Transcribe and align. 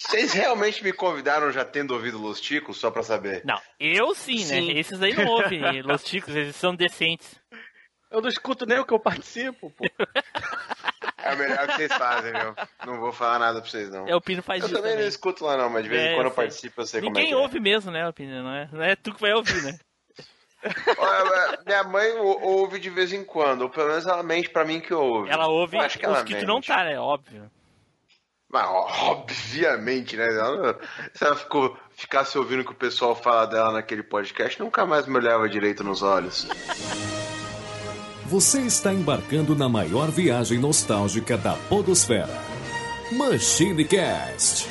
Vocês 0.00 0.32
realmente 0.32 0.82
me 0.84 0.92
convidaram 0.92 1.50
já 1.50 1.64
tendo 1.64 1.92
ouvido 1.92 2.18
Los 2.18 2.40
Ticos, 2.40 2.78
só 2.78 2.90
pra 2.90 3.02
saber? 3.02 3.42
Não, 3.44 3.60
eu 3.80 4.14
sim, 4.14 4.38
né? 4.38 4.44
Sim. 4.44 4.70
Esses 4.78 5.02
aí 5.02 5.12
não 5.14 5.26
ouvem 5.26 5.60
Los 5.82 6.04
Ticos, 6.04 6.34
eles 6.36 6.54
são 6.54 6.74
decentes. 6.74 7.34
Eu 8.10 8.22
não 8.22 8.28
escuto 8.28 8.64
nem 8.64 8.78
o 8.78 8.86
que 8.86 8.94
eu 8.94 9.00
participo, 9.00 9.70
pô. 9.70 9.84
É 11.20 11.34
o 11.34 11.36
melhor 11.36 11.66
que 11.66 11.74
vocês 11.74 11.92
fazem, 11.92 12.32
meu. 12.32 12.54
Não 12.86 13.00
vou 13.00 13.12
falar 13.12 13.38
nada 13.40 13.60
pra 13.60 13.68
vocês, 13.68 13.90
não. 13.90 14.06
É, 14.08 14.14
o 14.14 14.20
Pino 14.20 14.40
faz 14.42 14.62
Eu 14.62 14.66
isso 14.68 14.74
também 14.76 14.92
também. 14.92 15.02
não 15.04 15.08
escuto 15.10 15.44
lá, 15.44 15.56
não, 15.58 15.68
mas 15.68 15.82
de 15.82 15.88
vez 15.90 16.00
É, 16.00 16.12
em 16.12 16.14
quando 16.14 16.26
eu 16.28 16.32
participo, 16.32 16.80
eu 16.80 16.86
sei 16.86 17.00
como 17.02 17.10
é 17.10 17.12
Ninguém 17.20 17.28
que 17.28 17.34
ouve 17.34 17.60
mesmo, 17.60 17.90
né, 17.90 18.10
Pino? 18.12 18.42
Não 18.42 18.54
é, 18.54 18.68
não 18.72 18.82
é 18.82 18.96
tu 18.96 19.12
que 19.12 19.20
vai 19.20 19.34
ouvir, 19.34 19.62
né? 19.62 19.78
é. 20.62 20.68
Olha, 20.96 21.58
Minha 21.66 21.84
mãe 21.84 22.12
ou- 22.12 22.40
ouve 22.40 22.78
de 22.78 22.88
vez 22.88 23.12
em 23.12 23.24
quando, 23.24 23.62
ou 23.62 23.68
pelo 23.68 23.88
menos 23.88 24.06
ela 24.06 24.22
mente 24.22 24.48
pra 24.48 24.64
mim 24.64 24.80
que 24.80 24.94
ouve. 24.94 25.28
Ela 25.28 25.48
ouve 25.48 25.76
Eu 25.76 25.82
acho 25.82 25.98
que 25.98 26.06
os 26.06 26.12
ela 26.14 26.24
que 26.24 26.30
tu 26.32 26.36
mente. 26.36 26.46
não 26.46 26.60
tá, 26.62 26.84
né? 26.84 26.98
Óbvio. 26.98 27.50
Mas, 28.50 28.66
obviamente, 28.66 30.16
né? 30.16 30.26
Ela- 30.26 30.78
se 31.12 31.24
ela 31.24 31.36
ficou, 31.36 31.76
ficasse 31.94 32.38
ouvindo 32.38 32.60
o 32.60 32.64
que 32.64 32.72
o 32.72 32.74
pessoal 32.74 33.14
fala 33.14 33.46
dela 33.46 33.72
naquele 33.72 34.02
podcast, 34.02 34.58
nunca 34.60 34.86
mais 34.86 35.06
me 35.06 35.16
olhava 35.16 35.48
direito 35.48 35.84
nos 35.84 36.02
olhos. 36.02 36.48
Você 38.26 38.60
está 38.62 38.92
embarcando 38.92 39.54
na 39.54 39.68
maior 39.68 40.10
viagem 40.10 40.58
nostálgica 40.58 41.36
da 41.36 41.54
Podosfera. 41.68 42.28
Machine 43.12 43.84
Cast. 43.84 44.68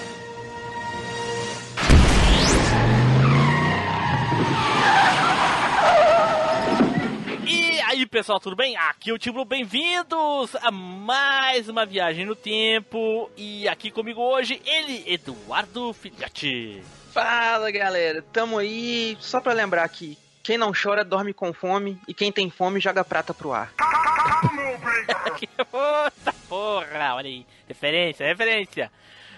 Pessoal, 8.07 8.39
tudo 8.39 8.55
bem? 8.55 8.77
Aqui 8.77 9.09
é 9.09 9.13
o 9.13 9.17
Tiblo, 9.17 9.43
bem-vindos 9.43 10.55
a 10.61 10.71
mais 10.71 11.67
uma 11.67 11.85
viagem 11.85 12.25
no 12.25 12.35
tempo. 12.35 13.29
E 13.35 13.67
aqui 13.67 13.91
comigo 13.91 14.21
hoje, 14.21 14.61
ele, 14.65 15.03
Eduardo 15.05 15.91
Filhote. 15.93 16.81
Fala 17.11 17.69
galera, 17.69 18.21
tamo 18.31 18.57
aí. 18.57 19.17
Só 19.19 19.41
pra 19.41 19.51
lembrar 19.51 19.87
que 19.89 20.17
quem 20.41 20.57
não 20.57 20.71
chora 20.71 21.03
dorme 21.03 21.33
com 21.33 21.51
fome 21.51 21.99
e 22.07 22.13
quem 22.13 22.31
tem 22.31 22.49
fome 22.49 22.79
joga 22.79 23.03
prata 23.03 23.33
pro 23.33 23.51
ar. 23.51 23.73
Puta 25.69 26.33
porra, 26.47 27.15
olha 27.15 27.27
aí. 27.27 27.45
Referência, 27.67 28.25
referência. 28.25 28.91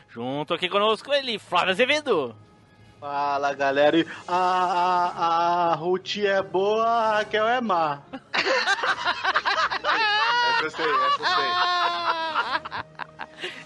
Junto 0.09 0.53
aqui 0.53 0.69
conosco 0.69 1.11
ele, 1.11 1.39
Flávio 1.39 1.71
Azevedo. 1.71 2.35
Fala, 2.99 3.53
galera. 3.53 3.97
E 3.97 4.05
A, 4.27 4.35
a, 4.35 5.71
a 5.71 5.75
Ruth 5.75 6.17
é 6.17 6.41
boa, 6.41 6.83
a 6.85 7.17
Raquel 7.19 7.47
é 7.47 7.61
má. 7.61 8.01
Essa 10.51 10.63
eu 10.63 10.71
sei, 10.71 10.85
essa 10.85 11.21
eu 11.21 11.25
sei. 11.25 11.45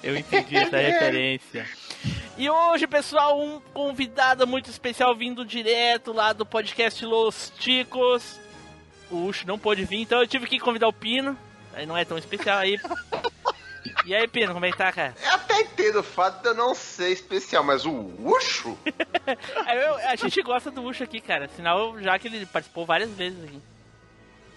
Eu 0.03 0.15
entendi 0.17 0.57
essa 0.57 0.77
referência. 0.81 1.65
E 2.37 2.47
hoje, 2.49 2.85
pessoal, 2.85 3.41
um 3.41 3.59
convidado 3.73 4.45
muito 4.45 4.69
especial 4.69 5.15
vindo 5.15 5.43
direto 5.45 6.11
lá 6.13 6.33
do 6.33 6.45
podcast 6.45 7.03
Los 7.05 7.51
Ticos. 7.57 8.39
O 9.09 9.25
Ucho 9.25 9.47
não 9.47 9.57
pôde 9.57 9.85
vir, 9.85 10.01
então 10.01 10.19
eu 10.19 10.27
tive 10.27 10.45
que 10.45 10.59
convidar 10.59 10.87
o 10.87 10.93
Pino. 10.93 11.35
Aí 11.73 11.85
não 11.85 11.97
é 11.97 12.05
tão 12.05 12.17
especial 12.17 12.59
aí. 12.59 12.79
E 14.05 14.15
aí, 14.15 14.27
Pino, 14.27 14.53
como 14.53 14.65
é 14.65 14.71
que 14.71 14.77
tá, 14.77 14.91
cara? 14.91 15.13
Eu 15.23 15.31
até 15.33 15.61
entendo 15.61 15.99
o 15.99 16.03
fato 16.03 16.41
de 16.41 16.47
eu 16.49 16.53
não 16.55 16.73
ser 16.75 17.09
especial, 17.09 17.63
mas 17.63 17.85
o 17.85 17.91
Ucho? 18.19 18.77
Eu- 19.73 19.95
a 20.09 20.15
gente 20.15 20.41
gosta 20.41 20.69
do 20.71 20.83
Ucho 20.83 21.03
aqui, 21.03 21.19
cara. 21.21 21.47
Sinal, 21.55 21.99
já 22.01 22.17
que 22.19 22.27
ele 22.27 22.45
participou 22.45 22.85
várias 22.85 23.09
vezes 23.11 23.43
aqui. 23.43 23.61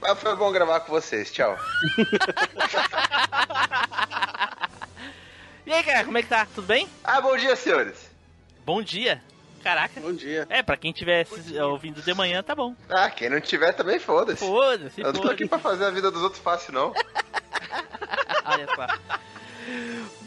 Mas 0.00 0.18
foi 0.20 0.36
bom 0.36 0.52
gravar 0.52 0.80
com 0.80 0.92
vocês, 0.92 1.30
tchau. 1.32 1.56
E 5.66 5.72
aí, 5.72 5.82
cara, 5.82 6.04
como 6.04 6.16
é 6.16 6.22
que 6.22 6.28
tá? 6.28 6.46
Tudo 6.54 6.64
bem? 6.68 6.88
Ah, 7.02 7.20
bom 7.20 7.36
dia, 7.36 7.56
senhores. 7.56 8.08
Bom 8.64 8.80
dia. 8.80 9.20
Caraca. 9.64 10.00
Bom 10.00 10.12
dia. 10.12 10.46
É, 10.48 10.62
pra 10.62 10.76
quem 10.76 10.92
estiver 10.92 11.26
ouvindo 11.64 12.00
de 12.00 12.14
manhã, 12.14 12.40
tá 12.40 12.54
bom. 12.54 12.72
Ah, 12.88 13.10
quem 13.10 13.28
não 13.28 13.40
tiver 13.40 13.72
também 13.72 13.98
foda-se. 13.98 14.46
Foda-se, 14.46 15.00
Eu 15.00 15.06
não 15.06 15.12
tô 15.12 15.22
foda-se. 15.22 15.34
aqui 15.34 15.48
pra 15.48 15.58
fazer 15.58 15.86
a 15.86 15.90
vida 15.90 16.08
dos 16.08 16.22
outros 16.22 16.40
fácil, 16.40 16.72
não. 16.72 16.92
Olha 18.44 18.66
só. 18.74 18.86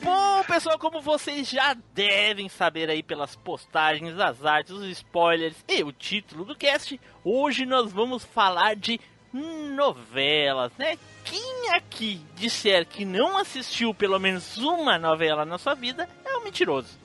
Bom, 0.04 0.44
pessoal, 0.44 0.78
como 0.78 1.02
vocês 1.02 1.50
já 1.50 1.76
devem 1.94 2.50
saber 2.50 2.90
aí 2.90 3.02
pelas 3.02 3.36
postagens, 3.36 4.20
as 4.20 4.46
artes, 4.46 4.74
os 4.74 4.86
spoilers 4.90 5.56
e 5.68 5.84
o 5.84 5.92
título 5.92 6.44
do 6.44 6.56
cast, 6.56 7.00
hoje 7.24 7.66
nós 7.66 7.92
vamos 7.92 8.24
falar 8.26 8.76
de 8.76 9.00
novelas, 9.32 10.72
né? 10.78 10.98
Quem 11.24 11.70
aqui 11.74 12.22
disser 12.36 12.86
que 12.86 13.06
não 13.06 13.38
assistiu 13.38 13.94
pelo 13.94 14.20
menos 14.20 14.58
uma 14.58 14.98
novela 14.98 15.46
na 15.46 15.58
sua 15.58 15.76
vida 15.76 16.10
é 16.26 16.38
um 16.38 16.44
mentiroso. 16.44 16.98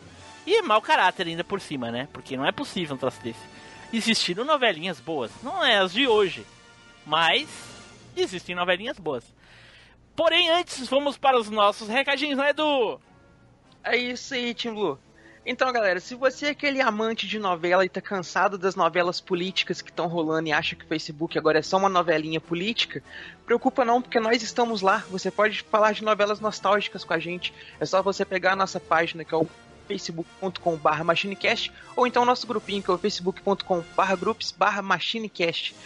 E 0.47 0.57
é 0.57 0.63
mau 0.63 0.81
caráter 0.81 1.27
ainda 1.27 1.45
por 1.45 1.61
cima, 1.61 1.91
né? 1.91 2.09
Porque 2.13 2.37
não 2.37 2.47
é 2.47 2.53
possível 2.53 2.97
um 2.97 2.99
troço 2.99 3.21
desse. 3.23 3.41
Existiram 3.93 4.45
novelinhas 4.45 4.99
boas, 4.99 5.31
não 5.43 5.65
é 5.65 5.79
as 5.79 5.93
de 5.93 6.07
hoje, 6.09 6.45
mas 7.07 7.49
existem 8.17 8.55
novelinhas 8.55 8.99
boas. 8.99 9.34
Porém, 10.17 10.49
antes, 10.51 10.89
vamos 10.89 11.17
para 11.17 11.39
os 11.39 11.51
nossos 11.51 11.89
recadinhos, 11.89 12.39
né, 12.39 12.51
Edu? 12.51 13.01
É 13.83 13.97
isso 13.97 14.35
aí, 14.35 14.55
Tim 14.55 14.73
Blue. 14.73 14.99
Então, 15.47 15.71
galera, 15.71 16.01
se 16.01 16.15
você 16.15 16.47
é 16.47 16.51
aquele 16.51 16.81
amante 16.81 17.27
de 17.29 17.39
novela 17.39 17.85
e 17.85 17.89
tá 17.89 18.01
cansado 18.01 18.57
das 18.57 18.75
novelas 18.75 19.21
políticas 19.21 19.83
que 19.83 19.91
estão 19.91 20.07
rolando 20.07 20.49
e 20.49 20.53
acha 20.53 20.75
que 20.75 20.85
o 20.85 20.89
Facebook 20.89 21.37
agora 21.37 21.59
é 21.59 21.63
só 21.63 21.77
uma 21.77 21.89
novelinha 21.89 22.41
política, 22.41 23.03
preocupa 23.45 23.85
não, 23.85 24.01
porque 24.01 24.19
nós 24.19 24.43
estamos 24.43 24.81
lá. 24.81 25.05
Você 25.11 25.31
pode 25.31 25.61
falar 25.63 25.93
de 25.93 26.03
novelas 26.03 26.41
nostálgicas 26.41 27.05
com 27.05 27.13
a 27.13 27.19
gente. 27.19 27.53
É 27.79 27.85
só 27.85 28.03
você 28.03 28.25
pegar 28.25 28.53
a 28.53 28.57
nossa 28.57 28.81
página, 28.81 29.23
que 29.23 29.35
é 29.35 29.37
o 29.37 29.47
facebook.com.br 29.87 31.05
machinecast, 31.05 31.71
ou 31.95 32.07
então 32.07 32.23
o 32.23 32.27
nosso 32.27 32.47
grupinho, 32.47 32.83
que 32.83 32.91
é 32.91 32.95
o 32.95 32.99
facebook.com.br 32.99 34.17
groups 34.19 34.55
machinecast. 34.83 35.77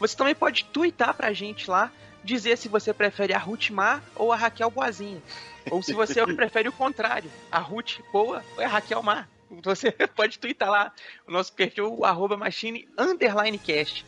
Você 0.00 0.16
também 0.16 0.34
pode 0.34 0.64
twittar 0.64 1.14
pra 1.14 1.32
gente 1.32 1.70
lá, 1.70 1.92
dizer 2.24 2.56
se 2.56 2.68
você 2.68 2.92
prefere 2.92 3.34
a 3.34 3.38
Ruth 3.38 3.70
Mar 3.70 4.02
ou 4.16 4.32
a 4.32 4.36
Raquel 4.36 4.70
Boazinha. 4.70 5.22
Ou 5.70 5.82
se 5.82 5.92
você 5.92 6.24
prefere 6.34 6.68
o 6.68 6.72
contrário, 6.72 7.30
a 7.52 7.58
Ruth 7.58 8.00
Boa 8.10 8.42
ou 8.56 8.64
a 8.64 8.66
Raquel 8.66 9.02
Mar. 9.02 9.28
Você 9.62 9.92
pode 10.16 10.38
twittar 10.38 10.70
lá 10.70 10.92
o 11.28 11.30
nosso 11.30 11.52
perfil, 11.52 11.94
o 11.94 12.04
arroba 12.04 12.36
machine 12.36 12.88
underline 12.98 13.58
cast. 13.58 14.04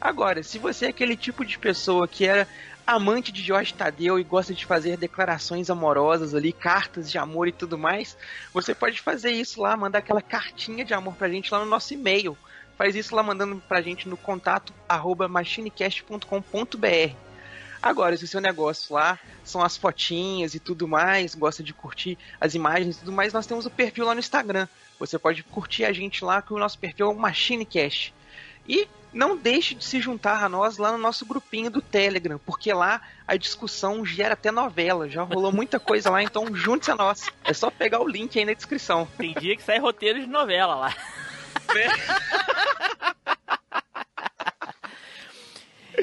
Agora, 0.00 0.42
se 0.42 0.58
você 0.58 0.86
é 0.86 0.88
aquele 0.88 1.16
tipo 1.16 1.44
de 1.44 1.58
pessoa 1.58 2.08
que 2.08 2.24
era 2.24 2.48
amante 2.86 3.30
de 3.30 3.42
Jorge 3.42 3.74
Tadeu 3.74 4.18
e 4.18 4.24
gosta 4.24 4.54
de 4.54 4.64
fazer 4.64 4.96
declarações 4.96 5.68
amorosas 5.68 6.34
ali, 6.34 6.52
cartas 6.52 7.10
de 7.10 7.18
amor 7.18 7.48
e 7.48 7.52
tudo 7.52 7.76
mais, 7.76 8.16
você 8.52 8.74
pode 8.74 9.00
fazer 9.00 9.32
isso 9.32 9.60
lá, 9.60 9.76
mandar 9.76 9.98
aquela 9.98 10.22
cartinha 10.22 10.84
de 10.84 10.94
amor 10.94 11.14
pra 11.14 11.28
gente 11.28 11.52
lá 11.52 11.58
no 11.58 11.66
nosso 11.66 11.92
e-mail. 11.92 12.36
Faz 12.78 12.94
isso 12.94 13.14
lá 13.14 13.22
mandando 13.22 13.60
pra 13.68 13.82
gente 13.82 14.08
no 14.08 14.16
contato 14.16 14.72
arroba 14.88 15.28
machinecast.com.br. 15.28 17.27
Agora, 17.82 18.16
se 18.16 18.24
o 18.24 18.28
seu 18.28 18.40
negócio 18.40 18.94
lá 18.94 19.18
são 19.44 19.62
as 19.62 19.76
fotinhas 19.76 20.54
e 20.54 20.60
tudo 20.60 20.88
mais, 20.88 21.34
gosta 21.34 21.62
de 21.62 21.72
curtir 21.72 22.18
as 22.40 22.54
imagens 22.54 22.96
e 22.96 22.98
tudo 23.00 23.12
mais, 23.12 23.32
nós 23.32 23.46
temos 23.46 23.66
o 23.66 23.70
perfil 23.70 24.04
lá 24.04 24.14
no 24.14 24.20
Instagram. 24.20 24.66
Você 24.98 25.18
pode 25.18 25.42
curtir 25.44 25.84
a 25.84 25.92
gente 25.92 26.24
lá, 26.24 26.42
que 26.42 26.52
o 26.52 26.58
nosso 26.58 26.78
perfil 26.78 27.06
é 27.06 27.10
o 27.10 27.18
MachineCast. 27.18 28.12
E 28.68 28.88
não 29.12 29.36
deixe 29.36 29.74
de 29.74 29.84
se 29.84 30.00
juntar 30.00 30.42
a 30.42 30.48
nós 30.48 30.76
lá 30.76 30.92
no 30.92 30.98
nosso 30.98 31.24
grupinho 31.24 31.70
do 31.70 31.80
Telegram, 31.80 32.38
porque 32.44 32.72
lá 32.72 33.00
a 33.26 33.36
discussão 33.36 34.04
gera 34.04 34.34
até 34.34 34.50
novela, 34.50 35.08
já 35.08 35.22
rolou 35.22 35.52
muita 35.52 35.80
coisa 35.80 36.10
lá, 36.10 36.22
então 36.22 36.54
junte-se 36.54 36.90
a 36.90 36.96
nós. 36.96 37.30
É 37.44 37.54
só 37.54 37.70
pegar 37.70 38.00
o 38.00 38.08
link 38.08 38.38
aí 38.38 38.44
na 38.44 38.52
descrição. 38.52 39.08
Tem 39.16 39.32
dia 39.34 39.56
que 39.56 39.62
sai 39.62 39.78
roteiro 39.78 40.20
de 40.20 40.26
novela 40.26 40.74
lá. 40.74 40.94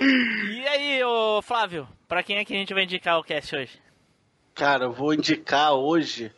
e 0.01 0.67
aí, 0.67 1.03
ô 1.03 1.41
Flávio, 1.41 1.87
pra 2.07 2.23
quem 2.23 2.37
é 2.37 2.45
que 2.45 2.53
a 2.53 2.57
gente 2.57 2.73
vai 2.73 2.83
indicar 2.83 3.19
o 3.19 3.23
cast 3.23 3.55
hoje? 3.55 3.81
Cara, 4.53 4.85
eu 4.85 4.91
vou 4.93 5.13
indicar 5.13 5.73
hoje 5.73 6.31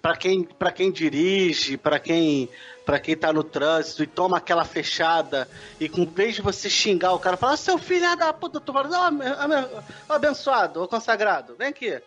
pra 0.00 0.16
quem, 0.16 0.44
pra 0.44 0.70
quem 0.72 0.90
dirige, 0.92 1.76
pra 1.76 1.98
quem, 1.98 2.48
pra 2.84 2.98
quem 2.98 3.16
tá 3.16 3.32
no 3.32 3.42
trânsito 3.42 4.02
e 4.02 4.06
toma 4.06 4.36
aquela 4.38 4.64
fechada 4.64 5.48
e 5.80 5.88
com 5.88 6.04
vez 6.04 6.34
de 6.34 6.42
você 6.42 6.68
xingar 6.68 7.12
o 7.12 7.18
cara, 7.18 7.36
fala, 7.36 7.54
"Ah, 7.54 7.56
seu 7.56 7.78
filho 7.78 8.16
da 8.16 8.32
puta, 8.32 8.60
tu 8.60 8.72
fala, 8.72 8.88
"Ó, 8.90 9.06
ó, 9.06 9.10
meu- 9.10 9.82
ó, 10.08 10.14
abençoado, 10.14 10.82
ô 10.82 10.88
consagrado, 10.88 11.54
vem 11.56 11.68
aqui. 11.68 12.00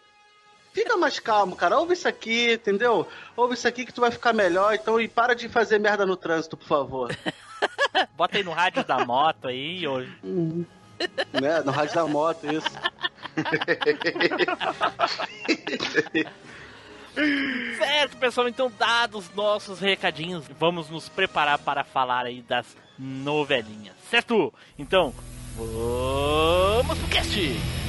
Fica 0.72 0.96
mais 0.96 1.20
calmo, 1.20 1.56
cara. 1.56 1.80
Ouve 1.80 1.94
isso 1.94 2.08
aqui, 2.08 2.54
entendeu? 2.54 3.08
Ouve 3.36 3.56
isso 3.56 3.68
aqui 3.68 3.86
que 3.86 3.92
tu 3.94 4.02
vai 4.02 4.12
ficar 4.12 4.34
melhor. 4.34 4.74
Então, 4.76 5.02
e 5.02 5.08
para 5.08 5.34
de 5.34 5.50
fazer 5.50 5.80
merda 5.80 6.06
no 6.06 6.16
trânsito, 6.16 6.56
por 6.56 6.68
favor. 6.68 7.10
Bota 8.16 8.38
aí 8.38 8.44
no 8.44 8.52
rádio 8.52 8.84
da 8.84 9.04
moto 9.06 9.48
aí 9.48 9.88
hoje. 9.88 10.12
né? 11.34 11.62
No 11.66 11.72
rádio 11.72 11.96
da 11.96 12.06
moto, 12.08 12.46
isso. 12.52 12.70
Certo, 17.78 18.18
pessoal, 18.18 18.48
então 18.48 18.72
dados 18.78 19.30
nossos 19.36 19.80
recadinhos, 19.80 20.46
vamos 20.60 20.90
nos 20.90 21.10
preparar 21.10 21.58
para 21.58 21.84
falar 21.84 22.26
aí 22.26 22.42
das 22.42 22.78
novelinhas, 22.98 23.96
certo? 24.10 24.54
Então, 24.78 25.14
vamos 25.56 26.98
pro 26.98 27.08
cast! 27.10 27.89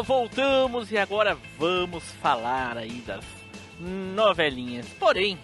Pessoal, 0.00 0.04
voltamos 0.04 0.90
e 0.90 0.98
agora 0.98 1.36
vamos 1.58 2.04
falar 2.22 2.76
aí 2.76 3.02
das 3.06 3.24
novelinhas. 3.78 4.86
Porém, 4.98 5.38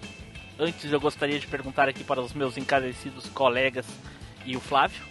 antes 0.58 0.90
eu 0.92 1.00
gostaria 1.00 1.38
de 1.38 1.46
perguntar 1.46 1.88
aqui 1.88 2.02
para 2.04 2.20
os 2.20 2.32
meus 2.32 2.56
encarecidos 2.56 3.28
colegas 3.28 3.86
e 4.44 4.56
o 4.56 4.60
Flávio, 4.60 5.02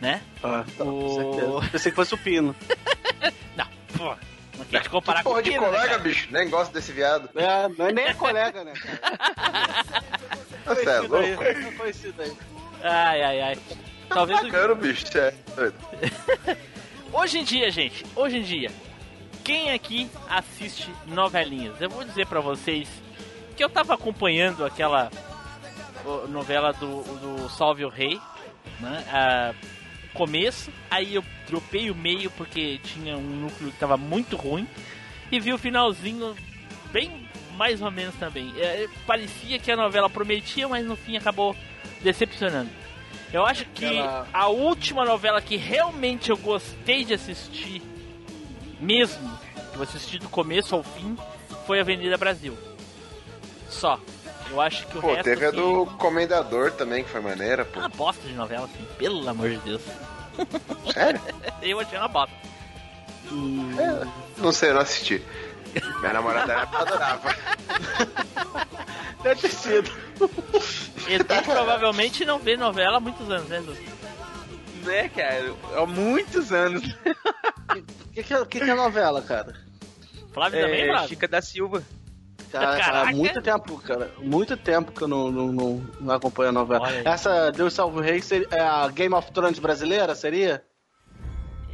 né? 0.00 0.22
Ah, 0.42 0.64
tá, 0.76 0.84
com 0.84 1.56
O-. 1.56 1.70
Pensei 1.70 1.92
que 1.92 1.96
fosse 1.96 2.14
o 2.14 2.18
Pino. 2.18 2.54
Não, 3.56 3.66
pô, 3.96 4.14
não 4.56 4.64
quer 4.66 4.82
te 4.82 4.88
comparar 4.88 5.22
com 5.24 5.30
Porra 5.30 5.40
o 5.40 5.42
de 5.42 5.50
Pino, 5.50 5.62
né, 5.62 5.68
colega, 5.68 5.88
cara? 5.88 6.02
bicho. 6.02 6.28
Nem 6.30 6.48
gosto 6.48 6.72
desse 6.72 6.92
viado. 6.92 7.28
É, 7.34 7.68
não 7.68 7.86
é 7.86 7.92
nem 7.92 8.04
é 8.06 8.14
colega, 8.14 8.64
né, 8.64 8.72
cara? 8.74 9.84
Você 10.66 10.88
é 10.88 11.00
louco? 11.00 11.76
Conhecido 11.76 12.22
aí. 12.22 12.32
Ai, 12.82 13.22
ai, 13.22 13.40
ai. 13.40 13.58
Talvez 14.08 14.40
o... 14.40 14.44
Bacana, 14.44 14.74
bicho. 14.76 15.06
Você 15.06 15.18
é 15.18 15.34
doido. 15.56 15.74
Hoje 17.12 17.38
em 17.38 17.44
dia, 17.44 17.70
gente, 17.70 18.04
hoje 18.14 18.38
em 18.38 18.42
dia, 18.42 18.70
quem 19.44 19.70
aqui 19.70 20.08
assiste 20.28 20.88
novelinhas? 21.06 21.80
Eu 21.80 21.88
vou 21.90 22.04
dizer 22.04 22.26
pra 22.26 22.40
vocês 22.40 22.88
que 23.56 23.64
eu 23.64 23.68
tava 23.68 23.94
acompanhando 23.94 24.64
aquela 24.64 25.10
novela 26.28 26.72
do, 26.72 27.02
do 27.02 27.48
Salve 27.50 27.84
o 27.84 27.88
Rei, 27.88 28.20
né? 28.80 29.04
a- 29.10 29.54
começo, 30.14 30.72
aí 30.90 31.14
eu 31.14 31.24
dropei 31.46 31.90
o 31.90 31.94
meio 31.94 32.30
porque 32.32 32.78
tinha 32.82 33.16
um 33.16 33.20
núcleo 33.42 33.70
que 33.70 33.78
tava 33.78 33.96
muito 33.96 34.36
ruim 34.36 34.66
e 35.30 35.38
vi 35.38 35.52
o 35.52 35.58
finalzinho 35.58 36.34
bem 36.90 37.28
mais 37.56 37.80
ou 37.82 37.90
menos 37.90 38.14
também. 38.16 38.52
É, 38.58 38.88
parecia 39.06 39.58
que 39.58 39.70
a 39.70 39.76
novela 39.76 40.08
prometia, 40.10 40.66
mas 40.68 40.84
no 40.86 40.96
fim 40.96 41.16
acabou 41.16 41.54
decepcionando. 42.02 42.70
Eu 43.32 43.44
acho 43.44 43.64
que 43.66 43.84
Ela- 43.84 44.26
a 44.32 44.48
última 44.48 45.04
novela 45.04 45.40
que 45.42 45.56
realmente 45.56 46.30
eu 46.30 46.36
gostei 46.36 47.04
de 47.04 47.14
assistir, 47.14 47.82
mesmo, 48.80 49.30
que 49.72 49.76
eu 49.78 49.82
assisti 49.82 50.18
do 50.18 50.28
começo 50.28 50.74
ao 50.74 50.82
fim, 50.82 51.16
foi 51.66 51.80
Avenida 51.80 52.16
Brasil. 52.16 52.56
Só. 53.68 54.00
Eu 54.50 54.60
acho 54.62 54.86
que 54.86 54.96
o 54.96 55.00
Pô, 55.02 55.08
resto. 55.08 55.24
teve 55.24 55.44
a 55.44 55.48
assim, 55.48 55.58
do 55.58 55.84
Comendador 55.98 56.72
também, 56.72 57.04
que 57.04 57.10
foi 57.10 57.20
maneira, 57.20 57.66
pô. 57.66 57.80
Uma 57.80 57.88
bosta 57.90 58.26
de 58.26 58.32
novela, 58.32 58.64
assim, 58.64 58.82
pelo 58.96 59.28
amor 59.28 59.50
de 59.50 59.58
Deus. 59.58 59.82
Sério? 60.94 61.20
Eu 61.60 61.80
achei 61.80 61.98
uma 61.98 62.08
bosta. 62.08 62.34
Não 64.38 64.52
sei, 64.52 64.72
não 64.72 64.80
assisti. 64.80 65.22
Minha 66.00 66.12
namorada 66.12 66.52
era 66.52 66.62
adorava. 66.62 67.34
Deve 69.22 69.40
ter 69.40 69.50
sido. 69.50 69.90
Edu 71.08 71.42
provavelmente 71.44 72.24
não 72.24 72.38
vê 72.38 72.56
novela 72.56 72.98
há 72.98 73.00
muitos 73.00 73.28
anos, 73.30 73.48
né, 73.48 73.58
Edu? 73.58 73.76
Né, 74.84 75.08
cara? 75.08 75.54
Há 75.76 75.86
muitos 75.86 76.52
anos. 76.52 76.82
O 76.84 78.12
que, 78.12 78.22
que, 78.22 78.34
é- 78.34 78.44
que 78.46 78.60
que 78.60 78.70
é 78.70 78.74
novela, 78.74 79.20
cara? 79.22 79.54
Flávio 80.32 80.60
também, 80.60 80.82
É, 80.82 80.86
Flávio? 80.88 81.08
Chica 81.08 81.28
da 81.28 81.42
Silva. 81.42 81.82
Cara, 82.50 83.02
há 83.02 83.06
muito 83.12 83.42
tempo, 83.42 83.76
cara. 83.78 84.10
Muito 84.18 84.56
tempo 84.56 84.90
que 84.92 85.02
eu 85.02 85.08
não, 85.08 85.30
não, 85.30 85.52
não, 85.52 85.86
não 86.00 86.14
acompanho 86.14 86.48
a 86.48 86.52
novela. 86.52 86.90
Essa 87.04 87.50
Deus 87.50 87.74
Salve 87.74 87.98
o 87.98 88.00
Rei 88.00 88.22
seria, 88.22 88.48
é 88.50 88.60
a 88.60 88.88
Game 88.88 89.14
of 89.14 89.30
Thrones 89.32 89.58
brasileira, 89.58 90.14
seria? 90.14 90.64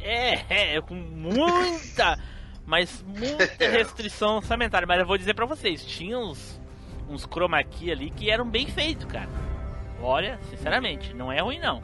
É, 0.01 0.75
é, 0.75 0.81
com 0.81 0.93
muita, 0.93 2.19
mas 2.65 3.03
muita 3.07 3.45
restrição 3.69 4.37
orçamentária. 4.37 4.87
Mas 4.87 4.99
eu 4.99 5.05
vou 5.05 5.17
dizer 5.17 5.33
pra 5.33 5.45
vocês, 5.45 5.85
tinha 5.85 6.17
uns, 6.17 6.59
uns 7.09 7.25
chroma 7.25 7.63
key 7.63 7.91
ali 7.91 8.09
que 8.09 8.29
eram 8.29 8.49
bem 8.49 8.67
feitos, 8.67 9.05
cara. 9.05 9.29
Olha, 10.01 10.39
sinceramente, 10.49 11.13
não 11.13 11.31
é 11.31 11.41
ruim 11.41 11.59
não. 11.59 11.81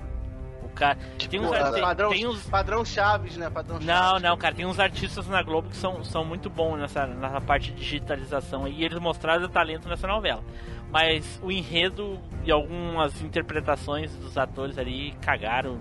O 0.64 0.70
cara 0.70 0.98
tem 1.30 1.40
uns, 1.40 1.50
tem, 1.50 1.82
padrão, 1.82 2.10
tem 2.12 2.28
uns 2.28 2.44
padrão 2.48 2.86
Chaves, 2.86 3.36
né? 3.36 3.50
Padrão 3.50 3.80
não, 3.80 3.86
Chaves. 3.86 4.22
não, 4.22 4.38
cara, 4.38 4.56
tem 4.56 4.66
uns 4.66 4.80
artistas 4.80 5.28
na 5.28 5.42
Globo 5.42 5.70
que 5.70 5.76
são, 5.76 6.04
são 6.04 6.24
muito 6.24 6.50
bons 6.50 6.78
nessa, 6.78 7.06
nessa 7.08 7.42
parte 7.42 7.72
de 7.72 7.80
digitalização 7.80 8.68
e 8.68 8.84
eles 8.84 9.00
mostraram 9.00 9.44
o 9.44 9.50
talento 9.50 9.90
nessa 9.90 10.08
novela. 10.08 10.44
Mas 10.90 11.40
o 11.42 11.52
enredo 11.52 12.20
e 12.44 12.52
algumas 12.52 13.22
interpretações 13.22 14.16
dos 14.16 14.38
atores 14.38 14.78
ali 14.78 15.14
cagaram 15.22 15.78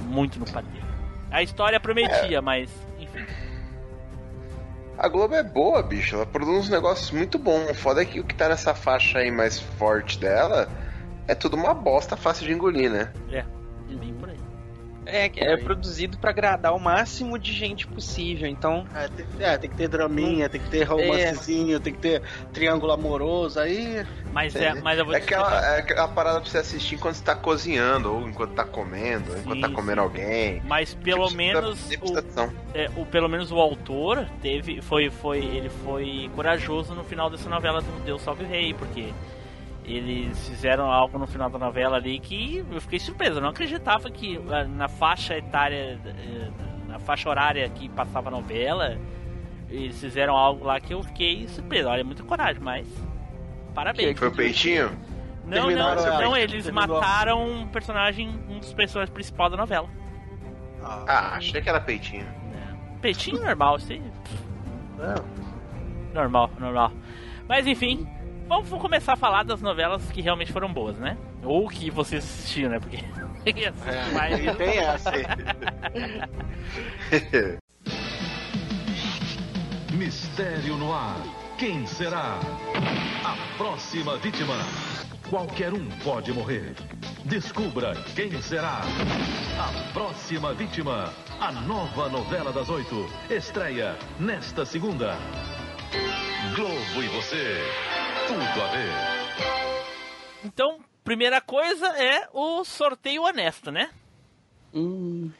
muito 0.00 0.38
no 0.38 0.50
padeiro. 0.50 0.86
A 1.30 1.42
história 1.42 1.78
prometia, 1.78 2.42
mas 2.42 2.70
enfim. 2.98 3.24
A 4.98 5.06
Globo 5.06 5.34
é 5.34 5.44
boa, 5.44 5.80
bicho. 5.80 6.16
Ela 6.16 6.26
produz 6.26 6.58
uns 6.58 6.68
negócios 6.68 7.12
muito 7.12 7.38
bons. 7.38 7.70
O 7.70 7.74
foda 7.74 8.02
é 8.02 8.04
que 8.04 8.18
o 8.18 8.24
que 8.24 8.34
tá 8.34 8.48
nessa 8.48 8.74
faixa 8.74 9.20
aí 9.20 9.30
mais 9.30 9.60
forte 9.60 10.18
dela 10.18 10.68
é 11.28 11.36
tudo 11.36 11.56
uma 11.56 11.72
bosta 11.72 12.16
fácil 12.16 12.46
de 12.46 12.52
engolir, 12.52 12.90
né? 12.90 13.12
É, 13.30 13.44
bem 13.94 14.12
por 14.14 14.28
aí. 14.28 14.47
É, 15.10 15.30
é 15.34 15.56
produzido 15.56 16.18
pra 16.18 16.30
agradar 16.30 16.74
o 16.74 16.78
máximo 16.78 17.38
de 17.38 17.52
gente 17.52 17.86
possível. 17.86 18.46
Então, 18.46 18.86
É 18.94 19.08
tem, 19.08 19.26
é, 19.40 19.56
tem 19.58 19.70
que 19.70 19.76
ter 19.76 19.88
draminha, 19.88 20.48
tem 20.48 20.60
que 20.60 20.68
ter 20.68 20.84
romancezinho, 20.84 21.80
tem 21.80 21.92
que 21.94 21.98
ter 21.98 22.22
triângulo 22.52 22.92
amoroso, 22.92 23.58
aí... 23.58 24.04
Mas 24.32 24.54
é, 24.54 24.74
mas 24.74 24.98
eu 24.98 25.06
vou 25.06 25.14
É 25.14 25.20
te 25.20 25.24
aquela, 25.24 25.76
é 25.76 25.78
aquela 25.80 26.08
parada 26.08 26.40
pra 26.40 26.50
você 26.50 26.58
assistir 26.58 26.96
enquanto 26.96 27.14
você 27.14 27.24
tá 27.24 27.34
cozinhando, 27.34 28.12
ou 28.14 28.28
enquanto 28.28 28.52
tá 28.52 28.64
comendo, 28.64 29.32
ou 29.32 29.38
enquanto 29.38 29.56
Sim, 29.56 29.60
tá 29.62 29.68
comendo 29.70 30.00
sim. 30.02 30.06
alguém. 30.06 30.62
Mas 30.66 30.94
pelo 30.94 31.24
Tipo, 31.24 31.36
menos 31.36 31.88
tem 31.88 31.98
o, 32.00 32.14
é, 32.74 32.90
o 32.96 33.06
pelo 33.06 33.28
menos 33.28 33.50
o 33.50 33.58
autor 33.58 34.28
teve 34.42 34.80
foi 34.82 35.08
foi 35.10 35.38
ele 35.38 35.70
foi 35.70 36.30
corajoso 36.36 36.94
no 36.94 37.02
final 37.02 37.30
dessa 37.30 37.48
novela 37.48 37.80
do 37.80 38.04
Deus 38.04 38.20
Salve 38.22 38.44
o 38.44 38.46
Rei, 38.46 38.74
porque 38.74 39.12
eles 39.94 40.48
fizeram 40.48 40.90
algo 40.90 41.18
no 41.18 41.26
final 41.26 41.48
da 41.48 41.58
novela 41.58 41.96
ali 41.96 42.18
que 42.18 42.64
eu 42.70 42.80
fiquei 42.80 42.98
surpreso, 42.98 43.38
eu 43.38 43.42
não 43.42 43.50
acreditava 43.50 44.10
que 44.10 44.40
ah, 44.50 44.64
na 44.64 44.88
faixa 44.88 45.36
etária 45.36 45.98
eh, 46.04 46.50
na 46.86 46.98
faixa 46.98 47.28
horária 47.28 47.68
que 47.68 47.88
passava 47.88 48.28
a 48.28 48.30
novela, 48.30 48.98
eles 49.68 50.00
fizeram 50.00 50.36
algo 50.36 50.64
lá 50.64 50.80
que 50.80 50.94
eu 50.94 51.02
fiquei 51.02 51.46
surpreso. 51.48 51.88
Olha, 51.88 52.02
muita 52.02 52.22
coragem, 52.22 52.62
mas 52.62 52.86
parabéns. 53.74 54.18
Foi 54.18 54.28
o 54.28 54.32
peitinho? 54.32 54.90
Não, 55.44 55.70
não, 55.70 55.96
Terminaram 55.96 56.30
não, 56.30 56.36
eles 56.36 56.64
terminou 56.64 57.00
mataram 57.00 57.50
um 57.50 57.66
personagem, 57.68 58.28
um 58.48 58.58
dos 58.58 58.72
personagens 58.72 59.12
principais 59.12 59.50
da 59.50 59.56
novela. 59.56 59.88
Ah, 60.82 61.36
achei 61.36 61.60
que 61.60 61.68
era 61.68 61.80
peitinho. 61.80 62.26
Peitinho 63.00 63.42
normal, 63.42 63.78
aí. 63.88 64.02
É. 65.00 66.14
Normal, 66.14 66.50
normal. 66.58 66.92
Mas 67.48 67.66
enfim, 67.66 68.06
vamos 68.48 68.68
começar 68.80 69.12
a 69.12 69.16
falar 69.16 69.44
das 69.44 69.60
novelas 69.60 70.10
que 70.10 70.20
realmente 70.20 70.52
foram 70.52 70.72
boas, 70.72 70.96
né? 70.98 71.16
Ou 71.44 71.68
que 71.68 71.90
você 71.90 72.16
assistiu, 72.16 72.68
né? 72.68 72.80
Porque 72.80 72.98
mais- 74.12 74.38
E 74.44 74.54
tem 74.54 74.78
essa. 74.78 75.12
Mistério 79.92 80.76
no 80.76 80.92
ar. 80.92 81.16
Quem 81.56 81.86
será? 81.86 82.38
A 83.24 83.36
próxima 83.56 84.16
vítima. 84.18 84.54
Qualquer 85.28 85.72
um 85.72 85.88
pode 86.04 86.32
morrer. 86.32 86.74
Descubra 87.24 87.94
quem 88.14 88.40
será. 88.40 88.80
A 89.58 89.92
próxima 89.92 90.54
vítima. 90.54 91.12
A 91.40 91.50
nova 91.52 92.08
novela 92.08 92.52
das 92.52 92.68
oito. 92.68 93.06
Estreia 93.28 93.96
nesta 94.20 94.64
segunda. 94.64 95.16
Globo 96.54 97.02
e 97.02 97.08
você. 97.08 97.56
Tudo 98.28 98.62
a 98.62 98.66
ver. 98.68 98.92
Então, 100.44 100.80
primeira 101.02 101.40
coisa 101.40 101.86
é 101.98 102.28
o 102.32 102.64
sorteio 102.64 103.22
honesto, 103.22 103.70
né? 103.70 103.90
Hum, 104.72 105.30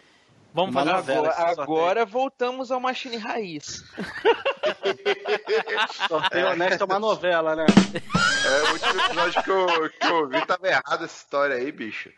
Vamos 0.55 0.75
fazer. 0.75 1.13
Agora, 1.13 1.63
agora 1.63 2.07
voltamos 2.07 2.73
ao 2.73 2.81
Machine 2.81 3.17
Raiz. 3.17 3.85
sorteio 6.09 6.51
honesto 6.51 6.81
é 6.81 6.85
uma 6.85 6.99
novela, 6.99 7.55
né? 7.55 7.67
É, 7.67 8.69
o 8.69 8.73
último 8.73 9.01
episódio 9.03 9.43
que 9.43 9.51
eu, 9.51 9.91
que 9.91 10.07
eu 10.07 10.17
ouvi 10.17 10.47
tava 10.47 10.67
errado 10.67 11.05
essa 11.05 11.17
história 11.17 11.57
aí, 11.57 11.71
bicho. 11.71 12.11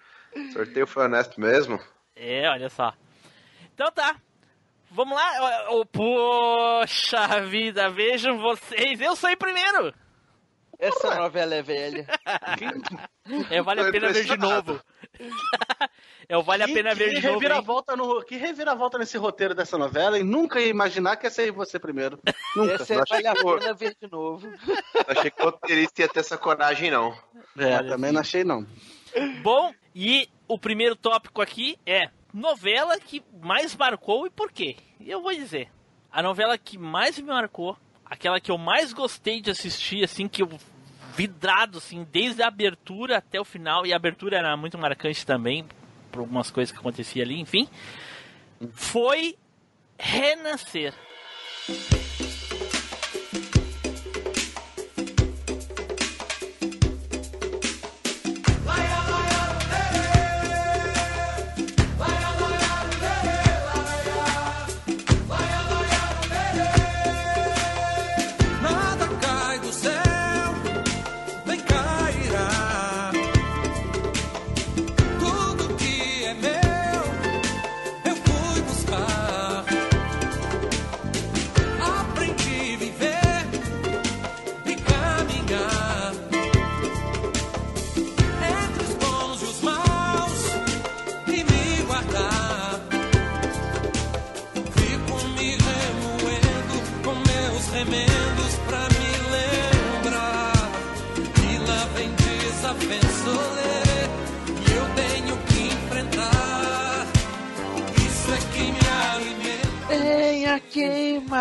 Sorteio 0.53 0.87
foi 0.87 1.05
honesto 1.05 1.41
mesmo. 1.41 1.79
É, 2.15 2.49
olha 2.49 2.71
só. 2.71 2.93
Então 3.75 3.91
tá. 3.91 4.17
Vamos 4.93 5.17
lá. 5.17 5.71
Ô, 5.71 5.85
Poxa 5.85 7.41
vida, 7.43 7.91
vejam 7.91 8.39
vocês. 8.39 9.01
Eu 9.01 9.17
saí 9.17 9.37
primeiro. 9.37 9.93
Essa 10.81 11.15
novela 11.15 11.55
é 11.55 11.63
velha. 11.63 12.07
É, 13.51 13.61
vale 13.63 13.81
a 13.83 13.91
pena 13.93 14.13
ver 14.13 14.25
de 14.25 14.37
novo. 14.37 14.81
É, 16.29 16.41
vale 16.43 16.63
a 16.63 16.67
Que- 16.67 16.75
pena 16.75 16.95
ver 16.95 17.09
que 17.11 17.17
de 17.21 17.27
novo. 17.27 17.39
reviravolta 17.41 17.97
no, 17.97 18.23
que 18.23 18.37
reviravolta 18.37 18.97
nesse 18.99 19.19
roteiro 19.19 19.53
dessa 19.53 19.77
novela 19.77 20.17
e 20.17 20.23
nunca 20.23 20.61
ia 20.61 20.69
imaginar 20.69 21.17
que 21.17 21.27
ia 21.27 21.31
ser 21.31 21.51
você 21.51 21.77
primeiro. 21.77 22.21
Nunca. 22.55 22.75
Essa 22.75 22.95
é 22.95 23.05
vale 23.05 23.27
a 23.27 23.35
pena 23.35 23.75
ver 23.75 23.97
de 24.01 24.09
novo. 24.09 24.47
Não 24.49 25.05
achei 25.09 25.29
que 25.33 25.43
o 25.43 25.47
roteirista 25.47 26.03
ia 26.03 26.09
ter 26.09 26.21
essa 26.21 26.39
coragem, 26.39 26.89
não. 26.89 27.13
É, 27.59 27.79
Olha 27.79 27.89
também 27.89 28.11
assim. 28.11 28.13
não 28.15 28.21
achei 28.21 28.45
não. 28.45 28.65
Bom, 29.43 29.75
e 29.93 30.29
o 30.47 30.57
primeiro 30.57 30.95
tópico 30.95 31.43
aqui 31.43 31.77
é 31.85 32.09
novela 32.33 32.97
que 33.01 33.25
mais 33.43 33.75
marcou 33.75 34.25
e 34.25 34.31
por 34.31 34.53
quê? 34.53 34.77
E 35.01 35.11
eu 35.11 35.21
vou 35.21 35.35
dizer. 35.35 35.69
A 36.13 36.23
novela 36.23 36.57
que 36.57 36.79
mais 36.79 37.19
me 37.19 37.27
marcou, 37.27 37.77
aquela 38.05 38.41
que 38.41 38.53
eu 38.53 38.59
mais 38.59 38.93
gostei 38.93 39.41
de 39.41 39.51
assistir, 39.51 40.05
assim, 40.05 40.29
que 40.29 40.43
eu 40.43 40.49
vidrado, 41.21 41.77
assim, 41.77 42.07
desde 42.11 42.43
a 42.43 42.47
abertura 42.47 43.19
até 43.19 43.39
o 43.39 43.45
final, 43.45 43.85
e 43.85 43.93
a 43.93 43.97
abertura 43.97 44.39
era 44.39 44.57
muito 44.57 44.79
marcante 44.79 45.27
também, 45.27 45.67
por 46.11 46.21
algumas 46.21 46.51
coisas 46.51 46.73
que 46.73 46.79
acontecia 46.79 47.23
ali, 47.23 47.39
enfim, 47.39 47.69
foi 48.73 49.37
Renascer. 49.99 50.95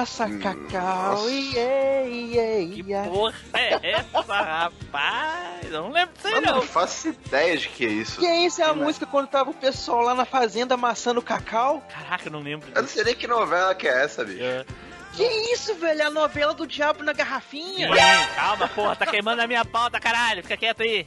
Queima 0.05 0.39
cacau. 0.39 1.29
Iê, 1.29 2.07
iê, 2.07 2.67
Que 2.67 2.91
iê. 2.91 3.03
porra 3.03 3.35
é 3.53 3.91
essa, 3.91 4.21
rapaz? 4.33 5.63
Eu 5.71 5.83
não 5.83 5.91
lembro 5.91 6.13
disso 6.15 6.27
aí, 6.27 6.33
Eu 6.33 6.41
não 6.41 6.55
não. 6.55 6.61
faço 6.61 7.09
ideia 7.09 7.57
de 7.57 7.69
que 7.69 7.85
é 7.85 7.89
isso. 7.89 8.19
Que 8.19 8.25
é 8.25 8.45
isso? 8.45 8.61
É 8.61 8.65
a 8.65 8.73
música 8.73 9.05
quando 9.05 9.27
tava 9.27 9.49
o 9.49 9.53
pessoal 9.53 10.01
lá 10.01 10.15
na 10.15 10.25
fazenda 10.25 10.73
amassando 10.75 11.21
cacau? 11.21 11.83
Caraca, 11.91 12.27
eu 12.27 12.31
não 12.31 12.41
lembro 12.41 12.67
Eu 12.69 12.75
não 12.75 12.81
disso. 12.83 12.95
sei 12.95 13.03
nem 13.03 13.15
que 13.15 13.27
novela 13.27 13.73
que 13.75 13.87
é 13.87 14.03
essa, 14.03 14.23
bicho. 14.23 14.43
É. 14.43 14.65
Que 15.13 15.23
isso, 15.53 15.73
velho? 15.75 16.01
É 16.01 16.05
a 16.05 16.09
novela 16.11 16.53
do 16.53 16.67
diabo 16.67 17.03
na 17.03 17.13
garrafinha? 17.13 17.87
Ih, 17.89 18.35
Calma, 18.35 18.67
porra, 18.69 18.95
tá 18.95 19.05
queimando 19.05 19.41
a 19.41 19.47
minha 19.47 19.65
pauta, 19.65 19.99
caralho. 19.99 20.43
Fica 20.43 20.55
quieto 20.55 20.81
aí. 20.83 21.05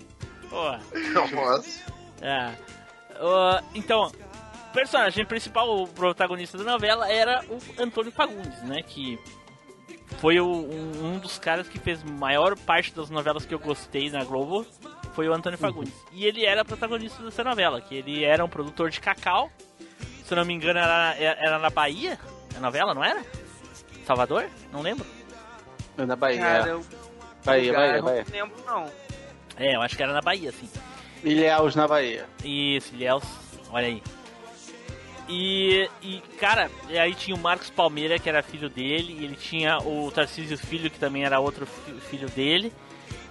Porra. 0.51 0.81
Nossa. 1.33 1.81
É. 2.21 2.51
Ah, 3.21 3.63
então, 3.75 4.11
personagem 4.73 5.25
principal, 5.25 5.83
o 5.83 5.87
protagonista 5.88 6.57
da 6.59 6.64
novela, 6.64 7.11
era 7.11 7.45
o 7.49 7.59
Antônio 7.83 8.11
Fagundes, 8.12 8.62
né? 8.62 8.83
Que 8.83 9.19
foi 10.19 10.38
o- 10.41 10.47
um, 10.47 11.14
um 11.14 11.19
dos 11.19 11.38
caras 11.38 11.69
que 11.69 11.79
fez 11.79 12.02
maior 12.02 12.57
parte 12.57 12.93
das 12.95 13.11
novelas 13.11 13.45
que 13.47 13.55
eu 13.55 13.59
gostei 13.59 14.11
na 14.11 14.25
Globo. 14.25 14.67
Foi 15.14 15.29
o 15.29 15.33
Antônio 15.35 15.59
Fagundes. 15.59 15.93
E 16.12 16.25
ele 16.25 16.45
era 16.45 16.64
protagonista 16.64 17.23
dessa 17.23 17.45
novela, 17.45 17.81
que 17.81 17.95
ele 17.95 18.25
era 18.25 18.45
um 18.45 18.49
produtor 18.49 18.88
de 18.91 19.00
cacau. 19.00 19.50
Se 20.25 20.33
eu 20.33 20.37
não 20.37 20.45
me 20.45 20.55
engano, 20.55 20.79
era, 20.79 21.14
era 21.19 21.59
na 21.59 21.69
Bahia. 21.69 22.19
A 22.57 22.61
novela, 22.61 22.95
não 22.95 23.05
era? 23.05 23.23
Salvador? 24.07 24.49
Não 24.73 24.81
lembro. 24.81 25.07
É 25.99 26.07
da 26.07 26.17
Bahia. 26.17 26.41
Cara, 26.41 26.69
eu 26.69 26.85
Bahia, 27.45 27.73
lugar, 27.73 27.81
Bahia, 27.87 27.97
eu 27.99 28.02
Bahia. 28.02 28.25
não 28.25 28.33
lembro 28.33 28.64
não. 28.67 28.87
É, 29.59 29.76
eu 29.76 29.83
acho 29.83 29.97
que 29.97 30.02
era 30.02 30.12
na 30.14 30.21
Bahia, 30.23 30.50
sim. 30.52 30.69
Ilhéus 31.23 31.75
na 31.76 31.87
Bahia. 31.87 32.26
Isso, 32.43 32.95
Ilhéus, 32.95 33.23
olha 33.71 33.87
aí. 33.88 34.02
E, 35.29 35.88
e, 36.02 36.21
cara, 36.38 36.71
e 36.88 36.99
aí 36.99 37.14
tinha 37.14 37.35
o 37.37 37.38
Marcos 37.41 37.71
Palmeira, 37.71 38.19
que 38.19 38.29
era 38.29 38.43
filho 38.43 38.69
dele, 38.69 39.17
e 39.21 39.25
ele 39.25 39.37
tinha 39.37 39.79
o 39.79 40.11
Tarcísio 40.11 40.59
Filho, 40.59 40.91
que 40.91 40.99
também 40.99 41.25
era 41.25 41.38
outro 41.41 41.64
fi- 41.67 41.93
filho 42.11 42.29
dele. 42.31 42.73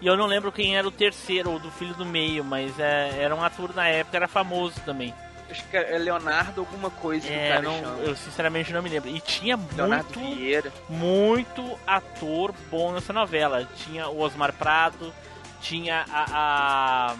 E 0.01 0.07
eu 0.07 0.17
não 0.17 0.25
lembro 0.25 0.51
quem 0.51 0.75
era 0.77 0.87
o 0.87 0.91
terceiro, 0.91 1.51
ou 1.51 1.59
do 1.59 1.69
filho 1.71 1.93
do 1.93 2.05
meio, 2.05 2.43
mas 2.43 2.79
é, 2.79 3.11
era 3.21 3.35
um 3.35 3.43
ator 3.43 3.75
na 3.75 3.87
época, 3.87 4.17
era 4.17 4.27
famoso 4.27 4.79
também. 4.85 5.13
Acho 5.49 5.67
que 5.67 5.75
é 5.75 5.97
Leonardo 5.97 6.61
alguma 6.61 6.89
coisa 6.89 7.27
que 7.27 7.33
É, 7.33 7.49
cara 7.49 7.61
não- 7.61 7.99
eu 7.99 8.15
sinceramente 8.15 8.71
não 8.71 8.81
me 8.81 8.87
lembro. 8.89 9.09
E 9.09 9.19
tinha 9.19 9.59
Leonardo 9.75 10.17
muito, 10.19 10.35
Vieira. 10.37 10.71
muito 10.89 11.77
ator 11.85 12.53
bom 12.71 12.93
nessa 12.93 13.11
novela. 13.11 13.67
Tinha 13.75 14.07
o 14.07 14.21
Osmar 14.21 14.53
Prado, 14.53 15.13
tinha 15.61 16.05
a. 16.09 17.11
a 17.11 17.15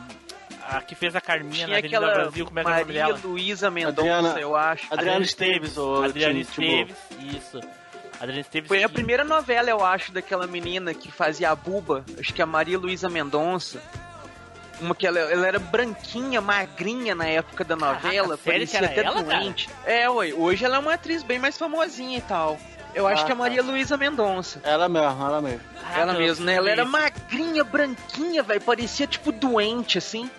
a 0.70 0.82
que 0.82 0.96
fez 0.96 1.15
a 1.15 1.22
Carminha 1.22 1.68
na 1.68 1.75
Tinha 1.75 1.77
Avenida 1.80 1.98
aquela 1.98 2.13
Brasil, 2.13 2.46
como 2.46 2.60
é 2.60 2.63
que 2.63 2.70
é 2.70 2.72
o 2.72 2.75
nome 2.75 2.86
Maria 2.86 3.06
dela? 3.06 3.20
Luísa 3.24 3.72
Mendonça, 3.72 4.01
Adriana- 4.01 4.39
eu 4.39 4.56
acho. 4.56 4.94
Adriana 4.94 5.25
Esteves, 5.25 5.77
ô, 5.77 6.03
Adriana. 6.03 6.39
Esteves, 6.39 6.96
isso. 7.20 7.60
Adriana 8.20 8.41
Esteves. 8.41 8.68
Foi 8.68 8.84
a 8.84 8.89
primeira 8.89 9.24
novela, 9.24 9.70
eu 9.70 9.84
acho, 9.84 10.12
daquela 10.12 10.46
menina 10.48 10.94
que 10.94 11.12
fazia 11.12 11.50
a 11.51 11.56
buba. 11.56 12.06
Acho 12.20 12.34
que 12.34 12.41
é 12.41 12.44
a 12.44 12.48
Maria 12.48 12.77
Luísa 12.77 13.10
Mendonça. 13.10 13.82
Uma 14.80 14.96
que 14.96 15.06
ela, 15.06 15.20
ela 15.20 15.48
era 15.48 15.60
branquinha, 15.60 16.41
magrinha 16.41 17.13
na 17.13 17.25
época 17.27 17.63
da 17.63 17.75
novela. 17.75 18.36
Caraca, 18.36 18.38
sério 18.38 18.38
que 18.38 18.44
parecia 18.44 18.77
era 18.80 18.88
até 18.88 19.01
ela, 19.03 19.24
cara? 19.24 19.39
doente. 19.39 19.70
É, 19.86 20.10
ué. 20.10 20.34
Hoje 20.34 20.65
ela 20.65 20.77
é 20.77 20.80
uma 20.80 20.94
atriz 20.96 21.22
bem 21.22 21.38
mais 21.38 21.56
famosinha 21.58 22.18
e 22.18 22.22
tal. 22.22 22.58
Eu 22.94 23.08
acho 23.08 23.24
Ah, 23.24 23.26
que 23.26 23.32
é 23.32 23.34
a 23.34 23.38
tá. 23.38 23.44
Maria 23.44 23.64
Luísa 23.64 23.96
Mendonça. 23.98 24.60
Ela 24.64 24.90
mesmo, 24.90 25.08
ela 25.26 25.42
mesmo. 25.42 25.62
Caraca, 25.82 26.00
ela 26.02 26.14
mesmo, 26.14 26.46
né? 26.46 26.56
Ela 26.56 26.70
era 26.70 26.86
magrinha, 26.86 27.64
branquinha, 27.64 28.44
velho. 28.44 28.62
Parecia, 28.62 29.08
tipo, 29.08 29.32
doente, 29.32 29.98
assim. 29.98 30.30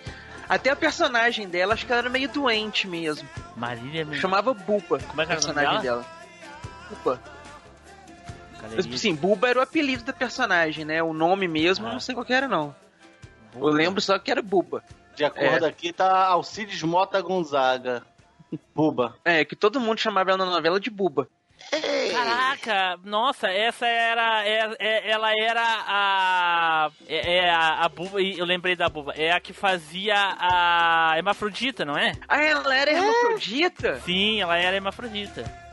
Até 0.47 0.69
a 0.69 0.75
personagem 0.75 1.47
dela, 1.47 1.73
acho 1.73 1.85
que 1.85 1.91
ela 1.91 2.01
era 2.01 2.09
meio 2.09 2.29
doente 2.29 2.87
mesmo. 2.87 3.27
Marília 3.55 4.03
Mendonça. 4.05 4.21
Chamava 4.21 4.53
Buba. 4.53 4.99
Como 4.99 5.21
é 5.21 5.25
que 5.25 5.31
a 5.31 5.35
era 5.35 5.41
personagem 5.41 5.81
dela? 5.81 6.05
Buba. 6.89 7.19
Mas, 8.61 8.71
Galeria. 8.71 8.97
sim, 8.97 9.15
Buba 9.15 9.49
era 9.49 9.59
o 9.59 9.61
apelido 9.61 10.03
da 10.03 10.13
personagem, 10.13 10.85
né? 10.85 11.01
O 11.03 11.13
nome 11.13 11.47
mesmo, 11.47 11.85
eu 11.85 11.89
Ah. 11.89 11.93
não 11.93 11.99
sei 11.99 12.13
qual 12.15 12.25
que 12.25 12.33
era, 12.33 12.47
não. 12.47 12.75
Eu 13.55 13.67
lembro 13.67 13.99
só 14.01 14.17
que 14.19 14.31
era 14.31 14.41
Buba. 14.41 14.83
De 15.15 15.23
acordo 15.25 15.65
É. 15.65 15.69
aqui, 15.69 15.91
tá 15.93 16.25
Alcides 16.27 16.81
Mota 16.83 17.21
Gonzaga. 17.21 18.03
Buba. 18.73 19.15
É, 19.25 19.43
que 19.43 19.55
todo 19.55 19.79
mundo 19.79 19.99
chamava 19.99 20.31
ela 20.31 20.45
na 20.45 20.51
novela 20.51 20.79
de 20.79 20.89
Buba. 20.89 21.27
Caraca, 22.11 22.99
nossa, 23.03 23.47
essa 23.47 23.85
era. 23.85 24.45
É, 24.47 24.75
é- 24.79 25.11
ela 25.11 25.31
era 25.33 25.61
a. 25.87 26.91
É, 27.07 27.37
é 27.37 27.49
a, 27.49 27.85
a 27.85 27.89
Buba, 27.89 28.21
eu 28.21 28.45
lembrei 28.45 28.75
da 28.75 28.87
Buba. 28.89 29.13
É 29.17 29.31
a 29.31 29.39
que 29.39 29.53
fazia 29.53 30.15
a 30.39 31.13
Hermafrodita, 31.17 31.83
não 31.85 31.97
é? 31.97 32.13
Ah, 32.27 32.41
ela 32.41 32.75
era 32.75 32.91
hermafrodita? 32.91 33.99
Sim, 34.01 34.41
ela 34.41 34.57
era 34.57 34.75
hermafrodita. 34.75 35.63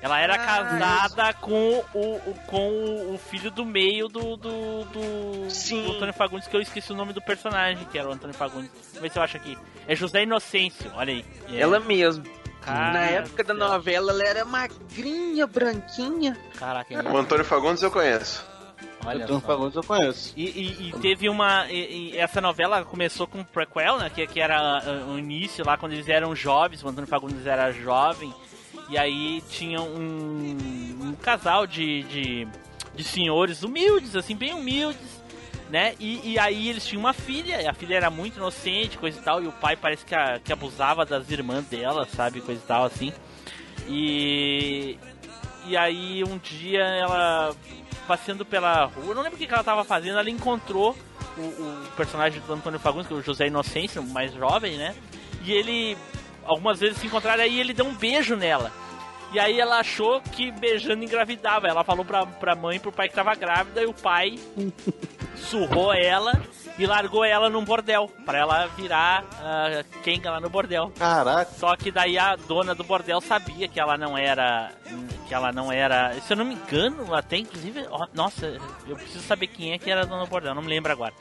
Ela 0.00 0.18
era 0.18 0.34
Ah, 0.34 0.38
casada 0.38 1.32
com 1.34 1.84
o, 1.94 1.98
o- 2.00 2.34
com 2.48 2.68
o, 2.70 3.14
o 3.14 3.18
filho 3.18 3.52
do 3.52 3.64
meio 3.64 4.08
do, 4.08 4.36
do, 4.36 4.84
do, 4.86 5.48
Sim. 5.50 5.84
do 5.84 5.92
Antônio 5.92 6.12
Fagundes, 6.12 6.48
que 6.48 6.56
eu 6.56 6.60
esqueci 6.60 6.90
o 6.92 6.96
nome 6.96 7.12
do 7.12 7.22
personagem, 7.22 7.84
que 7.84 7.96
era 7.96 8.08
o 8.08 8.12
Antônio 8.12 8.34
Fagundes. 8.34 8.68
Vamos 8.88 9.00
ver 9.00 9.10
se 9.12 9.18
eu 9.18 9.22
acho 9.22 9.36
aqui. 9.36 9.56
É 9.86 9.94
José 9.94 10.24
Inocêncio, 10.24 10.90
olha 10.96 11.12
aí. 11.12 11.24
É. 11.52 11.60
Ela 11.60 11.78
mesmo. 11.78 12.24
Cara 12.62 12.92
Na 12.92 13.00
época 13.04 13.42
da 13.44 13.52
novela, 13.54 14.12
ela 14.12 14.22
era 14.24 14.44
magrinha, 14.44 15.46
branquinha. 15.46 16.36
Caraca, 16.58 16.94
O 17.12 17.16
Antônio 17.16 17.44
Fagundes 17.44 17.82
eu 17.82 17.90
conheço. 17.90 18.44
olha 19.04 19.24
Antônio 19.24 19.40
só. 19.40 19.46
Fagundes 19.46 19.76
eu 19.76 19.82
conheço. 19.82 20.32
E, 20.36 20.44
e- 20.44 20.88
e 20.88 20.92
teve 21.00 21.28
uma. 21.28 21.66
e- 21.70 22.12
e 22.12 22.18
essa 22.18 22.40
novela 22.40 22.84
começou 22.84 23.26
com 23.26 23.38
um 23.40 23.44
prequel, 23.44 23.98
né? 23.98 24.08
Que, 24.10 24.26
que 24.26 24.40
era 24.40 24.56
ah, 24.78 25.04
o 25.08 25.18
início 25.18 25.64
lá 25.66 25.76
quando 25.76 25.92
eles 25.92 26.08
eram 26.08 26.34
jovens, 26.36 26.82
o 26.84 26.88
Antônio 26.88 27.08
Fagundes 27.08 27.44
era 27.46 27.70
jovem. 27.72 28.32
E 28.88 28.96
aí 28.98 29.42
tinha 29.48 29.80
um, 29.80 30.56
um 31.02 31.14
casal 31.20 31.66
de, 31.66 32.02
de, 32.04 32.48
de 32.94 33.04
senhores 33.04 33.62
humildes, 33.62 34.14
assim, 34.16 34.36
bem 34.36 34.52
humildes, 34.54 35.11
né? 35.72 35.94
E, 35.98 36.32
e 36.34 36.38
aí 36.38 36.68
eles 36.68 36.84
tinham 36.86 37.00
uma 37.00 37.14
filha, 37.14 37.68
a 37.68 37.72
filha 37.72 37.96
era 37.96 38.10
muito 38.10 38.36
inocente, 38.36 38.98
coisa 38.98 39.18
e 39.18 39.22
tal, 39.22 39.42
e 39.42 39.46
o 39.48 39.52
pai 39.52 39.74
parece 39.74 40.04
que, 40.04 40.14
a- 40.14 40.38
que 40.38 40.52
abusava 40.52 41.06
das 41.06 41.30
irmãs 41.30 41.64
dela, 41.64 42.06
sabe? 42.14 42.42
Coisa 42.42 42.60
e 42.62 42.66
tal, 42.66 42.84
assim. 42.84 43.10
E. 43.88 44.98
E 45.66 45.76
aí 45.76 46.24
um 46.24 46.38
dia 46.38 46.82
ela 46.82 47.54
passeando 48.06 48.44
pela 48.44 48.84
rua, 48.86 49.14
não 49.14 49.22
lembro 49.22 49.36
o 49.36 49.38
que 49.38 49.46
que 49.46 49.54
ela 49.54 49.62
tava 49.62 49.84
fazendo, 49.84 50.18
ela 50.18 50.28
encontrou 50.28 50.94
o, 51.38 51.40
o 51.40 51.84
personagem 51.96 52.42
do 52.44 52.52
Antônio 52.52 52.80
Fagundes, 52.80 53.06
que 53.06 53.14
é 53.14 53.16
o 53.16 53.22
José 53.22 53.46
Inocêncio, 53.46 54.02
mais 54.02 54.34
jovem, 54.34 54.76
né? 54.76 54.94
E 55.44 55.52
ele 55.52 55.96
algumas 56.44 56.80
vezes 56.80 56.98
se 56.98 57.06
encontraram 57.06 57.44
aí 57.44 57.60
ele 57.60 57.72
deu 57.72 57.86
um 57.86 57.94
beijo 57.94 58.34
nela. 58.36 58.72
E 59.32 59.38
aí 59.38 59.58
ela 59.58 59.78
achou 59.78 60.20
que 60.20 60.50
beijando 60.50 61.04
engravidava. 61.04 61.66
Ela 61.68 61.82
falou 61.84 62.04
pra, 62.04 62.26
pra 62.26 62.54
mãe 62.54 62.76
e 62.76 62.80
pro 62.80 62.92
pai 62.92 63.08
que 63.08 63.14
tava 63.14 63.34
grávida 63.34 63.82
e 63.82 63.86
o 63.86 63.94
pai 63.94 64.38
surrou 65.42 65.92
ela 65.92 66.32
e 66.78 66.86
largou 66.86 67.24
ela 67.24 67.50
num 67.50 67.64
bordel. 67.64 68.10
Pra 68.24 68.38
ela 68.38 68.66
virar 68.68 69.24
uh, 69.24 70.00
Kenga 70.02 70.30
lá 70.30 70.40
no 70.40 70.48
bordel. 70.48 70.92
Caraca. 70.98 71.50
Só 71.58 71.76
que 71.76 71.90
daí 71.90 72.18
a 72.18 72.36
dona 72.36 72.74
do 72.74 72.84
bordel 72.84 73.20
sabia 73.20 73.68
que 73.68 73.78
ela 73.78 73.96
não 73.96 74.16
era. 74.16 74.72
Que 75.28 75.34
ela 75.34 75.52
não 75.52 75.70
era. 75.70 76.14
Se 76.20 76.32
eu 76.32 76.36
não 76.36 76.44
me 76.44 76.54
engano, 76.54 77.14
até 77.14 77.36
inclusive. 77.36 77.86
ó, 77.90 78.06
nossa, 78.14 78.58
eu 78.86 78.96
preciso 78.96 79.24
saber 79.24 79.48
quem 79.48 79.72
é 79.72 79.78
que 79.78 79.90
era 79.90 80.02
a 80.02 80.04
dona 80.04 80.24
do 80.24 80.30
bordel, 80.30 80.54
não 80.54 80.62
me 80.62 80.68
lembro 80.68 80.92
agora. 80.92 81.12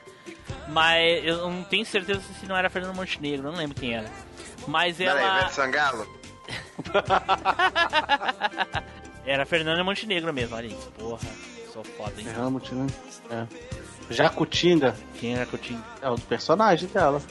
Mas 0.68 1.26
eu 1.26 1.50
não 1.50 1.64
tenho 1.64 1.86
certeza 1.86 2.22
se 2.40 2.46
não 2.46 2.56
era 2.56 2.70
Fernando 2.70 2.96
Montenegro, 2.96 3.52
não 3.52 3.58
lembro 3.58 3.76
quem 3.76 3.96
era. 3.96 4.10
Mas 4.68 4.98
Peraí, 4.98 5.24
ela. 5.24 5.40
Ivete 5.40 5.54
Sangalo? 5.54 6.22
Era 9.26 9.46
Fernanda 9.46 9.84
Montenegro 9.84 10.34
mesmo, 10.34 10.56
olha 10.56 10.68
isso. 10.68 10.92
Porra, 10.98 11.28
sou 11.72 11.84
foda, 11.84 12.20
hein? 12.20 12.28
Helmut, 12.36 12.74
né? 12.74 12.88
É. 13.30 13.81
Jacutinga 14.14 14.96
Quem 15.20 15.36
era 15.36 15.46
Coutinho? 15.46 15.84
é 16.02 16.10
o 16.10 16.16
personagem 16.20 16.88
dela, 16.90 17.22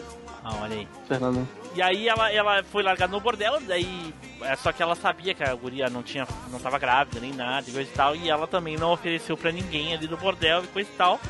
Ah, 0.45 0.55
olha 0.63 0.77
aí. 0.77 0.89
Fernando. 1.07 1.47
E 1.75 1.81
aí 1.83 2.09
ela, 2.09 2.33
ela 2.33 2.63
foi 2.65 2.83
largada 2.83 3.13
no 3.13 3.21
bordel, 3.21 3.61
daí. 3.61 4.13
é, 4.43 4.57
Só 4.57 4.73
que 4.73 4.83
ela 4.83 4.97
sabia 4.97 5.33
que 5.35 5.45
a 5.45 5.55
guria 5.55 5.89
não 5.89 6.03
tinha. 6.03 6.27
não 6.51 6.59
tava 6.59 6.79
grávida 6.79 7.21
nem 7.21 7.33
nada 7.33 7.69
e 7.69 7.73
coisa 7.73 7.89
e 7.89 7.95
tal. 7.95 8.17
E 8.17 8.29
ela 8.29 8.47
também 8.47 8.77
não 8.77 8.93
ofereceu 8.93 9.37
pra 9.37 9.53
ninguém 9.53 9.95
ali 9.95 10.09
no 10.09 10.17
bordel 10.17 10.65
e 10.65 10.67
coisa 10.69 10.89
e 10.93 10.97
tal. 10.97 11.21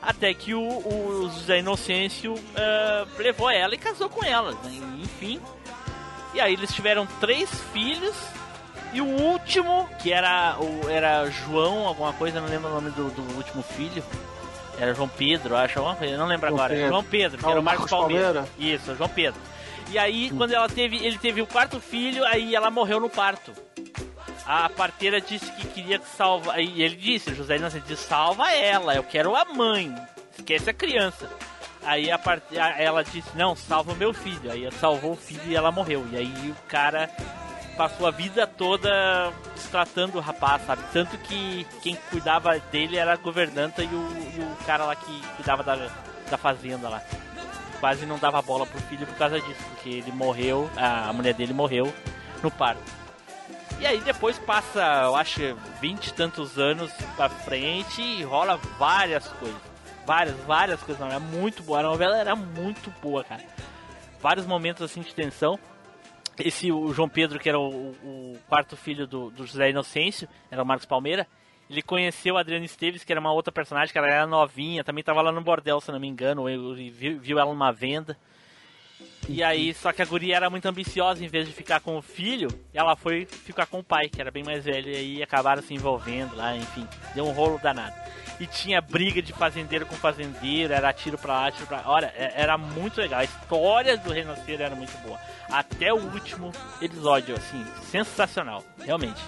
Até 0.00 0.32
que 0.34 0.54
o, 0.54 0.60
o 0.62 1.30
José 1.32 1.58
Inocêncio 1.60 2.34
eh, 2.54 3.04
levou 3.18 3.50
ela 3.50 3.74
e 3.74 3.78
casou 3.78 4.08
com 4.08 4.22
ela. 4.24 4.52
né? 4.52 4.70
Enfim. 5.02 5.40
E 6.34 6.40
aí 6.40 6.52
eles 6.52 6.72
tiveram 6.72 7.06
três 7.20 7.50
filhos. 7.72 8.14
E 8.92 9.00
o 9.00 9.06
último, 9.06 9.88
que 10.00 10.12
era 10.12 10.56
o 10.60 10.88
era 10.88 11.28
João, 11.30 11.88
alguma 11.88 12.12
coisa, 12.12 12.40
não 12.40 12.48
lembro 12.48 12.68
o 12.70 12.74
nome 12.74 12.90
do, 12.90 13.10
do 13.10 13.22
último 13.36 13.60
filho. 13.62 14.04
Era 14.78 14.92
João 14.94 15.08
Pedro, 15.08 15.56
acho, 15.56 15.78
alguma 15.78 15.96
coisa, 15.96 16.14
eu 16.14 16.18
não 16.18 16.26
lembro 16.26 16.48
João 16.48 16.58
agora. 16.58 16.74
Pedro. 16.74 16.88
João 16.88 17.04
Pedro, 17.04 17.38
que 17.38 17.46
Ah, 17.46 17.50
era 17.50 17.60
o 17.60 17.62
Marcos 17.62 17.90
Marcos 17.90 17.98
Palmeira. 17.98 18.24
Palmeira? 18.24 18.48
Isso, 18.58 18.94
João 18.96 19.08
Pedro. 19.08 19.40
E 19.90 19.98
aí, 19.98 20.30
quando 20.30 20.52
ela 20.52 20.68
teve, 20.68 20.96
ele 21.04 21.18
teve 21.18 21.40
o 21.42 21.46
quarto 21.46 21.78
filho, 21.80 22.24
aí 22.24 22.54
ela 22.54 22.70
morreu 22.70 22.98
no 22.98 23.08
parto. 23.10 23.52
A 24.46 24.68
parteira 24.68 25.20
disse 25.20 25.50
que 25.52 25.66
queria 25.68 26.00
salvar. 26.16 26.58
E 26.60 26.82
ele 26.82 26.96
disse, 26.96 27.34
José 27.34 27.56
Inocente 27.56 27.84
disse, 27.86 28.04
salva 28.04 28.50
ela, 28.52 28.94
eu 28.94 29.02
quero 29.04 29.34
a 29.36 29.44
mãe. 29.44 29.94
Esquece 30.36 30.68
a 30.70 30.74
criança. 30.74 31.30
Aí 31.82 32.10
a 32.10 32.18
parte, 32.18 32.56
ela 32.78 33.02
disse, 33.04 33.28
não, 33.34 33.54
salva 33.54 33.92
o 33.92 33.96
meu 33.96 34.12
filho. 34.12 34.50
Aí 34.50 34.62
ela 34.64 34.72
salvou 34.72 35.12
o 35.12 35.16
filho 35.16 35.42
e 35.46 35.54
ela 35.54 35.70
morreu. 35.70 36.04
E 36.12 36.16
aí 36.16 36.50
o 36.50 36.68
cara 36.68 37.08
passou 37.74 38.06
a 38.06 38.10
vida 38.10 38.46
toda 38.46 39.32
tratando 39.70 40.16
o 40.16 40.20
rapaz, 40.20 40.62
sabe? 40.64 40.82
Tanto 40.92 41.18
que 41.18 41.66
quem 41.82 41.96
cuidava 42.10 42.58
dele 42.70 42.96
era 42.96 43.12
a 43.12 43.16
governanta 43.16 43.82
e 43.82 43.86
o, 43.86 43.90
e 43.90 44.40
o 44.40 44.64
cara 44.64 44.84
lá 44.84 44.94
que 44.94 45.20
cuidava 45.36 45.62
da, 45.62 45.90
da 46.30 46.38
fazenda 46.38 46.88
lá. 46.88 47.02
Quase 47.80 48.06
não 48.06 48.18
dava 48.18 48.40
bola 48.40 48.64
pro 48.66 48.80
filho 48.82 49.06
por 49.06 49.16
causa 49.16 49.40
disso, 49.40 49.62
porque 49.70 49.90
ele 49.90 50.12
morreu, 50.12 50.70
a, 50.76 51.12
mulher 51.12 51.34
dele 51.34 51.52
morreu 51.52 51.92
no 52.42 52.50
parto. 52.50 52.82
E 53.80 53.86
aí 53.86 54.00
depois 54.00 54.38
passa, 54.38 54.80
eu 55.04 55.16
acho, 55.16 55.40
vinte 55.80 56.06
e 56.06 56.14
tantos 56.14 56.58
anos 56.58 56.90
pra 57.16 57.28
frente 57.28 58.00
e 58.00 58.22
rola 58.22 58.56
várias 58.78 59.26
coisas. 59.26 59.60
Várias, 60.06 60.36
várias 60.44 60.80
coisas. 60.82 61.00
Não, 61.00 61.14
é 61.14 61.18
muito 61.18 61.62
boa. 61.62 61.80
A 61.80 61.82
novela 61.82 62.16
era 62.16 62.36
muito 62.36 62.92
boa, 63.02 63.24
cara. 63.24 63.42
Vários 64.20 64.46
momentos 64.46 64.82
assim 64.82 65.00
de 65.00 65.14
tensão. 65.14 65.58
Esse, 66.38 66.72
o 66.72 66.92
João 66.92 67.08
Pedro, 67.08 67.38
que 67.38 67.48
era 67.48 67.58
o, 67.58 67.90
o 67.90 68.38
quarto 68.48 68.76
filho 68.76 69.06
do, 69.06 69.30
do 69.30 69.46
José 69.46 69.70
Inocêncio, 69.70 70.28
era 70.50 70.62
o 70.62 70.66
Marcos 70.66 70.86
Palmeira. 70.86 71.26
Ele 71.70 71.80
conheceu 71.80 72.36
a 72.36 72.40
Adriana 72.40 72.64
Esteves, 72.64 73.04
que 73.04 73.12
era 73.12 73.20
uma 73.20 73.32
outra 73.32 73.52
personagem, 73.52 73.92
que 73.92 73.98
ela 73.98 74.08
era 74.08 74.26
novinha, 74.26 74.84
também 74.84 75.02
tava 75.02 75.22
lá 75.22 75.32
no 75.32 75.40
bordel, 75.40 75.80
se 75.80 75.90
não 75.90 76.00
me 76.00 76.08
engano, 76.08 76.48
ele 76.48 76.90
viu, 76.90 77.18
viu 77.18 77.38
ela 77.38 77.50
numa 77.50 77.72
venda. 77.72 78.16
E 79.28 79.42
aí, 79.42 79.72
só 79.72 79.90
que 79.90 80.02
a 80.02 80.04
guria 80.04 80.36
era 80.36 80.50
muito 80.50 80.66
ambiciosa, 80.66 81.24
em 81.24 81.28
vez 81.28 81.46
de 81.46 81.54
ficar 81.54 81.80
com 81.80 81.96
o 81.96 82.02
filho, 82.02 82.48
ela 82.74 82.94
foi 82.94 83.24
ficar 83.24 83.66
com 83.66 83.78
o 83.78 83.84
pai, 83.84 84.08
que 84.08 84.20
era 84.20 84.30
bem 84.30 84.44
mais 84.44 84.64
velho, 84.64 84.90
e 84.90 84.96
aí 84.96 85.22
acabaram 85.22 85.62
se 85.62 85.72
envolvendo 85.72 86.36
lá, 86.36 86.54
enfim, 86.54 86.86
deu 87.14 87.24
um 87.26 87.32
rolo 87.32 87.58
danado. 87.58 87.94
E 88.40 88.46
tinha 88.46 88.80
briga 88.80 89.22
de 89.22 89.32
fazendeiro 89.32 89.86
com 89.86 89.94
fazendeiro, 89.94 90.72
era 90.72 90.92
tiro 90.92 91.16
pra 91.16 91.32
lá, 91.34 91.50
tiro 91.52 91.66
pra 91.66 91.78
lá. 91.78 91.84
Olha, 91.86 92.12
é- 92.16 92.32
era 92.36 92.58
muito 92.58 93.00
legal. 93.00 93.20
A 93.20 93.24
história 93.24 93.96
do 93.96 94.12
Renascer 94.12 94.60
era 94.60 94.74
muito 94.74 94.96
boa. 95.06 95.18
Até 95.50 95.92
o 95.92 95.98
último 95.98 96.50
episódio, 96.82 97.36
assim, 97.36 97.64
sensacional, 97.90 98.64
realmente. 98.80 99.20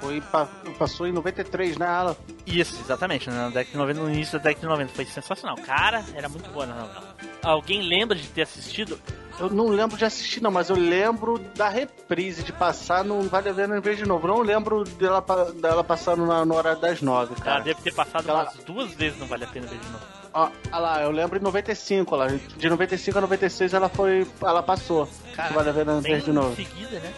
Foi, 0.00 0.20
pa- 0.20 0.48
passou 0.78 1.06
em 1.06 1.12
93, 1.12 1.76
né, 1.76 1.86
Alan? 1.86 2.16
Isso, 2.46 2.80
exatamente, 2.80 3.28
na 3.28 3.46
década 3.48 3.70
de 3.72 3.76
90, 3.76 4.00
no 4.00 4.10
início 4.10 4.38
da 4.38 4.44
década 4.44 4.60
de 4.60 4.66
90. 4.72 4.92
Foi 4.94 5.04
sensacional. 5.06 5.56
Cara, 5.56 6.04
era 6.14 6.28
muito 6.28 6.48
boa 6.50 6.66
na 6.66 6.74
novela. 6.74 7.16
Alguém 7.42 7.82
lembra 7.82 8.16
de 8.16 8.28
ter 8.28 8.42
assistido? 8.42 9.00
Eu 9.38 9.50
não 9.50 9.68
lembro 9.68 9.96
de 9.96 10.04
assistir, 10.04 10.40
não, 10.40 10.50
mas 10.50 10.70
eu 10.70 10.76
lembro 10.76 11.38
da 11.56 11.68
reprise 11.68 12.42
de 12.44 12.52
passar 12.52 13.04
no 13.04 13.22
Vale 13.22 13.48
a 13.48 13.54
Pena 13.54 13.80
ver 13.80 13.96
de 13.96 14.06
novo. 14.06 14.28
Não 14.28 14.40
lembro 14.42 14.84
dela, 14.84 15.20
dela 15.60 15.82
passando 15.82 16.24
na, 16.24 16.44
no 16.44 16.54
horário 16.54 16.80
das 16.80 17.02
nove, 17.02 17.34
Ela 17.34 17.44
cara. 17.44 17.60
deve 17.64 17.82
ter 17.82 17.92
passado 17.92 18.28
Ela- 18.28 18.42
umas 18.44 18.54
duas 18.64 18.92
vezes, 18.94 19.18
não 19.18 19.26
vale 19.26 19.44
a 19.44 19.48
pena 19.48 19.66
ver 19.66 19.78
de 19.78 19.86
novo. 19.88 20.04
Ó, 20.32 20.48
ah 20.70 20.78
lá, 20.78 21.02
eu 21.02 21.10
lembro 21.10 21.36
em 21.38 21.42
95, 21.42 22.14
lá. 22.16 22.26
De 22.28 22.68
95 22.68 23.18
a 23.18 23.20
96 23.22 23.74
ela 23.74 23.88
foi. 23.88 24.26
Ela 24.40 24.62
passou. 24.62 25.08
Cara, 25.34 25.52
vale 25.52 25.70
a 25.70 25.74
pena 25.74 26.00
Bem 26.00 26.14
ver 26.14 26.22
de 26.22 26.32
novo. 26.32 26.54
seguida, 26.56 26.98
né? 27.00 27.12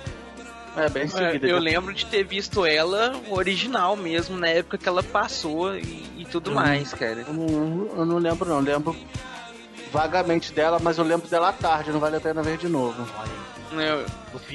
É, 0.79 0.89
bem 0.91 1.05
em 1.05 1.09
seguida. 1.09 1.47
Eu 1.47 1.59
lembro 1.59 1.95
de 1.95 2.05
ter 2.05 2.23
visto 2.25 2.67
ela 2.67 3.15
original 3.31 3.97
mesmo, 3.97 4.37
na 4.39 4.49
época 4.49 4.77
que 4.77 4.87
ela 4.87 5.03
passou 5.03 5.75
e, 5.75 6.05
e 6.19 6.27
tudo 6.31 6.53
mais, 6.53 6.93
cara. 6.93 7.25
Eu 7.27 7.33
não, 7.33 7.89
eu 7.97 8.05
não 8.05 8.19
lembro, 8.19 8.47
não. 8.49 8.61
Lembro 8.61 8.95
vagamente 9.93 10.53
dela, 10.53 10.79
mas 10.81 10.99
eu 10.99 11.05
lembro 11.05 11.29
dela 11.29 11.49
à 11.49 11.53
tarde. 11.53 11.91
Não 11.91 12.01
vale 12.01 12.17
a 12.17 12.21
pena 12.21 12.43
ver 12.43 12.59
de 12.59 12.69
novo. 12.69 13.07
Aí. 13.19 13.31
Eu, 13.73 14.07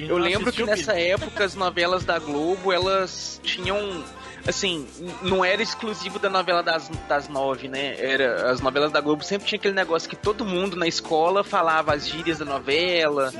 eu 0.07 0.17
lembro 0.17 0.51
que 0.51 0.63
nessa 0.63 0.97
época 0.97 1.43
as 1.43 1.53
novelas 1.53 2.03
da 2.03 2.17
Globo, 2.17 2.71
elas 2.71 3.39
tinham. 3.43 4.03
Assim, 4.47 4.87
não 5.21 5.45
era 5.45 5.61
exclusivo 5.61 6.17
da 6.17 6.27
novela 6.29 6.63
das, 6.63 6.89
das 7.07 7.27
nove, 7.27 7.67
né? 7.67 7.95
Era, 7.99 8.49
as 8.49 8.59
novelas 8.59 8.91
da 8.91 8.99
Globo 8.99 9.23
sempre 9.23 9.47
tinha 9.47 9.59
aquele 9.59 9.75
negócio 9.75 10.09
que 10.09 10.15
todo 10.15 10.43
mundo 10.43 10.75
na 10.75 10.87
escola 10.87 11.43
falava 11.43 11.93
as 11.93 12.07
gírias 12.07 12.39
da 12.39 12.45
novela 12.45 13.31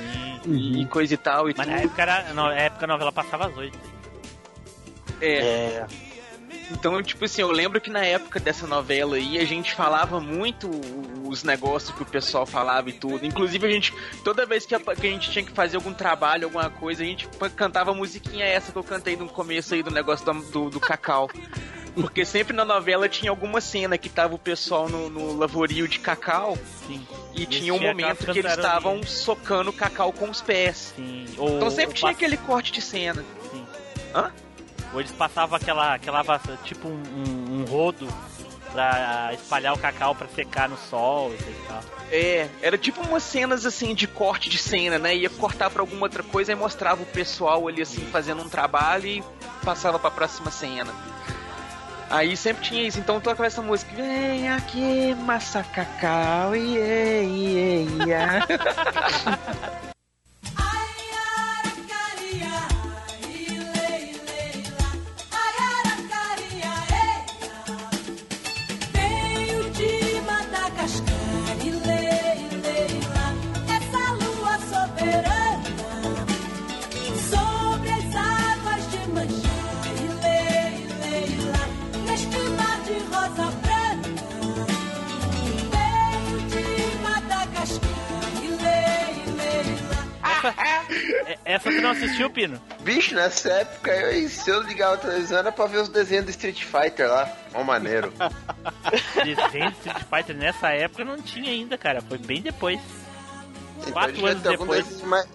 Sim. 0.43 0.81
e 0.81 0.85
coisa 0.85 1.15
e 1.15 1.17
tal 1.17 1.49
e 1.49 1.55
Mas 1.57 1.65
na 1.65 1.73
tudo. 1.73 1.85
época, 1.85 2.01
era, 2.03 2.33
na 2.35 2.53
época 2.53 2.85
a 2.85 2.87
novela 2.87 3.11
passava 3.11 3.47
às 3.47 3.57
oito. 3.57 3.79
É. 5.19 5.37
É. 5.39 5.85
Então, 6.71 7.01
tipo 7.03 7.25
assim, 7.25 7.41
eu 7.41 7.51
lembro 7.51 7.81
que 7.81 7.89
na 7.89 8.03
época 8.03 8.39
dessa 8.39 8.65
novela 8.65 9.17
aí, 9.17 9.37
a 9.37 9.45
gente 9.45 9.73
falava 9.73 10.19
muito 10.19 10.69
os 11.27 11.43
negócios 11.43 11.95
que 11.95 12.01
o 12.01 12.05
pessoal 12.05 12.45
falava 12.45 12.89
e 12.89 12.93
tudo. 12.93 13.25
Inclusive, 13.25 13.67
a 13.67 13.69
gente, 13.69 13.93
toda 14.23 14.45
vez 14.45 14.65
que 14.65 14.73
a, 14.73 14.79
que 14.79 15.07
a 15.07 15.09
gente 15.09 15.29
tinha 15.29 15.43
que 15.43 15.51
fazer 15.51 15.75
algum 15.75 15.93
trabalho, 15.93 16.45
alguma 16.45 16.69
coisa, 16.69 17.03
a 17.03 17.05
gente 17.05 17.27
cantava 17.55 17.91
a 17.91 17.93
musiquinha 17.93 18.45
essa 18.45 18.71
que 18.71 18.77
eu 18.77 18.83
cantei 18.83 19.15
no 19.15 19.27
começo 19.27 19.73
aí 19.73 19.83
do 19.83 19.91
negócio 19.91 20.25
do, 20.25 20.33
do, 20.51 20.69
do 20.69 20.79
cacau. 20.79 21.29
Porque 21.93 22.23
sempre 22.23 22.55
na 22.55 22.63
novela 22.63 23.09
tinha 23.09 23.29
alguma 23.29 23.59
cena 23.59 23.97
que 23.97 24.07
tava 24.07 24.33
o 24.33 24.39
pessoal 24.39 24.87
no, 24.87 25.09
no 25.09 25.37
lavorio 25.37 25.89
de 25.89 25.99
cacau 25.99 26.57
Sim. 26.87 27.05
e 27.35 27.45
tinha 27.45 27.73
um 27.73 27.81
momento 27.81 28.25
que 28.31 28.39
eles 28.39 28.53
estavam 28.53 29.03
socando 29.03 29.71
o 29.71 29.73
cacau 29.73 30.13
com 30.13 30.29
os 30.29 30.39
pés. 30.41 30.93
Sim. 30.95 31.25
Ou, 31.37 31.57
Então 31.57 31.69
sempre 31.69 31.95
tinha 31.95 32.11
aquele 32.11 32.37
corte 32.37 32.71
de 32.71 32.81
cena. 32.81 33.25
Sim. 33.51 33.65
Hã? 34.15 34.31
Ou 34.93 34.99
eles 34.99 35.11
passavam 35.11 35.55
aquela, 35.55 35.95
aquela 35.95 36.23
tipo 36.63 36.87
um, 36.87 37.03
um, 37.15 37.61
um 37.61 37.65
rodo 37.65 38.07
pra 38.71 39.31
espalhar 39.33 39.73
o 39.73 39.77
cacau 39.77 40.15
pra 40.15 40.27
secar 40.27 40.69
no 40.69 40.77
sol 40.77 41.33
e 41.33 41.67
tal. 41.67 41.83
É, 42.11 42.47
era 42.61 42.77
tipo 42.77 43.01
umas 43.01 43.23
cenas 43.23 43.65
assim 43.65 43.93
de 43.93 44.07
corte 44.07 44.49
de 44.49 44.57
cena, 44.57 44.97
né? 44.97 45.15
Ia 45.15 45.29
cortar 45.29 45.69
pra 45.69 45.81
alguma 45.81 46.03
outra 46.03 46.23
coisa 46.23 46.51
e 46.51 46.55
mostrava 46.55 47.03
o 47.03 47.05
pessoal 47.05 47.67
ali 47.67 47.81
assim 47.81 48.01
fazendo 48.07 48.41
um 48.41 48.49
trabalho 48.49 49.07
e 49.07 49.23
passava 49.63 49.99
pra 49.99 50.11
próxima 50.11 50.51
cena. 50.51 50.93
Aí 52.09 52.35
sempre 52.35 52.63
tinha 52.63 52.83
isso, 52.83 52.99
então 52.99 53.21
toca 53.21 53.45
essa 53.45 53.61
música. 53.61 53.95
Vem 53.95 54.49
aqui, 54.49 55.15
massa 55.15 55.63
cacau, 55.63 56.53
iê, 56.53 57.23
iê, 57.23 57.83
iê. 57.83 58.31
Essa 91.45 91.69
tu 91.71 91.81
não 91.81 91.91
assistiu, 91.91 92.29
Pino? 92.29 92.61
Bicho, 92.81 93.15
nessa 93.15 93.49
época, 93.49 93.91
eu, 93.91 94.29
se 94.29 94.49
eu 94.49 94.61
ligava 94.61 94.95
a 94.95 94.97
televisão 94.97 95.37
era 95.39 95.51
pra 95.51 95.65
ver 95.67 95.77
os 95.79 95.89
desenhos 95.89 96.25
do 96.25 96.31
Street 96.31 96.63
Fighter 96.63 97.07
lá. 97.09 97.31
Ó, 97.53 97.63
maneiro. 97.63 98.11
Desenho 99.15 99.71
de 99.71 99.77
Street 99.77 100.03
Fighter 100.09 100.35
nessa 100.35 100.69
época 100.69 101.03
não 101.05 101.21
tinha 101.21 101.51
ainda, 101.51 101.77
cara. 101.77 102.01
Foi 102.01 102.17
bem 102.17 102.41
depois. 102.41 102.79
Então, 103.79 103.93
Quatro 103.93 104.25
anos 104.25 104.43
depois. 104.43 104.85
desses 104.85 105.01
mais- 105.03 105.27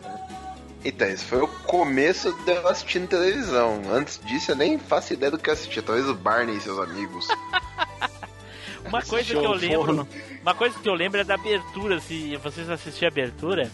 Então, 0.84 1.08
esse 1.08 1.24
foi 1.24 1.40
o 1.42 1.48
começo 1.48 2.32
de 2.44 2.52
eu 2.52 2.68
assistindo 2.68 3.08
televisão. 3.08 3.82
Antes 3.90 4.20
disso, 4.24 4.52
eu 4.52 4.56
nem 4.56 4.78
faço 4.78 5.12
ideia 5.12 5.30
do 5.30 5.38
que 5.38 5.48
eu 5.50 5.54
assistia. 5.54 5.82
Talvez 5.82 6.08
o 6.08 6.14
Barney 6.14 6.56
e 6.56 6.60
seus 6.60 6.78
amigos. 6.78 7.26
Uma 8.86 9.02
coisa 9.02 9.28
que 9.28 9.34
eu 9.44 9.52
lembro. 9.52 10.08
Uma 10.42 10.54
coisa 10.54 10.78
que 10.78 10.88
eu 10.88 10.94
lembro 10.94 11.20
é 11.20 11.24
da 11.24 11.34
abertura, 11.34 11.98
se 12.00 12.36
vocês 12.36 12.70
assistiram 12.70 13.08
a 13.08 13.10
abertura, 13.10 13.68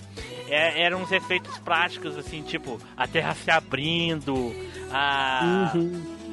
é- 0.48 0.82
eram 0.82 1.02
uns 1.02 1.12
efeitos 1.12 1.56
práticos, 1.58 2.16
assim, 2.16 2.42
tipo, 2.42 2.80
a 2.96 3.06
terra 3.06 3.34
se 3.34 3.50
abrindo, 3.50 4.54
a. 4.90 5.72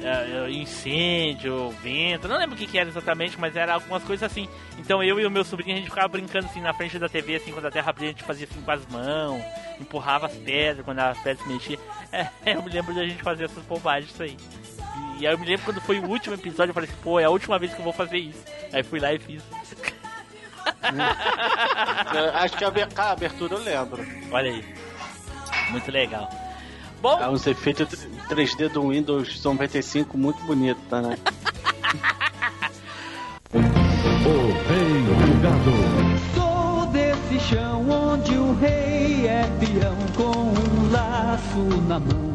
é, 0.02 0.50
incêndio, 0.50 1.70
vento, 1.82 2.26
não 2.26 2.38
lembro 2.38 2.54
o 2.54 2.58
que, 2.58 2.66
que 2.66 2.78
era 2.78 2.88
exatamente, 2.88 3.38
mas 3.38 3.54
era 3.54 3.74
algumas 3.74 4.02
coisas 4.02 4.30
assim. 4.30 4.48
Então 4.78 5.02
eu 5.02 5.20
e 5.20 5.26
o 5.26 5.30
meu 5.30 5.44
sobrinho 5.44 5.74
a 5.74 5.78
gente 5.78 5.90
ficava 5.90 6.08
brincando 6.08 6.46
assim 6.46 6.60
na 6.60 6.72
frente 6.72 6.98
da 6.98 7.08
TV, 7.08 7.36
assim, 7.36 7.52
quando 7.52 7.66
a 7.66 7.70
terra 7.70 7.90
abria, 7.90 8.08
a 8.08 8.12
gente 8.12 8.24
fazia 8.24 8.46
assim 8.50 8.60
com 8.62 8.70
as 8.70 8.86
mãos, 8.86 9.42
empurrava 9.78 10.26
as 10.26 10.34
pedras 10.34 10.84
quando 10.84 10.98
as 11.00 11.18
pedras 11.18 11.40
se 11.44 11.48
mexiam. 11.52 11.80
É, 12.12 12.28
eu 12.56 12.62
me 12.62 12.70
lembro 12.70 12.92
da 12.92 13.04
gente 13.04 13.22
fazer 13.22 13.44
essas 13.44 13.62
bobagens 13.66 14.10
isso 14.12 14.22
aí. 14.22 14.36
E 15.20 15.26
aí 15.26 15.32
eu 15.32 15.38
me 15.38 15.46
lembro 15.46 15.64
quando 15.64 15.80
foi 15.80 16.00
o 16.00 16.08
último 16.08 16.34
episódio, 16.34 16.70
eu 16.70 16.74
falei 16.74 16.88
assim, 16.90 16.98
pô, 17.04 17.20
é 17.20 17.24
a 17.24 17.30
última 17.30 17.56
vez 17.56 17.72
que 17.72 17.78
eu 17.78 17.84
vou 17.84 17.92
fazer 17.92 18.16
isso. 18.18 18.42
Aí 18.72 18.82
fui 18.82 18.98
lá 18.98 19.12
e 19.12 19.18
fiz. 19.20 19.42
Eu 22.14 22.34
Acho 22.34 22.56
que 22.56 22.64
a 22.64 22.68
aber- 22.68 22.88
a 22.96 23.10
abertura 23.12 23.54
eu 23.54 23.62
lembro. 23.62 24.04
Olha 24.30 24.50
aí. 24.50 24.64
Muito 25.70 25.90
legal. 25.90 26.28
Bom, 27.00 27.18
Há 27.22 27.30
uns 27.30 27.46
efeitos 27.46 27.88
3D 28.28 28.68
do 28.68 28.88
Windows 28.88 29.42
95 29.42 30.18
muito 30.18 30.42
bonito, 30.42 30.80
tá, 30.90 31.00
né? 31.00 31.16
O 33.52 33.58
Rei 34.68 35.02
do 35.02 35.40
Gado. 35.42 35.74
Sou 36.34 36.86
desse 36.92 37.40
chão 37.48 37.88
onde 37.90 38.34
o 38.36 38.54
rei 38.60 39.26
é 39.26 39.44
peão 39.58 39.96
com 40.16 40.38
um 40.38 40.90
laço 40.92 41.58
na 41.88 41.98
mão. 41.98 42.30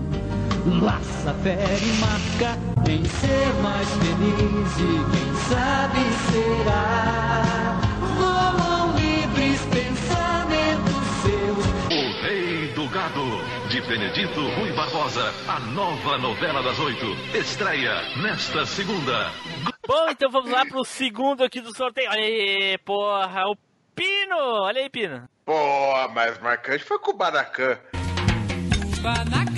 Laça, 0.82 1.34
fere 1.44 1.86
e 1.86 1.94
marca 2.00 2.58
em 2.90 3.06
ser 3.06 3.54
mais 3.62 3.88
feliz 3.88 4.78
e 4.80 5.06
quem 5.12 5.36
sabe 5.48 6.00
será. 6.32 7.85
Voam 8.58 8.96
livres 8.96 9.62
pensamentos 9.66 11.08
seus. 11.22 11.66
O 11.92 12.22
Rei 12.22 12.68
do 12.74 12.88
Gado, 12.90 13.68
de 13.70 13.82
Benedito 13.82 14.42
Rui 14.56 14.72
Barbosa, 14.74 15.34
a 15.48 15.60
nova 15.60 16.18
novela 16.18 16.64
das 16.64 16.80
oito, 16.80 17.06
estreia 17.38 18.02
nesta 18.22 18.66
segunda. 18.66 19.32
bom, 19.88 20.10
então 20.10 20.30
vamos 20.32 20.50
lá 20.52 20.66
pro 20.66 20.84
segundo 20.86 21.44
aqui 21.44 21.62
do 21.62 21.76
sorteio. 21.76 22.10
Olha 22.10 22.22
aí, 22.22 22.78
porra, 22.86 23.44
o 23.48 23.56
Pino! 23.96 24.36
Olha 24.38 24.82
aí, 24.82 24.90
Pino. 24.90 25.28
Pô, 25.46 26.08
mais 26.14 26.38
marcante 26.40 26.84
foi 26.84 27.00
com 27.00 27.12
o 27.12 27.18
Banacan. 27.18 27.78
Banacan, 29.02 29.55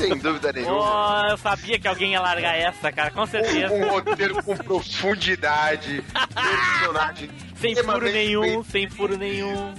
sem 0.00 0.16
dúvida 0.18 0.52
nenhuma. 0.52 1.24
Oh, 1.26 1.30
eu 1.30 1.36
sabia 1.38 1.78
que 1.78 1.88
alguém 1.88 2.12
ia 2.12 2.20
largar 2.20 2.56
essa, 2.56 2.92
cara, 2.92 3.10
com 3.10 3.26
certeza. 3.26 3.72
Um, 3.74 3.84
um 3.86 3.88
roteiro 3.90 4.42
com 4.42 4.56
profundidade, 4.56 6.04
personagem 6.34 7.30
Sem 7.60 7.74
furo 7.76 8.04
nenhum, 8.10 8.40
bem- 8.42 8.64
sem 8.64 8.88
furo 8.88 9.16
nenhum. 9.16 9.74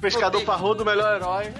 Pescador 0.00 0.42
parrudo, 0.44 0.84
melhor 0.84 1.16
herói. 1.16 1.52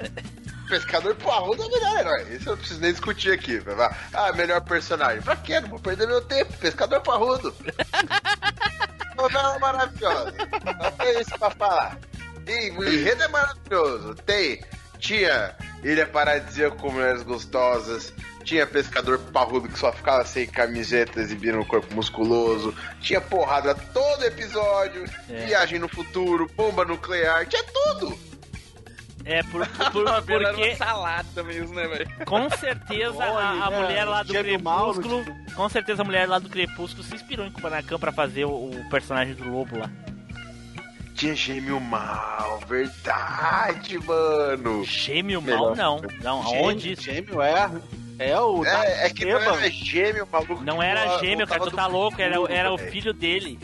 Pescador 0.68 1.14
Parrudo 1.14 1.62
é 1.62 1.66
o 1.66 1.70
melhor 1.70 2.00
herói. 2.00 2.22
Isso 2.34 2.48
eu 2.48 2.52
não 2.54 2.58
preciso 2.58 2.80
nem 2.80 2.90
discutir 2.90 3.30
aqui. 3.32 3.62
Ah, 4.12 4.32
melhor 4.32 4.60
personagem. 4.62 5.22
Pra 5.22 5.36
quê? 5.36 5.60
Não 5.60 5.68
vou 5.68 5.78
perder 5.78 6.08
meu 6.08 6.20
tempo. 6.20 6.52
Pescador 6.54 7.00
Parrudo. 7.02 7.54
Novela 9.16 9.58
maravilhosa. 9.60 10.34
Só 10.82 10.90
tem 10.90 11.20
isso 11.20 11.38
pra 11.38 11.50
falar. 11.50 11.98
E 12.46 12.70
o 12.72 12.84
enredo 12.84 13.22
é 13.22 13.28
maravilhoso. 13.28 14.14
Tem. 14.26 14.60
Tinha 14.98 15.54
Ilha 15.82 16.06
Paradisíaca 16.06 16.76
com 16.76 16.90
mulheres 16.92 17.22
gostosas. 17.22 18.12
Tinha 18.44 18.66
pescador 18.66 19.18
parrudo 19.32 19.68
que 19.68 19.78
só 19.78 19.92
ficava 19.92 20.24
sem 20.24 20.46
camiseta, 20.46 21.20
exibindo 21.20 21.60
o 21.60 21.66
corpo 21.66 21.92
musculoso. 21.94 22.72
Tinha 23.00 23.20
porrada 23.20 23.74
todo 23.74 24.24
episódio. 24.24 25.04
É. 25.28 25.46
Viagem 25.46 25.78
no 25.80 25.88
futuro, 25.88 26.48
bomba 26.56 26.84
nuclear. 26.84 27.44
Tinha 27.46 27.64
tudo. 27.64 28.16
É, 29.24 29.42
por, 29.42 29.66
por, 29.90 30.06
Era 30.06 30.22
uma 30.22 30.22
porque 30.22 30.76
salada 30.76 31.42
mesmo, 31.42 31.74
né, 31.74 31.88
velho? 31.88 32.08
com 32.24 32.48
certeza 32.50 33.24
a, 33.24 33.64
a 33.64 33.68
Olha, 33.68 33.76
mulher 33.80 34.04
lá 34.04 34.22
do 34.22 34.32
Crepúsculo. 34.32 35.24
Com 35.56 35.68
certeza 35.68 36.02
a 36.02 36.04
mulher 36.04 36.28
lá 36.28 36.38
do 36.38 36.48
Crepúsculo 36.48 37.02
se 37.02 37.16
inspirou 37.16 37.44
em 37.44 37.50
Kubanacan 37.50 37.98
pra 37.98 38.12
fazer 38.12 38.44
o, 38.44 38.70
o 38.70 38.88
personagem 38.88 39.34
do 39.34 39.50
lobo 39.50 39.76
lá. 39.76 39.90
Tinha 41.16 41.34
gêmeo 41.34 41.80
mal, 41.80 42.60
verdade, 42.68 43.98
mano. 43.98 44.84
Gêmeo 44.84 45.40
mal, 45.40 45.50
Melhor. 45.72 45.76
não. 45.76 46.02
Não, 46.22 46.42
aonde 46.42 46.92
isso? 46.92 47.02
Gêmeo 47.02 47.40
é. 47.40 47.70
É 48.18 48.38
o. 48.40 48.64
É, 48.64 49.06
é 49.06 49.10
que 49.10 49.24
não 49.24 49.38
era 49.40 49.70
gêmeo, 49.70 50.26
maluco. 50.30 50.62
Não 50.62 50.82
era 50.82 51.18
gêmeo, 51.18 51.46
cara, 51.46 51.60
tu 51.64 51.70
tá 51.70 51.86
louco, 51.86 52.20
era, 52.20 52.36
era 52.52 52.72
o 52.72 52.78
filho 52.78 53.12
dele. 53.12 53.58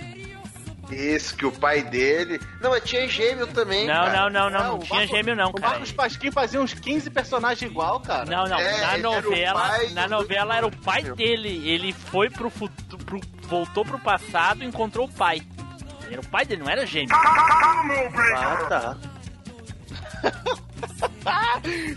Isso, 0.90 1.34
que 1.36 1.46
o 1.46 1.52
pai 1.52 1.82
dele. 1.82 2.38
Não, 2.60 2.68
mas 2.70 2.84
tinha 2.84 3.08
gêmeo 3.08 3.46
também. 3.46 3.86
Não, 3.86 3.94
cara. 3.94 4.28
não, 4.28 4.30
não, 4.30 4.50
não, 4.50 4.66
não 4.68 4.74
o 4.76 4.78
tinha 4.80 4.98
Marco- 5.00 5.16
gêmeo 5.16 5.34
não, 5.36 5.48
O 5.48 5.52
cara. 5.54 5.68
Marcos 5.70 5.92
Pasquim 5.92 6.30
fazia 6.30 6.60
uns 6.60 6.74
15 6.74 7.08
personagens 7.08 7.62
igual, 7.70 7.98
cara. 8.00 8.26
Não, 8.26 8.44
não, 8.46 8.58
É, 8.58 8.80
na 8.98 9.08
o 9.08 9.12
novela, 9.22 9.78
na 9.92 10.04
do- 10.06 10.10
novela 10.10 10.56
era 10.56 10.66
o 10.66 10.70
pai 10.76 11.02
dele. 11.02 11.66
Ele 11.66 11.92
foi 11.94 12.28
pro 12.28 12.50
futuro, 12.50 13.02
pro, 13.06 13.20
voltou 13.48 13.86
pro 13.86 13.98
passado 13.98 14.62
e 14.62 14.66
encontrou 14.66 15.06
o 15.06 15.10
pai. 15.12 15.40
Era 16.12 16.20
o 16.20 16.26
pai 16.26 16.44
dele, 16.44 16.62
não 16.62 16.70
era 16.70 16.86
gêmeo. 16.86 17.14
Ah, 17.14 18.66
tá. 18.68 18.96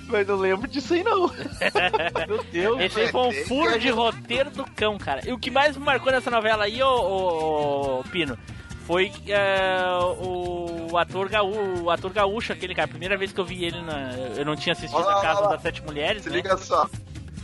Mas 0.07 0.27
não 0.27 0.35
lembro 0.35 0.67
disso 0.67 0.93
aí, 0.93 1.03
não. 1.03 1.27
Meu 2.27 2.43
Deus. 2.51 2.79
Esse 2.81 3.01
aí 3.01 3.11
foi 3.11 3.21
um 3.27 3.31
furo 3.45 3.79
de 3.79 3.89
roteiro 3.89 4.49
do 4.51 4.63
cão, 4.71 4.97
cara. 4.97 5.21
E 5.27 5.33
o 5.33 5.39
que 5.39 5.51
mais 5.51 5.75
me 5.75 5.83
marcou 5.83 6.11
nessa 6.11 6.29
novela 6.31 6.65
aí, 6.65 6.81
ô, 6.81 6.87
ô, 6.87 7.99
ô, 7.99 8.03
Pino, 8.03 8.37
foi 8.85 9.11
é, 9.27 9.83
o 10.21 10.97
ator, 10.97 11.27
gaú, 11.29 11.83
o 11.83 11.89
ator 11.89 12.11
gaúcho, 12.13 12.53
aquele 12.53 12.75
cara. 12.75 12.87
Primeira 12.87 13.17
vez 13.17 13.31
que 13.31 13.39
eu 13.39 13.45
vi 13.45 13.65
ele, 13.65 13.81
na, 13.81 14.11
eu 14.37 14.45
não 14.45 14.55
tinha 14.55 14.73
assistido 14.73 14.97
Olha 14.97 15.07
lá, 15.07 15.19
a 15.19 15.21
Casa 15.21 15.39
olha 15.39 15.49
lá. 15.49 15.53
das 15.55 15.61
Sete 15.61 15.83
Mulheres, 15.83 16.23
Se 16.23 16.29
né? 16.29 16.35
liga 16.37 16.55
só. 16.57 16.87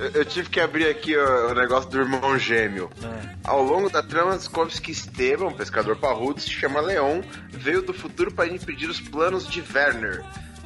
Eu, 0.01 0.09
eu 0.21 0.25
tive 0.25 0.49
que 0.49 0.59
abrir 0.59 0.87
aqui 0.87 1.15
ó, 1.15 1.51
o 1.51 1.53
negócio 1.53 1.87
do 1.91 1.99
irmão 1.99 2.37
gêmeo. 2.39 2.89
É. 3.03 3.35
Ao 3.43 3.61
longo 3.61 3.87
da 3.87 4.01
trama, 4.01 4.35
descobre 4.35 4.73
que 4.81 4.91
Esteban, 4.91 5.45
um 5.47 5.53
pescador 5.53 5.95
parrudo, 5.95 6.41
se 6.41 6.49
chama 6.49 6.81
Leon, 6.81 7.21
veio 7.51 7.83
do 7.83 7.93
futuro 7.93 8.31
para 8.31 8.49
impedir 8.49 8.89
os 8.89 8.99
planos 8.99 9.47
de 9.47 9.63
Werner. 9.73 10.23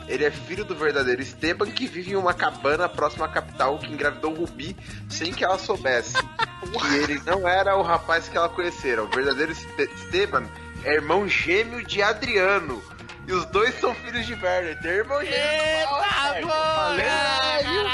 Ele 0.08 0.24
é 0.24 0.32
filho 0.32 0.64
do 0.64 0.76
verdadeiro 0.76 1.22
Esteban, 1.22 1.66
que 1.66 1.88
vive 1.88 2.12
em 2.12 2.16
uma 2.16 2.34
cabana 2.34 2.88
próxima 2.88 3.26
à 3.26 3.28
capital, 3.28 3.78
que 3.80 3.92
engravidou 3.92 4.34
Rubi 4.34 4.78
sem 5.10 5.34
que 5.34 5.44
ela 5.44 5.58
soubesse. 5.58 6.14
que 6.62 6.96
ele 6.96 7.22
não 7.26 7.48
era 7.48 7.76
o 7.76 7.82
rapaz 7.82 8.30
que 8.30 8.38
ela 8.38 8.48
conhecera. 8.48 9.04
O 9.04 9.10
verdadeiro 9.10 9.52
Este- 9.52 9.90
Esteban 9.96 10.46
é 10.84 10.94
irmão 10.94 11.28
gêmeo 11.28 11.84
de 11.86 12.02
Adriano. 12.02 12.82
E 13.28 13.32
os 13.34 13.46
dois 13.48 13.74
são 13.80 13.94
filhos 13.96 14.26
de 14.26 14.34
Werner. 14.34 14.80
Tem 14.82 14.92
irmão 14.92 15.20
gêmeo. 15.22 15.36
Eita, 15.36 16.42
porra, 16.42 16.76
Falei, 16.76 17.06
velho. 17.06 17.86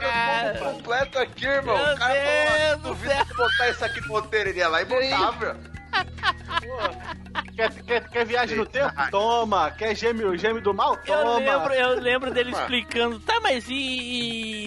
cara. 0.00 0.58
Combo 0.58 0.74
completo 0.76 1.18
aqui, 1.18 1.46
irmão. 1.46 1.76
Meu 1.76 1.94
O 1.94 1.98
cara 1.98 2.14
Deus 2.14 2.50
falou, 2.50 2.76
do 2.76 2.88
duvido 2.88 3.34
botar 3.36 3.68
isso 3.70 3.84
aqui 3.84 4.00
no 4.00 4.08
roteiro. 4.08 4.48
Ele 4.50 4.58
ia 4.58 4.68
lá 4.68 4.82
e 4.82 4.84
botava. 4.84 5.56
Quer, 7.56 7.70
quer, 7.84 8.08
quer 8.08 8.24
viagem 8.24 8.56
no 8.56 8.64
tempo? 8.66 8.92
Toma. 9.10 9.70
Quer 9.72 9.94
gêmeo, 9.94 10.36
gêmeo 10.36 10.62
do 10.62 10.72
mal? 10.72 10.94
Eu 11.04 11.16
Toma. 11.24 11.38
lembro, 11.38 11.74
eu 11.74 12.00
lembro 12.00 12.32
dele 12.32 12.52
explicando, 12.56 13.18
tá, 13.20 13.38
mas 13.40 13.68
e, 13.68 13.74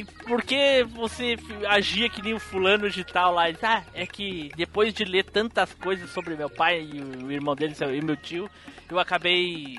e 0.01 0.05
por 0.27 0.43
que 0.43 0.83
você 0.83 1.37
agia 1.67 2.09
que 2.09 2.21
nem 2.21 2.33
o 2.33 2.39
fulano 2.39 2.89
de 2.89 3.03
tal 3.03 3.33
lá? 3.33 3.49
Ele, 3.49 3.57
tá, 3.57 3.83
é 3.93 4.05
que 4.05 4.51
depois 4.55 4.93
de 4.93 5.05
ler 5.05 5.23
tantas 5.23 5.73
coisas 5.73 6.09
sobre 6.11 6.35
meu 6.35 6.49
pai 6.49 6.81
e 6.81 7.01
o 7.01 7.31
irmão 7.31 7.55
dele 7.55 7.73
e 7.79 8.01
meu 8.01 8.17
tio, 8.17 8.49
eu 8.89 8.99
acabei. 8.99 9.77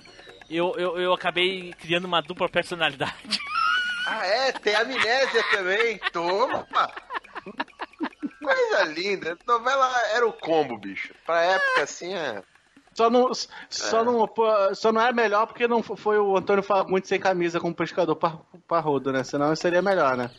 Eu, 0.51 0.75
eu, 0.77 0.99
eu 0.99 1.13
acabei 1.13 1.73
criando 1.81 2.05
uma 2.05 2.21
dupla 2.21 2.49
personalidade. 2.49 3.15
Ah, 4.07 4.27
é? 4.27 4.53
Tem 4.53 4.75
amnésia 4.75 5.43
também. 5.51 5.99
Toma. 6.13 6.67
Coisa 8.39 8.85
linda. 8.85 9.39
Novela 9.47 9.91
era 10.15 10.27
o 10.27 10.33
combo, 10.35 10.77
bicho. 10.77 11.15
Pra 11.25 11.41
época 11.43 11.83
assim, 11.85 12.13
é. 12.15 12.43
Só 12.93 13.09
não, 13.09 13.31
só, 13.71 14.05
não, 14.05 14.29
pô, 14.29 14.45
só 14.75 14.93
não 14.93 15.01
é 15.01 15.11
melhor 15.11 15.47
porque 15.47 15.67
não 15.67 15.83
foi 15.83 16.19
o 16.19 16.37
Antônio 16.37 16.63
Fagundes 16.63 17.09
sem 17.09 17.19
camisa 17.19 17.59
como 17.59 17.75
pescador 17.75 18.15
par- 18.15 18.41
parrudo, 18.69 19.11
né? 19.11 19.25
Senão 19.25 19.57
seria 19.57 19.81
melhor, 19.81 20.17
né? 20.19 20.31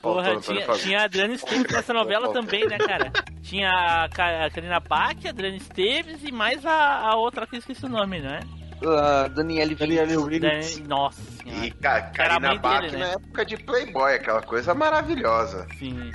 Porra, 0.00 0.36
tinha, 0.40 0.60
Antônio 0.62 0.78
tinha 0.80 1.00
a 1.00 1.04
Adriana 1.04 1.34
Esteves 1.34 1.72
nessa 1.72 1.92
novela 1.92 2.32
também, 2.32 2.64
né, 2.66 2.78
cara? 2.78 3.12
Tinha 3.42 3.70
a, 3.70 4.04
a 4.04 4.50
Karina 4.50 4.78
Bach, 4.80 5.16
a 5.26 5.28
Adriana 5.30 5.56
Esteves 5.56 6.22
e 6.22 6.30
mais 6.30 6.64
a, 6.64 7.00
a 7.10 7.16
outra 7.16 7.44
que 7.46 7.56
eu 7.56 7.58
esqueci 7.58 7.84
o 7.84 7.88
nome, 7.88 8.20
né? 8.20 8.38
Ah, 8.86 9.28
Daniele 9.28 9.74
Daniel 9.74 10.06
Vinicius. 10.06 10.24
Williams. 10.24 10.78
Da- 10.78 10.88
Nossa 10.88 11.22
senhora. 11.42 11.66
E 11.66 11.70
Karina 11.70 12.54
Bach 12.56 12.80
dele, 12.80 12.92
né? 12.96 12.98
na 12.98 13.12
época 13.12 13.44
de 13.44 13.56
Playboy, 13.58 14.14
aquela 14.14 14.42
coisa 14.42 14.74
maravilhosa. 14.74 15.66
Sim. 15.78 16.10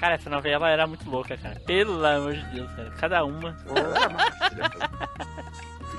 Cara, 0.00 0.14
essa 0.14 0.28
novela 0.30 0.68
era 0.68 0.86
muito 0.86 1.08
louca, 1.08 1.36
cara. 1.36 1.60
Pelo 1.66 2.04
amor 2.04 2.34
de 2.34 2.44
Deus, 2.54 2.70
cara. 2.74 2.90
Cada 2.98 3.24
uma. 3.24 3.56
Maravilhosa. 3.66 4.90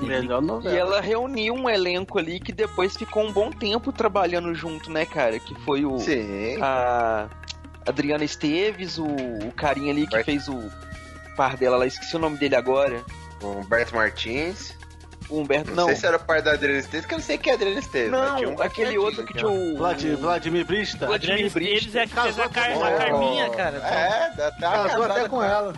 Melhor 0.00 0.42
E 0.42 0.46
novela. 0.46 0.76
ela 0.76 1.00
reuniu 1.00 1.54
um 1.54 1.68
elenco 1.68 2.18
ali 2.18 2.38
que 2.38 2.52
depois 2.52 2.96
ficou 2.96 3.24
um 3.26 3.32
bom 3.32 3.50
tempo 3.50 3.90
trabalhando 3.92 4.54
junto, 4.54 4.90
né, 4.92 5.04
cara? 5.04 5.40
Que 5.40 5.54
foi 5.62 5.84
o 5.84 5.98
Sim. 5.98 6.56
a 6.62 7.28
Adriana 7.86 8.22
Esteves, 8.24 8.96
o, 8.98 9.06
o 9.06 9.52
carinha 9.56 9.90
ali 9.92 10.06
que 10.06 10.12
Bart- 10.12 10.24
fez 10.24 10.46
o 10.48 10.70
par 11.36 11.56
dela 11.56 11.76
lá, 11.78 11.86
esqueci 11.86 12.14
o 12.14 12.18
nome 12.20 12.36
dele 12.36 12.54
agora. 12.54 13.02
O 13.42 13.46
Humberto 13.58 13.94
Martins. 13.96 14.76
O 15.28 15.40
Humberto. 15.40 15.70
Não, 15.70 15.76
Não, 15.76 15.86
sei 15.86 15.96
se 15.96 16.06
era 16.06 16.16
o 16.16 16.20
pai 16.20 16.40
da 16.40 16.52
Adriana 16.52 16.78
Esteves, 16.80 17.04
que 17.06 17.12
eu 17.14 17.18
não 17.18 17.24
sei 17.24 17.36
quem 17.38 17.50
é 17.50 17.54
a 17.54 17.56
Adriana 17.56 17.80
Esteves. 17.80 18.10
mas 18.10 18.36
tinha 18.36 18.48
um 18.48 18.54
não 18.54 18.62
aquele 18.62 18.98
outro 18.98 19.26
que 19.26 19.34
tinha 19.34 19.48
o. 19.48 19.76
Vlad, 19.76 20.02
Vladimir 20.18 20.64
Brista? 20.64 21.06
Vladimir 21.06 21.44
Esteves 21.46 21.94
é 21.94 22.02
a 22.02 22.06
que 22.06 22.14
fez 22.14 22.36
Casou 22.36 22.44
a, 22.44 22.48
Car 22.48 22.72
com 22.72 22.84
a. 22.84 22.90
Carminha, 22.92 23.50
cara. 23.50 23.76
É, 23.78 24.32
uma 24.58 24.88
Casou 24.88 25.02
até 25.04 25.28
com 25.28 25.42
ela. 25.44 25.74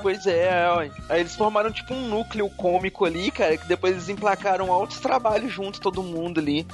Pois 0.00 0.26
é, 0.26 0.68
ó. 0.68 0.80
aí 1.08 1.20
eles 1.20 1.34
formaram 1.34 1.72
tipo 1.72 1.92
um 1.92 2.08
núcleo 2.08 2.48
cômico 2.50 3.04
ali, 3.04 3.30
cara, 3.30 3.56
que 3.56 3.66
depois 3.66 3.92
eles 3.94 4.08
emplacaram 4.08 4.72
altos 4.72 5.00
trabalhos 5.00 5.52
juntos, 5.52 5.80
todo 5.80 6.02
mundo 6.02 6.38
ali. 6.38 6.66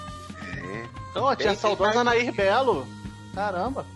Então, 1.10 1.34
tinha 1.36 1.50
a 1.50 1.54
Tem- 1.54 1.56
saudosa 1.56 2.04
Nair 2.04 2.32
Belo. 2.32 2.86
Caramba. 3.34 3.86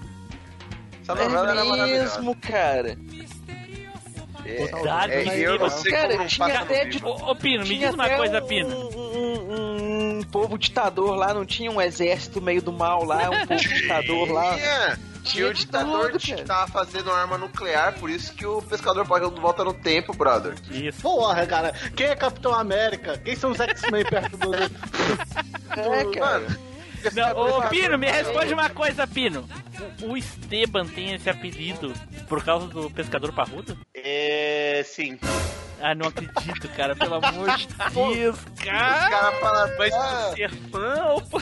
Essa 1.02 1.14
novela 1.14 1.50
era 1.50 1.60
é 1.60 1.64
maravilhosa. 1.64 2.02
mesmo, 2.18 2.36
cara. 2.36 2.96
É, 4.44 4.66
Saudade 4.68 5.12
é, 5.12 5.38
e 5.38 5.42
eu 5.42 5.58
não 5.58 5.70
sei 5.70 5.92
Cara, 5.92 6.08
como 6.08 6.18
não 6.20 6.26
tinha 6.26 6.60
até 6.60 6.84
de- 6.86 7.04
Ô, 7.04 7.30
ô, 7.30 7.36
Pino, 7.36 7.64
me 7.66 7.78
diz 7.78 7.94
uma 7.94 8.04
até 8.04 8.16
coisa, 8.16 8.42
um, 8.42 8.46
Pino. 8.46 8.68
Um, 8.76 10.18
um 10.18 10.22
povo 10.24 10.58
ditador 10.58 11.14
lá, 11.16 11.32
não 11.34 11.44
tinha 11.44 11.70
um 11.70 11.80
exército 11.80 12.40
meio 12.40 12.62
do 12.62 12.72
mal 12.72 13.04
lá, 13.04 13.30
um 13.30 13.46
povo 13.46 13.60
ditador 13.60 14.30
lá. 14.32 14.54
Tinha, 14.54 14.98
tinha 15.22 15.48
o 15.48 15.54
ditador 15.54 16.10
tudo, 16.12 16.18
que 16.18 16.42
tava 16.42 16.70
fazendo 16.70 17.10
arma 17.10 17.38
nuclear, 17.38 17.94
por 17.98 18.10
isso 18.10 18.32
que 18.34 18.44
o 18.46 18.60
pescador 18.62 19.06
parrudo 19.06 19.40
volta 19.40 19.62
no 19.64 19.72
tempo, 19.72 20.12
brother. 20.14 20.54
Isso. 20.70 21.00
Porra, 21.02 21.46
cara. 21.46 21.72
Quem 21.96 22.06
é 22.06 22.16
Capitão 22.16 22.54
América? 22.54 23.18
Quem 23.18 23.36
são 23.36 23.50
os 23.52 23.60
X-Men 23.60 24.04
perto 24.04 24.36
do... 24.36 24.54
É, 24.54 26.04
cara. 26.18 26.40
Mano, 26.40 26.56
Não, 27.14 27.58
ô, 27.58 27.62
Pino, 27.68 27.98
me 27.98 28.10
responde 28.10 28.52
uma 28.54 28.70
coisa, 28.70 29.06
Pino. 29.06 29.48
O, 30.02 30.12
o 30.12 30.16
Esteban 30.16 30.86
tem 30.86 31.14
esse 31.14 31.28
apelido 31.30 31.92
por 32.28 32.44
causa 32.44 32.66
do 32.68 32.90
pescador 32.90 33.32
parrudo? 33.32 33.76
É, 34.04 34.82
sim. 34.84 35.18
Ah, 35.80 35.94
não 35.94 36.06
acredito, 36.08 36.68
cara. 36.76 36.94
Pelo 36.94 37.14
amor 37.16 37.56
de 37.56 37.66
Deus, 38.14 38.38
Os 38.38 38.64
cara. 38.64 39.10
caras 39.10 39.40
falam, 39.40 39.70
Mas 39.78 39.94
ah, 39.94 40.32
ser 40.36 40.50
fã, 40.70 41.04
opa. 41.14 41.38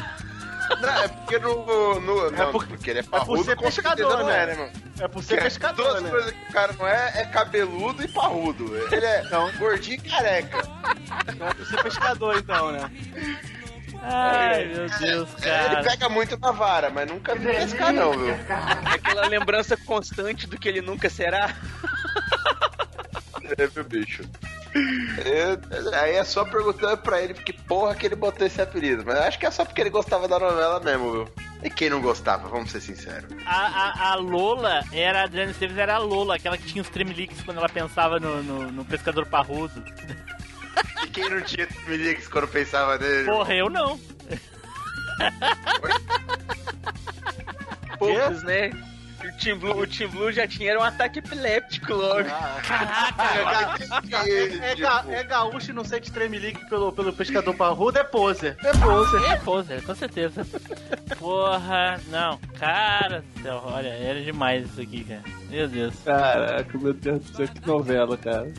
não, 0.81 0.88
é 1.03 1.09
porque 1.09 1.38
no. 1.38 2.01
no 2.01 2.31
não, 2.31 2.53
por- 2.53 2.66
porque 2.66 2.90
ele 2.90 2.99
é 3.01 3.03
por 3.03 3.11
parrudo, 3.11 3.44
ser 3.44 3.57
com 3.57 3.70
certeza 3.70 3.96
pescador, 3.96 4.18
não 4.20 4.27
né? 4.27 4.42
é, 4.42 4.46
né, 4.46 4.55
mano? 4.55 4.73
É 5.01 5.09
por 5.09 5.23
ser 5.23 5.42
pescador, 5.42 5.88
Duas 5.90 6.03
né? 6.03 6.11
coisas 6.11 6.31
que 6.33 6.44
o 6.49 6.53
cara 6.53 6.73
não 6.79 6.87
é, 6.87 7.12
é 7.16 7.25
cabeludo 7.27 8.03
e 8.03 8.09
parrudo. 8.09 8.77
Ele 8.94 9.05
é 9.07 9.23
gordinho 9.59 9.96
e 10.05 10.09
careca. 10.11 10.59
Não 11.38 11.49
é 11.49 11.55
por 11.55 11.66
ser 11.66 11.83
pescador, 11.83 12.37
então, 12.38 12.73
né? 12.73 12.90
Ai, 14.03 14.65
meu 14.67 14.89
Deus, 14.99 15.29
É, 15.43 15.65
ele 15.67 15.69
cara. 15.75 15.83
pega 15.83 16.09
muito 16.09 16.39
na 16.39 16.51
vara, 16.53 16.91
mas 16.91 17.09
nunca 17.11 17.35
vi 17.35 17.47
pescar, 17.47 17.93
não, 17.93 18.13
viu? 18.13 18.35
Aquela 18.95 19.27
lembrança 19.27 19.77
constante 19.77 20.47
do 20.47 20.59
que 20.59 20.69
ele 20.69 20.81
nunca 20.81 21.09
será. 21.11 21.55
É, 23.59 23.69
meu 23.75 23.85
bicho. 23.85 24.23
É, 24.73 25.97
aí 26.01 26.15
é 26.15 26.23
só 26.25 26.45
perguntando 26.45 26.97
pra 26.99 27.21
ele 27.21 27.35
porque 27.35 27.53
porra 27.53 27.95
que 27.95 28.07
ele 28.07 28.15
botou 28.15 28.47
esse 28.47 28.63
apelido. 28.63 29.03
Mas 29.05 29.17
eu 29.17 29.23
acho 29.25 29.39
que 29.39 29.47
é 29.47 29.51
só 29.51 29.65
porque 29.65 29.81
ele 29.81 29.91
gostava 29.91 30.29
da 30.29 30.39
novela 30.39 30.79
mesmo, 30.81 31.11
viu? 31.13 31.29
E 31.63 31.69
quem 31.69 31.91
não 31.91 32.01
gostava, 32.01 32.49
vamos 32.49 32.71
ser 32.71 32.81
sinceros. 32.81 33.29
A, 33.45 33.67
a, 33.67 34.13
a 34.13 34.15
Lola 34.15 34.83
era, 34.93 35.21
a 35.21 35.25
Adriana 35.25 35.51
Esteves 35.51 35.77
era 35.77 35.97
a 35.97 35.99
Lola, 35.99 36.37
aquela 36.37 36.57
que 36.57 36.65
tinha 36.67 36.81
os 36.81 36.89
tremeliques 36.89 37.43
quando 37.43 37.59
ela 37.59 37.69
pensava 37.69 38.19
no, 38.21 38.43
no, 38.43 38.71
no 38.71 38.85
pescador 38.85 39.27
parrudo. 39.27 39.85
E 41.05 41.07
quem 41.09 41.29
não 41.29 41.40
tinha 41.43 41.66
Tremeliques 41.66 42.29
quando 42.29 42.49
pensava 42.49 42.99
nele? 42.99 43.25
Porra, 43.25 43.55
eu 43.55 43.69
não. 43.71 43.99
Poucos, 47.99 48.43
né? 48.45 48.71
O 49.23 49.33
Team 49.43 49.59
Blue, 49.59 49.79
o 49.83 49.87
Team 49.87 50.09
Blue 50.11 50.33
já 50.33 50.47
tinha 50.49 50.71
era 50.71 50.81
um 50.81 50.83
ataque 50.83 51.19
epiléptico 51.19 51.93
logo. 51.93 52.21
É, 54.61 54.75
ga- 54.75 55.05
é 55.09 55.23
gaúcho 55.25 55.71
e 55.71 55.75
não 55.75 55.85
sente 55.85 56.11
tremelique 56.11 56.66
pelo, 56.71 56.90
pelo 56.90 57.12
pescador 57.12 57.55
parrudo, 57.55 57.99
é 57.99 58.05
poser. 58.05 58.57
É 58.64 58.73
poser. 58.79 59.23
É, 59.31 59.37
poser, 59.37 59.83
com 59.83 59.95
certeza. 59.95 60.47
Porra, 61.19 62.01
não. 62.09 62.38
Cara 62.59 63.23
do 63.37 63.43
céu, 63.43 63.62
olha, 63.66 63.88
era 63.88 64.23
demais 64.23 64.64
isso 64.71 64.81
aqui, 64.81 65.05
cara. 65.05 65.23
Meu 65.51 65.69
Deus. 65.69 65.95
Caraca, 66.03 66.79
meu 66.79 66.95
Deus 66.95 67.21
do 67.25 67.37
céu, 67.37 67.49
que 67.49 67.66
novela, 67.66 68.16
cara. 68.16 68.51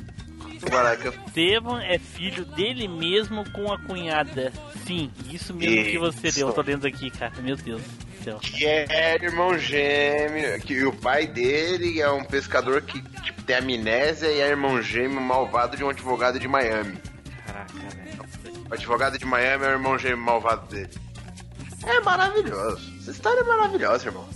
Caraca, 0.70 1.14
Estevam 1.28 1.80
é 1.80 1.98
filho 1.98 2.46
dele 2.46 2.88
mesmo 2.88 3.50
com 3.52 3.72
a 3.72 3.80
cunhada. 3.80 4.52
Sim, 4.86 5.12
isso 5.30 5.54
mesmo 5.54 5.84
que 5.86 5.98
você 5.98 6.28
Isso. 6.28 6.40
deu. 6.40 6.48
Eu 6.50 6.54
tô 6.54 6.62
lendo 6.62 6.86
aqui, 6.88 7.10
cara. 7.10 7.34
Meu 7.42 7.56
Deus 7.56 7.82
do 7.82 8.24
céu. 8.24 8.38
que 8.38 8.66
é 8.66 9.16
irmão 9.16 9.58
gêmeo, 9.58 10.60
que 10.62 10.84
o 10.86 10.94
pai 10.94 11.26
dele 11.28 12.00
é 12.02 12.10
um 12.10 12.24
pescador 12.24 12.82
que, 12.82 13.02
tipo, 13.22 13.42
tem 13.44 13.56
amnésia 13.56 14.28
e 14.28 14.40
é 14.42 14.50
irmão 14.50 14.82
gêmeo 14.82 15.20
malvado 15.22 15.76
de 15.78 15.84
um 15.84 15.90
advogado 15.90 16.40
de 16.40 16.48
Miami. 16.48 16.98
Caraca, 17.46 17.74
velho. 17.74 18.66
O 18.70 18.74
advogado 18.74 19.18
de 19.18 19.26
Miami 19.26 19.66
é 19.66 19.68
o 19.70 19.72
irmão 19.72 19.98
gêmeo 19.98 20.18
malvado 20.18 20.68
dele. 20.68 20.90
É 21.86 22.00
maravilhoso. 22.02 22.94
Essa 23.00 23.12
história 23.12 23.40
é 23.40 23.44
maravilhosa, 23.44 24.08
irmão. 24.08 24.28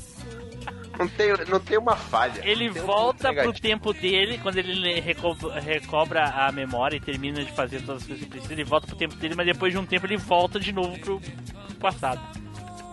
Não 0.97 1.07
tem, 1.07 1.33
não 1.49 1.59
tem 1.59 1.77
uma 1.77 1.95
falha. 1.95 2.41
Ele 2.43 2.69
um 2.69 2.73
volta 2.73 3.33
pro 3.33 3.53
tempo 3.53 3.93
dele, 3.93 4.37
quando 4.37 4.57
ele 4.57 4.99
reco- 4.99 5.33
recobra 5.49 6.23
a 6.25 6.51
memória 6.51 6.95
e 6.97 6.99
termina 6.99 7.43
de 7.43 7.51
fazer 7.51 7.81
todas 7.81 8.01
as 8.01 8.07
coisas 8.07 8.23
que 8.23 8.29
precisa, 8.29 8.53
ele 8.53 8.63
volta 8.63 8.87
pro 8.87 8.95
tempo 8.95 9.15
dele, 9.15 9.35
mas 9.35 9.45
depois 9.45 9.73
de 9.73 9.79
um 9.79 9.85
tempo 9.85 10.05
ele 10.05 10.17
volta 10.17 10.59
de 10.59 10.71
novo 10.71 10.97
pro, 10.99 11.19
pro 11.19 11.75
passado. 11.79 12.21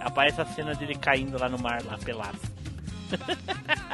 Aparece 0.01 0.41
a 0.41 0.45
cena 0.45 0.75
dele 0.75 0.97
caindo 0.97 1.39
lá 1.41 1.49
no 1.49 1.59
mar, 1.59 1.83
lá 1.85 1.97
pelado. 1.99 2.39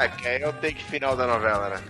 Ah, 0.00 0.06
que 0.06 0.28
aí 0.28 0.40
é 0.42 0.48
o 0.48 0.52
take 0.52 0.80
final 0.84 1.16
da 1.16 1.26
novela, 1.26 1.70
né? 1.70 1.82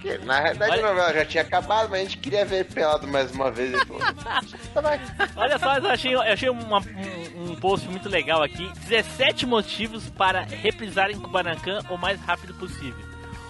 Porque, 0.00 0.16
na 0.24 0.40
realidade 0.40 0.72
Olha- 0.72 0.86
a 0.86 0.88
novela 0.88 1.12
já 1.12 1.24
tinha 1.26 1.42
acabado, 1.42 1.90
mas 1.90 2.00
a 2.00 2.02
gente 2.04 2.16
queria 2.18 2.44
ver 2.44 2.64
pelado 2.64 3.06
mais 3.06 3.30
uma 3.32 3.50
vez. 3.50 3.74
E 3.74 3.84
"Tá, 4.24 4.80
vai." 4.80 5.00
Olha 5.36 5.58
só, 5.58 5.76
eu 5.76 5.90
achei, 5.90 6.14
eu 6.14 6.20
achei 6.22 6.48
uma- 6.48 6.78
um, 6.80 7.50
um 7.52 7.56
post 7.56 7.86
muito 7.88 8.08
legal 8.08 8.42
aqui. 8.42 8.66
17 8.88 9.44
motivos 9.44 10.08
para 10.10 10.40
reprisar 10.42 11.10
em 11.10 11.20
Kubanacan 11.20 11.80
o 11.90 11.98
mais 11.98 12.18
rápido 12.22 12.54
possível. 12.54 13.04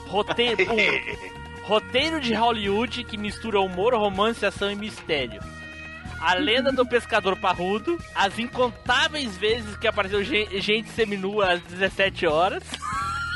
Roteiro, 0.09 0.61
um, 0.73 0.77
roteiro 1.63 2.21
de 2.21 2.35
Hollywood 2.35 3.05
que 3.05 3.17
mistura 3.17 3.61
humor, 3.61 3.95
romance, 3.95 4.45
ação 4.45 4.73
e 4.73 4.75
mistério. 4.75 5.41
A 6.21 6.35
lenda 6.35 6.71
do 6.73 6.85
pescador 6.85 7.37
parrudo. 7.37 7.97
As 8.15 8.39
incontáveis 8.39 9.39
vezes 9.39 9.77
que 9.77 9.87
apareceu 9.87 10.23
gen- 10.25 10.61
gente 10.61 10.91
seminua 10.91 11.53
às 11.53 11.63
17 11.63 12.27
horas. 12.27 12.63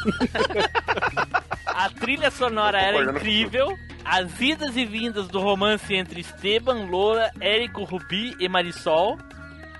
A 1.66 1.90
trilha 1.90 2.30
sonora 2.30 2.80
era 2.80 3.02
incrível. 3.10 3.76
As 4.04 4.40
idas 4.40 4.76
e 4.76 4.84
vindas 4.84 5.28
do 5.28 5.40
romance 5.40 5.92
entre 5.94 6.20
Esteban, 6.20 6.84
Lola, 6.86 7.30
Érico, 7.40 7.84
Rubi 7.84 8.36
e 8.38 8.48
Marisol. 8.48 9.18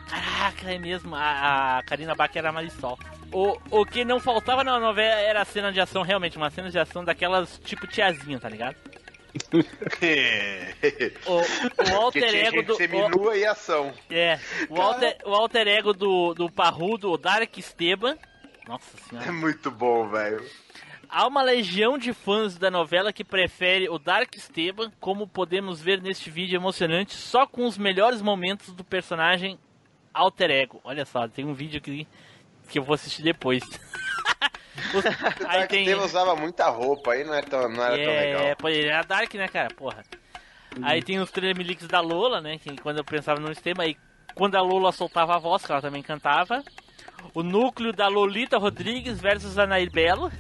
Caraca, 0.09 0.73
é 0.73 0.79
mesmo. 0.79 1.15
A, 1.15 1.79
a 1.79 1.83
Karina 1.83 2.15
Bach 2.15 2.35
era 2.35 2.49
a 2.49 2.53
Marisol. 2.53 2.99
O, 3.33 3.59
o 3.71 3.85
que 3.87 4.05
não 4.05 4.19
faltava 4.21 4.63
na 4.65 4.79
novela 4.81 5.21
era 5.21 5.43
a 5.43 5.45
cena 5.45 5.71
de 5.73 5.81
ação, 5.81 6.03
realmente, 6.03 6.37
uma 6.37 6.51
cena 6.51 6.71
de 6.71 6.79
ação 6.79 7.05
daquelas 7.05 7.59
tipo 7.65 7.87
tiazinha, 7.87 8.39
tá 8.41 8.49
ligado? 8.49 8.77
O, 11.27 11.39
o 11.93 11.97
alter 11.97 12.35
ego 12.35 12.63
do. 12.63 12.77
o- 12.77 13.35
e 13.35 13.45
ação. 13.45 13.93
é, 14.11 14.39
o 14.69 14.81
alter, 14.81 15.17
o 15.25 15.35
alter 15.35 15.67
ego 15.67 15.93
do, 15.93 16.35
do 16.35 16.51
Parrudo, 16.51 17.11
o 17.11 17.19
Dark 17.19 17.57
Esteban. 17.59 18.17
Nossa 18.67 18.97
É 18.97 19.01
senhora. 19.09 19.33
muito 19.33 19.71
bom, 19.71 20.09
velho. 20.09 20.45
Há 21.09 21.27
uma 21.27 21.43
legião 21.43 21.97
de 21.99 22.13
fãs 22.13 22.57
da 22.59 22.71
novela 22.71 23.13
que 23.13 23.23
prefere 23.23 23.89
o 23.89 23.99
Dark 23.99 24.35
Esteban, 24.35 24.91
como 24.99 25.29
podemos 25.29 25.81
ver 25.81 26.01
neste 26.03 26.31
vídeo 26.31 26.57
emocionante, 26.57 27.15
só 27.15 27.47
com 27.47 27.67
os 27.67 27.77
melhores 27.79 28.21
momentos 28.23 28.73
do 28.73 28.83
personagem 28.83 29.59
Alter 30.13 30.51
Ego. 30.51 30.81
Olha 30.83 31.05
só, 31.05 31.29
tem 31.29 31.45
um 31.45 31.55
vídeo 31.55 31.79
aqui 31.79 32.09
que 32.69 32.79
eu 32.79 32.83
vou 32.83 32.95
assistir 32.95 33.23
depois. 33.23 33.63
Os- 34.95 35.05
aí 35.47 35.59
Dark 35.59 35.71
tem. 35.71 35.85
Tale 35.85 36.01
usava 36.01 36.35
muita 36.35 36.69
roupa, 36.69 37.13
aí 37.13 37.23
não, 37.23 37.35
é 37.35 37.43
tão, 37.43 37.69
não 37.69 37.85
era 37.85 37.95
tão 37.95 38.13
É, 38.13 38.21
legal. 38.21 38.57
pô, 38.57 38.69
ele 38.69 38.89
era 38.89 39.03
Dark, 39.05 39.33
né, 39.35 39.47
cara? 39.47 39.69
Porra. 39.75 40.03
Aí 40.83 41.01
tem 41.03 41.21
os 41.21 41.31
Tremelics 41.31 41.87
da 41.87 42.01
Lola, 42.01 42.41
né? 42.41 42.59
Que 42.59 42.77
quando 42.79 42.99
eu 42.99 43.05
pensava 43.05 43.39
no 43.39 43.49
sistema, 43.55 43.85
aí 43.85 43.97
quando 44.35 44.57
a 44.57 44.61
Lola 44.63 44.91
soltava 44.91 45.37
a 45.37 45.39
voz, 45.39 45.65
que 45.65 45.71
ela 45.71 45.81
também 45.83 46.03
cantava. 46.03 46.65
O 47.33 47.43
núcleo 47.43 47.93
da 47.93 48.07
Lolita 48.09 48.59
Rodrigues 48.59 49.21
versus 49.21 49.59
a 49.59 49.67
Nair 49.67 49.91
Belo. 49.91 50.31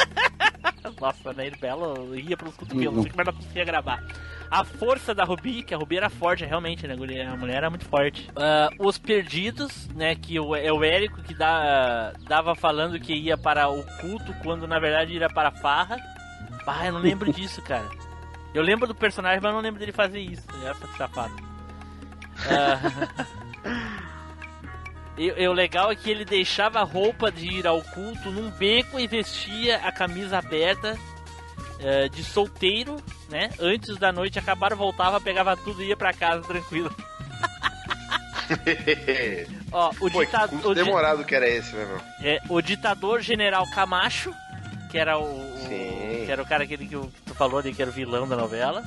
Nossa, 1.00 1.30
a 1.30 1.32
Nair 1.32 1.58
Belo 1.58 2.14
ia 2.14 2.36
pelos 2.36 2.56
cotovelos, 2.56 2.94
não 2.94 3.02
sei 3.02 3.10
como 3.10 3.22
ela 3.22 3.32
conseguia 3.32 3.64
gravar. 3.64 4.02
A 4.50 4.62
força 4.62 5.14
da 5.14 5.24
Ruby, 5.24 5.62
que 5.62 5.74
a 5.74 5.76
Ruby 5.76 5.96
era 5.96 6.08
forte, 6.10 6.44
realmente, 6.44 6.86
né? 6.86 6.94
A 6.94 7.36
mulher- 7.36 7.56
era 7.56 7.70
muito 7.70 7.86
forte. 7.86 8.30
Ah, 8.36 8.68
os 8.78 8.98
Perdidos, 8.98 9.88
né? 9.88 10.14
Que 10.14 10.38
o, 10.38 10.54
é 10.54 10.70
o 10.72 10.84
Érico 10.84 11.22
que 11.22 11.34
dá, 11.34 12.12
dava 12.28 12.54
falando 12.54 13.00
que 13.00 13.12
ia 13.14 13.36
para 13.36 13.68
o 13.68 13.82
culto, 14.00 14.32
quando 14.42 14.68
na 14.68 14.78
verdade 14.78 15.14
ia 15.14 15.28
para 15.28 15.48
a 15.48 15.52
farra. 15.52 15.96
Ah, 16.66 16.86
eu 16.86 16.92
não 16.92 17.00
lembro 17.00 17.30
disso, 17.34 17.60
cara. 17.62 17.88
Eu 18.54 18.62
lembro 18.62 18.86
do 18.86 18.94
personagem, 18.94 19.40
mas 19.42 19.52
não 19.52 19.60
lembro 19.60 19.80
dele 19.80 19.90
fazer 19.92 20.20
isso. 20.20 20.46
Ele 20.54 20.66
era 20.66 20.74
safado. 20.96 21.34
E 25.16 25.46
o 25.46 25.52
legal 25.52 25.92
é 25.92 25.96
que 25.96 26.10
ele 26.10 26.24
deixava 26.24 26.80
a 26.80 26.84
roupa 26.84 27.30
de 27.30 27.46
ir 27.46 27.66
ao 27.66 27.80
culto 27.82 28.30
num 28.30 28.50
beco 28.50 28.98
e 28.98 29.06
vestia 29.06 29.76
a 29.78 29.92
camisa 29.92 30.38
aberta 30.38 30.98
eh, 31.78 32.08
de 32.08 32.24
solteiro, 32.24 32.96
né? 33.28 33.50
Antes 33.60 33.96
da 33.96 34.10
noite 34.10 34.38
acabar, 34.40 34.74
voltava, 34.74 35.20
pegava 35.20 35.56
tudo 35.56 35.82
e 35.82 35.86
ia 35.88 35.96
pra 35.96 36.12
casa 36.12 36.42
tranquilo. 36.42 36.92
Ó, 39.72 39.90
o, 40.00 40.10
Pô, 40.10 40.20
que 40.20 40.26
dita- 40.26 40.48
curso 40.48 40.68
o 40.70 40.74
di- 40.74 40.84
demorado 40.84 41.24
que 41.24 41.34
era 41.34 41.48
esse, 41.48 41.74
né, 41.74 41.84
meu? 41.86 42.00
é, 42.28 42.40
o 42.48 42.60
ditador 42.60 43.20
general 43.20 43.66
Camacho, 43.70 44.32
que 44.90 44.98
era 44.98 45.18
o, 45.18 45.24
o- 45.24 46.22
que 46.26 46.30
era 46.30 46.42
o 46.42 46.46
cara 46.46 46.64
aquele 46.64 46.86
que 46.86 46.96
tu 46.96 47.34
falou 47.34 47.62
de 47.62 47.72
que 47.72 47.82
era 47.82 47.90
o 47.90 47.94
vilão 47.94 48.28
da 48.28 48.36
novela, 48.36 48.82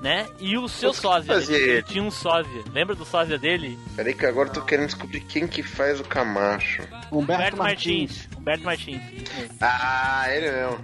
né? 0.00 0.26
E 0.38 0.56
o 0.58 0.68
seu 0.68 0.90
O 0.90 0.92
que 0.92 0.98
sósia, 1.00 1.34
fazia 1.34 1.56
ele, 1.56 1.70
ele? 1.70 1.82
tinha 1.82 2.02
um 2.04 2.10
sósia. 2.10 2.62
Lembra 2.72 2.94
do 2.94 3.04
sósia 3.04 3.38
dele? 3.38 3.78
Peraí 3.96 4.14
que 4.14 4.26
agora 4.26 4.48
eu 4.48 4.52
tô 4.52 4.62
querendo 4.62 4.86
descobrir 4.86 5.20
quem 5.20 5.46
que 5.48 5.62
faz 5.62 5.98
o 6.00 6.04
Camacho. 6.04 6.82
Humberto 7.10 7.56
Martins. 7.56 8.28
Humberto 8.36 8.64
Martins. 8.64 9.02
isso 9.12 9.34
mesmo. 9.36 9.54
Ah, 9.60 10.24
ele 10.28 10.50
mesmo. 10.50 10.78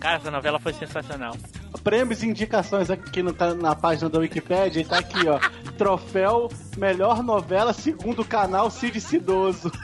Cara, 0.00 0.16
essa 0.16 0.30
novela 0.32 0.58
foi 0.58 0.72
sensacional. 0.72 1.36
Prêmios 1.84 2.22
e 2.22 2.26
indicações 2.28 2.90
aqui 2.90 3.22
no 3.22 3.32
ca- 3.32 3.54
na 3.54 3.74
página 3.74 4.08
da 4.10 4.18
Wikipédia 4.18 4.80
e 4.80 4.84
tá 4.84 4.98
aqui, 4.98 5.26
ó. 5.28 5.38
Troféu 5.78 6.48
Melhor 6.76 7.22
Novela 7.22 7.72
segundo 7.72 8.22
o 8.22 8.24
canal 8.24 8.68
Cid 8.70 9.00
Cidoso. 9.00 9.70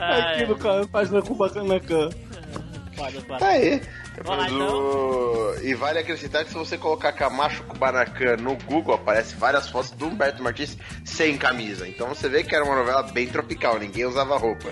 Aqui 0.00 0.46
no 0.46 0.56
canal, 0.56 0.86
página 0.88 1.22
Kubanacan. 1.22 2.10
Foda, 2.98 3.20
foda. 3.22 3.38
Tá 3.38 3.48
aí. 3.48 3.80
Vamos 4.24 4.44
lá, 4.44 4.50
Mas 4.50 4.52
o- 4.72 5.54
E 5.62 5.74
vale 5.74 5.98
acrescentar 6.00 6.44
que 6.44 6.50
se 6.50 6.56
você 6.56 6.76
colocar 6.76 7.12
Camacho 7.12 7.62
Kubanacan 7.64 8.36
no 8.38 8.56
Google, 8.56 8.94
aparece 8.94 9.34
várias 9.36 9.68
fotos 9.68 9.90
do 9.92 10.06
Humberto 10.08 10.42
Martins 10.42 10.76
sem 11.04 11.38
camisa. 11.38 11.86
Então 11.88 12.08
você 12.08 12.28
vê 12.28 12.42
que 12.42 12.54
era 12.54 12.64
uma 12.64 12.74
novela 12.76 13.02
bem 13.04 13.26
tropical, 13.28 13.78
ninguém 13.78 14.04
usava 14.04 14.36
roupa. 14.36 14.68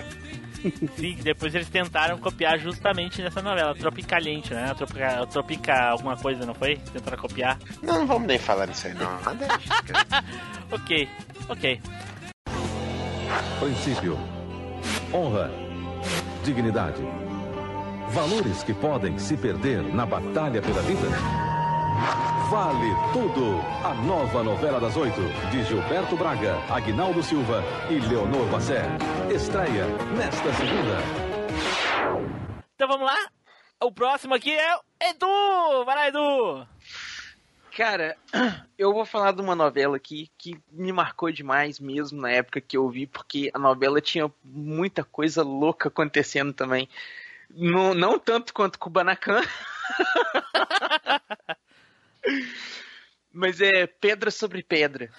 Sim, 0.97 1.17
depois 1.21 1.53
eles 1.55 1.69
tentaram 1.69 2.17
copiar 2.17 2.57
justamente 2.59 3.21
nessa 3.21 3.41
novela, 3.41 3.73
Tropicaliente, 3.75 4.53
né? 4.53 4.73
Tropica, 4.75 5.25
tropica 5.27 5.73
alguma 5.91 6.17
coisa, 6.17 6.45
não 6.45 6.53
foi? 6.55 6.77
Tentaram 6.91 7.17
copiar. 7.17 7.57
Não, 7.81 7.99
não 7.99 8.07
vamos 8.07 8.27
nem 8.27 8.39
falar 8.39 8.67
nisso 8.67 8.87
aí, 8.87 8.93
não. 8.95 9.07
Ok, 10.71 11.07
ok. 11.47 11.81
Princípio. 13.59 14.17
Honra. 15.13 15.49
Dignidade. 16.43 17.01
Valores 18.11 18.63
que 18.63 18.73
podem 18.73 19.19
se 19.19 19.35
perder 19.35 19.83
na 19.93 20.05
batalha 20.05 20.61
pela 20.61 20.81
vida. 20.81 21.07
Vale 22.49 22.95
tudo. 23.11 23.59
A 23.83 23.93
nova 23.93 24.43
novela 24.43 24.79
das 24.79 24.95
oito 24.95 25.19
de 25.51 25.63
Gilberto 25.65 26.15
Braga, 26.15 26.55
Agnaldo 26.73 27.21
Silva 27.21 27.61
e 27.89 27.99
Leonor 27.99 28.45
Bassé. 28.47 28.83
Estreia 29.33 29.85
nesta 30.15 30.53
segunda. 30.53 30.97
Então 32.75 32.87
vamos 32.87 33.05
lá. 33.05 33.17
O 33.83 33.91
próximo 33.91 34.33
aqui 34.33 34.53
é 34.53 34.75
o 34.75 34.79
Edu! 35.01 35.85
Vai 35.85 35.95
lá, 35.95 36.07
Edu! 36.07 36.67
Cara, 37.75 38.15
eu 38.77 38.93
vou 38.93 39.05
falar 39.05 39.33
de 39.33 39.41
uma 39.41 39.53
novela 39.53 39.97
aqui 39.97 40.31
que 40.37 40.57
me 40.71 40.93
marcou 40.93 41.29
demais 41.29 41.79
mesmo 41.79 42.21
na 42.21 42.31
época 42.31 42.61
que 42.61 42.77
eu 42.77 42.89
vi, 42.89 43.05
porque 43.05 43.51
a 43.53 43.59
novela 43.59 43.99
tinha 43.99 44.31
muita 44.43 45.03
coisa 45.03 45.43
louca 45.43 45.89
acontecendo 45.89 46.53
também. 46.53 46.87
Não, 47.49 48.19
tanto 48.19 48.53
quanto 48.53 48.77
Kubanacan. 48.77 49.41
Mas 53.33 53.61
é 53.61 53.87
Pedra 53.87 54.31
sobre 54.31 54.63
Pedra. 54.63 55.09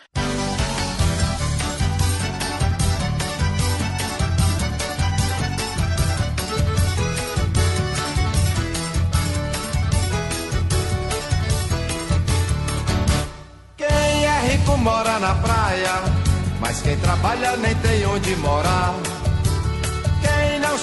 Quem 13.77 14.27
é 14.27 14.41
rico 14.49 14.77
mora 14.77 15.19
na 15.19 15.35
praia, 15.37 16.03
mas 16.61 16.83
quem 16.83 16.99
trabalha 16.99 17.57
nem 17.57 17.75
tem 17.77 18.05
onde 18.07 18.35
morar. 18.37 18.95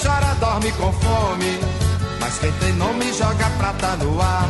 Chora 0.01 0.35
dorme 0.39 0.71
com 0.73 0.91
fome, 0.91 1.59
mas 2.19 2.37
quem 2.39 2.51
tem 2.53 2.73
nome 2.73 3.13
joga 3.13 3.49
prata 3.57 3.95
no 3.97 4.21
ar. 4.21 4.49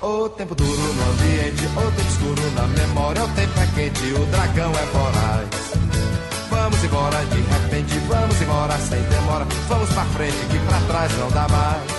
O 0.00 0.28
tempo 0.28 0.54
duro 0.54 0.70
no 0.70 1.12
ambiente, 1.12 1.66
o 1.66 1.90
tempo 1.92 2.08
escuro 2.08 2.50
na 2.54 2.66
memória, 2.68 3.24
o 3.24 3.28
tempo 3.28 3.60
é 3.60 3.66
quente, 3.74 4.12
o 4.12 4.26
dragão 4.26 4.70
é 4.70 4.86
voraz. 4.92 5.48
Vamos 6.50 6.84
embora 6.84 7.24
de 7.26 7.40
repente, 7.40 7.98
vamos 8.08 8.40
embora 8.40 8.78
sem 8.78 9.02
demora. 9.02 9.46
Vamos 9.68 9.88
pra 9.90 10.04
frente, 10.04 10.36
que 10.50 10.58
pra 10.58 10.80
trás 10.80 11.12
não 11.18 11.30
dá 11.30 11.48
mais. 11.48 11.92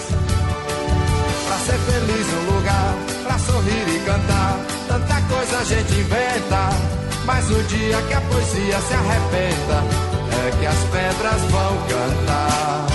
Pra 1.47 1.57
ser 1.57 1.79
feliz 1.79 2.27
no 2.27 2.55
lugar, 2.55 2.95
pra 3.23 3.39
sorrir 3.39 3.95
e 3.95 3.99
cantar. 4.05 4.59
Tanta 4.87 5.21
coisa 5.21 5.57
a 5.57 5.63
gente 5.63 5.93
inventa. 5.93 6.69
Mas 7.25 7.49
no 7.49 7.63
dia 7.63 8.01
que 8.01 8.13
a 8.13 8.21
poesia 8.21 8.79
se 8.81 8.93
arrebenta, 8.93 10.08
é 10.31 10.59
que 10.59 10.65
as 10.65 10.83
pedras 10.85 11.41
vão 11.51 11.77
cantar. 11.87 12.87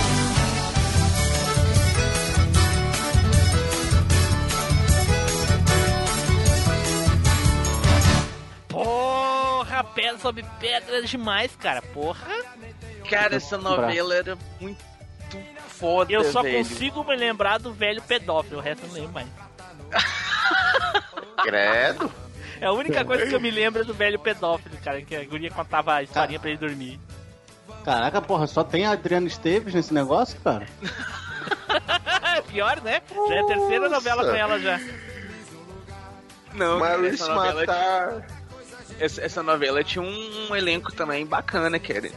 Porra, 8.67 9.83
pedra 9.83 10.17
sobre 10.19 10.45
pedra 10.59 11.01
demais, 11.03 11.55
cara. 11.55 11.81
Porra. 11.81 12.27
Cara, 13.09 13.35
essa 13.35 13.57
novela 13.57 14.15
era 14.15 14.37
muito 14.59 14.83
foda, 15.67 16.11
Eu 16.11 16.23
só 16.31 16.41
velho. 16.41 16.57
consigo 16.57 17.03
me 17.03 17.15
lembrar 17.15 17.59
do 17.59 17.71
velho 17.73 18.01
pedófilo, 18.01 18.57
o 18.57 18.61
resto 18.61 18.83
eu 18.83 18.87
não 18.87 18.95
lembro 18.95 19.11
mais. 19.11 19.27
Credo. 21.43 22.11
É 22.59 22.65
a 22.65 22.71
única 22.71 23.03
coisa 23.03 23.25
que 23.27 23.35
eu 23.35 23.39
me 23.39 23.51
lembro 23.51 23.81
é 23.81 23.85
do 23.85 23.93
velho 23.93 24.17
pedófilo, 24.17 24.75
cara, 24.83 25.01
que 25.01 25.15
a 25.15 25.23
guria 25.25 25.51
contava 25.51 25.95
a 25.95 26.03
historinha 26.03 26.39
pra 26.39 26.49
ele 26.49 26.57
dormir. 26.57 26.99
Caraca, 27.85 28.19
porra, 28.21 28.47
só 28.47 28.63
tem 28.63 28.85
a 28.85 28.91
Adriana 28.91 29.27
Esteves 29.27 29.73
nesse 29.73 29.93
negócio, 29.93 30.37
cara? 30.43 30.65
Pior, 32.49 32.81
né? 32.81 33.01
Já 33.29 33.35
é 33.35 33.39
a 33.39 33.45
terceira 33.45 33.89
novela 33.89 34.21
Nossa. 34.23 34.31
com 34.33 34.37
ela 34.37 34.59
já. 34.59 34.79
Não, 36.53 36.79
cara, 36.79 36.97
Maurício 36.97 37.23
essa 37.25 37.33
novela, 37.35 37.59
Matar. 37.61 38.27
essa, 38.99 39.21
essa 39.21 39.43
novela 39.43 39.83
tinha 39.83 40.01
um, 40.01 40.47
um 40.49 40.55
elenco 40.55 40.91
também 40.93 41.25
bacana, 41.25 41.77
cara. 41.79 42.09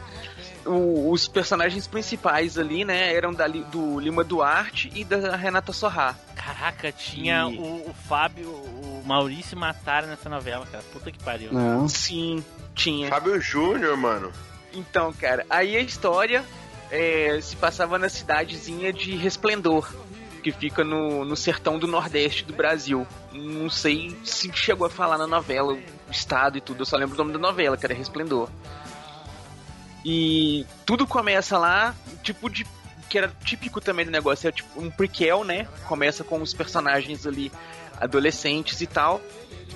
O- 0.65 1.11
os 1.11 1.27
personagens 1.27 1.87
principais 1.87 2.57
ali, 2.57 2.83
né, 2.85 3.13
eram 3.13 3.33
da, 3.33 3.47
do 3.47 3.99
Lima 3.99 4.23
Duarte 4.23 4.91
e 4.95 5.03
da 5.03 5.35
Renata 5.35 5.71
Sorrá. 5.73 6.15
Caraca, 6.35 6.91
tinha 6.91 7.47
E- 7.49 7.57
o, 7.57 7.89
o 7.89 7.93
Fábio, 8.07 8.49
o 8.49 9.03
Maurício 9.05 9.57
mataram 9.57 10.07
nessa 10.07 10.29
novela, 10.29 10.65
cara. 10.71 10.83
Puta 10.93 11.11
que 11.11 11.21
pariu. 11.23 11.51
Não. 11.53 11.87
Sim, 11.87 12.43
tinha. 12.75 13.09
Fábio 13.09 13.39
Júnior, 13.41 13.95
mano. 13.97 14.31
Então, 14.73 15.11
cara, 15.13 15.45
aí 15.49 15.75
a 15.75 15.81
história 15.81 16.43
é, 16.91 17.39
se 17.41 17.55
passava 17.55 17.97
na 17.97 18.09
cidadezinha 18.09 18.91
de 18.93 19.15
Resplendor, 19.15 19.91
que 20.43 20.51
fica 20.51 20.83
no, 20.83 21.25
no 21.25 21.35
sertão 21.35 21.77
do 21.77 21.87
Nordeste 21.87 22.45
do 22.45 22.53
Brasil. 22.53 23.05
Não 23.31 23.69
sei 23.69 24.15
se 24.23 24.51
chegou 24.53 24.87
a 24.87 24.89
falar 24.89 25.17
na 25.17 25.27
novela, 25.27 25.73
o 25.73 25.81
estado 26.11 26.57
e 26.57 26.61
tudo, 26.61 26.81
eu 26.81 26.85
só 26.85 26.97
lembro 26.97 27.15
o 27.15 27.17
nome 27.17 27.33
da 27.33 27.39
novela, 27.39 27.77
que 27.77 27.85
era 27.85 27.93
Resplendor. 27.93 28.49
E 30.05 30.65
tudo 30.85 31.05
começa 31.05 31.57
lá, 31.57 31.93
tipo 32.23 32.49
de. 32.49 32.65
que 33.09 33.17
era 33.17 33.31
típico 33.43 33.81
também 33.81 34.05
do 34.05 34.11
negócio, 34.11 34.47
é 34.47 34.51
tipo 34.51 34.81
um 34.81 34.89
prequel, 34.89 35.43
né? 35.43 35.67
Começa 35.87 36.23
com 36.23 36.41
os 36.41 36.53
personagens 36.53 37.27
ali 37.27 37.51
adolescentes 37.99 38.79
e 38.79 38.87
tal. 38.87 39.21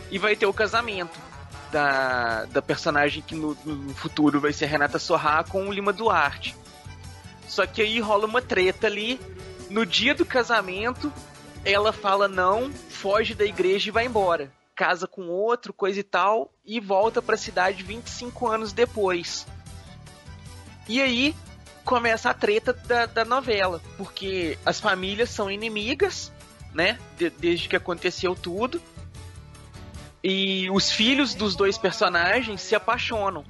E 0.09 0.17
vai 0.17 0.35
ter 0.35 0.45
o 0.45 0.53
casamento 0.53 1.19
da, 1.74 2.45
da 2.45 2.61
personagem 2.61 3.24
que 3.24 3.34
no, 3.34 3.57
no 3.65 3.93
futuro 3.95 4.39
vai 4.39 4.53
ser 4.53 4.65
a 4.65 4.67
Renata 4.67 4.99
Sorrá 4.99 5.43
com 5.43 5.67
o 5.67 5.71
Lima 5.74 5.91
Duarte. 5.91 6.55
Só 7.47 7.65
que 7.65 7.82
aí 7.82 7.99
rola 7.99 8.26
uma 8.28 8.41
treta 8.41 8.86
ali. 8.88 9.19
No 9.69 9.86
dia 9.86 10.13
do 10.13 10.24
casamento, 10.24 11.11
ela 11.65 11.91
fala 11.91 12.28
não, 12.28 12.71
foge 12.71 13.34
da 13.34 13.43
igreja 13.43 13.89
e 13.89 13.91
vai 13.91 14.05
embora. 14.05 14.51
Casa 14.76 15.07
com 15.07 15.24
outro, 15.28 15.74
coisa 15.74 15.99
e 15.99 16.03
tal, 16.03 16.51
e 16.63 16.80
volta 16.80 17.21
pra 17.21 17.36
cidade 17.38 17.82
25 17.84 18.47
anos 18.47 18.71
depois. 18.71 19.47
E 20.88 21.01
aí 21.01 21.36
começa 21.84 22.30
a 22.30 22.34
treta 22.34 22.71
da, 22.74 23.05
da 23.07 23.26
novela, 23.26 23.82
porque 23.97 24.57
as 24.65 24.80
famílias 24.80 25.30
são 25.30 25.49
inimigas, 25.49 26.32
né? 26.74 26.99
de- 27.17 27.30
desde 27.32 27.67
que 27.67 27.76
aconteceu 27.76 28.36
tudo. 28.36 28.82
E 30.24 30.69
os 30.71 30.89
filhos 30.91 31.34
dos 31.36 31.55
dois 31.55 31.78
personagens 31.78 32.61
se 32.61 32.74
apaixonam. 32.76 33.43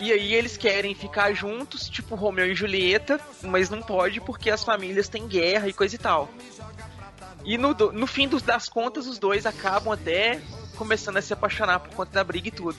E 0.00 0.10
aí 0.10 0.34
eles 0.34 0.56
querem 0.56 0.94
ficar 0.94 1.32
juntos, 1.34 1.88
tipo 1.88 2.14
Romeu 2.14 2.46
e 2.50 2.54
Julieta, 2.54 3.20
mas 3.42 3.68
não 3.68 3.82
pode 3.82 4.20
porque 4.20 4.50
as 4.50 4.64
famílias 4.64 5.08
têm 5.08 5.28
guerra 5.28 5.68
e 5.68 5.72
coisa 5.72 5.94
e 5.94 5.98
tal. 5.98 6.30
E 7.44 7.58
no, 7.58 7.74
no 7.74 8.06
fim 8.06 8.26
dos- 8.26 8.42
das 8.42 8.68
contas, 8.68 9.06
os 9.06 9.18
dois 9.18 9.44
acabam 9.46 9.92
até 9.92 10.40
começando 10.76 11.18
a 11.18 11.22
se 11.22 11.32
apaixonar 11.32 11.80
por 11.80 11.94
conta 11.94 12.12
da 12.12 12.24
briga 12.24 12.48
e 12.48 12.52
tudo. 12.52 12.78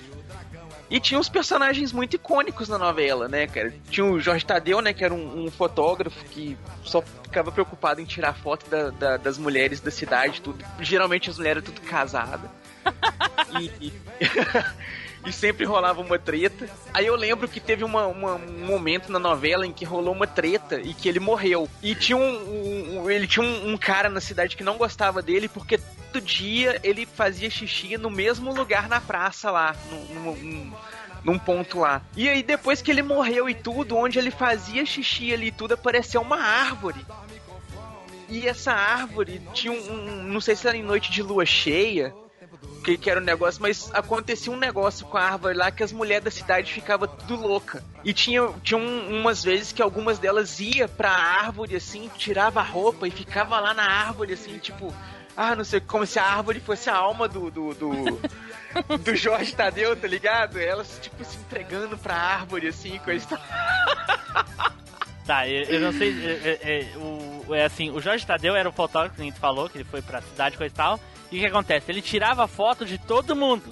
E 0.89 0.99
tinha 0.99 1.20
uns 1.20 1.30
personagens 1.30 1.91
muito 1.91 2.16
icônicos 2.16 2.68
na 2.70 2.78
novela, 2.78 3.28
né, 3.28 3.47
cara? 3.47 3.74
Tinha 3.89 4.05
o 4.05 4.20
Jorge 4.20 4.45
Tadeu, 4.45 4.82
né, 4.82 4.93
que 4.93 5.03
era 5.03 5.14
um, 5.14 5.45
um 5.45 5.51
fotógrafo 5.51 6.24
que 6.26 6.57
só 6.84 7.01
ficava 7.01 7.51
preocupado 7.51 7.99
em 8.01 8.05
tirar 8.05 8.34
foto 8.36 8.70
da- 8.70 8.89
da- 8.89 9.18
das 9.18 9.38
mulheres 9.38 9.80
da 9.80 9.89
cidade, 9.91 10.41
tudo. 10.41 10.64
Geralmente 10.80 11.30
as 11.30 11.38
mulheres 11.38 11.64
tudo 11.64 11.80
casadas. 11.82 12.49
E, 13.61 13.93
e- 15.27 15.31
sempre 15.31 15.65
rolava 15.65 16.01
uma 16.01 16.19
treta. 16.19 16.69
Aí 16.93 17.05
eu 17.05 17.15
lembro 17.15 17.47
que 17.47 17.59
teve 17.59 17.84
uma- 17.84 18.07
uma- 18.07 18.36
um 18.36 18.65
momento 18.65 19.11
na 19.11 19.19
novela 19.19 19.65
em 19.65 19.71
que 19.71 19.86
rolou 19.86 20.13
uma 20.13 20.27
treta 20.27 20.79
e 20.81 20.93
que 20.93 21.07
ele 21.07 21.19
morreu. 21.19 21.69
E 21.81 21.95
tinha 21.95 22.17
um, 22.17 23.01
um- 23.03 23.09
ele 23.09 23.27
tinha 23.27 23.45
um, 23.45 23.71
um 23.73 23.77
cara 23.77 24.09
na 24.09 24.19
cidade 24.19 24.55
que 24.57 24.63
não 24.63 24.77
gostava 24.77 25.21
dele 25.21 25.47
porque 25.47 25.77
todo 25.77 26.21
dia 26.21 26.79
ele 26.84 27.05
fazia 27.05 27.49
xixi 27.49 27.97
no 27.97 28.09
mesmo 28.09 28.53
lugar 28.53 28.88
na 28.89 28.99
praça 29.01 29.49
lá, 29.49 29.75
num- 29.89 30.36
num- 30.36 30.73
num 31.23 31.39
ponto 31.39 31.79
lá. 31.79 32.01
E 32.17 32.27
aí 32.27 32.43
depois 32.43 32.81
que 32.81 32.91
ele 32.91 33.01
morreu 33.01 33.47
e 33.49 33.55
tudo, 33.55 33.95
onde 33.95 34.19
ele 34.19 34.29
fazia 34.31 34.86
xixi 34.86 35.34
ali 35.34 35.47
e 35.47 35.51
tudo, 35.51 35.73
apareceu 35.75 36.21
uma 36.21 36.38
árvore. 36.38 36.99
E 38.29 38.47
essa 38.47 38.73
árvore 38.73 39.41
tinha 39.53 39.71
um, 39.71 39.91
um- 39.93 40.23
não 40.23 40.41
sei 40.41 40.55
se 40.55 40.67
era 40.67 40.75
em 40.75 40.84
noite 40.84 41.11
de 41.11 41.21
lua 41.21 41.45
cheia, 41.45 42.13
que, 42.84 42.97
que 42.97 43.09
era 43.09 43.20
um 43.20 43.24
negócio, 43.24 43.61
mas 43.61 43.89
acontecia 43.93 44.51
um 44.51 44.57
negócio 44.57 45.05
com 45.05 45.18
a 45.18 45.24
árvore 45.24 45.55
lá 45.57 45.72
que 45.72 45.84
as 45.84 45.91
mulheres 45.91 46.24
da 46.26 46.32
cidade 46.32 46.72
ficavam 46.74 47.07
tudo 47.07 47.36
louca. 47.47 47.84
E 48.03 48.14
tinha, 48.14 48.49
tinha 48.61 48.78
um- 48.78 49.20
umas 49.22 49.43
vezes 49.43 49.72
que 49.72 49.82
algumas 49.82 50.20
delas 50.20 50.59
ia 50.59 50.88
pra 50.88 51.09
árvore 51.11 51.76
assim, 51.76 52.09
tirava 52.18 52.59
a 52.59 52.64
roupa 52.64 53.07
e 53.07 53.11
ficava 53.11 53.59
lá 53.59 53.74
na 53.74 53.84
árvore 53.86 54.34
assim, 54.34 54.57
tipo, 54.57 54.93
ah, 55.38 55.55
não 55.55 55.64
sei, 55.64 55.80
como 55.80 56.05
se 56.05 56.20
a 56.20 56.26
árvore 56.26 56.59
fosse 56.59 56.89
a 56.89 56.95
alma 56.95 57.28
do 57.28 57.49
do, 57.49 57.74
do, 57.74 57.89
do 58.99 59.16
Jorge 59.16 59.55
Tadeu, 59.55 59.95
tá 59.95 60.07
ligado? 60.07 60.59
Elas 60.59 60.99
tipo 61.01 61.24
se 61.24 61.38
entregando 61.38 61.97
pra 61.97 62.16
árvore 62.16 62.68
assim, 62.68 62.99
coisa. 62.99 63.28
Tá, 65.26 65.47
eu, 65.47 65.64
eu 65.64 65.80
não 65.80 65.93
sei. 65.93 66.09
É, 66.43 66.89
é 67.51 67.64
assim, 67.66 67.89
o 67.89 68.01
Jorge 68.01 68.26
Tadeu 68.26 68.57
era 68.57 68.68
o 68.68 68.74
fotógrafo 68.74 69.16
que 69.16 69.22
a 69.22 69.26
gente 69.26 69.39
falou, 69.39 69.70
que 69.70 69.78
ele 69.78 69.86
foi 69.86 70.01
pra 70.01 70.22
cidade 70.22 70.57
coisa 70.57 70.74
e 70.74 70.76
tal. 70.76 70.99
E 71.34 71.38
o 71.38 71.39
que 71.39 71.45
acontece? 71.47 71.91
Ele 71.91 72.01
tirava 72.01 72.47
foto 72.47 72.86
de 72.86 72.99
todo 72.99 73.36
mundo. 73.36 73.63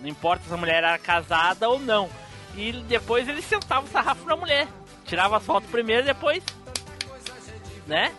Não 0.00 0.08
importa 0.08 0.42
se 0.48 0.52
a 0.52 0.56
mulher 0.56 0.78
era 0.78 0.98
casada 0.98 1.68
ou 1.68 1.78
não. 1.78 2.10
E 2.56 2.72
depois 2.72 3.28
ele 3.28 3.40
sentava 3.40 3.86
o 3.86 3.88
sarrafo 3.88 4.26
na 4.26 4.34
mulher. 4.36 4.66
Tirava 5.04 5.36
as 5.36 5.44
fotos 5.44 5.70
primeiro 5.70 6.02
e 6.02 6.06
depois. 6.06 6.42
Né? 7.86 8.12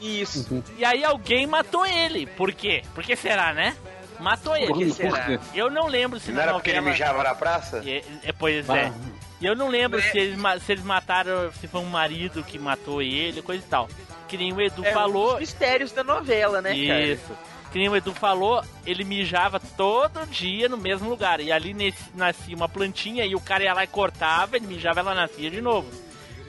Isso. 0.00 0.64
E 0.76 0.84
aí 0.84 1.04
alguém 1.04 1.46
matou 1.46 1.86
ele. 1.86 2.26
Por 2.26 2.52
quê? 2.52 2.82
Por 2.94 3.04
que 3.04 3.14
será, 3.14 3.52
né? 3.52 3.76
Matou 4.18 4.56
ele. 4.56 4.66
Por 4.66 4.78
que 4.78 4.90
será? 4.90 5.38
Eu 5.54 5.70
não 5.70 5.86
lembro 5.86 6.18
se 6.18 6.32
Não 6.32 6.40
era 6.42 6.52
porque 6.54 6.70
ele 6.70 6.80
mijava 6.80 7.22
na 7.22 7.34
praça? 7.34 7.82
é, 7.86 8.02
é, 8.24 8.32
pois 8.32 8.68
é. 8.68 8.92
E 9.40 9.46
eu 9.46 9.54
não 9.54 9.68
lembro 9.68 9.98
Né? 10.00 10.04
se 10.10 10.18
eles, 10.18 10.38
se 10.64 10.72
eles 10.72 10.84
mataram, 10.84 11.52
se 11.52 11.68
foi 11.68 11.80
um 11.80 11.86
marido 11.86 12.42
que 12.42 12.58
matou 12.58 13.00
ele, 13.00 13.42
coisa 13.42 13.62
e 13.64 13.68
tal. 13.68 13.88
Que 14.26 14.36
nem 14.36 14.52
o 14.52 14.60
Edu 14.60 14.84
É 14.84 14.90
um 14.90 14.94
falou. 14.94 15.30
dos 15.32 15.40
mistérios 15.40 15.92
da 15.92 16.02
novela, 16.02 16.60
né, 16.60 16.70
cara? 16.86 17.18
Que 17.74 17.80
nem 17.80 17.88
o 17.88 17.96
Edu 17.96 18.14
falou, 18.14 18.62
ele 18.86 19.02
mijava 19.02 19.58
todo 19.58 20.24
dia 20.28 20.68
no 20.68 20.76
mesmo 20.76 21.10
lugar. 21.10 21.40
E 21.40 21.50
ali 21.50 21.74
nesse, 21.74 22.04
nascia 22.14 22.54
uma 22.54 22.68
plantinha 22.68 23.26
e 23.26 23.34
o 23.34 23.40
cara 23.40 23.64
ia 23.64 23.74
lá 23.74 23.82
e 23.82 23.88
cortava, 23.88 24.54
ele 24.54 24.68
mijava 24.68 25.00
ela 25.00 25.12
nascia 25.12 25.50
de 25.50 25.60
novo. 25.60 25.90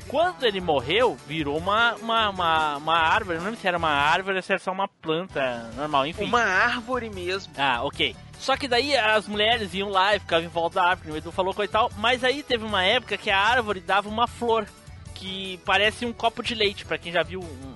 Quando 0.07 0.43
ele 0.43 0.61
morreu, 0.61 1.17
virou 1.26 1.57
uma, 1.57 1.95
uma, 1.95 2.30
uma, 2.30 2.78
uma 2.78 2.95
árvore. 2.95 3.38
Eu 3.38 3.41
não 3.41 3.45
lembro 3.45 3.59
se 3.59 3.67
era 3.67 3.76
uma 3.76 3.89
árvore 3.89 4.38
ou 4.38 4.43
se 4.43 4.51
era 4.51 4.59
só 4.59 4.71
uma 4.71 4.88
planta 4.88 5.67
normal, 5.76 6.05
enfim. 6.05 6.26
Uma 6.26 6.43
árvore 6.43 7.09
mesmo. 7.09 7.51
Ah, 7.57 7.80
ok. 7.82 8.15
Só 8.38 8.55
que 8.55 8.67
daí 8.67 8.95
as 8.95 9.28
mulheres 9.28 9.73
iam 9.73 9.89
lá 9.89 10.15
e 10.15 10.19
ficavam 10.19 10.45
em 10.45 10.49
volta 10.49 10.76
da 10.76 10.89
árvore, 10.89 11.11
o 11.11 11.17
Edu 11.17 11.32
falou 11.32 11.55
coisa 11.55 11.71
e 11.71 11.73
tal, 11.73 11.91
mas 11.97 12.23
aí 12.23 12.43
teve 12.43 12.63
uma 12.63 12.84
época 12.84 13.17
que 13.17 13.32
a 13.32 13.39
árvore 13.39 13.80
dava 13.80 14.07
uma 14.07 14.28
flor 14.28 14.67
que 15.15 15.59
parece 15.65 16.05
um 16.05 16.13
copo 16.13 16.43
de 16.43 16.53
leite, 16.53 16.86
pra 16.86 16.99
quem 16.99 17.11
já 17.11 17.23
viu 17.23 17.39
um, 17.39 17.74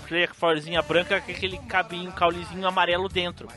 com 0.00 0.34
florzinha 0.34 0.82
branca 0.82 1.20
com 1.20 1.30
aquele 1.30 1.58
cabinho, 1.58 2.12
caulizinho 2.12 2.66
amarelo 2.66 3.08
dentro. 3.08 3.48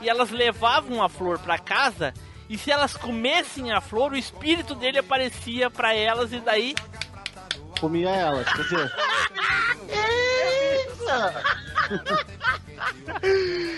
E 0.00 0.08
elas 0.08 0.30
levavam 0.30 1.02
a 1.02 1.08
flor 1.08 1.38
pra 1.38 1.58
casa 1.58 2.12
e 2.48 2.58
se 2.58 2.70
elas 2.70 2.96
comessem 2.96 3.72
a 3.72 3.80
flor, 3.80 4.12
o 4.12 4.16
espírito 4.16 4.74
dele 4.74 4.98
aparecia 4.98 5.70
pra 5.70 5.94
elas 5.94 6.32
e 6.32 6.40
daí 6.40 6.74
Comia 7.82 8.10
elas, 8.10 8.46
quer 8.52 8.62
dizer. 8.62 8.92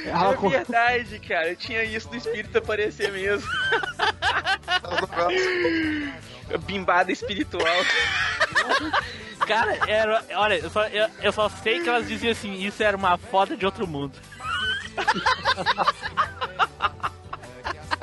Ela 0.04 0.34
é 0.34 0.48
verdade, 0.50 1.18
cara. 1.20 1.56
Tinha 1.56 1.82
isso 1.84 2.10
do 2.10 2.16
espírito 2.16 2.58
aparecer 2.58 3.10
mesmo. 3.10 3.48
Bimbada 6.66 7.12
espiritual. 7.12 7.64
Cara, 9.46 9.78
era, 9.88 10.22
olha, 10.34 10.56
eu 10.56 10.68
só, 10.68 10.84
eu, 10.88 11.08
eu 11.22 11.32
só 11.32 11.48
sei 11.48 11.80
que 11.80 11.88
elas 11.88 12.06
diziam 12.06 12.32
assim, 12.32 12.52
isso 12.52 12.82
era 12.82 12.98
uma 12.98 13.16
foda 13.16 13.56
de 13.56 13.64
outro 13.64 13.86
mundo. 13.86 14.12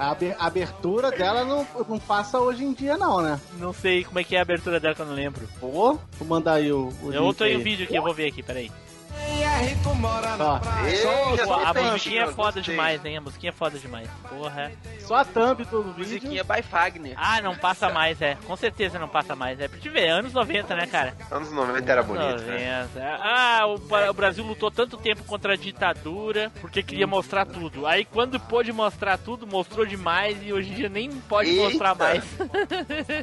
A 0.02 0.10
abe- 0.10 0.36
a 0.40 0.48
abertura 0.48 1.12
dela 1.12 1.44
não, 1.46 1.68
não 1.88 2.00
passa 2.00 2.40
hoje 2.40 2.64
em 2.64 2.74
dia, 2.74 2.98
não, 2.98 3.22
né? 3.22 3.40
Não 3.60 3.72
sei 3.72 4.04
como 4.04 4.18
é 4.18 4.24
que 4.24 4.36
é 4.36 4.40
a 4.40 4.42
abertura 4.42 4.80
dela 4.80 4.96
que 4.96 5.02
eu 5.04 5.06
não 5.06 5.14
lembro. 5.14 5.48
Pô, 5.60 5.70
vou 5.70 6.28
mandar 6.28 6.54
aí 6.54 6.72
o. 6.72 6.92
o 7.04 7.14
Eu 7.14 7.22
aí. 7.44 7.56
um 7.56 7.62
vídeo 7.62 7.86
aqui, 7.86 7.96
eu 7.96 8.02
vou 8.02 8.12
ver 8.12 8.26
aqui, 8.30 8.42
peraí. 8.42 8.72
Ó, 10.40 10.60
Ei, 10.88 11.38
já 11.38 11.46
Pô, 11.46 11.54
tô 11.54 11.54
a 11.54 11.74
musiquinha 11.92 12.24
é 12.24 12.28
foda 12.28 12.52
gostei. 12.54 12.64
demais, 12.64 13.06
hein? 13.06 13.18
A 13.18 13.22
musiquinha 13.22 13.50
é 13.50 13.54
foda 13.54 13.78
demais. 13.78 14.10
Porra. 14.28 14.72
só 15.00 15.16
a 15.16 15.26
thumb 15.26 15.64
do 15.66 15.84
vídeo. 15.84 15.98
Musiquinha 15.98 16.44
by 16.44 16.62
Fagner. 16.64 17.14
Ah, 17.16 17.42
não 17.42 17.56
passa 17.56 17.90
mais, 17.90 18.20
é. 18.22 18.38
Com 18.46 18.56
certeza 18.56 18.98
não 18.98 19.08
passa 19.08 19.36
mais. 19.36 19.60
É 19.60 19.68
pra 19.68 19.80
te 19.80 19.88
ver, 19.90 20.10
anos 20.10 20.34
90, 20.34 20.76
né, 20.76 20.88
cara? 20.88 21.14
Anos 21.30 21.52
90 21.52 21.92
era 21.92 22.02
bonito, 22.02 22.42
né? 22.44 22.88
90. 22.96 23.20
Ah, 23.22 23.66
o, 23.68 24.14
Brasil 24.14 24.44
lutou 24.44 24.72
tanto 24.72 24.98
tempo 24.98 25.24
contra 25.26 25.54
a 25.54 25.56
ditadura 25.56 26.52
porque 26.60 26.82
queria 26.82 27.06
mostrar 27.06 27.46
tudo. 27.46 27.86
Aí 27.86 28.04
quando 28.06 28.40
pôde 28.40 28.72
mostrar 28.74 29.18
tudo, 29.18 29.46
mostrou 29.46 29.86
demais 29.86 30.38
e 30.42 30.52
hoje 30.52 30.72
em 30.72 30.76
dia 30.76 30.90
nem 30.90 31.12
pode 31.12 31.50
Eita. 31.52 31.64
mostrar 31.64 31.96
mais. 31.96 32.24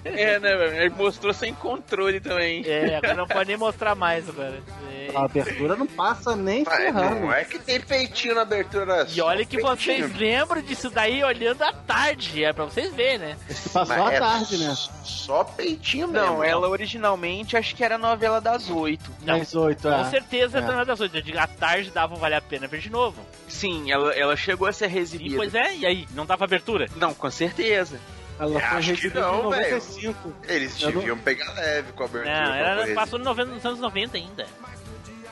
É, 0.05 0.39
né, 0.39 0.57
velho? 0.57 0.77
Ele 0.77 0.95
mostrou 0.95 1.33
sem 1.33 1.55
controle 1.55 2.21
também. 2.21 2.63
É, 2.67 2.97
agora 2.97 3.15
não 3.15 3.27
pode 3.27 3.49
nem 3.49 3.57
mostrar 3.57 3.95
mais 3.95 4.29
agora. 4.29 4.61
É. 4.93 5.11
A 5.15 5.25
abertura 5.25 5.77
não 5.77 5.87
passa 5.87 6.18
nem 6.37 6.65
Mas 6.65 6.77
ferrando. 6.77 7.21
não 7.21 7.33
é 7.33 7.45
que 7.45 7.59
tem 7.59 7.81
peitinho 7.81 8.35
na 8.35 8.43
abertura. 8.43 9.07
E 9.09 9.21
olha 9.21 9.45
que 9.45 9.61
só 9.61 9.75
vocês 9.77 9.99
peitinho. 10.01 10.19
lembram 10.19 10.63
disso 10.63 10.91
daí 10.91 11.23
olhando 11.25 11.63
à 11.63 11.73
tarde. 11.73 12.45
É 12.45 12.53
pra 12.53 12.65
vocês 12.65 12.93
verem, 12.95 13.19
né? 13.19 13.37
Passou 13.73 13.87
Mas 13.97 14.01
à 14.07 14.13
é 14.13 14.19
tarde, 14.19 14.59
né? 14.59 14.75
Só 15.05 15.45
peitinho 15.45 16.09
mesmo. 16.09 16.27
Não, 16.27 16.45
ela 16.45 16.69
originalmente 16.69 17.57
acho 17.57 17.75
que 17.75 17.83
era 17.85 17.97
novela 17.99 18.41
das 18.41 18.69
oito. 18.71 19.11
Não, 19.23 19.35
Mais 19.37 19.55
oito, 19.55 19.83
Com 19.83 19.95
é. 19.95 20.11
certeza 20.11 20.59
É. 20.59 20.63
é. 20.81 20.85
das 20.85 21.01
oito. 21.01 21.17
Eu 21.17 21.23
digo, 21.23 21.39
à 21.39 21.47
tarde 21.47 21.91
dava 21.91 22.15
um 22.15 22.19
vale 22.19 22.35
a 22.35 22.41
pena 22.41 22.67
ver 22.67 22.81
de 22.81 22.91
novo. 22.91 23.21
Sim, 23.49 23.91
ela, 23.91 24.13
ela 24.15 24.37
chegou 24.37 24.69
a 24.69 24.73
ser 24.73 24.91
E 24.93 24.99
exibida. 24.99 25.37
pois 25.37 25.55
é, 25.55 25.75
e 25.75 25.87
aí? 25.87 26.09
Não 26.15 26.25
dava 26.27 26.45
abertura? 26.45 26.87
Não, 26.97 27.13
com 27.15 27.31
certeza. 27.31 27.99
Ela 28.39 28.53
foi 28.61 28.79
Acho 28.79 28.87
que 28.87 28.93
exibida 28.93 29.21
não, 29.21 29.41
em 29.41 29.43
95. 29.43 30.33
Eles 30.47 30.81
Eu 30.81 30.93
não- 30.93 30.99
deviam 31.01 31.19
pegar 31.19 31.53
leve 31.55 31.93
com 31.93 32.05
a 32.05 32.07
abertura. 32.07 32.41
Não, 32.47 32.55
ela 32.55 32.95
passou 32.95 33.19
no 33.19 33.25
90, 33.25 33.51
nos 33.53 33.67
anos 33.67 33.81
90 33.81 34.17
ainda. 34.17 34.47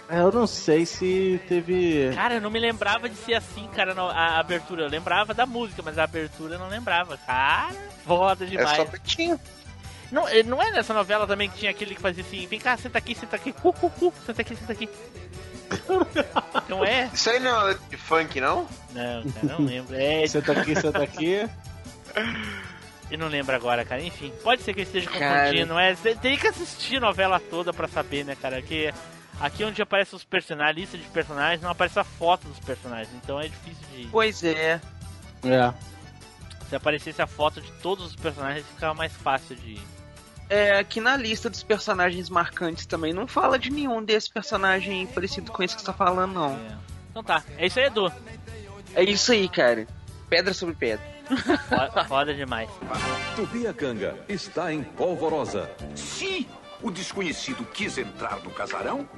É, 0.09 0.21
Eu 0.21 0.31
não 0.31 0.47
sei 0.47 0.87
se 0.87 1.41
teve. 1.49 2.11
Cara, 2.15 2.35
eu 2.35 2.41
não 2.41 2.51
me 2.51 2.61
lembrava 2.61 3.09
de 3.09 3.17
ser 3.17 3.35
assim, 3.35 3.69
cara, 3.75 3.93
a 3.95 4.39
abertura. 4.39 4.83
Eu 4.85 4.89
lembrava 4.89 5.35
da 5.35 5.45
música, 5.47 5.83
mas 5.85 5.99
a 5.99 6.05
abertura 6.05 6.55
eu 6.55 6.59
não 6.59 6.69
lembrava. 6.69 7.17
Cara, 7.19 7.75
foda 8.05 8.45
É 8.45 8.49
demais. 8.49 8.77
só 8.77 8.85
peitinho. 8.85 9.41
Não, 10.13 10.29
eh, 10.29 10.45
não 10.45 10.63
é 10.63 10.71
nessa 10.71 10.95
novela 10.95 11.27
também 11.27 11.51
que 11.51 11.59
tinha 11.59 11.71
aquele 11.73 11.95
que 11.95 12.01
fazia 12.01 12.23
assim, 12.23 12.47
vem 12.47 12.61
cá, 12.61 12.77
senta 12.77 12.97
aqui, 12.99 13.13
senta 13.15 13.35
aqui, 13.35 13.53
uh, 13.65 13.69
uh, 13.69 13.93
uh, 14.07 14.13
senta 14.25 14.41
aqui, 14.43 14.55
senta 14.55 14.73
aqui. 14.73 14.89
Não 16.69 16.85
é? 16.85 17.11
Isso 17.13 17.29
aí 17.29 17.41
não 17.41 17.51
é 17.51 17.55
uma 17.55 17.63
letra 17.65 17.83
de 17.91 17.97
funk, 17.97 18.41
não? 18.41 18.69
Não, 18.93 19.23
cara, 19.33 19.59
não 19.59 19.67
lembro. 19.67 19.97
É, 19.97 20.25
Senta 20.29 20.53
aqui, 20.53 20.77
senta 20.77 21.03
aqui. 21.03 21.49
eu 23.11 23.19
não 23.19 23.27
lembro 23.27 23.55
agora, 23.57 23.85
cara. 23.85 24.01
Enfim, 24.01 24.33
pode 24.45 24.63
ser 24.63 24.75
que 24.75 24.81
eu 24.81 24.85
esteja 24.85 25.11
Cara. 25.11 25.47
confundindo. 25.47 25.77
É, 25.77 25.93
você 25.95 26.15
teria 26.15 26.39
que 26.39 26.47
assistir 26.47 26.99
a 26.99 27.01
novela 27.01 27.41
toda 27.41 27.73
pra 27.73 27.89
saber, 27.89 28.25
né, 28.25 28.37
cara? 28.41 28.63
Que 28.63 28.95
aqui 29.41 29.65
onde 29.65 29.81
aparece 29.83 30.15
os 30.15 30.25
personagens, 30.25 30.77
lista 30.77 30.99
de 30.99 31.05
personagens, 31.09 31.61
não 31.61 31.71
aparece 31.71 31.99
a 31.99 32.05
foto 32.05 32.47
dos 32.49 32.59
personagens. 32.61 33.11
Então 33.23 33.41
é 33.41 33.49
difícil 33.49 33.87
de. 33.95 34.07
Pois 34.09 34.43
é. 34.43 34.81
É. 35.45 35.75
Se 36.69 36.75
aparecesse 36.75 37.23
a 37.23 37.27
foto 37.27 37.61
de 37.61 37.71
todos 37.83 38.07
os 38.07 38.17
personagens, 38.17 38.67
ficava 38.67 38.95
mais 38.95 39.13
fácil 39.13 39.57
de. 39.57 39.79
É, 40.49 40.79
aqui 40.79 41.01
na 41.01 41.17
lista 41.17 41.51
dos 41.51 41.63
personagens 41.63 42.31
marcantes 42.31 42.87
também 42.87 43.13
não 43.13 43.27
fala 43.27 43.59
de 43.59 43.71
nenhum 43.71 44.03
desse 44.03 44.31
personagem 44.31 45.07
parecido 45.09 45.51
com 45.51 45.63
esse 45.63 45.75
que 45.75 45.81
você 45.81 45.87
tá 45.87 45.93
falando, 45.93 46.33
não. 46.33 46.55
É. 46.55 46.77
Então 47.11 47.25
tá, 47.25 47.43
é 47.57 47.67
isso 47.67 47.79
aí, 47.79 47.87
Edu. 47.87 48.13
É 48.95 49.03
isso 49.03 49.33
aí, 49.33 49.49
cara. 49.49 49.87
Pedra 50.29 50.55
sobre 50.55 50.75
pedra. 50.75 51.05
Foda, 51.69 52.05
foda 52.05 52.35
demais. 52.35 52.71
Tubiacanga 53.35 54.17
está 54.29 54.73
em 54.73 54.83
polvorosa. 54.83 55.71
Se 55.95 56.49
o 56.83 56.91
desconhecido 56.91 57.65
quis 57.73 57.99
entrar 57.99 58.41
no 58.43 58.51
casarão, 58.51 59.09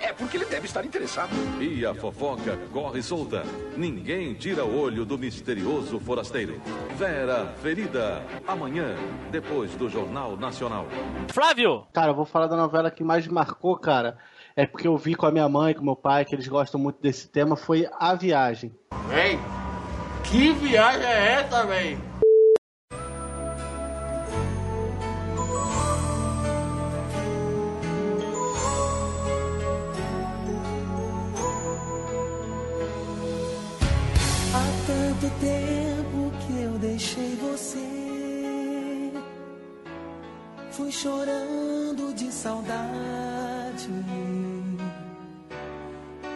é 0.00 0.12
porque 0.12 0.36
ele 0.36 0.44
deve 0.44 0.66
estar 0.66 0.84
interessado. 0.84 1.30
E 1.60 1.84
a 1.86 1.94
fofoca 1.94 2.58
corre 2.72 3.02
solta. 3.02 3.42
Ninguém 3.76 4.34
tira 4.34 4.64
o 4.64 4.78
olho 4.78 5.04
do 5.04 5.16
misterioso 5.16 5.98
forasteiro. 5.98 6.60
Vera 6.96 7.54
Ferida. 7.62 8.22
Amanhã, 8.46 8.94
depois 9.30 9.72
do 9.72 9.88
Jornal 9.88 10.36
Nacional. 10.36 10.86
Flávio! 11.28 11.86
Cara, 11.92 12.10
eu 12.10 12.14
vou 12.14 12.26
falar 12.26 12.46
da 12.46 12.56
novela 12.56 12.90
que 12.90 13.02
mais 13.02 13.26
marcou, 13.26 13.76
cara. 13.76 14.18
É 14.56 14.66
porque 14.66 14.86
eu 14.86 14.96
vi 14.96 15.14
com 15.14 15.26
a 15.26 15.32
minha 15.32 15.48
mãe, 15.48 15.74
com 15.74 15.82
meu 15.84 15.96
pai, 15.96 16.24
que 16.24 16.34
eles 16.34 16.46
gostam 16.46 16.78
muito 16.80 17.00
desse 17.00 17.28
tema, 17.28 17.56
foi 17.56 17.88
A 17.98 18.14
Viagem. 18.14 18.72
Véi, 19.08 19.38
que 20.24 20.52
viagem 20.52 21.06
é 21.06 21.32
essa, 21.32 21.64
véi? 21.66 21.98
Há 35.14 35.20
tanto 35.20 35.30
tempo 35.38 36.32
que 36.40 36.60
eu 36.60 36.76
deixei 36.78 37.36
você. 37.36 39.12
Fui 40.72 40.90
chorando 40.90 42.12
de 42.14 42.32
saudade. 42.32 43.88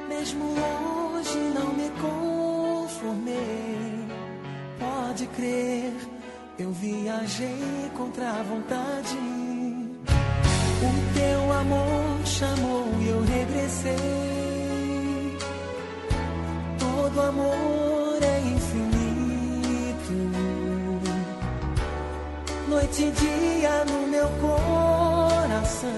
Mesmo 0.09 0.45
hoje 0.45 1.39
não 1.55 1.75
me 1.75 1.91
conformei. 2.01 4.07
Pode 4.79 5.27
crer, 5.29 5.93
eu 6.59 6.71
viajei 6.71 7.91
contra 7.97 8.31
a 8.31 8.43
vontade. 8.45 9.19
O 10.81 10.93
teu 11.15 11.53
amor 11.53 12.25
chamou 12.25 12.87
e 13.01 13.09
eu 13.09 13.21
regressei. 13.23 13.97
Todo 16.79 17.21
amor 17.21 18.23
é 18.23 18.28
Noite 22.69 23.03
e 23.03 23.11
dia 23.11 23.85
no 23.87 24.07
meu 24.09 24.29
coração. 24.41 25.89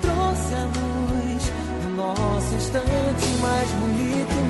Trouxe 0.00 0.54
a 0.54 0.64
luz 0.64 1.52
do 1.82 1.88
nosso 1.94 2.54
instante 2.56 3.26
mais 3.40 3.70
bonito. 3.70 4.40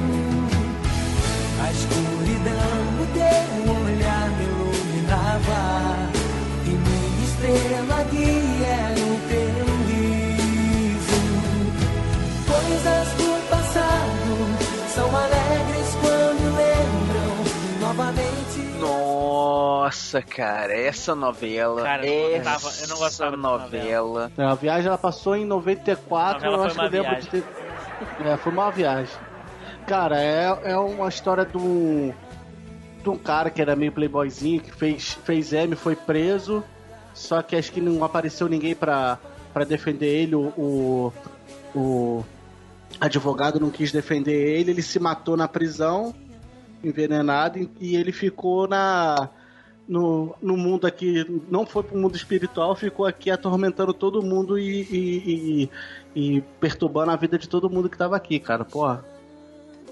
A 1.62 1.70
escuridão, 1.70 2.78
o 2.98 3.06
teu 3.12 3.74
olhar 3.84 4.30
me 4.30 4.44
iluminava. 4.44 5.60
E 6.64 6.70
minha 6.70 7.24
estrela 7.24 8.02
guia 8.10 8.49
Nossa, 20.12 20.22
cara, 20.22 20.72
essa 20.74 21.14
novela. 21.14 21.82
Cara, 21.82 22.04
eu 22.06 22.30
não 22.30 22.36
essa 22.36 22.50
gostava- 22.52 22.82
eu 22.82 22.88
não 22.88 22.96
gostava 22.98 23.36
novela. 23.36 24.32
É, 24.36 24.42
A 24.44 24.54
viagem 24.54 24.88
ela 24.88 24.98
passou 24.98 25.36
em 25.36 25.44
94, 25.44 26.48
A 26.48 26.50
novela 26.50 26.54
eu 26.54 26.58
foi 26.58 26.66
acho 26.66 26.74
que 26.74 26.96
eu 26.96 27.02
uma 27.02 27.10
lembro 27.10 27.22
de 27.22 27.30
ter. 27.30 27.44
É, 28.28 28.36
foi 28.36 28.52
uma 28.52 28.70
viagem. 28.72 29.14
Cara, 29.86 30.20
é, 30.20 30.58
é 30.64 30.76
uma 30.76 31.08
história 31.08 31.44
de 31.44 31.56
um. 31.56 32.12
de 33.02 33.08
um 33.08 33.16
cara 33.16 33.50
que 33.50 33.62
era 33.62 33.76
meio 33.76 33.92
playboyzinho, 33.92 34.60
que 34.60 34.72
fez, 34.72 35.12
fez 35.24 35.52
M, 35.52 35.76
foi 35.76 35.94
preso. 35.94 36.64
Só 37.14 37.40
que 37.42 37.54
acho 37.56 37.70
que 37.72 37.80
não 37.80 38.02
apareceu 38.04 38.48
ninguém 38.48 38.74
pra, 38.74 39.16
pra 39.52 39.64
defender 39.64 40.06
ele. 40.08 40.34
O, 40.34 40.52
o, 40.56 41.12
o 41.78 42.24
advogado 43.00 43.60
não 43.60 43.70
quis 43.70 43.92
defender 43.92 44.58
ele, 44.58 44.72
ele 44.72 44.82
se 44.82 44.98
matou 44.98 45.36
na 45.36 45.46
prisão, 45.46 46.14
envenenado, 46.82 47.58
e- 47.58 47.70
e 47.80 47.96
ele 47.96 48.10
ficou 48.12 48.66
na. 48.66 49.28
No, 49.90 50.36
no 50.40 50.56
mundo 50.56 50.86
aqui, 50.86 51.26
não 51.50 51.66
foi 51.66 51.82
pro 51.82 51.98
mundo 51.98 52.14
espiritual, 52.14 52.76
ficou 52.76 53.04
aqui 53.06 53.28
atormentando 53.28 53.92
todo 53.92 54.22
mundo 54.22 54.56
e, 54.56 54.82
e, 54.82 55.68
e- 56.14 56.36
e 56.36 56.40
perturbando 56.60 57.10
a 57.10 57.16
vida 57.16 57.36
de 57.36 57.48
todo 57.48 57.68
mundo 57.68 57.90
que 57.90 57.98
tava 57.98 58.14
aqui, 58.14 58.38
cara. 58.38 58.64
Porra. 58.64 59.04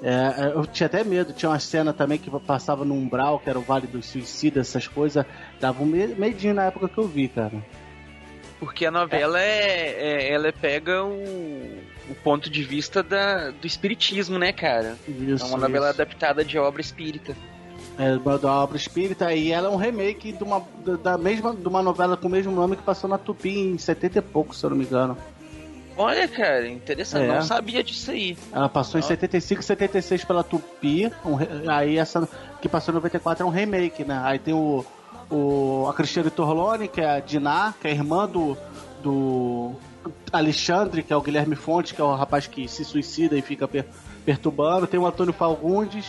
É, 0.01 0.11
é, 0.12 0.53
eu 0.55 0.64
tinha 0.64 0.86
até 0.86 1.03
medo, 1.03 1.32
tinha 1.32 1.51
uma 1.51 1.59
cena 1.59 1.92
também 1.92 2.16
que 2.16 2.30
passava 2.38 2.84
no 2.84 2.94
umbral, 2.94 3.40
que 3.40 3.51
era 3.51 3.59
o 3.59 3.62
Vale 3.62 3.88
dos 3.88 4.07
Suicidas, 4.07 4.68
essas 4.68 4.86
coisas. 4.86 5.26
Dava 5.59 5.82
um 5.82 5.86
me- 5.86 6.07
medinho 6.14 6.55
na 6.55 6.66
época 6.66 6.88
que 6.88 6.99
eu 6.99 7.09
vi, 7.09 7.26
cara. 7.26 7.55
Porque 8.61 8.86
a 8.86 8.92
novela 8.92 9.40
é, 9.42 9.96
é- 10.28 10.32
ela 10.32 10.53
pega 10.53 11.03
o, 11.05 11.78
o 12.09 12.14
ponto 12.22 12.49
de 12.49 12.62
vista 12.62 13.03
da, 13.03 13.51
do 13.51 13.66
espiritismo, 13.66 14.38
né, 14.38 14.53
cara? 14.53 14.96
Isso, 15.09 15.44
é 15.44 15.49
uma 15.49 15.59
novela 15.59 15.90
isso. 15.90 16.01
adaptada 16.01 16.44
de 16.44 16.57
obra 16.57 16.80
espírita. 16.80 17.36
É, 17.99 18.16
da 18.38 18.53
obra 18.62 18.76
espírita, 18.76 19.32
e 19.34 19.51
ela 19.51 19.66
é 19.66 19.70
um 19.70 19.76
remake 19.76 20.30
de 20.32 20.44
uma, 20.44 20.62
da- 21.03 21.18
mesma, 21.18 21.53
de 21.55 21.66
uma 21.66 21.82
novela 21.82 22.16
com 22.16 22.28
o 22.28 22.30
mesmo 22.30 22.53
nome 22.53 22.76
que 22.76 22.82
passou 22.82 23.11
na 23.11 23.18
Tupi 23.18 23.51
em 23.59 23.76
70 23.76 24.18
e 24.18 24.22
pouco, 24.22 24.55
se 24.55 24.64
eu 24.64 24.70
não 24.70 24.76
me 24.76 24.84
engano. 24.84 25.16
Olha, 25.96 26.28
cara, 26.28 26.68
interessante. 26.68 27.24
É. 27.24 27.34
Não 27.34 27.42
sabia 27.42 27.82
disso 27.82 28.12
aí. 28.12 28.38
Ela 28.53 28.68
passou 28.68 29.01
em 29.01 29.03
75 29.03 29.61
e 29.61 29.64
76 29.64 30.24
pela 30.24 30.44
Tupi, 30.44 31.11
um 31.24 31.36
aí 31.68 31.99
essa 31.99 32.28
que 32.62 32.68
passou 32.68 32.92
em 32.92 32.94
94 32.94 33.42
é 33.42 33.46
um 33.46 33.51
remake, 33.51 34.05
né? 34.05 34.20
Aí 34.22 34.38
tem 34.38 34.55
o, 34.55 34.86
o 35.28 35.86
a 35.88 35.92
Cristiane 35.94 36.30
Torlone, 36.30 36.86
que 36.86 37.01
é 37.01 37.11
a 37.16 37.18
Diná, 37.18 37.74
que 37.80 37.88
é 37.88 37.90
a 37.90 37.94
irmã 37.94 38.28
do, 38.28 38.57
do 39.03 39.72
Alexandre, 40.32 41.03
que 41.03 41.12
é 41.12 41.16
o 41.16 41.20
Guilherme 41.20 41.57
Fonte, 41.57 41.94
que 41.94 42.01
é 42.01 42.05
o 42.05 42.14
rapaz 42.14 42.46
que 42.46 42.68
se 42.68 42.84
suicida 42.84 43.36
e 43.36 43.42
fica 43.42 43.66
per- 43.66 43.86
perturbando. 44.24 44.86
Tem 44.86 45.01
o 45.01 45.07
Antônio 45.07 45.32
Fagundes, 45.32 46.07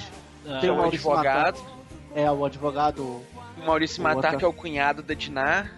Ah, 0.47 0.59
tem 0.59 0.69
é 0.69 0.73
o 0.73 0.77
Maurício 0.77 1.09
advogado. 1.11 1.59
É, 2.23 2.31
o 2.31 2.45
advogado. 2.45 3.01
O 3.03 3.65
Maurício 3.65 4.01
Matar, 4.01 4.15
outro- 4.17 4.37
que 4.37 4.45
é 4.45 4.47
o 4.47 4.53
cunhado 4.53 5.01
da 5.03 5.13
Dinar. 5.13 5.71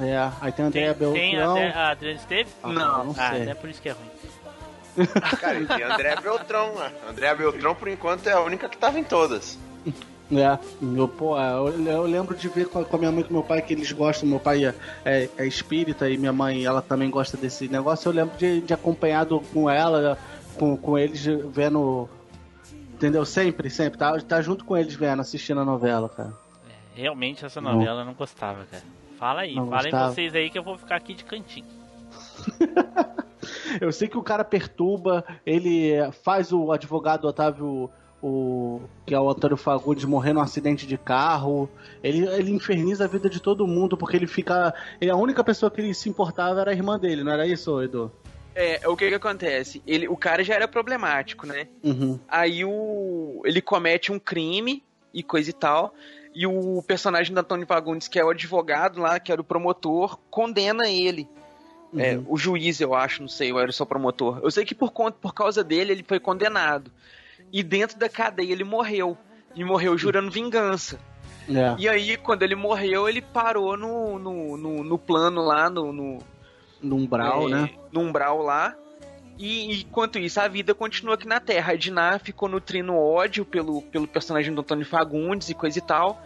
É, 0.00 0.16
aí 0.40 0.52
tem 0.52 0.66
a 0.66 0.70
Tem, 0.70 0.84
Andréa 0.86 0.94
tem 1.12 1.32
Beltrão. 1.36 1.52
até 1.56 1.70
a 1.70 1.88
Adriana 1.90 2.18
Esteves? 2.20 2.52
Ah, 2.62 2.68
Não. 2.68 3.04
não 3.06 3.14
Ah, 3.18 3.30
sei. 3.32 3.42
até 3.42 3.54
por 3.54 3.68
isso 3.70 3.82
que 3.82 3.88
é 3.88 3.92
ruim. 3.92 5.06
Cara, 5.40 5.58
e 5.60 5.66
tem 5.66 5.82
André 5.82 6.16
Beltrão, 6.20 6.74
né? 6.74 6.92
André 7.08 7.34
Beltrão, 7.34 7.74
por 7.74 7.88
enquanto, 7.88 8.26
é 8.26 8.32
a 8.32 8.40
única 8.40 8.68
que 8.68 8.76
tava 8.76 8.98
em 8.98 9.04
todas. 9.04 9.58
É, 10.30 10.58
eu, 10.96 11.08
pô, 11.08 11.38
eu, 11.40 11.86
eu 11.86 12.02
lembro 12.02 12.36
de 12.36 12.48
ver 12.48 12.66
com 12.68 12.80
a, 12.80 12.84
com 12.84 12.96
a 12.96 12.98
minha 12.98 13.10
mãe 13.12 13.20
e 13.20 13.24
com 13.24 13.32
meu 13.32 13.42
pai 13.42 13.62
que 13.62 13.72
eles 13.72 13.90
gostam. 13.92 14.28
Meu 14.28 14.38
pai 14.40 14.64
é, 14.66 14.74
é, 15.04 15.28
é 15.38 15.46
espírita 15.46 16.08
e 16.10 16.18
minha 16.18 16.32
mãe 16.32 16.64
ela 16.64 16.82
também 16.82 17.08
gosta 17.10 17.36
desse 17.36 17.66
negócio. 17.68 18.08
Eu 18.08 18.12
lembro 18.12 18.36
de, 18.36 18.60
de 18.60 18.74
acompanhado 18.74 19.40
com 19.54 19.70
ela, 19.70 20.18
com, 20.58 20.76
com 20.76 20.98
eles 20.98 21.24
vendo. 21.52 22.08
Entendeu? 22.98 23.24
Sempre, 23.24 23.70
sempre. 23.70 23.96
Tá, 23.96 24.18
tá 24.18 24.42
junto 24.42 24.64
com 24.64 24.76
eles 24.76 24.92
vendo, 24.94 25.20
assistindo 25.20 25.60
a 25.60 25.64
novela, 25.64 26.08
cara. 26.08 26.32
Realmente 26.96 27.44
essa 27.46 27.60
Não. 27.60 27.74
novela 27.74 28.00
eu 28.00 28.04
não 28.04 28.12
gostava, 28.12 28.64
cara. 28.64 28.82
Fala 29.16 29.42
aí, 29.42 29.54
Não 29.54 29.68
falem 29.68 29.92
gostava. 29.92 30.12
vocês 30.12 30.34
aí 30.34 30.50
que 30.50 30.58
eu 30.58 30.64
vou 30.64 30.76
ficar 30.76 30.96
aqui 30.96 31.14
de 31.14 31.24
cantinho. 31.24 31.66
Eu 33.80 33.92
sei 33.92 34.08
que 34.08 34.18
o 34.18 34.22
cara 34.22 34.44
perturba, 34.44 35.24
ele 35.46 35.92
é, 35.92 36.10
faz 36.10 36.52
o 36.52 36.72
advogado 36.72 37.26
Otávio, 37.26 37.88
o, 38.20 38.80
que 39.06 39.14
é 39.14 39.20
o 39.20 39.30
Antônio 39.30 39.56
Fagundes, 39.56 40.04
morrer 40.04 40.32
num 40.32 40.40
acidente 40.40 40.86
de 40.86 40.98
carro. 40.98 41.68
Ele, 42.02 42.26
ele 42.26 42.50
inferniza 42.50 43.04
a 43.04 43.08
vida 43.08 43.30
de 43.30 43.40
todo 43.40 43.66
mundo, 43.66 43.96
porque 43.96 44.16
ele 44.16 44.26
fica. 44.26 44.74
Ele, 45.00 45.10
a 45.10 45.16
única 45.16 45.44
pessoa 45.44 45.70
que 45.70 45.80
ele 45.80 45.94
se 45.94 46.08
importava 46.08 46.60
era 46.60 46.70
a 46.72 46.74
irmã 46.74 46.98
dele, 46.98 47.22
não 47.22 47.32
era 47.32 47.46
isso, 47.46 47.80
Edu? 47.80 48.10
É, 48.58 48.88
o 48.88 48.96
que 48.96 49.08
que 49.08 49.14
acontece? 49.14 49.80
Ele, 49.86 50.08
o 50.08 50.16
cara 50.16 50.42
já 50.42 50.52
era 50.52 50.66
problemático, 50.66 51.46
né? 51.46 51.68
Uhum. 51.80 52.18
Aí 52.26 52.64
o, 52.64 53.40
ele 53.44 53.62
comete 53.62 54.10
um 54.10 54.18
crime 54.18 54.82
e 55.14 55.22
coisa 55.22 55.50
e 55.50 55.52
tal. 55.52 55.94
E 56.34 56.44
o 56.44 56.82
personagem 56.82 57.32
do 57.32 57.38
Antônio 57.38 57.68
Fagundes, 57.68 58.08
que 58.08 58.18
é 58.18 58.24
o 58.24 58.30
advogado 58.30 59.00
lá, 59.00 59.20
que 59.20 59.30
era 59.30 59.40
o 59.40 59.44
promotor, 59.44 60.18
condena 60.28 60.88
ele. 60.88 61.28
É, 61.96 62.18
o 62.26 62.36
juiz, 62.36 62.80
eu 62.80 62.96
acho, 62.96 63.22
não 63.22 63.28
sei, 63.28 63.52
eu 63.52 63.60
era 63.60 63.70
só 63.70 63.84
promotor. 63.84 64.40
Eu 64.42 64.50
sei 64.50 64.64
que 64.64 64.74
por, 64.74 64.90
conta, 64.90 65.16
por 65.20 65.32
causa 65.32 65.62
dele 65.62 65.92
ele 65.92 66.04
foi 66.06 66.18
condenado. 66.18 66.90
E 67.52 67.62
dentro 67.62 67.96
da 67.96 68.08
cadeia 68.08 68.50
ele 68.50 68.64
morreu. 68.64 69.16
E 69.54 69.62
morreu 69.62 69.96
jurando 69.96 70.32
vingança. 70.32 70.98
É. 71.48 71.76
E 71.78 71.88
aí, 71.88 72.16
quando 72.16 72.42
ele 72.42 72.56
morreu, 72.56 73.08
ele 73.08 73.22
parou 73.22 73.76
no, 73.76 74.18
no, 74.18 74.56
no, 74.56 74.82
no 74.82 74.98
plano 74.98 75.42
lá, 75.42 75.70
no, 75.70 75.92
no, 75.92 76.18
No 76.82 76.96
umbral, 76.96 77.48
é, 77.48 77.50
né? 77.50 77.70
No 77.92 78.00
umbral 78.00 78.42
lá. 78.42 78.74
E 79.38 79.80
enquanto 79.80 80.18
isso, 80.18 80.40
a 80.40 80.48
vida 80.48 80.74
continua 80.74 81.14
aqui 81.14 81.26
na 81.26 81.38
Terra. 81.38 81.72
A 81.72 81.76
Diná 81.76 82.18
ficou 82.18 82.48
nutrindo 82.48 82.94
ódio 82.94 83.44
pelo, 83.44 83.82
pelo 83.82 84.06
personagem 84.06 84.52
do 84.52 84.60
Antônio 84.60 84.84
Fagundes 84.84 85.48
e 85.48 85.54
coisa 85.54 85.78
e 85.78 85.82
tal. 85.82 86.20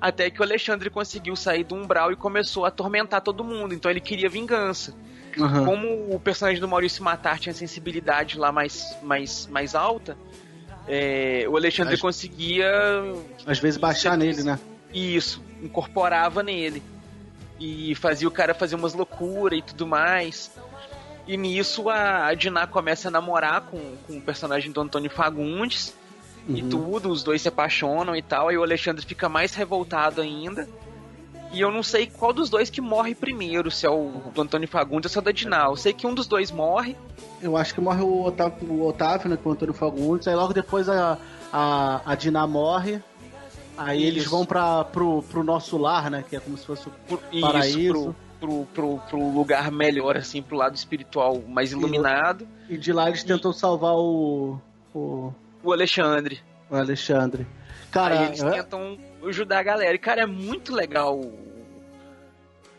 Até 0.00 0.30
que 0.30 0.40
o 0.40 0.44
Alexandre 0.44 0.88
conseguiu 0.88 1.34
sair 1.34 1.64
do 1.64 1.74
umbral 1.74 2.12
e 2.12 2.16
começou 2.16 2.64
a 2.64 2.68
atormentar 2.68 3.20
todo 3.20 3.42
mundo. 3.42 3.74
Então 3.74 3.90
ele 3.90 4.00
queria 4.00 4.28
vingança. 4.28 4.94
Aham. 5.38 5.64
Como 5.64 6.14
o 6.14 6.20
personagem 6.20 6.60
do 6.60 6.68
Maurício 6.68 7.02
Matar 7.02 7.38
tinha 7.38 7.52
sensibilidade 7.52 8.38
lá 8.38 8.50
mais, 8.50 8.96
mais, 9.02 9.46
mais 9.48 9.74
alta, 9.74 10.16
é, 10.86 11.46
o 11.48 11.56
Alexandre 11.56 11.98
conseguia 11.98 12.68
Às 13.46 13.58
vezes 13.58 13.78
baixar 13.78 14.16
nele, 14.16 14.42
né? 14.42 14.58
isso, 14.92 15.42
incorporava 15.62 16.42
nele. 16.42 16.82
E 17.60 17.94
fazia 17.94 18.26
o 18.26 18.30
cara 18.30 18.54
fazer 18.54 18.74
umas 18.74 18.94
loucuras 18.94 19.58
e 19.58 19.62
tudo 19.62 19.86
mais. 19.86 20.50
E 21.26 21.36
nisso 21.36 21.88
a, 21.90 22.26
a 22.26 22.34
Diná 22.34 22.66
começa 22.66 23.08
a 23.08 23.10
namorar 23.10 23.60
com, 23.60 23.78
com 24.06 24.16
o 24.16 24.20
personagem 24.20 24.72
do 24.72 24.80
Antônio 24.80 25.10
Fagundes 25.10 25.94
e 26.48 26.62
Uhum. 26.62 26.68
tudo, 26.70 27.10
os 27.10 27.22
dois 27.22 27.42
se 27.42 27.48
apaixonam 27.48 28.16
e 28.16 28.22
tal, 28.22 28.50
e 28.50 28.56
o 28.56 28.62
Alexandre 28.62 29.04
fica 29.04 29.28
mais 29.28 29.54
revoltado 29.54 30.20
ainda. 30.22 30.66
E 31.52 31.60
eu 31.60 31.70
não 31.70 31.82
sei 31.82 32.06
qual 32.06 32.32
dos 32.32 32.48
dois 32.48 32.70
que 32.70 32.80
morre 32.80 33.14
primeiro, 33.14 33.70
se 33.70 33.84
é 33.84 33.90
o 33.90 34.10
do 34.32 34.40
Antônio 34.40 34.66
Fagundes 34.66 35.06
ou 35.06 35.10
se 35.10 35.18
é 35.18 35.20
o 35.20 35.24
da 35.24 35.32
Diná. 35.32 35.64
Eu 35.66 35.76
sei 35.76 35.92
que 35.92 36.06
um 36.06 36.14
dos 36.14 36.26
dois 36.26 36.50
morre, 36.50 36.96
Eu 37.42 37.56
acho 37.56 37.74
que 37.74 37.80
morre 37.80 38.02
o 38.02 38.24
Otávio, 38.24 38.70
o 38.70 38.86
Otávio 38.86 39.28
né, 39.28 39.36
com 39.36 39.50
o 39.50 39.52
Antônio 39.52 39.74
Fagundes. 39.74 40.26
Aí 40.28 40.34
logo 40.34 40.52
depois 40.52 40.88
a, 40.88 41.18
a, 41.52 42.00
a 42.06 42.14
Diná 42.14 42.46
morre. 42.46 43.02
Aí 43.82 44.02
eles 44.04 44.26
vão 44.26 44.44
pra, 44.44 44.84
pro, 44.84 45.22
pro 45.22 45.42
nosso 45.44 45.76
lar, 45.78 46.10
né? 46.10 46.24
Que 46.28 46.36
é 46.36 46.40
como 46.40 46.56
se 46.56 46.66
fosse 46.66 46.88
o 46.88 47.40
paraíso. 47.40 47.78
isso, 47.78 48.16
pro, 48.38 48.64
pro, 48.74 48.98
pro, 49.08 49.32
lugar 49.34 49.70
melhor, 49.70 50.16
assim, 50.16 50.40
pro 50.42 50.56
lado 50.56 50.74
espiritual 50.74 51.42
mais 51.48 51.72
iluminado. 51.72 52.46
E 52.68 52.76
de 52.76 52.92
lá 52.92 53.08
eles 53.08 53.22
tentam 53.24 53.52
salvar 53.52 53.94
o. 53.94 54.58
o, 54.94 55.32
O 55.62 55.72
Alexandre. 55.72 56.40
o 56.70 56.76
Alexandre. 56.76 57.46
Cara, 57.90 58.20
Aí 58.20 58.26
eles 58.28 58.42
é- 58.42 58.50
tentam 58.50 58.98
ajudar 59.26 59.58
a 59.58 59.62
galera. 59.62 59.94
E, 59.94 59.98
cara, 59.98 60.22
é 60.22 60.26
muito 60.26 60.72
legal 60.74 61.18
o- 61.18 61.50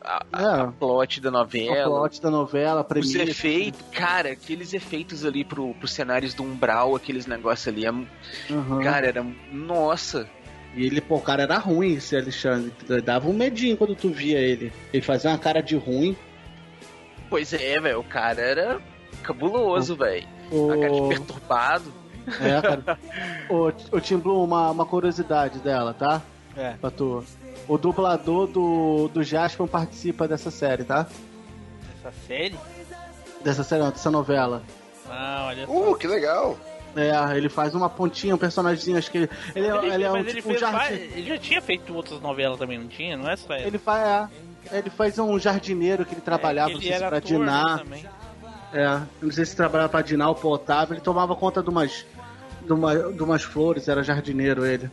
a, 0.03 0.23
a- 0.33 0.41
É. 0.41 0.61
a 0.61 0.67
plot 0.67 1.21
da 1.21 1.29
novela. 1.29 1.83
plot 1.99 2.21
da 2.21 2.31
novela, 2.31 2.85
a 2.89 2.99
Os 2.99 3.13
efeitos, 3.13 3.81
cara, 3.91 4.31
aqueles 4.31 4.73
efeitos 4.73 5.23
ali 5.25 5.43
pro, 5.43 5.73
pros 5.75 5.91
cenários 5.93 6.33
do 6.33 6.41
Umbral, 6.43 6.95
aqueles 6.95 7.25
negócios 7.27 7.67
ali, 7.67 7.85
é, 7.85 7.91
Uhum. 7.91 8.81
cara, 8.83 9.07
era. 9.07 9.25
Nossa! 9.51 10.27
E 10.75 10.85
ele, 10.85 11.01
pô, 11.01 11.15
o 11.15 11.21
cara 11.21 11.43
era 11.43 11.57
ruim, 11.57 11.95
esse 11.95 12.15
Alexandre. 12.15 12.71
Dava 13.03 13.29
um 13.29 13.33
medinho 13.33 13.75
quando 13.75 13.95
tu 13.95 14.09
via 14.09 14.39
ele. 14.39 14.71
Ele 14.93 15.01
fazia 15.01 15.29
uma 15.29 15.37
cara 15.37 15.61
de 15.61 15.75
ruim. 15.75 16.15
Pois 17.29 17.53
é, 17.53 17.79
velho, 17.79 17.99
o 17.99 18.03
cara 18.03 18.41
era 18.41 18.81
cabuloso, 19.23 19.95
velho. 19.95 20.27
O... 20.51 20.71
A 20.71 20.77
cara 20.77 20.93
de 20.93 21.07
perturbado. 21.09 21.93
É, 22.39 22.61
cara. 22.61 22.99
o, 23.49 23.71
o 23.97 24.01
Tim 24.01 24.17
Blue, 24.17 24.43
uma, 24.43 24.71
uma 24.71 24.85
curiosidade 24.85 25.59
dela, 25.59 25.93
tá? 25.93 26.21
É. 26.55 26.71
Pra 26.73 26.91
tu. 26.91 27.23
O 27.67 27.77
dublador 27.77 28.47
do, 28.47 29.09
do 29.09 29.23
Jasper 29.23 29.67
participa 29.67 30.27
dessa 30.27 30.51
série, 30.51 30.83
tá? 30.83 31.07
Essa 31.99 32.13
série? 32.27 32.55
Dessa 33.43 33.63
série, 33.63 33.81
não, 33.81 33.91
dessa 33.91 34.11
novela. 34.11 34.63
Ah, 35.09 35.45
olha 35.47 35.65
só. 35.65 35.71
Uh, 35.71 35.95
que 35.95 36.07
legal. 36.07 36.57
É, 36.95 37.37
ele 37.37 37.47
faz 37.49 37.73
uma 37.73 37.89
pontinha, 37.89 38.35
um 38.35 38.37
personagemzinho, 38.37 38.97
acho 38.97 39.09
que 39.09 39.17
ele, 39.19 39.29
ele, 39.55 39.67
é- 39.67 39.77
Ele- 39.77 39.93
ele 39.93 40.03
é 40.03 40.11
um 40.11 40.17
ele, 40.17 40.33
tipo 40.33 40.49
um 40.49 40.51
fez 40.51 40.61
várias- 40.71 40.99
ele 40.99 41.27
já 41.27 41.37
tinha 41.37 41.61
feito 41.61 41.93
outras 41.95 42.19
novelas 42.21 42.59
também, 42.59 42.77
não 42.77 42.87
tinha? 42.87 43.15
Não 43.15 43.29
é 43.29 43.35
só 43.37 43.53
essa. 43.53 43.65
Ele 43.67 43.77
faz, 43.77 44.29
é, 44.71 44.77
ele 44.79 44.89
faz 44.89 45.17
um 45.17 45.39
jardineiro 45.39 46.05
que 46.05 46.13
ele 46.13 46.21
trabalhava, 46.21 46.71
É, 46.71 46.73
não 46.73 46.79
que 46.79 46.85
sei 46.87 46.95
ele 46.95 47.03
se 47.03 47.07
pra 47.09 47.17
né, 47.19 47.25
Dinar. 47.25 47.79
também. 47.79 48.05
É, 48.73 48.85
eu 48.95 49.01
não 49.27 49.31
sei 49.31 49.45
se 49.45 49.55
trabalhava 49.55 49.89
pra 49.89 50.01
Dinar 50.01 50.29
ou 50.29 50.35
pro 50.35 50.49
Otávio, 50.49 50.93
ele 50.93 51.01
tomava 51.01 51.35
conta 51.35 51.61
de 51.63 51.69
umas, 51.69 52.05
de, 52.65 52.73
uma, 52.73 52.95
de 53.13 53.23
umas 53.23 53.43
flores, 53.43 53.87
era 53.87 54.03
jardineiro 54.03 54.65
ele. 54.65 54.89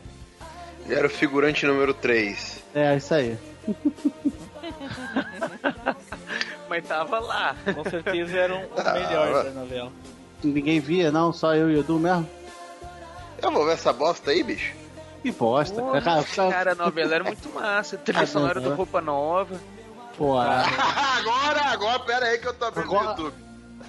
Ele 0.87 0.95
era 0.95 1.07
o 1.07 1.11
figurante 1.11 1.67
número 1.67 1.93
3. 1.95 2.63
É, 2.75 2.97
isso 2.97 3.13
aí. 3.15 3.37
Mas 6.69 6.87
tava 6.87 7.19
lá. 7.19 7.57
Com 7.75 7.85
certeza 7.89 8.37
era 8.37 8.55
um, 8.55 8.65
o 8.65 8.93
melhor 8.95 9.45
da 9.45 9.51
novela. 9.51 9.93
Ninguém 10.43 10.79
via, 10.81 11.11
não, 11.11 11.33
só 11.33 11.55
eu 11.55 11.71
e 11.71 11.77
o 11.77 11.81
Edu 11.81 11.99
mesmo. 11.99 12.29
Eu 13.43 13.51
vou 13.51 13.65
ver 13.67 13.73
essa 13.73 13.93
bosta 13.93 14.31
aí, 14.31 14.43
bicho. 14.43 14.75
Que 15.23 15.33
bosta. 15.33 15.83
Cara, 16.01 16.01
cara, 16.25 16.25
cara, 16.53 16.73
a 16.73 16.75
novela 16.75 17.15
era 17.17 17.25
muito 17.25 17.49
massa. 17.53 17.97
Trilha 17.99 18.23
Ah, 18.23 18.27
sonora 18.27 18.61
do 18.61 18.75
Roupa 18.75 19.01
Nova. 19.01 19.61
pô, 20.17 20.37
agora, 20.39 21.61
agora, 21.73 21.99
pera 22.01 22.27
aí 22.27 22.39
que 22.39 22.47
eu 22.47 22.55
tô 22.55 22.65
abrindo 22.67 22.85
Agora- 22.87 23.05
no 23.05 23.11
YouTube. 23.25 23.35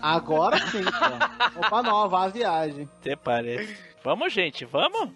agora 0.02 0.58
sim, 0.68 0.84
pô. 0.84 1.60
Opa 1.66 1.84
nova, 1.84 2.24
a 2.26 2.28
viagem. 2.30 2.90
Até 3.00 3.16
parece. 3.16 3.78
Vamos, 4.04 4.34
gente, 4.34 4.66
vamos? 4.66 5.10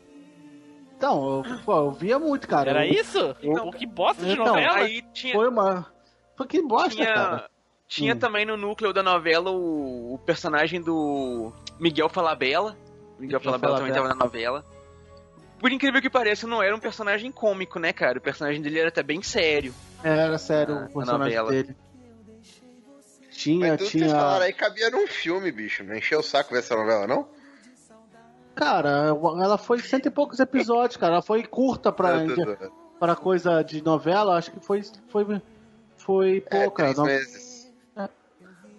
Então, 0.97 1.43
eu, 1.45 1.59
pô, 1.65 1.75
eu 1.77 1.91
via 1.91 2.17
muito, 2.19 2.47
cara. 2.47 2.69
Era 2.69 2.87
Eu- 2.87 2.93
isso? 2.93 3.35
eu- 3.41 3.55
Pô, 3.55 3.71
que 3.71 3.85
bosta 3.85 4.23
de 4.23 4.33
Então, 4.33 4.45
novela. 4.45 4.75
Aí 4.77 5.01
tinha, 5.13 5.33
Foi 5.33 5.47
uma. 5.49 5.85
Foi 6.37 6.47
que 6.47 6.61
bosta, 6.61 7.05
cara. 7.05 7.49
Tinha, 7.87 8.15
Hum. 8.15 8.19
também 8.19 8.45
no 8.45 8.57
núcleo 8.57 8.91
da 8.93 9.03
novela 9.03 9.51
o, 9.51 10.13
o 10.15 10.17
personagem 10.19 10.81
do 10.81 11.51
Miguel 11.79 12.09
Falabella. 12.09 12.71
Miguel 13.19 13.39
Miguel 13.39 13.39
Falabella 13.41 13.77
também 13.77 13.91
Falabella. 13.93 14.09
tava 14.15 14.19
na 14.19 14.25
novela. 14.25 14.65
Por 15.59 15.71
incrível 15.71 16.01
que 16.01 16.09
pareça, 16.09 16.45
não 16.47 16.61
era 16.61 16.75
um 16.75 16.79
personagem 16.79 17.31
cômico, 17.31 17.79
né, 17.79 17.93
cara? 17.93 18.17
O 18.17 18.21
personagem 18.21 18.61
dele 18.61 18.79
era 18.79 18.89
até 18.89 19.01
bem 19.03 19.21
sério. 19.21 19.73
Era 20.03 20.37
sério 20.37 20.75
Ah, 20.75 20.87
o 20.89 20.93
personagem 20.93 21.37
a 21.37 21.41
novela. 21.43 21.49
dele. 21.51 21.75
Tinha, 23.31 23.69
Mas 23.69 23.77
tudo 23.77 23.89
que 23.91 23.97
vocês 23.99 24.09
tinha. 24.11 24.15
falaram 24.19 24.45
aí 24.45 24.53
cabia 24.53 24.89
num 24.89 25.07
filme, 25.07 25.51
bicho. 25.51 25.83
Não 25.83 25.95
encheu 25.95 26.19
o 26.19 26.23
saco 26.23 26.51
ver 26.53 26.59
essa 26.59 26.75
novela, 26.75 27.07
não? 27.07 27.27
Cara, 28.55 29.07
ela 29.07 29.57
foi 29.57 29.79
cento 29.79 30.05
e 30.07 30.11
poucos 30.11 30.39
episódios, 30.39 30.97
cara. 30.97 31.13
Ela 31.13 31.21
foi 31.21 31.43
curta 31.43 31.91
pra, 31.91 32.21
É, 32.21 32.25
pra 32.99 33.15
coisa 33.15 33.63
de 33.63 33.81
novela, 33.81 34.37
acho 34.37 34.51
que 34.51 34.59
foi, 34.59 34.83
foi, 35.09 35.41
foi 35.97 36.43
É, 36.49 36.61
pouca. 36.63 36.83
três 36.83 36.97
não- 36.97 37.05
meses. 37.05 37.52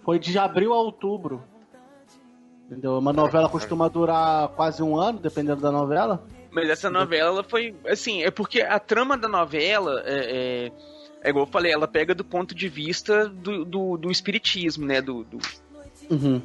Foi 0.05 0.19
de 0.19 0.37
abril 0.37 0.71
a 0.73 0.77
outubro. 0.77 1.43
Entendeu? 2.65 2.97
Uma 2.97 3.11
novela 3.13 3.49
costuma 3.49 3.87
durar 3.87 4.47
quase 4.49 4.81
um 4.81 4.97
ano, 4.97 5.19
dependendo 5.19 5.61
da 5.61 5.71
novela. 5.71 6.23
Mas 6.51 6.69
essa 6.69 6.89
novela, 6.89 7.29
ela 7.29 7.43
foi. 7.43 7.75
Assim, 7.87 8.23
é 8.23 8.31
porque 8.31 8.61
a 8.61 8.79
trama 8.79 9.17
da 9.17 9.27
novela 9.27 10.01
é. 10.05 10.69
é, 10.71 10.71
é 11.23 11.29
igual 11.29 11.45
eu 11.45 11.51
falei, 11.51 11.71
ela 11.71 11.87
pega 11.87 12.15
do 12.15 12.23
ponto 12.23 12.55
de 12.55 12.69
vista 12.69 13.27
do, 13.27 13.65
do, 13.65 13.97
do 13.97 14.11
espiritismo, 14.11 14.85
né? 14.85 15.01
Do, 15.01 15.23
do- 15.25 15.39
Uhum. 16.09 16.39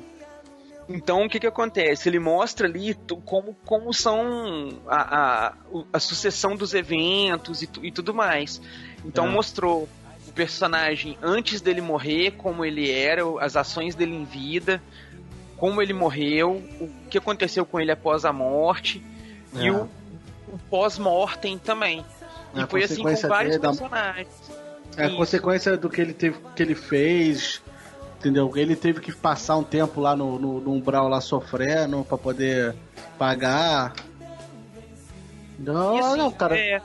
Então, 0.89 1.25
o 1.25 1.29
que 1.29 1.39
que 1.39 1.47
acontece? 1.47 2.09
Ele 2.09 2.19
mostra 2.19 2.67
ali 2.67 2.97
como, 3.25 3.55
como 3.65 3.93
são 3.95 4.71
a, 4.89 5.49
a, 5.49 5.55
a 5.93 6.01
sucessão 6.01 6.57
dos 6.57 6.75
eventos 6.75 7.63
e, 7.63 7.69
e 7.83 7.93
tudo 7.93 8.13
mais. 8.13 8.61
Então, 9.05 9.27
É. 9.27 9.29
mostrou 9.31 9.89
o 10.31 10.33
personagem 10.33 11.19
antes 11.21 11.61
dele 11.61 11.81
morrer, 11.81 12.31
como 12.33 12.65
ele 12.65 12.91
era, 12.91 13.23
as 13.41 13.57
ações 13.57 13.95
dele 13.95 14.15
em 14.15 14.25
vida, 14.25 14.81
como 15.57 15.83
ele 15.83 15.93
morreu, 15.93 16.63
o 16.81 16.89
que 17.11 17.19
aconteceu 17.19 17.67
com 17.67 17.79
ele 17.81 17.91
após 17.91 18.25
a 18.25 18.33
morte 18.33 19.03
e 19.55 19.67
É. 19.67 19.73
o, 19.73 19.89
o 20.49 20.59
pós-mortem 20.71 21.59
também. 21.59 22.05
E 22.55 22.61
A 22.61 22.67
foi 22.67 22.85
assim 22.85 23.03
com 23.03 23.15
vários 23.29 23.51
dele 23.57 23.59
da- 23.63 23.69
personagens. 23.69 24.29
É 24.97 25.05
a 25.07 25.11
consequência 25.17 25.77
do 25.77 25.89
que 25.91 26.01
ele 26.01 26.13
teve, 26.13 26.39
que 26.57 26.63
ele 26.63 26.75
fez, 26.75 27.61
entendeu? 28.19 28.53
Ele 28.57 28.75
teve 28.75 29.01
que 29.01 29.13
passar 29.13 29.57
um 29.57 29.63
tempo 29.63 30.01
lá 30.01 30.17
no, 30.17 30.39
no, 30.39 30.61
no 30.61 30.73
umbral 30.73 31.09
lá 31.09 31.21
sofrendo 31.21 32.05
pra 32.05 32.19
poder 32.19 32.75
pagar. 33.19 33.95
Não, 35.59 35.97
E, 35.97 36.01
assim, 36.01 36.17
não, 36.17 36.31
cara. 36.33 36.59
é, 36.59 36.81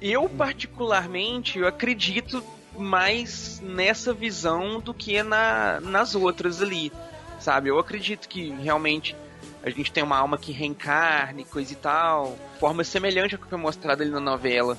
eu 0.00 0.28
particularmente 0.28 1.58
eu 1.58 1.66
acredito 1.66 2.42
mais 2.76 3.60
nessa 3.60 4.14
visão 4.14 4.80
do 4.80 4.94
que 4.94 5.22
na, 5.22 5.80
nas 5.80 6.14
outras 6.14 6.62
ali, 6.62 6.92
sabe? 7.38 7.68
Eu 7.68 7.78
acredito 7.78 8.28
que 8.28 8.50
realmente 8.50 9.16
a 9.62 9.68
gente 9.70 9.92
tem 9.92 10.02
uma 10.02 10.16
alma 10.16 10.38
que 10.38 10.52
reencarne, 10.52 11.44
coisa 11.44 11.72
e 11.72 11.76
tal, 11.76 12.36
forma 12.58 12.82
semelhante 12.82 13.34
ao 13.34 13.40
que 13.40 13.48
foi 13.48 13.58
mostrado 13.58 14.02
ali 14.02 14.10
na 14.10 14.20
novela. 14.20 14.78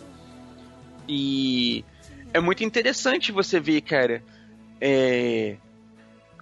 E 1.08 1.86
é 2.34 2.40
muito 2.40 2.64
interessante 2.64 3.32
você 3.32 3.60
ver, 3.60 3.82
cara, 3.82 4.24
é, 4.80 5.58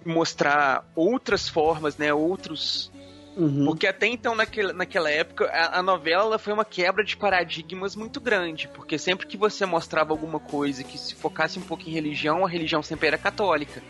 mostrar 0.04 0.88
outras 0.94 1.48
formas, 1.48 1.96
né? 1.96 2.14
Outros 2.14 2.90
Uhum. 3.36 3.64
porque 3.64 3.86
até 3.86 4.06
então, 4.06 4.34
naquela, 4.34 4.72
naquela 4.72 5.10
época, 5.10 5.46
a, 5.46 5.78
a 5.78 5.82
novela 5.82 6.24
ela 6.24 6.38
foi 6.38 6.52
uma 6.52 6.64
quebra 6.64 7.04
de 7.04 7.16
paradigmas 7.16 7.94
muito 7.94 8.20
grande. 8.20 8.68
Porque 8.68 8.98
sempre 8.98 9.26
que 9.26 9.36
você 9.36 9.64
mostrava 9.64 10.12
alguma 10.12 10.40
coisa 10.40 10.82
que 10.82 10.98
se 10.98 11.14
focasse 11.14 11.58
um 11.58 11.62
pouco 11.62 11.88
em 11.88 11.92
religião, 11.92 12.44
a 12.44 12.48
religião 12.48 12.82
sempre 12.82 13.06
era 13.06 13.18
católica. 13.18 13.82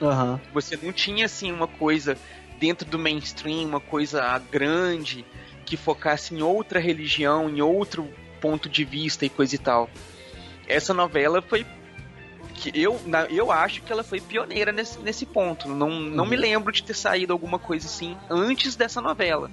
Aham. 0.00 0.40
Você 0.52 0.78
não 0.82 0.92
tinha, 0.92 1.26
assim, 1.26 1.52
uma 1.52 1.66
coisa 1.66 2.16
dentro 2.58 2.88
do 2.88 2.98
mainstream, 2.98 3.68
uma 3.68 3.80
coisa 3.80 4.38
grande, 4.50 5.24
que 5.64 5.76
focasse 5.76 6.34
em 6.34 6.42
outra 6.42 6.78
religião, 6.78 7.48
em 7.48 7.60
outro 7.60 8.08
ponto 8.40 8.68
de 8.68 8.84
vista 8.84 9.26
e 9.26 9.28
coisa 9.28 9.54
e 9.54 9.58
tal. 9.58 9.90
Essa 10.66 10.94
novela 10.94 11.42
foi. 11.42 11.66
Que 12.56 12.72
eu, 12.74 12.98
na- 13.06 13.26
eu 13.26 13.52
acho 13.52 13.82
que 13.82 13.92
ela 13.92 14.02
foi 14.02 14.20
pioneira 14.20 14.72
nesse, 14.72 14.98
nesse 15.00 15.26
ponto. 15.26 15.68
Não, 15.68 15.90
não 15.90 16.24
me 16.26 16.36
lembro 16.36 16.72
de 16.72 16.82
ter 16.82 16.94
saído 16.94 17.32
alguma 17.32 17.58
coisa 17.58 17.86
assim 17.86 18.16
antes 18.30 18.74
dessa 18.76 19.00
novela. 19.00 19.50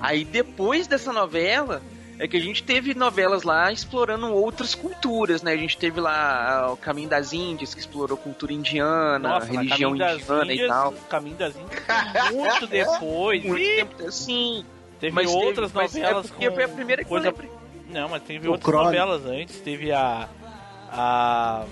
Aí 0.00 0.24
depois 0.24 0.86
dessa 0.86 1.12
novela 1.12 1.82
é 2.16 2.28
que 2.28 2.36
a 2.36 2.40
gente 2.40 2.62
teve 2.62 2.94
novelas 2.94 3.42
lá 3.42 3.72
explorando 3.72 4.32
outras 4.32 4.72
culturas, 4.72 5.42
né? 5.42 5.52
A 5.52 5.56
gente 5.56 5.76
teve 5.76 6.00
lá 6.00 6.60
ah, 6.66 6.72
o 6.72 6.76
Caminho 6.76 7.08
das 7.08 7.32
Índias, 7.32 7.74
que 7.74 7.80
explorou 7.80 8.16
cultura 8.16 8.52
indiana, 8.52 9.18
Nossa, 9.30 9.46
religião 9.50 9.92
indiana 9.96 10.44
Índias, 10.44 10.60
e 10.60 10.68
tal. 10.68 10.92
Caminho 11.10 11.36
das 11.36 11.54
Índias 11.56 11.82
muito 12.32 12.66
depois. 12.70 13.44
Muito 13.44 13.60
Ih, 13.60 13.76
tempo, 13.76 14.12
sim. 14.12 14.64
Teve 15.00 15.12
Mas 15.12 15.26
teve- 15.32 15.44
outras 15.44 15.72
mas 15.72 15.96
é 15.96 16.00
novelas 16.02 16.30
com 16.30 16.52
foi 16.52 16.64
a 16.64 16.68
primeira 16.68 17.02
que 17.02 17.06
eu 17.08 17.10
coisa... 17.10 17.26
lembrei. 17.30 17.50
Não, 17.90 18.08
mas 18.08 18.22
teve 18.22 18.46
O 18.48 18.52
outras 18.52 18.64
Crônico. 18.70 18.92
novelas 18.92 19.26
antes. 19.26 19.58
Teve 19.60 19.90
a... 19.90 20.28
A... 20.90 21.64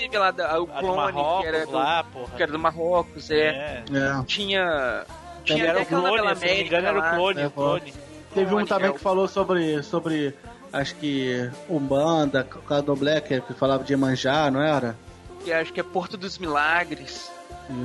Teve 0.00 0.16
lá 0.16 0.30
da, 0.30 0.58
o 0.58 0.64
A 0.64 0.80
clone, 0.80 0.96
Marrocos 0.96 1.42
que 1.42 1.46
era 1.46 1.66
do, 1.66 1.72
lá, 1.72 2.04
porra. 2.04 2.32
que 2.34 2.42
era 2.42 2.52
do 2.52 2.58
Marrocos, 2.58 3.30
é. 3.30 3.36
É. 3.36 3.84
É. 3.92 4.24
Tinha. 4.24 5.04
Tinha 5.44 5.64
era 5.66 5.82
até 5.82 5.94
o 5.94 6.00
clone, 6.00 6.36
se 6.36 6.46
não 6.46 6.54
me 6.54 6.62
engano, 6.62 6.86
era 6.86 6.98
o 6.98 7.16
clone. 7.16 7.40
É, 7.42 7.46
o 7.46 7.50
clone. 7.50 7.94
Teve 8.32 8.54
um 8.54 8.64
também 8.64 8.92
que 8.92 8.98
falou 8.98 9.28
sobre. 9.28 9.82
sobre 9.82 10.34
acho 10.72 10.94
que 10.94 11.50
Umbanda, 11.68 12.44
Candomblé, 12.44 13.20
que 13.20 13.42
que 13.42 13.52
falava 13.52 13.84
de 13.84 13.92
Iemanjá, 13.92 14.50
não 14.50 14.62
era? 14.62 14.96
Que 15.44 15.52
acho 15.52 15.70
que 15.70 15.80
é 15.80 15.82
Porto 15.82 16.16
dos 16.16 16.38
Milagres. 16.38 17.30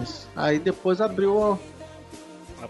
Isso. 0.01 0.29
Aí 0.37 0.57
depois 0.57 1.01
abriu. 1.01 1.59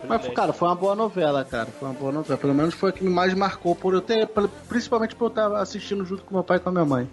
Mas, 0.08 0.28
cara, 0.30 0.54
foi 0.54 0.68
uma 0.68 0.76
boa 0.76 0.96
novela, 0.96 1.46
cara. 1.46 1.68
Foi 1.68 1.88
uma 1.88 1.94
boa 1.94 2.12
novela. 2.12 2.38
Pelo 2.38 2.54
menos 2.56 2.74
foi 2.74 2.90
a 2.90 2.94
que 2.94 3.04
me 3.04 3.12
mais 3.12 3.34
marcou 3.36 3.76
por 3.76 3.94
eu 3.94 4.02
ter. 4.02 4.28
Principalmente 4.68 5.16
por 5.16 5.26
eu 5.26 5.30
estar 5.30 5.56
assistindo 5.58 6.04
junto 6.04 6.24
com 6.24 6.34
meu 6.34 6.44
pai 6.44 6.58
e 6.58 6.60
com 6.60 6.70
a 6.70 6.72
minha 6.72 6.86
mãe. 6.86 7.08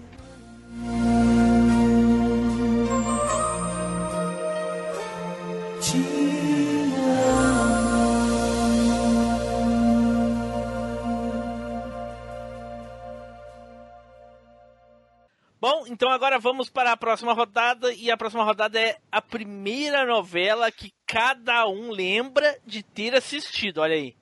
Então 16.03 16.11
agora 16.11 16.37
vamos 16.37 16.69
para 16.69 16.91
a 16.91 16.97
próxima 16.97 17.33
rodada. 17.33 17.95
E 17.95 18.11
a 18.11 18.17
próxima 18.17 18.43
rodada 18.43 18.77
é 18.77 18.99
a 19.13 19.23
primeira 19.23 20.05
novela 20.05 20.69
que 20.73 20.93
cada 21.07 21.65
um 21.69 21.93
lembra 21.93 22.59
de 22.67 22.83
ter 22.83 23.15
assistido. 23.15 23.79
Olha 23.79 23.95
aí. 23.95 24.17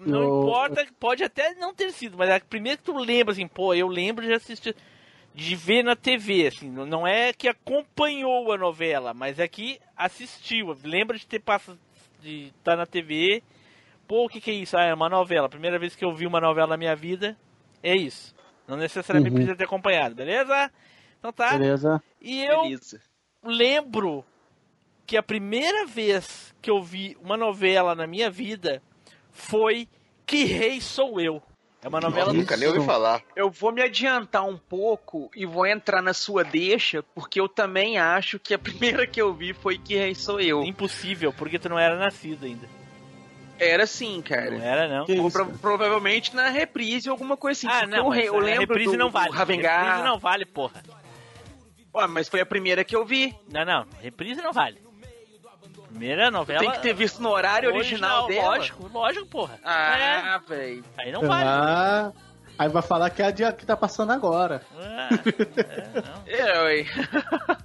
Não 0.00 0.24
importa, 0.24 0.84
pode 0.98 1.22
até 1.22 1.54
não 1.54 1.72
ter 1.72 1.92
sido, 1.92 2.18
mas 2.18 2.28
é 2.28 2.34
a 2.34 2.40
primeira 2.40 2.76
que 2.76 2.82
tu 2.82 2.98
lembra, 2.98 3.30
assim, 3.30 3.46
pô, 3.46 3.72
eu 3.72 3.86
lembro 3.86 4.26
de 4.26 4.32
assistir, 4.32 4.74
de 5.32 5.54
ver 5.54 5.84
na 5.84 5.94
TV, 5.94 6.48
assim, 6.48 6.68
não- 6.68 7.06
é 7.06 7.32
que 7.32 7.46
acompanhou 7.46 8.50
a 8.50 8.58
novela, 8.58 9.14
mas 9.14 9.38
é 9.38 9.46
que 9.46 9.78
assistiu, 9.96 10.76
lembra 10.82 11.16
de 11.16 11.24
ter 11.26 11.38
passado, 11.38 11.78
de 12.20 12.46
estar 12.46 12.76
na 12.76 12.86
TV, 12.86 13.42
pô, 14.08 14.24
o 14.24 14.28
que 14.28 14.40
que 14.40 14.50
é 14.50 14.54
isso? 14.54 14.76
Ah, 14.76 14.86
é 14.86 14.94
uma 14.94 15.08
novela, 15.10 15.50
primeira 15.50 15.78
vez 15.78 15.94
que 15.94 16.04
eu 16.04 16.14
vi 16.14 16.26
uma 16.26 16.40
novela 16.40 16.68
na 16.68 16.76
minha 16.78 16.96
vida, 16.96 17.36
é 17.82 17.94
isso. 17.94 18.34
Não 18.70 18.76
necessariamente 18.76 19.30
Uhum. 19.32 19.36
precisa 19.36 19.56
ter 19.56 19.64
acompanhado, 19.64 20.14
beleza? 20.14 20.70
Então 21.18 21.32
tá. 21.32 21.58
Beleza? 21.58 22.02
E 22.20 22.42
eu 22.44 22.62
Beleza. 22.62 23.00
lembro 23.44 24.24
que 25.06 25.16
a 25.16 25.22
primeira 25.22 25.86
vez 25.86 26.54
que 26.62 26.70
eu 26.70 26.80
vi 26.82 27.16
uma 27.20 27.36
novela 27.36 27.94
na 27.94 28.06
minha 28.06 28.30
vida 28.30 28.80
foi 29.32 29.88
Que 30.24 30.44
Rei 30.44 30.80
Sou 30.80 31.20
Eu. 31.20 31.42
É 31.82 31.88
uma 31.88 32.00
novela 32.00 32.32
Nunca 32.32 32.54
do... 32.56 32.60
nem 32.60 32.68
ouvi 32.68 32.84
falar. 32.84 33.22
Eu 33.34 33.50
vou 33.50 33.72
me 33.72 33.82
adiantar 33.82 34.44
um 34.46 34.56
pouco 34.58 35.30
e 35.34 35.46
vou 35.46 35.66
entrar 35.66 36.02
na 36.02 36.12
sua 36.12 36.44
deixa, 36.44 37.02
porque 37.14 37.40
eu 37.40 37.48
também 37.48 37.98
acho 37.98 38.38
que 38.38 38.52
a 38.54 38.58
primeira 38.60 39.06
que 39.06 39.20
eu 39.20 39.32
vi 39.34 39.52
foi 39.54 39.78
Que 39.78 39.96
Rei 39.96 40.14
Sou 40.14 40.40
Eu. 40.40 40.62
Impossível, 40.62 41.32
porque 41.32 41.58
tu 41.58 41.68
não 41.68 41.78
era 41.78 41.96
nascido 41.98 42.44
ainda. 42.44 42.68
Era 43.60 43.84
assim, 43.84 44.22
cara. 44.22 44.50
Não 44.50 44.64
era, 44.64 44.88
não. 44.88 45.04
Isso? 45.04 45.30
pro- 45.30 45.58
provavelmente 45.58 46.34
na 46.34 46.48
reprise 46.48 47.08
ou 47.08 47.12
alguma 47.12 47.36
coisa 47.36 47.58
assim. 47.58 47.66
Ah, 47.68 47.80
porque 47.80 47.96
não, 47.96 48.14
eu 48.14 48.36
a 48.36 48.40
lembro 48.40 48.60
reprise 48.60 48.92
do, 48.92 48.96
não 48.96 49.10
vale. 49.10 49.30
Ravengar. 49.30 49.84
Reprise 49.84 50.04
não 50.04 50.18
vale, 50.18 50.46
porra. 50.46 50.82
Ué, 51.94 52.06
mas 52.06 52.28
foi 52.28 52.40
a 52.40 52.46
primeira 52.46 52.82
que 52.84 52.96
eu 52.96 53.04
vi. 53.04 53.36
Não, 53.52 53.64
não. 53.64 53.86
Reprise 54.00 54.40
não 54.40 54.52
vale. 54.52 54.80
Primeira 55.88 56.30
novela... 56.30 56.60
Tem 56.60 56.70
que 56.70 56.78
ter 56.78 56.94
visto 56.94 57.20
no 57.20 57.28
horário 57.28 57.68
original, 57.68 58.26
dela. 58.28 58.56
Lógico, 58.56 58.88
lógico, 58.92 59.26
porra. 59.26 59.58
Ah, 59.64 60.40
velho. 60.48 60.84
É, 60.96 61.02
aí 61.02 61.12
não 61.12 61.22
vale. 61.26 61.44
Ah, 61.46 62.12
aí 62.60 62.68
vai 62.68 62.82
falar 62.82 63.08
que 63.08 63.22
é 63.22 63.26
a 63.26 63.30
dia 63.30 63.52
que 63.52 63.64
tá 63.64 63.74
passando 63.74 64.12
agora. 64.12 64.60
Ah, 64.78 65.08
é, 65.16 66.00
não. 66.00 66.20
É. 66.30 67.60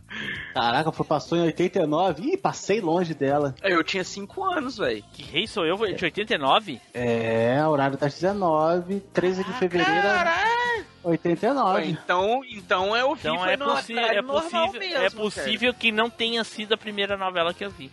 Caraca, 0.54 0.92
foi, 0.94 1.06
passou 1.06 1.38
em 1.38 1.42
89. 1.42 2.24
Ih, 2.24 2.38
passei 2.38 2.80
longe 2.80 3.14
dela. 3.14 3.54
Eu 3.62 3.84
tinha 3.84 4.04
5 4.04 4.44
anos, 4.44 4.78
velho. 4.78 5.04
Que 5.12 5.22
Rei 5.22 5.46
Sou 5.46 5.66
Eu 5.66 5.76
de 5.94 6.06
89? 6.06 6.80
É, 6.94 7.62
horário 7.68 7.98
das 7.98 8.14
19, 8.14 9.02
13 9.14 9.44
de 9.44 9.54
fevereiro, 9.54 10.08
89. 11.04 11.86
Então, 11.88 12.42
então 12.50 12.96
eu 12.96 13.14
vi 13.14 13.28
Então 13.28 13.40
foi 13.40 13.54
é, 13.54 13.58
no 13.58 13.66
possi 13.66 14.00
é 14.00 14.22
normal 14.22 14.42
possível, 14.42 14.80
mesmo, 14.80 14.96
é 14.96 15.10
cara. 15.10 15.12
possível 15.12 15.74
que 15.74 15.92
não 15.92 16.10
tenha 16.10 16.44
sido 16.46 16.74
a 16.74 16.78
primeira 16.78 17.18
novela 17.18 17.54
que 17.54 17.66
eu 17.66 17.70
vi. 17.70 17.92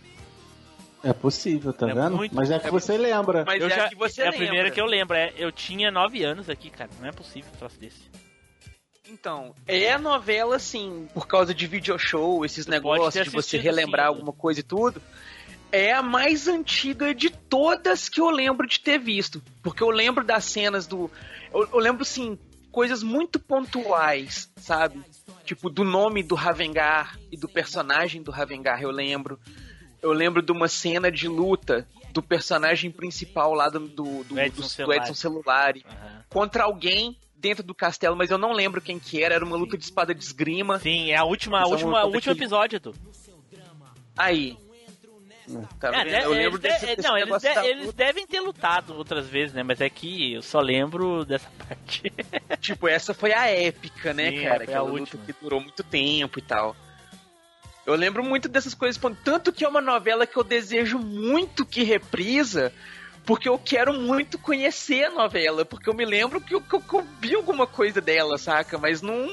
É 1.03 1.11
possível, 1.13 1.73
tá 1.73 1.89
É 1.89 1.93
vendo? 1.93 2.15
muito- 2.15 2.33
Mas 2.33 2.49
é 2.49 2.57
que 2.59 2.67
é 2.67 2.71
você 2.71 2.97
lembra. 2.97 3.43
Mas 3.45 3.61
eu 3.61 3.67
é 3.67 3.75
já, 3.75 3.85
a 3.85 3.89
que 3.89 3.95
você 3.95 4.21
é 4.21 4.27
a 4.27 4.31
lembra. 4.31 4.45
primeira 4.45 4.71
que 4.71 4.79
eu 4.79 4.85
lembro. 4.85 5.15
É, 5.17 5.33
eu 5.37 5.51
tinha 5.51 5.91
9 5.91 6.23
anos 6.23 6.49
aqui, 6.49 6.69
cara. 6.69 6.89
Não 6.99 7.07
é 7.07 7.11
possível 7.11 7.51
um 7.53 7.57
troço 7.57 7.77
desse. 7.79 8.09
Então, 9.09 9.53
é 9.67 9.91
a 9.91 9.99
novela, 9.99 10.55
assim, 10.55 11.07
por 11.13 11.27
causa 11.27 11.53
de 11.53 11.67
video 11.67 11.99
show, 11.99 12.45
esses 12.45 12.65
negócios 12.67 13.23
de 13.25 13.29
você 13.29 13.57
relembrar 13.57 14.05
sim. 14.07 14.13
alguma 14.15 14.31
coisa 14.31 14.61
e 14.61 14.63
tudo. 14.63 15.01
é 15.71 15.91
a 15.91 16.01
mais 16.03 16.47
antiga 16.47 17.13
de 17.15 17.29
todas 17.31 18.07
que 18.07 18.21
eu 18.21 18.29
lembro 18.29 18.65
de 18.67 18.79
ter 18.79 18.97
visto. 18.99 19.41
Porque 19.61 19.83
eu 19.83 19.89
lembro 19.89 20.23
das 20.23 20.45
cenas 20.45 20.87
do. 20.87 21.09
Eu, 21.53 21.67
eu 21.73 21.79
lembro, 21.79 22.03
assim, 22.03 22.37
coisas 22.71 23.03
muito 23.03 23.39
pontuais, 23.39 24.49
sabe? 24.55 25.01
Tipo, 25.43 25.69
do 25.69 25.83
nome 25.83 26.23
do 26.23 26.35
Ravengar 26.35 27.17
e 27.31 27.35
do 27.35 27.49
personagem 27.49 28.21
do 28.23 28.31
Ravengar, 28.31 28.81
eu 28.81 28.91
lembro. 28.91 29.37
Eu 30.03 30.11
lembro 30.11 30.41
de 30.41 30.51
uma 30.51 30.67
cena 30.67 31.09
de 31.11 31.27
luta 31.27 31.87
do 32.11 32.21
personagem 32.21 32.91
principal 32.91 33.53
lá 33.53 33.69
do, 33.69 33.79
do, 33.87 34.23
do, 34.25 34.39
Edson 34.39 34.57
do- 34.57 34.61
do 34.63 34.69
Celulari. 34.69 34.99
Edson 35.01 35.13
Celulari 35.15 35.85
Aham. 35.89 36.23
contra 36.29 36.63
alguém 36.65 37.17
dentro 37.35 37.63
do 37.63 37.73
castelo, 37.73 38.15
mas 38.15 38.29
eu 38.29 38.37
não 38.37 38.51
lembro 38.51 38.79
quem 38.81 38.99
que 38.99 39.23
era. 39.23 39.33
Era 39.35 39.43
uma 39.45 39.55
luta 39.57 39.77
de 39.77 39.83
espada 39.83 40.13
de 40.13 40.23
esgrima. 40.23 40.77
Sim, 40.79 41.09
é 41.11 41.15
a 41.15 41.23
última, 41.23 41.57
a 41.59 41.61
Essa 41.61 41.69
última, 41.71 42.05
último 42.05 42.33
episódio, 42.33 42.75
Edu. 42.77 42.93
Aí. 44.15 44.57
Tá 45.79 45.91
É, 46.05 46.23
eu 46.23 46.29
lembro 46.31 46.57
eles, 46.57 46.59
desse, 46.61 46.85
de- 46.85 46.95
desse 46.95 47.07
não, 47.07 47.17
eles, 47.17 47.41
de- 47.41 47.47
eles 47.67 47.93
devem 47.93 48.25
ter 48.25 48.39
lutado 48.39 48.95
outras 48.95 49.27
vezes, 49.27 49.53
né? 49.53 49.61
Mas 49.61 49.81
é 49.81 49.89
que 49.89 50.33
eu 50.35 50.41
só 50.41 50.61
lembro 50.61 51.25
dessa 51.25 51.49
parte. 51.67 52.13
Tipo, 52.61 52.87
essa 52.87 53.13
foi 53.13 53.33
a 53.33 53.47
épica, 53.47 54.13
né, 54.13 54.31
Sim, 54.31 54.43
cara? 54.43 54.55
foi 54.63 54.73
a 54.73 54.77
Aquela 54.77 54.83
luta 54.89 54.99
última. 55.01 55.25
que 55.25 55.33
durou 55.41 55.59
muito 55.59 55.83
tempo 55.83 56.39
e 56.39 56.41
tal. 56.41 56.73
Eu 57.85 57.95
lembro 57.95 58.23
muito 58.23 58.47
dessas 58.47 58.73
coisas, 58.73 59.01
tanto 59.23 59.51
que 59.51 59.65
é 59.65 59.67
uma 59.67 59.81
novela 59.81 60.25
que 60.25 60.37
eu 60.37 60.43
desejo 60.43 60.97
muito 60.99 61.65
que 61.65 61.83
reprisa, 61.83 62.71
porque 63.25 63.49
eu 63.49 63.57
quero 63.59 63.93
muito 63.93 64.37
conhecer 64.37 65.03
a 65.05 65.11
novela, 65.11 65.65
porque 65.65 65.89
eu 65.89 65.93
me 65.93 66.05
lembro 66.05 66.39
que 66.39 66.55
eu, 66.55 66.61
que 66.61 66.75
eu- 66.75 66.81
que 66.81 66.93
eu 66.93 67.05
vi 67.19 67.35
alguma 67.35 67.67
coisa 67.67 67.99
dela, 67.99 68.37
saca? 68.37 68.77
Mas 68.77 69.01
não 69.01 69.29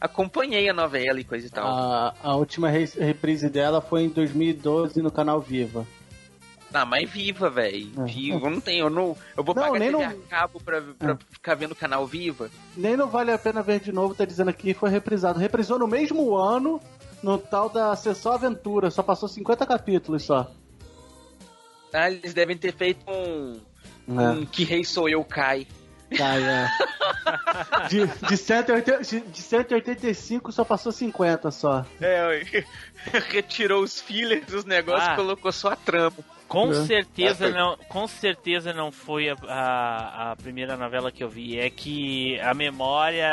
acompanhei 0.00 0.68
a 0.68 0.72
novela 0.72 1.20
e 1.20 1.24
coisa 1.24 1.46
e 1.46 1.50
tal. 1.50 1.66
A, 1.66 2.14
a 2.22 2.36
última 2.36 2.68
re- 2.68 2.88
reprise 2.98 3.48
dela 3.48 3.80
foi 3.80 4.02
em 4.02 4.08
2012 4.08 5.02
no 5.02 5.10
canal 5.10 5.40
Viva. 5.40 5.86
Ah, 6.74 6.86
mas 6.86 7.10
viva, 7.10 7.50
velho. 7.50 7.90
É. 7.98 8.04
Viva, 8.04 8.48
não 8.48 8.58
tenho, 8.60 8.86
eu 8.86 8.90
não. 8.90 9.14
Eu 9.36 9.44
vou 9.44 9.54
Não, 9.54 9.62
pagar 9.62 9.78
TV 9.78 9.90
no- 9.90 10.02
a 10.02 10.12
cabo 10.30 10.58
pra, 10.58 10.80
pra 10.98 11.12
É. 11.12 11.16
ficar 11.30 11.54
vendo 11.54 11.72
o 11.72 11.76
canal 11.76 12.06
Viva. 12.06 12.48
Nem 12.74 12.96
não 12.96 13.08
vale 13.08 13.30
a 13.30 13.36
pena 13.38 13.60
ver 13.62 13.78
de 13.80 13.92
novo, 13.92 14.14
tá 14.14 14.24
dizendo 14.24 14.48
aqui, 14.48 14.72
foi 14.72 14.88
reprisado. 14.88 15.38
Reprisou 15.38 15.78
no 15.78 15.86
mesmo 15.86 16.34
ano, 16.34 16.80
no 17.22 17.38
tal 17.38 17.68
da 17.68 17.94
Sessão 17.96 18.32
Aventura, 18.32 18.90
só 18.90 19.02
passou 19.02 19.28
50 19.28 19.64
capítulos 19.66 20.24
só. 20.24 20.50
Ah, 21.92 22.10
eles 22.10 22.32
devem 22.34 22.56
ter 22.56 22.74
feito 22.74 23.04
um. 23.10 23.60
É. 24.08 24.28
Um 24.30 24.46
Que 24.46 24.64
Rei 24.64 24.84
Sou 24.84 25.08
Eu 25.08 25.22
Cai. 25.24 25.66
Cai, 26.16 26.42
é. 26.42 26.68
De, 27.88 28.06
de, 28.28 28.36
180, 28.36 29.02
de 29.02 29.20
de 29.20 29.42
185 29.42 30.52
só 30.52 30.64
passou 30.64 30.90
50 30.92 31.50
só. 31.50 31.84
É, 32.00 32.42
retirou 33.30 33.82
os 33.82 34.00
fillers 34.00 34.44
dos 34.46 34.64
negócios 34.64 35.08
Ah. 35.08 35.12
e 35.12 35.16
colocou 35.16 35.52
só 35.52 35.70
a 35.72 35.76
trama. 35.76 36.16
Com 36.48 36.70
É. 36.70 36.84
certeza 36.86 37.46
É, 37.46 37.50
foi- 37.50 37.58
não, 37.58 37.76
com 37.88 38.06
certeza 38.06 38.72
não 38.72 38.92
foi 38.92 39.30
a, 39.30 39.36
a, 39.48 40.32
a 40.32 40.36
primeira 40.36 40.76
novela 40.76 41.10
que 41.10 41.22
eu 41.24 41.28
vi. 41.28 41.58
É 41.58 41.70
que 41.70 42.38
a 42.40 42.52
memória 42.52 43.26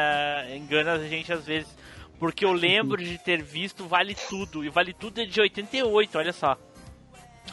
engana 0.56 0.94
a 0.94 1.00
gente 1.08 1.32
às 1.34 1.46
vezes. 1.46 1.68
Porque 2.20 2.44
eu 2.44 2.52
lembro 2.52 3.02
de 3.02 3.18
ter 3.18 3.42
visto 3.42 3.88
Vale 3.88 4.14
Tudo. 4.14 4.64
E 4.64 4.70
Vale 4.70 4.94
Tudo 4.94 5.22
é 5.22 5.26
de 5.26 5.40
88, 5.40 6.18
olha 6.18 6.34
só. 6.34 6.58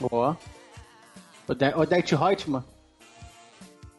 Ó. 0.02 0.34
Ode- 1.48 1.74
Odete 1.76 2.14
Reutemann. 2.16 2.64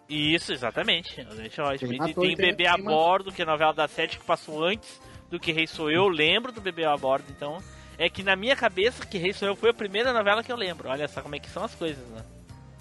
Isso, 0.10 0.54
exatamente. 0.54 1.16
Reutemann. 1.22 1.78
Quem 1.78 1.94
E 2.10 2.14
tem 2.14 2.14
quem- 2.14 2.36
Bebê 2.36 2.66
a. 2.68 2.78
Bordo, 2.78 3.32
que 3.32 3.42
é 3.42 3.46
a 3.46 3.48
novela 3.48 3.74
da 3.74 3.88
Sete 3.88 4.18
que 4.20 4.26
passou 4.26 4.64
antes 4.64 5.02
do 5.30 5.40
que 5.40 5.52
Rei 5.52 5.68
Sou 5.68 5.90
Eu. 5.90 6.04
Eu 6.04 6.08
lembro 6.10 6.52
do 6.52 6.62
Bebê 6.62 6.86
a 6.86 6.96
Bordo, 6.96 7.26
então. 7.30 7.58
É 7.98 8.10
que 8.10 8.22
na 8.22 8.36
minha 8.36 8.56
cabeça, 8.56 9.06
que 9.06 9.18
Rei 9.18 9.34
Sou 9.34 9.48
Eu 9.48 9.56
foi 9.56 9.72
a 9.72 9.74
primeira 9.74 10.14
novela 10.14 10.44
que 10.44 10.52
eu 10.52 10.56
lembro. 10.56 10.88
Olha 10.90 11.08
só 11.08 11.22
como 11.22 11.36
é 11.36 11.40
que 11.40 11.50
são 11.50 11.64
as 11.64 11.74
coisas, 11.76 12.06
né? 12.10 12.24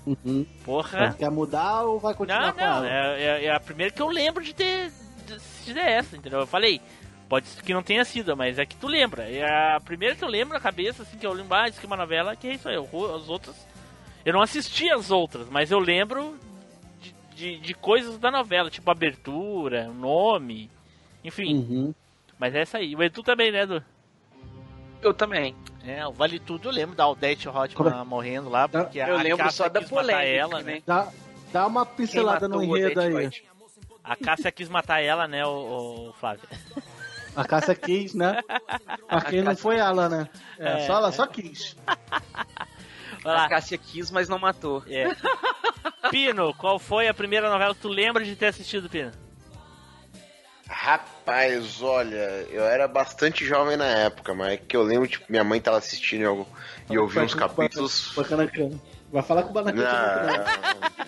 Uhum. 0.06 0.46
Porra. 0.64 1.14
Quer 1.18 1.30
mudar 1.30 1.82
ou 1.82 1.98
vai 1.98 2.14
continuar 2.14 2.54
Não, 2.54 2.80
não, 2.82 2.84
é, 2.84 3.22
é- 3.22 3.44
é 3.46 3.50
a 3.54 3.58
primeira 3.58 3.92
que 3.92 4.00
eu 4.00 4.08
lembro 4.08 4.44
de 4.44 4.54
ter 4.54 4.92
de 5.26 5.32
assistido 5.34 5.78
é 5.80 5.92
essa, 5.94 6.16
entendeu? 6.16 6.38
Eu 6.40 6.46
falei, 6.46 6.80
pode 7.28 7.46
ser 7.46 7.62
que 7.62 7.74
não 7.74 7.82
tenha 7.82 8.04
sido, 8.04 8.36
mas 8.36 8.58
é 8.58 8.66
que 8.66 8.76
tu 8.76 8.86
lembra. 8.86 9.28
É 9.30 9.74
a 9.74 9.80
primeira 9.80 10.14
que 10.14 10.24
eu 10.24 10.28
lembro 10.28 10.54
na 10.54 10.60
cabeça, 10.60 11.02
assim, 11.02 11.16
que 11.18 11.26
eu 11.26 11.32
lembro, 11.32 11.54
ah, 11.54 11.68
isso 11.68 11.78
aqui 11.78 11.86
é 11.86 11.88
uma 11.88 11.96
novela, 11.96 12.36
que 12.36 12.48
é 12.48 12.54
isso 12.54 12.68
aí. 12.68 12.74
Eu- 12.76 13.14
As 13.14 13.28
outras. 13.28 13.66
Eu 14.24 14.32
não 14.32 14.42
assisti 14.42 14.90
as 14.90 15.10
outras, 15.10 15.48
mas 15.48 15.70
eu 15.70 15.78
lembro 15.78 16.36
de, 17.00 17.14
de, 17.34 17.58
de 17.60 17.74
coisas 17.74 18.18
da 18.18 18.30
novela, 18.30 18.68
tipo 18.70 18.90
abertura, 18.90 19.86
nome, 19.88 20.68
enfim. 21.22 21.54
Uhum. 21.54 21.94
Mas 22.38 22.54
é 22.54 22.60
essa 22.62 22.78
aí. 22.78 22.94
O 22.96 23.02
Edu 23.02 23.22
também, 23.22 23.52
né, 23.52 23.62
Edu? 23.62 23.82
Eu 25.00 25.14
também. 25.14 25.54
É, 25.84 26.04
o 26.06 26.12
Vale 26.12 26.40
Tudo 26.40 26.68
eu 26.68 26.72
lembro 26.72 26.96
da 26.96 27.06
Odete 27.08 27.46
Como 27.46 27.60
Hotman 27.60 28.04
morrendo 28.04 28.48
lá, 28.48 28.68
porque 28.68 28.98
Eu 28.98 29.16
a 29.16 29.22
lembro 29.22 29.38
Cássia 29.44 29.64
só 29.64 29.68
da 29.68 29.78
quis 29.80 29.90
matar 29.90 30.02
polêmica, 30.02 30.26
ela, 30.28 30.62
né? 30.62 30.72
né? 30.74 30.82
Dá, 30.84 31.08
dá 31.52 31.66
uma 31.66 31.86
pincelada 31.86 32.48
no 32.48 32.58
o 32.58 32.62
enredo 32.76 33.00
aí. 33.00 33.14
White? 33.14 33.44
A 34.02 34.16
Cássia 34.16 34.50
quis 34.50 34.68
matar 34.68 35.00
ela, 35.00 35.28
né, 35.28 35.46
o, 35.46 36.12
Flávio? 36.18 36.42
A 37.36 37.44
caça 37.44 37.74
quis, 37.74 38.14
né? 38.14 38.40
Mas 39.10 39.24
quem 39.24 39.42
não 39.42 39.54
foi 39.56 39.76
ela, 39.76 40.08
né? 40.08 40.28
É, 40.58 40.78
É, 40.84 40.86
só 40.86 40.94
ela 40.96 41.12
só 41.12 41.26
quis. 41.26 41.76
A. 43.24 43.48
Cássia 43.48 43.76
quis, 43.76 44.10
mas 44.10 44.28
não 44.28 44.38
matou. 44.38 44.82
É. 44.88 45.08
Pino, 46.10 46.54
qual 46.54 46.78
foi 46.78 47.08
a 47.08 47.14
primeira 47.14 47.50
novela 47.50 47.74
que 47.74 47.80
tu 47.80 47.88
lembra 47.88 48.24
de 48.24 48.36
ter 48.36 48.46
assistido, 48.46 48.88
Pino? 48.88 49.10
Rapaz, 50.68 51.82
olha, 51.82 52.46
eu 52.50 52.64
era 52.64 52.88
bastante 52.88 53.44
jovem 53.44 53.76
na 53.76 53.86
época, 53.86 54.34
mas 54.34 54.52
é 54.52 54.56
que 54.56 54.76
eu 54.76 54.82
lembro, 54.82 55.08
tipo, 55.08 55.24
minha 55.28 55.44
mãe 55.44 55.60
tava 55.60 55.78
assistindo 55.78 56.20
e 56.20 56.24
eu, 56.24 56.46
e 56.90 56.94
eu 56.94 57.06
vi 57.06 57.20
uns 57.20 57.34
capítulos. 57.34 58.12
Bacana, 58.16 58.50
Vai 59.12 59.22
falar 59.22 59.42
com 59.44 59.50
o 59.50 59.52
Banacan. 59.52 59.82
Não. 59.82 61.06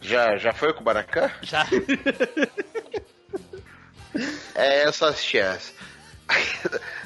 Já, 0.00 0.36
já 0.36 0.52
foi 0.52 0.72
com 0.72 0.80
o 0.80 0.84
Baracan? 0.84 1.30
Já. 1.42 1.66
É, 4.54 4.86
eu 4.86 4.92
só 4.92 5.08
assisti 5.08 5.38
essa. 5.38 5.72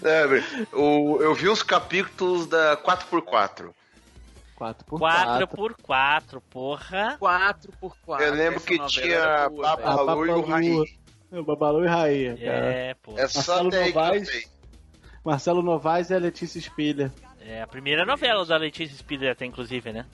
Lembra, 0.01 0.43
o, 0.73 1.19
eu 1.21 1.35
vi 1.35 1.49
uns 1.49 1.63
capítulos 1.63 2.47
da 2.47 2.77
4x4. 2.77 3.73
4 4.57 4.85
por 4.85 4.99
4 4.99 5.49
4 5.49 5.49
por 5.49 5.77
4 5.77 6.43
porra. 6.43 7.19
4x4. 7.19 8.21
Eu 8.21 8.35
lembro 8.35 8.61
que 8.61 8.79
tinha 8.87 9.49
boa. 9.49 9.77
Babalu 9.77 10.27
e 10.27 10.31
o 10.31 10.41
Raí. 10.43 11.01
O 11.33 11.45
Babalu 11.45 11.85
e 11.85 11.89
Rainha, 11.89 12.37
cara. 12.37 12.73
É, 12.73 12.95
pô. 12.95 13.15
É 13.17 13.29
só 13.29 13.63
Marcelo 13.63 13.71
Novaes. 13.71 14.51
Marcelo 15.25 15.63
Novaes 15.63 16.11
e 16.11 16.15
a 16.15 16.19
Letícia 16.19 16.61
Spiller. 16.61 17.11
É 17.41 17.63
a 17.63 17.67
primeira 17.67 18.05
novela 18.05 18.45
da 18.45 18.57
Letícia 18.57 18.97
Spiller, 18.97 19.33
até 19.33 19.47
inclusive, 19.47 19.93
né? 19.93 20.05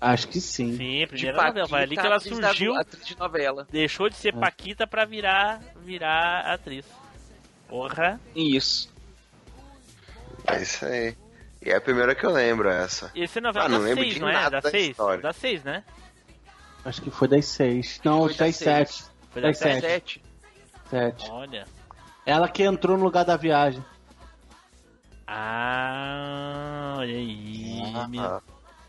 Acho 0.00 0.28
que 0.28 0.40
sim. 0.40 0.76
Sim, 0.76 1.02
a 1.04 1.06
primeira 1.08 1.36
novela. 1.46 1.68
Foi 1.68 1.78
ali 1.82 1.88
que 1.90 1.96
Paquita, 1.96 2.06
ela 2.06 2.16
atriz 2.16 2.38
da- 2.38 2.48
surgiu, 2.48 2.74
Atriz 2.76 3.04
de 3.06 3.18
novela. 3.18 3.66
deixou 3.70 4.08
de 4.08 4.16
ser 4.16 4.34
Paquita 4.34 4.86
pra 4.86 5.04
virar, 5.04 5.60
virar 5.76 6.40
atriz. 6.52 6.86
Porra. 7.68 8.18
Isso. 8.34 8.90
É 10.46 10.62
isso 10.62 10.86
aí. 10.86 11.14
E 11.62 11.70
é 11.70 11.76
a 11.76 11.80
primeira 11.80 12.14
que 12.14 12.24
eu 12.24 12.30
lembro, 12.30 12.68
essa. 12.70 13.10
Esse 13.14 13.38
é 13.38 13.42
novela 13.42 13.66
Ah, 13.66 13.68
não 13.68 13.78
lembro 13.80 14.02
6, 14.02 14.14
de 14.14 14.20
não 14.20 14.28
é? 14.30 14.32
nada 14.32 14.50
Da 14.50 14.60
da 14.60 14.70
6? 14.70 14.88
história. 14.88 15.22
Da 15.22 15.32
6, 15.34 15.62
né? 15.64 15.84
Acho 16.82 17.02
que 17.02 17.10
foi 17.10 17.28
das 17.28 17.44
6. 17.44 18.00
Não, 18.02 18.20
Foi 18.20 18.28
das 18.30 18.38
das 18.38 18.56
7. 18.56 19.04
Foi 19.30 19.42
Das 19.42 19.58
da 19.58 19.66
7. 19.66 19.80
7. 19.82 20.22
7. 20.88 21.30
Olha. 21.30 21.66
Ela 22.24 22.48
que 22.48 22.62
entrou 22.62 22.96
no 22.96 23.04
lugar 23.04 23.24
da 23.26 23.36
viagem. 23.36 23.84
Ah, 25.26 26.94
olha 26.98 27.14
aí. 27.14 27.82
Ah. 28.18 28.40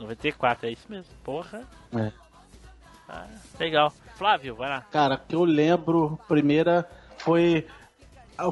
94, 0.02 0.68
é 0.68 0.72
isso 0.72 0.86
mesmo. 0.90 1.12
Porra. 1.24 1.62
É. 1.96 2.12
Ah, 3.10 3.28
legal. 3.60 3.94
Flávio, 4.16 4.56
vai 4.56 4.70
lá. 4.70 4.82
Cara, 4.92 5.18
que 5.18 5.36
eu 5.36 5.44
lembro, 5.44 6.20
primeira 6.28 6.88
foi. 7.18 7.66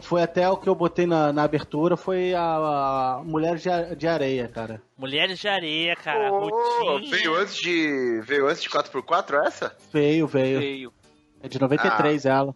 Foi 0.01 0.21
até 0.21 0.47
o 0.47 0.55
que 0.57 0.69
eu 0.69 0.75
botei 0.75 1.07
na, 1.07 1.33
na 1.33 1.43
abertura, 1.43 1.97
foi 1.97 2.35
a, 2.35 2.41
a 2.41 3.21
Mulheres 3.23 3.63
de, 3.63 3.69
A- 3.71 3.95
de 3.95 4.07
Areia, 4.07 4.47
cara. 4.47 4.79
Mulheres 4.95 5.39
de 5.39 5.47
Areia, 5.47 5.95
cara. 5.95 6.31
Ô, 6.31 6.47
Rotinha. 6.47 7.09
veio 7.09 7.35
antes 7.35 7.55
de. 7.55 8.21
Veio 8.23 8.47
antes 8.47 8.61
de 8.61 8.69
4x4 8.69 9.47
essa? 9.47 9.75
Veio, 9.91 10.27
veio. 10.27 10.59
Veio. 10.59 10.93
É 11.41 11.47
de 11.47 11.59
93 11.59 12.25
ela. 12.25 12.53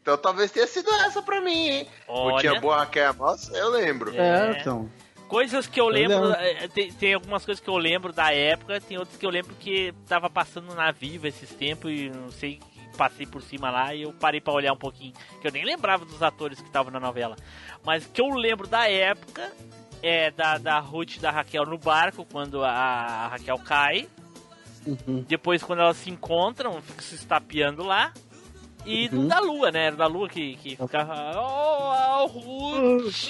Então 0.00 0.16
talvez 0.16 0.50
tenha 0.50 0.66
sido 0.66 0.88
essa 1.04 1.20
pra 1.20 1.42
mim, 1.42 1.68
hein? 1.68 1.86
O 2.08 2.12
Olha. 2.14 2.38
Tinha 2.40 2.60
Boa 2.60 2.78
Raquel 2.78 3.12
Nossa, 3.14 3.54
eu 3.54 3.68
lembro. 3.68 4.14
É, 4.16 4.52
É. 4.56 4.60
então. 4.60 4.88
Coisas 5.30 5.66
que 5.68 5.80
eu 5.80 5.88
lembro. 5.88 6.32
eh, 6.32 6.66
Tem, 6.68 6.92
tem 6.92 7.14
algumas 7.14 7.44
coisas 7.44 7.62
que 7.62 7.70
eu 7.70 7.76
lembro 7.78 8.12
da 8.12 8.32
época, 8.34 8.80
tem 8.80 8.98
outras 8.98 9.16
que 9.16 9.24
eu 9.24 9.30
lembro 9.30 9.54
que 9.60 9.94
tava 10.08 10.28
passando 10.28 10.74
na 10.74 10.90
Viva 10.90 11.28
esses 11.28 11.48
tempos 11.50 11.90
e 11.92 12.10
não 12.10 12.30
sei, 12.32 12.58
passei 12.98 13.24
por 13.26 13.40
cima 13.40 13.70
lá 13.70 13.94
e 13.94 14.02
eu 14.02 14.12
parei 14.12 14.40
pra 14.40 14.52
olhar 14.52 14.72
um 14.72 14.76
pouquinho. 14.76 15.12
Que 15.40 15.46
eu 15.46 15.52
nem 15.52 15.64
lembrava 15.64 16.04
dos 16.04 16.20
atores 16.20 16.60
que 16.60 16.66
estavam 16.66 16.90
na 16.92 16.98
novela. 16.98 17.36
Mas 17.84 18.04
que 18.06 18.20
eu 18.20 18.28
lembro 18.30 18.66
da 18.66 18.88
época 18.90 19.52
é 20.02 20.30
da, 20.32 20.58
da 20.58 20.78
Ruth 20.80 21.16
e 21.16 21.20
da 21.20 21.30
Raquel 21.30 21.64
no 21.64 21.78
barco, 21.78 22.26
quando 22.30 22.64
a, 22.64 23.28
Raquel 23.28 23.58
cai. 23.58 24.08
Uhum. 24.84 25.24
Depois, 25.28 25.62
quando 25.62 25.80
elas 25.80 25.98
se 25.98 26.10
encontram, 26.10 26.80
ficam 26.82 27.02
se 27.02 27.14
estapeando 27.14 27.84
lá. 27.84 28.12
E 28.86 29.08
Uhum. 29.12 29.28
da 29.28 29.38
Lua, 29.40 29.70
né? 29.70 29.86
Era 29.88 29.96
da 29.96 30.06
Lua 30.06 30.26
que, 30.28 30.56
que 30.56 30.74
ficava. 30.74 31.14
Oh, 31.36 31.90
a 31.92 32.26
Ruth! 32.26 33.28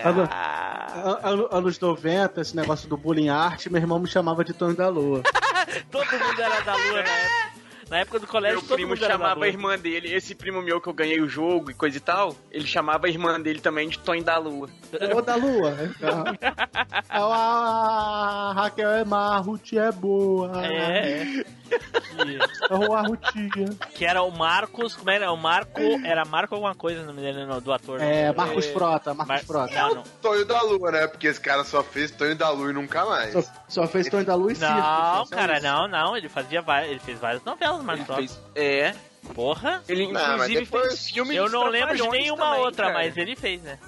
Ano- 0.00 0.28
Ah, 0.30 1.18
An- 1.24 1.30
an- 1.30 1.48
Anos 1.58 1.78
90, 1.80 2.40
esse 2.40 2.54
negócio 2.56 2.88
do 2.88 2.96
bullying 2.96 3.28
arte, 3.28 3.70
meu 3.70 3.80
irmão 3.80 3.98
me 3.98 4.06
chamava 4.06 4.44
de 4.44 4.52
Tonho 4.52 4.74
da 4.76 4.88
Lua. 4.88 5.22
todo 5.90 6.10
mundo 6.10 6.40
era 6.40 6.60
da 6.60 6.74
lua 6.74 7.00
época. 7.00 7.51
Na 7.92 7.98
época 7.98 8.18
do 8.20 8.26
colégio, 8.26 8.56
Meu 8.60 8.66
todo 8.66 8.76
primo 8.76 8.96
chamava 8.96 9.44
a 9.44 9.48
irmã 9.48 9.78
dele, 9.78 10.14
esse 10.14 10.34
primo 10.34 10.62
meu 10.62 10.80
que 10.80 10.88
eu 10.88 10.94
ganhei 10.94 11.20
o 11.20 11.28
jogo 11.28 11.70
e 11.70 11.74
coisa 11.74 11.98
e 11.98 12.00
tal, 12.00 12.34
ele 12.50 12.66
chamava 12.66 13.06
a 13.06 13.10
irmã 13.10 13.38
dele 13.38 13.60
também 13.60 13.86
de 13.86 13.98
Tony 13.98 14.22
da 14.22 14.38
Lua. 14.38 14.70
Ô, 15.14 15.20
da 15.20 15.34
Lua. 15.36 15.76
Ah, 17.14 18.50
a 18.50 18.52
Raquel 18.54 18.90
é 18.90 19.04
má, 19.04 19.36
a 19.36 19.38
Ruth 19.38 19.74
é 19.74 19.92
boa. 19.92 20.64
É. 20.64 21.44
Que, 21.72 22.74
Rutinha. 23.06 23.68
que 23.94 24.04
era 24.04 24.22
o 24.22 24.30
Marcos, 24.30 24.94
como 24.94 25.10
era? 25.10 25.30
O 25.32 25.36
Marco, 25.36 25.80
era 26.04 26.24
Marco 26.24 26.54
alguma 26.54 26.74
coisa, 26.74 27.02
não 27.02 27.12
me 27.14 27.20
lembro 27.22 27.46
não, 27.46 27.60
do 27.60 27.72
ator. 27.72 28.00
É, 28.00 28.32
Marcos 28.32 28.66
Frota, 28.66 29.14
Mar- 29.14 29.26
Marcos 29.26 29.46
Frota. 29.46 29.74
Não, 29.74 29.94
não. 29.96 30.02
Tonho 30.20 30.44
da 30.44 30.60
Lua, 30.62 30.90
né? 30.90 31.06
Porque 31.06 31.26
esse 31.26 31.40
cara 31.40 31.64
só 31.64 31.82
fez 31.82 32.10
Tonho 32.10 32.36
da 32.36 32.50
Lua 32.50 32.70
e 32.70 32.74
nunca 32.74 33.04
mais. 33.06 33.32
Só, 33.32 33.42
só 33.68 33.86
fez 33.86 34.08
Tonho 34.08 34.24
da 34.24 34.34
Lua 34.34 34.52
e 34.52 34.56
circo. 34.56 34.72
Não, 34.72 35.26
só 35.26 35.34
cara, 35.34 35.54
isso. 35.54 35.62
não, 35.66 35.88
não. 35.88 36.16
Ele 36.16 36.28
fazia 36.28 36.60
vai- 36.62 36.88
ele 36.90 37.00
fez 37.00 37.18
várias 37.18 37.42
novelas, 37.44 37.81
Marcos 37.82 38.18
Ele 38.18 38.28
Frota. 38.28 38.38
fez, 38.38 38.40
é, 38.54 38.94
Porra. 39.34 39.82
ele 39.88 40.10
Não, 40.10 40.34
inclusive 40.34 40.66
fez 40.66 41.10
filme 41.10 41.34
Eu 41.36 41.48
não 41.48 41.68
lembro 41.68 41.94
de 41.96 42.08
nenhuma 42.08 42.46
também, 42.46 42.60
outra, 42.60 42.86
cara. 42.86 42.98
mas 42.98 43.16
ele 43.16 43.36
fez, 43.36 43.62
né? 43.62 43.78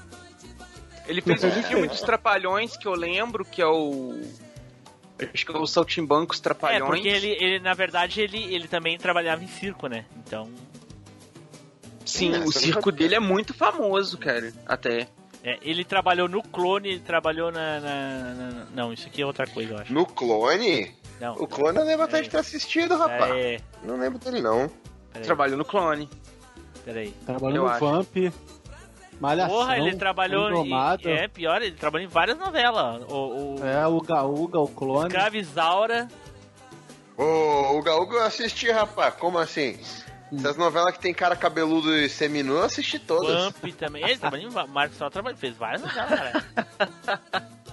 Ele 1.06 1.20
fez 1.20 1.44
um 1.44 1.62
filme 1.64 1.86
dos 1.88 2.00
Trapalhões 2.00 2.76
que 2.76 2.86
eu 2.86 2.94
lembro, 2.94 3.44
que 3.44 3.60
é 3.60 3.66
o... 3.66 4.20
Acho 5.32 5.46
que 5.46 5.52
é 5.54 5.58
o 5.58 5.66
Saltimbancos 5.66 6.38
É, 6.38 6.42
Trapalhões. 6.42 6.84
porque 6.86 7.08
ele, 7.08 7.28
ele 7.40 7.60
na 7.60 7.72
verdade, 7.74 8.20
ele, 8.20 8.42
ele 8.54 8.66
também 8.68 8.96
trabalhava 8.98 9.44
em 9.44 9.46
circo, 9.48 9.86
né? 9.86 10.04
Então, 10.16 10.50
Sim, 12.04 12.34
É, 12.34 12.38
o 12.40 12.52
circo 12.52 12.90
dele 12.92 13.14
é 13.14 13.20
muito 13.20 13.54
famoso, 13.54 14.18
cara, 14.18 14.52
até. 14.66 15.08
É, 15.44 15.58
ele 15.62 15.84
trabalhou 15.84 16.28
no 16.28 16.42
Clone, 16.42 16.88
ele 16.88 17.00
trabalhou 17.00 17.52
na, 17.52 17.78
na- 17.80 18.34
na- 18.34 18.66
Não, 18.74 18.92
isso 18.92 19.06
aqui 19.06 19.22
é 19.22 19.26
outra 19.26 19.46
coisa, 19.46 19.74
eu 19.74 19.78
acho. 19.78 19.92
No 19.92 20.04
clone? 20.06 20.92
Não. 21.20 21.34
O 21.34 21.46
clone 21.46 21.78
eu 21.78 21.84
lembro 21.84 22.04
até 22.04 22.20
de 22.22 22.28
ter 22.30 22.38
assistido, 22.38 22.96
rapaz. 22.96 23.32
É, 23.36 23.60
Não 23.82 23.96
lembro 23.96 24.18
dele, 24.18 24.40
não. 24.40 24.68
Trabalhou 25.22 25.56
no 25.56 25.64
Clone. 25.64 26.08
peraí. 26.84 27.12
Trabalhou 27.24 27.56
Eu 27.56 27.62
no 27.64 27.68
acho. 27.68 27.80
Vamp, 27.86 28.16
Malhação, 29.20 29.56
Porra, 29.56 29.78
ele 29.78 29.94
trabalhou 29.94 30.50
em. 30.64 30.70
É, 31.04 31.28
pior, 31.28 31.62
ele 31.62 31.76
trabalhou 31.76 32.04
em 32.04 32.10
várias 32.10 32.36
novelas. 32.36 33.02
O, 33.08 33.14
o 33.60 33.64
É, 33.64 33.86
o 33.86 34.00
Gaúga, 34.00 34.58
o 34.58 34.66
clone. 34.66 35.06
Escravizaura. 35.06 36.08
Ô, 37.16 37.78
o 37.78 37.82
Gaúga 37.82 38.16
eu 38.16 38.22
assisti, 38.24 38.70
rapaz. 38.72 39.14
Como 39.14 39.38
assim? 39.38 39.78
Essas 40.38 40.56
novelas 40.56 40.92
que 40.94 41.00
tem 41.00 41.12
cara 41.14 41.36
cabeludo 41.36 41.94
e 41.96 42.08
seminu, 42.08 42.54
eu 42.54 42.62
assisti 42.64 42.98
todas. 42.98 43.44
Vamp 43.44 43.74
também. 43.78 44.02
Ele 44.04 44.48
va- 44.50 44.66
Marcos 44.66 44.96
só 44.98 45.08
trabalhou, 45.10 45.38
fez 45.38 45.56
várias 45.56 45.82
novelas, 45.82 46.08
cara. 46.10 46.44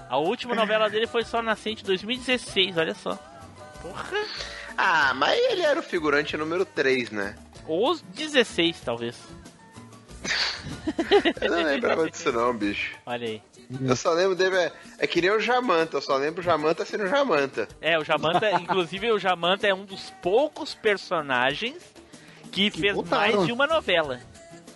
A 0.09 0.17
última 0.17 0.53
novela 0.55 0.89
dele 0.89 1.07
foi 1.07 1.23
só 1.23 1.41
Nascente 1.41 1.83
2016, 1.83 2.77
olha 2.77 2.93
só. 2.93 3.15
Porra. 3.81 4.25
Ah, 4.77 5.13
mas 5.13 5.39
ele 5.51 5.61
era 5.61 5.79
o 5.79 5.83
figurante 5.83 6.35
número 6.37 6.65
3, 6.65 7.11
né? 7.11 7.35
Ou 7.67 7.95
16, 8.13 8.79
talvez. 8.81 9.15
Eu 11.41 11.51
não 11.51 11.63
lembrava 11.63 12.09
disso 12.09 12.31
não, 12.31 12.53
bicho. 12.55 12.95
Olha 13.05 13.27
aí. 13.27 13.41
Eu 13.81 13.95
só 13.95 14.11
lembro 14.11 14.35
dele, 14.35 14.55
é, 14.57 14.71
é 14.99 15.07
que 15.07 15.21
nem 15.21 15.31
o 15.31 15.39
Jamanta, 15.39 15.95
eu 15.97 16.01
só 16.01 16.17
lembro 16.17 16.41
o 16.41 16.43
Jamanta 16.43 16.83
sendo 16.83 17.07
Jamanta. 17.07 17.69
É, 17.79 17.97
o 17.97 18.03
Jamanta, 18.03 18.51
inclusive 18.59 19.11
o 19.11 19.17
Jamanta 19.19 19.65
é 19.65 19.73
um 19.73 19.85
dos 19.85 20.09
poucos 20.21 20.73
personagens 20.75 21.81
que, 22.51 22.69
fez 22.71 22.93
voltaram. 22.93 23.33
mais 23.35 23.45
de 23.45 23.51
uma 23.51 23.65
novela. 23.67 24.19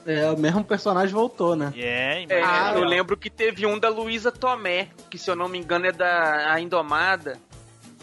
É, 0.05 0.30
o 0.30 0.38
mesmo 0.38 0.63
personagem 0.63 1.13
voltou, 1.13 1.55
né? 1.55 1.73
É, 1.76 2.19
É, 2.19 2.39
imagina. 2.39 2.78
eu 2.78 2.84
lembro 2.86 3.17
que 3.17 3.30
teve 3.30 3.65
um 3.65 3.78
da 3.80 3.89
Luísa 3.89 4.32
Tomé, 4.32 4.89
que 5.09 5.17
se 5.17 5.30
eu 5.32 5.36
não 5.36 5.47
me 5.49 5.57
engano 5.57 5.88
é 5.88 5.91
da 5.91 6.51
a 6.53 6.61
Indomada, 6.61 7.39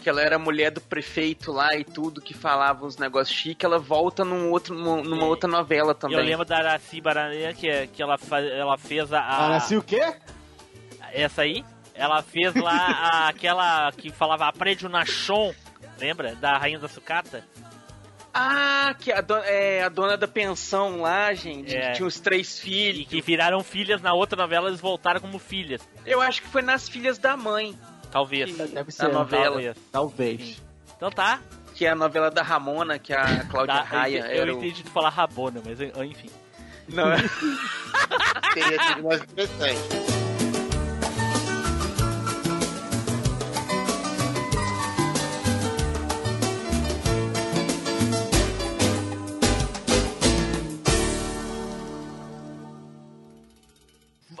que 0.01 0.09
ela 0.09 0.21
era 0.21 0.37
mulher 0.37 0.69
do 0.69 0.81
prefeito 0.81 1.49
lá 1.53 1.73
e 1.77 1.85
tudo, 1.85 2.19
que 2.21 2.33
falava 2.33 2.85
uns 2.85 2.97
negócios 2.97 3.33
chiques, 3.37 3.63
ela 3.63 3.79
volta 3.79 4.25
num 4.25 4.51
outro, 4.51 4.75
numa, 4.75 5.23
É. 5.23 5.23
outra 5.23 5.49
novela 5.49 5.95
também. 5.95 6.17
Eu 6.17 6.23
lembro 6.25 6.43
da 6.43 6.57
Araci 6.57 6.99
Baraneira, 6.99 7.53
que, 7.53 7.69
é- 7.69 7.87
que 7.87 8.03
ela, 8.03 8.17
ela 8.53 8.77
fez 8.77 9.13
a, 9.13 9.21
a- 9.21 9.45
Ah, 9.45 9.49
nasci 9.49 9.77
o 9.77 9.81
quê? 9.81 10.13
Essa 11.13 11.43
aí? 11.43 11.63
Ela 11.95 12.21
fez 12.21 12.53
lá 12.55 12.75
a- 12.75 13.27
aquela 13.29 13.91
que 13.93 14.09
falava 14.09 14.45
Aprende 14.47 14.85
o 14.85 14.89
Nachon, 14.89 15.53
lembra? 15.99 16.35
Da 16.35 16.57
Rainha 16.57 16.79
da 16.79 16.89
Sucata? 16.89 17.45
Ah, 18.33 18.95
que 18.99 19.11
a, 19.11 19.21
do- 19.21 19.35
é, 19.37 19.83
a 19.83 19.89
dona 19.89 20.17
da 20.17 20.27
pensão 20.27 21.01
lá, 21.01 21.33
gente, 21.33 21.75
É. 21.75 21.89
que 21.91 21.97
tinha 21.97 22.07
os 22.07 22.19
três 22.19 22.57
E 22.57 22.61
filhos. 22.61 23.07
que 23.07 23.21
viraram 23.21 23.63
filhas 23.63 24.01
na 24.01 24.11
outra 24.13 24.35
novela, 24.41 24.69
eles 24.69 24.81
voltaram 24.81 25.19
como 25.21 25.37
filhas. 25.37 25.81
Eu 26.05 26.19
acho 26.19 26.41
que 26.41 26.47
foi 26.47 26.61
nas 26.63 26.89
filhas 26.89 27.17
da 27.19 27.37
mãe, 27.37 27.77
Talvez. 28.11 28.51
Que- 28.55 28.63
Deve 28.67 28.91
ser. 28.91 29.07
novela. 29.09 29.55
Talvez. 29.55 29.77
Talvez. 29.91 30.61
Então 30.97 31.11
tá. 31.11 31.39
que 31.75 31.85
é 31.85 31.89
a 31.89 31.95
novela 31.95 32.29
da 32.31 32.41
Ramona, 32.43 32.97
que 32.99 33.11
a 33.13 33.45
Cláudia 33.45 33.73
tá 33.75 33.81
Raia 33.81 34.19
eu, 34.19 34.25
eu 34.25 34.41
era 34.43 34.53
o... 34.53 34.57
entendi 34.57 34.83
de 34.83 34.89
falar 34.91 35.09
Rabona, 35.09 35.61
mas 35.65 35.79
enfim. 35.81 36.29
Não, 36.87 37.11
é- 37.11 37.17
Teria 38.53 38.83
sido 38.83 39.03
mais 39.03 39.21
interessante. 39.23 40.12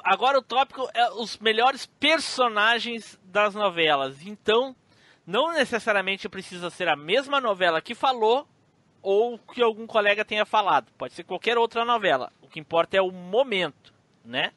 Agora 0.03 0.37
o 0.37 0.41
tópico 0.41 0.89
é 0.93 1.09
os 1.13 1.37
melhores 1.37 1.85
personagens 1.85 3.17
das 3.23 3.55
novelas. 3.55 4.21
Então, 4.25 4.75
não 5.25 5.53
necessariamente 5.53 6.27
precisa 6.27 6.69
ser 6.69 6.89
a 6.89 6.95
mesma 6.95 7.39
novela 7.39 7.81
que 7.81 7.95
falou 7.95 8.47
ou 9.01 9.37
que 9.39 9.61
algum 9.61 9.87
colega 9.87 10.25
tenha 10.25 10.45
falado. 10.45 10.91
Pode 10.97 11.13
ser 11.13 11.23
qualquer 11.23 11.57
outra 11.57 11.85
novela. 11.85 12.31
O 12.41 12.47
que 12.49 12.59
importa 12.59 12.97
é 12.97 13.01
o 13.01 13.11
momento, 13.11 13.93
né? 14.25 14.51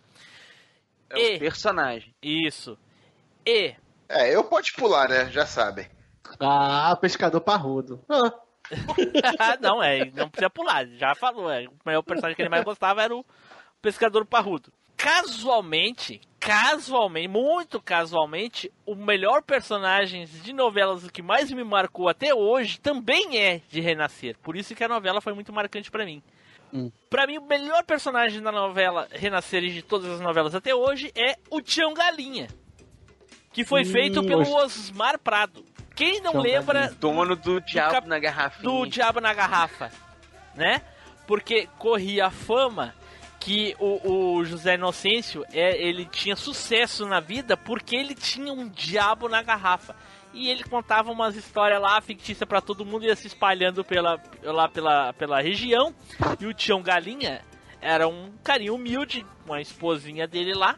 é 1.11 1.35
E- 1.35 1.37
o 1.37 1.39
personagem. 1.39 2.13
Isso. 2.21 2.77
E 3.47 3.75
É, 4.09 4.35
eu 4.35 4.43
pode 4.45 4.73
pular, 4.73 5.09
né? 5.09 5.31
Já 5.31 5.47
sabem. 5.47 5.89
Ah, 6.41 6.97
pescador 7.01 7.41
parrudo. 7.41 8.05
Ah, 8.09 8.33
não, 9.61 9.81
é, 9.81 10.07
não 10.11 10.29
precisa 10.29 10.51
pular, 10.51 10.87
já 10.89 11.15
falou. 11.15 11.49
É, 11.51 11.67
o 11.69 11.73
maior 11.85 12.03
personagem 12.03 12.35
que 12.35 12.43
ele 12.43 12.49
mais 12.49 12.65
gostava 12.65 13.03
era 13.03 13.15
o 13.15 13.25
pescador 13.81 14.25
parrudo. 14.27 14.73
Casualmente, 14.97 16.21
casualmente, 16.41 17.29
muito 17.29 17.81
casualmente, 17.81 18.73
o 18.85 18.95
melhor 18.95 19.43
personagem 19.43 20.25
de 20.25 20.53
novelas 20.53 21.09
que 21.11 21.23
mais 21.23 21.51
me 21.51 21.63
marcou 21.63 22.09
até 22.09 22.35
hoje 22.35 22.81
também 22.81 23.39
é 23.39 23.61
de 23.71 23.81
Renascer. 23.81 24.37
Por 24.43 24.57
isso 24.57 24.75
que 24.75 24.83
a 24.85 24.89
novela 24.89 25.21
foi 25.21 25.33
muito 25.33 25.53
marcante 25.53 25.91
pra 25.91 26.05
mim. 26.05 26.23
Hum. 26.73 26.91
Pra 27.09 27.27
mim, 27.27 27.39
o 27.39 27.47
melhor 27.47 27.85
personagem 27.85 28.43
da 28.43 28.51
novela 28.51 29.07
Renascer 29.13 29.63
e 29.65 29.71
de 29.73 29.83
todas 29.83 30.11
as 30.11 30.21
novelas 30.21 30.55
até 30.55 30.75
hoje 30.75 31.13
é 31.15 31.37
o 31.51 31.61
Tião 31.61 31.95
Galinha. 31.95 32.49
Que 33.53 33.65
foi 33.65 33.83
Hum, 33.83 33.93
feito 33.93 34.23
pelo 34.25 34.43
os- 34.43 34.49
Osmar 34.49 35.19
Prado. 35.19 35.65
Quem 35.95 36.21
não 36.21 36.33
Tião 36.33 36.43
lembra 36.43 36.81
Galinha. 36.81 36.99
Dono 37.01 37.37
do 37.37 37.61
diabo 37.61 37.93
cap- 37.93 38.09
na 38.09 38.19
garrafinha. 38.19 38.63
do 38.63 38.87
Diabo 38.87 39.21
na 39.21 39.33
Garrafa, 39.33 39.91
né? 40.55 40.83
Porque 41.27 41.67
corria 41.79 42.27
a 42.27 42.31
fama 42.31 42.95
que 43.47 43.77
o, 43.79 44.39
o 44.39 44.45
José 44.45 44.75
Inocêncio 44.75 45.45
é, 45.53 45.81
ele 45.81 46.05
tinha 46.05 46.35
sucesso 46.35 47.07
na 47.07 47.21
vida 47.21 47.57
porque 47.57 47.95
ele 47.95 48.13
tinha 48.13 48.53
um 48.53 48.69
diabo 48.69 49.29
na 49.29 49.41
garrafa. 49.41 49.95
E 50.35 50.51
ele 50.51 50.65
contava 50.65 51.13
umas 51.13 51.37
histórias 51.37 51.81
lá 51.81 52.01
fictícias 52.01 52.47
pra 52.47 52.61
todo 52.61 52.85
mundo, 52.85 53.05
ia 53.05 53.15
se 53.15 53.29
espalhando 53.29 53.85
pela, 53.85 54.21
lá 54.43 54.69
pela, 54.69 55.13
pela 55.13 55.41
região. 55.41 55.95
E 56.41 56.45
o 56.45 56.53
Tião 56.53 56.83
Galinha 56.83 57.41
era 57.81 58.09
um 58.09 58.33
carinha 58.43 58.75
humilde, 58.75 59.25
uma 59.47 59.61
esposinha 59.61 60.27
dele 60.27 60.53
lá. 60.53 60.77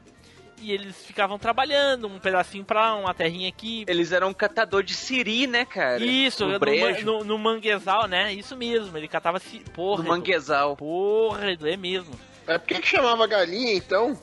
E 0.61 0.71
eles 0.71 1.07
ficavam 1.07 1.39
trabalhando, 1.39 2.07
um 2.07 2.19
pedacinho 2.19 2.66
pra 2.66 2.95
uma 2.97 3.14
terrinha 3.14 3.49
aqui, 3.49 3.87
Eles 3.89 4.12
eram 4.12 4.29
um 4.29 4.35
catador 4.35 4.83
de 4.83 4.93
siri, 4.93 5.47
né, 5.47 5.64
cara? 5.64 6.05
isso, 6.05 6.47
no 6.47 6.59
no, 6.59 7.21
no, 7.21 7.25
no 7.25 7.39
manguezal, 7.39 8.07
né? 8.07 8.35
Isso 8.35 8.55
mesmo, 8.55 8.95
ele 8.99 9.09
catava 9.09 9.41
porra. 9.73 10.03
no 10.03 10.09
manguezal. 10.11 10.77
Porra, 10.77 11.53
é 11.53 11.77
mesmo. 11.77 12.12
Mas 12.49 12.59
por 12.59 12.66
que, 12.66 12.82
chamava 12.82 13.26
galinha, 13.26 13.74
então? 13.74 14.18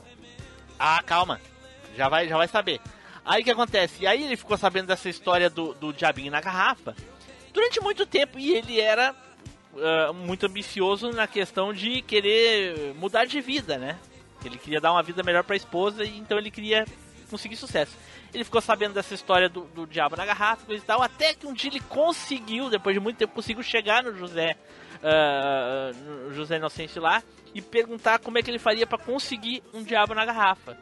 Ah, 0.76 1.00
calma. 1.06 1.40
Já 1.96 2.08
vai, 2.08 2.28
já 2.28 2.36
vai 2.36 2.48
saber. 2.48 2.80
Aí 3.24 3.40
o 3.42 3.44
que 3.44 3.50
acontece? 3.52 4.02
E 4.02 4.06
aí 4.06 4.24
ele 4.24 4.36
ficou 4.36 4.58
sabendo 4.58 4.88
dessa 4.88 5.08
história 5.08 5.48
do, 5.48 5.72
do 5.74 5.92
diabinho 5.92 6.32
na 6.32 6.40
garrafa 6.40 6.94
durante 7.54 7.80
muito 7.80 8.04
tempo 8.04 8.38
e 8.38 8.52
ele 8.52 8.80
era 8.80 9.14
ah, 9.78 10.12
muito 10.12 10.44
ambicioso 10.44 11.10
na 11.12 11.28
questão 11.28 11.72
de 11.72 12.02
querer 12.02 12.94
mudar 12.96 13.26
de 13.26 13.40
vida, 13.40 13.78
né? 13.78 13.96
Ele 14.44 14.58
queria 14.58 14.80
dar 14.80 14.92
uma 14.92 15.02
vida 15.02 15.22
melhor 15.22 15.44
pra 15.44 15.56
esposa 15.56 16.04
e 16.04 16.18
então 16.18 16.36
ele 16.36 16.50
queria 16.50 16.84
conseguir 17.30 17.56
sucesso. 17.56 17.96
Ele 18.34 18.44
ficou 18.44 18.60
sabendo 18.60 18.94
dessa 18.94 19.14
história 19.14 19.48
do, 19.48 19.62
do 19.68 19.86
diabo 19.86 20.16
na 20.16 20.26
garrafa 20.26 20.72
e 20.74 20.80
tal, 20.80 21.00
até 21.00 21.32
que 21.32 21.46
um 21.46 21.52
dia 21.52 21.70
ele 21.70 21.80
conseguiu, 21.80 22.68
depois 22.70 22.94
de 22.94 23.00
muito 23.00 23.16
tempo, 23.16 23.34
conseguiu 23.34 23.62
chegar 23.62 24.02
no 24.02 24.16
José, 24.16 24.56
no 26.26 26.34
José 26.34 26.56
Inocente 26.56 26.98
lá 26.98 27.22
e 27.54 27.62
perguntar 27.62 28.18
como 28.18 28.38
é 28.38 28.42
que 28.42 28.50
ele 28.50 28.58
faria 28.58 28.86
pra 28.86 28.98
conseguir 28.98 29.62
um 29.72 29.82
diabo 29.82 30.14
na 30.14 30.24
garrafa. 30.24 30.76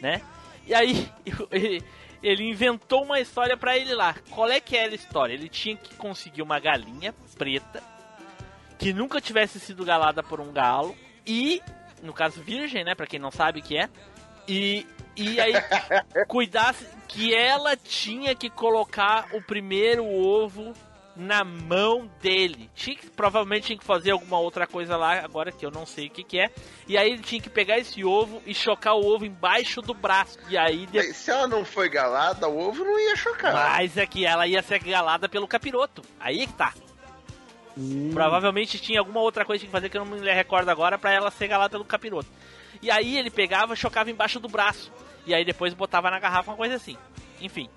né? 0.00 0.22
E 0.66 0.74
aí 0.74 1.10
ele, 2.22 2.44
inventou 2.44 3.04
uma 3.04 3.20
história 3.20 3.56
pra 3.56 3.76
ele 3.76 3.94
lá. 3.94 4.14
Qual 4.30 4.48
é 4.50 4.60
que 4.60 4.76
era 4.76 4.92
a 4.92 4.94
história? 4.94 5.34
Ele 5.34 5.48
tinha 5.48 5.76
que 5.76 5.94
conseguir 5.96 6.42
uma 6.42 6.58
galinha 6.58 7.14
preta 7.36 7.82
que 8.78 8.92
nunca 8.92 9.20
tivesse 9.20 9.60
sido 9.60 9.84
galada 9.84 10.22
por 10.22 10.40
um 10.40 10.52
galo 10.52 10.96
e, 11.26 11.60
no 12.02 12.14
caso 12.14 12.40
virgem, 12.40 12.82
né, 12.82 12.94
Pra 12.94 13.06
quem 13.06 13.18
não 13.18 13.30
sabe 13.30 13.60
o 13.60 13.62
que 13.62 13.76
é. 13.76 13.88
E 14.48 14.86
e 15.16 15.38
aí 15.40 15.52
cuidasse 16.26 16.86
que 17.08 17.34
ela 17.34 17.76
tinha 17.76 18.34
que 18.34 18.48
colocar 18.48 19.26
o 19.34 19.42
primeiro 19.42 20.06
ovo 20.06 20.72
na 21.20 21.44
mão 21.44 22.10
dele. 22.20 22.70
Tinha 22.74 22.96
que, 22.96 23.10
provavelmente 23.10 23.66
tinha 23.66 23.78
que 23.78 23.84
fazer 23.84 24.12
alguma 24.12 24.38
outra 24.38 24.66
coisa 24.66 24.96
lá, 24.96 25.20
agora 25.20 25.52
que 25.52 25.64
eu 25.64 25.70
não 25.70 25.84
sei 25.84 26.06
o 26.06 26.10
que, 26.10 26.24
que 26.24 26.40
é. 26.40 26.50
E 26.88 26.96
aí 26.96 27.12
ele 27.12 27.22
tinha 27.22 27.40
que 27.40 27.50
pegar 27.50 27.78
esse 27.78 28.02
ovo 28.02 28.42
e 28.46 28.54
chocar 28.54 28.94
o 28.94 29.06
ovo 29.06 29.26
embaixo 29.26 29.82
do 29.82 29.92
braço. 29.92 30.38
E 30.48 30.56
aí. 30.56 30.88
Se 31.12 31.30
ela 31.30 31.46
não 31.46 31.64
foi 31.64 31.90
galada, 31.90 32.48
o 32.48 32.58
ovo 32.58 32.82
não 32.82 32.98
ia 32.98 33.14
chocar. 33.16 33.52
Mas 33.52 33.96
é 33.98 34.06
que 34.06 34.24
ela 34.24 34.46
ia 34.46 34.62
ser 34.62 34.78
galada 34.78 35.28
pelo 35.28 35.46
capiroto. 35.46 36.02
Aí 36.18 36.42
é 36.42 36.46
que 36.46 36.54
tá. 36.54 36.72
Provavelmente 38.12 38.78
tinha 38.78 38.98
alguma 38.98 39.20
outra 39.20 39.44
coisa 39.44 39.60
que 39.60 39.66
tinha 39.66 39.70
que 39.70 39.76
fazer 39.76 39.88
que 39.88 39.96
eu 39.96 40.04
não 40.04 40.18
me 40.18 40.32
recordo 40.32 40.68
agora 40.70 40.98
pra 40.98 41.12
ela 41.12 41.30
ser 41.30 41.48
galada 41.48 41.70
pelo 41.70 41.84
capiroto. 41.84 42.28
E 42.82 42.90
aí 42.90 43.18
ele 43.18 43.30
pegava 43.30 43.74
e 43.74 43.76
chocava 43.76 44.10
embaixo 44.10 44.40
do 44.40 44.48
braço. 44.48 44.90
E 45.26 45.34
aí 45.34 45.44
depois 45.44 45.74
botava 45.74 46.10
na 46.10 46.18
garrafa 46.18 46.50
uma 46.50 46.56
coisa 46.56 46.76
assim. 46.76 46.96
Enfim. 47.40 47.68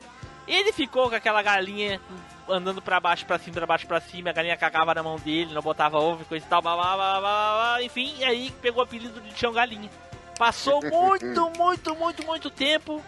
Ele 0.47 0.73
ficou 0.73 1.09
com 1.09 1.15
aquela 1.15 1.41
galinha 1.41 2.01
andando 2.47 2.81
pra 2.81 2.99
baixo, 2.99 3.25
pra 3.25 3.39
cima, 3.39 3.55
pra 3.55 3.65
baixo, 3.65 3.87
pra 3.87 4.01
cima. 4.01 4.29
A 4.29 4.33
galinha 4.33 4.57
cagava 4.57 4.93
na 4.93 5.03
mão 5.03 5.17
dele, 5.17 5.53
não 5.53 5.61
botava 5.61 5.99
ovo 5.99 6.23
e 6.23 6.25
coisa 6.25 6.45
e 6.45 6.49
tal. 6.49 6.61
Blá, 6.61 6.75
blá, 6.75 6.95
blá, 6.95 6.95
blá, 6.95 7.19
blá, 7.19 7.53
blá. 7.55 7.83
Enfim, 7.83 8.23
aí 8.23 8.51
pegou 8.61 8.81
o 8.81 8.83
apelido 8.83 9.21
de 9.21 9.33
Tião 9.33 9.53
Galinha. 9.53 9.89
Passou 10.37 10.81
muito, 10.91 11.49
muito, 11.57 11.95
muito, 11.95 12.25
muito 12.25 12.49
tempo. 12.49 13.01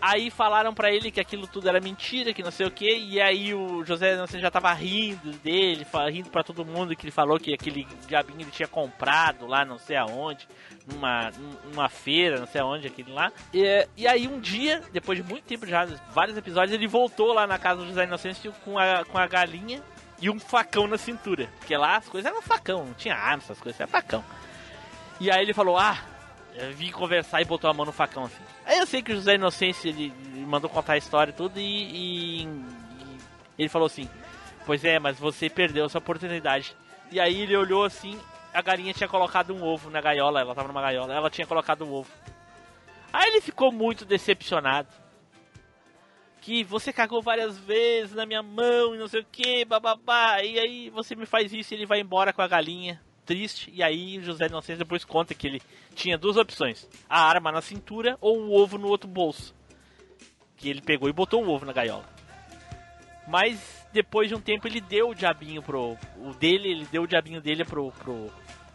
Aí 0.00 0.30
falaram 0.30 0.72
pra 0.72 0.90
ele 0.90 1.10
que 1.10 1.20
aquilo 1.20 1.46
tudo 1.46 1.68
era 1.68 1.78
mentira, 1.78 2.32
que 2.32 2.42
não 2.42 2.50
sei 2.50 2.66
o 2.66 2.70
que, 2.70 2.90
e 2.90 3.20
aí 3.20 3.52
o 3.52 3.84
José 3.84 4.16
não 4.16 4.26
sei, 4.26 4.40
já 4.40 4.50
tava 4.50 4.72
rindo 4.72 5.30
dele, 5.38 5.86
rindo 6.10 6.30
pra 6.30 6.42
todo 6.42 6.64
mundo 6.64 6.96
que 6.96 7.04
ele 7.04 7.10
falou 7.10 7.38
que 7.38 7.52
aquele 7.52 7.86
diabinho 8.06 8.40
ele 8.40 8.50
tinha 8.50 8.66
comprado 8.66 9.46
lá 9.46 9.62
não 9.62 9.78
sei 9.78 9.96
aonde, 9.96 10.48
numa, 10.86 11.30
numa 11.70 11.88
feira, 11.90 12.40
não 12.40 12.46
sei 12.46 12.62
aonde, 12.62 12.86
aquele 12.86 13.12
lá. 13.12 13.30
E, 13.52 13.86
e 13.94 14.06
aí 14.06 14.26
um 14.26 14.40
dia, 14.40 14.82
depois 14.90 15.18
de 15.18 15.28
muito 15.28 15.44
tempo 15.44 15.66
já, 15.66 15.84
vários 16.14 16.36
episódios, 16.36 16.72
ele 16.72 16.86
voltou 16.86 17.34
lá 17.34 17.46
na 17.46 17.58
casa 17.58 17.82
do 17.82 17.86
José 17.86 18.04
Inocêncio 18.04 18.54
com 18.64 18.78
a, 18.78 19.04
com 19.04 19.18
a 19.18 19.26
galinha 19.26 19.82
e 20.20 20.30
um 20.30 20.40
facão 20.40 20.86
na 20.86 20.96
cintura. 20.96 21.48
Porque 21.58 21.76
lá 21.76 21.96
as 21.96 22.08
coisas 22.08 22.30
eram 22.30 22.40
facão, 22.40 22.86
não 22.86 22.94
tinha 22.94 23.14
arma, 23.14 23.42
essas 23.42 23.60
coisas, 23.60 23.78
era 23.78 23.90
facão. 23.90 24.24
E 25.20 25.30
aí 25.30 25.42
ele 25.42 25.52
falou, 25.52 25.76
ah, 25.76 25.98
eu 26.54 26.72
vim 26.72 26.90
conversar 26.90 27.42
e 27.42 27.44
botou 27.44 27.68
a 27.68 27.74
mão 27.74 27.84
no 27.84 27.92
facão 27.92 28.24
assim. 28.24 28.49
Aí 28.70 28.78
eu 28.78 28.86
sei 28.86 29.02
que 29.02 29.10
o 29.12 29.16
José 29.16 29.34
Inocêncio 29.34 29.88
ele, 29.88 30.12
mandou 30.46 30.70
contar 30.70 30.92
a 30.92 30.96
história 30.96 31.32
e 31.32 31.34
tudo 31.34 31.58
e, 31.58 31.62
e- 31.62 32.42
e 32.44 33.62
ele 33.62 33.68
falou 33.68 33.86
assim: 33.86 34.08
Pois 34.64 34.84
é, 34.84 35.00
mas 35.00 35.18
você 35.18 35.50
perdeu 35.50 35.86
essa 35.86 35.98
oportunidade. 35.98 36.76
E 37.10 37.18
aí 37.18 37.40
ele 37.40 37.56
olhou 37.56 37.82
assim, 37.84 38.16
a 38.54 38.62
galinha 38.62 38.92
tinha 38.94 39.08
colocado 39.08 39.52
um 39.52 39.64
ovo 39.64 39.90
na 39.90 40.00
gaiola, 40.00 40.40
ela 40.40 40.54
tava 40.54 40.68
numa 40.68 40.80
gaiola, 40.80 41.12
ela 41.12 41.28
tinha 41.28 41.48
colocado 41.48 41.84
um 41.84 41.92
ovo. 41.92 42.08
Aí 43.12 43.28
ele 43.30 43.40
ficou 43.40 43.72
muito 43.72 44.04
decepcionado. 44.04 44.88
Que 46.40 46.62
você 46.62 46.92
cagou 46.92 47.20
várias 47.20 47.58
vezes 47.58 48.14
na 48.14 48.24
minha 48.24 48.42
mão 48.42 48.94
e 48.94 48.98
não 48.98 49.08
sei 49.08 49.20
o 49.20 49.26
que, 49.30 49.64
bababá. 49.64 50.40
E 50.44 50.58
aí 50.60 50.90
você 50.90 51.16
me 51.16 51.26
faz 51.26 51.52
isso 51.52 51.74
e 51.74 51.76
ele 51.76 51.86
vai 51.86 51.98
embora 52.00 52.32
com 52.32 52.40
a 52.40 52.46
galinha. 52.48 53.00
Triste. 53.26 53.70
E 53.74 53.82
aí 53.82 54.20
José 54.22 54.46
Inocêncio 54.46 54.78
depois 54.78 55.04
conta 55.04 55.34
que 55.34 55.46
ele 55.46 55.62
tinha 56.00 56.16
duas 56.16 56.36
opções: 56.36 56.88
a 57.08 57.20
arma 57.22 57.52
na 57.52 57.60
cintura 57.60 58.16
ou 58.20 58.40
o 58.40 58.54
ovo 58.54 58.78
no 58.78 58.88
outro 58.88 59.08
bolso. 59.08 59.54
Que 60.56 60.68
ele 60.68 60.80
pegou 60.80 61.08
e 61.08 61.12
botou 61.12 61.44
o 61.44 61.50
ovo 61.50 61.66
na 61.66 61.72
gaiola. 61.72 62.04
Mas 63.28 63.86
depois 63.92 64.28
de 64.28 64.34
um 64.34 64.40
tempo 64.40 64.66
ele 64.66 64.80
deu 64.80 65.10
o 65.10 65.14
diabinho 65.14 65.62
pro. 65.62 65.96
O 66.16 66.34
dele, 66.34 66.70
ele 66.70 66.86
deu 66.90 67.02
o 67.02 67.06
diabinho 67.06 67.40
dele 67.40 67.64
pro, 67.64 67.92
pro, 67.92 68.30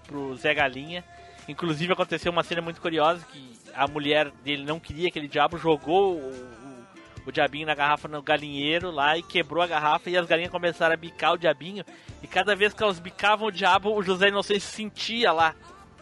pro 0.07 0.36
Zé 0.36 0.53
Galinha. 0.53 1.03
Inclusive 1.47 1.93
aconteceu 1.93 2.32
uma 2.32 2.43
cena 2.43 2.61
muito 2.61 2.82
curiosa 2.82 3.26
que 3.32 3.59
a 3.73 3.88
mulher 3.88 4.32
dele 4.43 4.63
não 4.63 4.80
queria 4.80 5.09
aquele 5.09 5.28
diabo, 5.28 5.57
jogou 5.57 6.15
o, 6.15 6.32
o, 6.32 6.86
o 7.28 7.32
diabinho 7.32 7.67
na 7.67 7.76
garrafa 7.76 8.07
no 8.07 8.21
galinheiro 8.21 8.89
lá 8.89 9.15
e 9.15 9.21
quebrou 9.21 9.61
a 9.61 9.67
garrafa 9.67 10.09
e 10.09 10.17
as 10.17 10.26
galinhas 10.26 10.49
começaram 10.49 10.93
a 10.93 10.97
bicar 10.97 11.34
o 11.34 11.38
diabinho. 11.38 11.86
E 12.23 12.28
cada 12.28 12.55
vez 12.55 12.73
que 12.73 12.82
elas 12.82 12.99
bicavam 12.99 13.49
o 13.49 13.51
diabo, 13.51 13.93
o 13.93 14.01
José 14.01 14.30
Inocêncio 14.30 14.69
sentia 14.69 15.32
lá. 15.32 15.53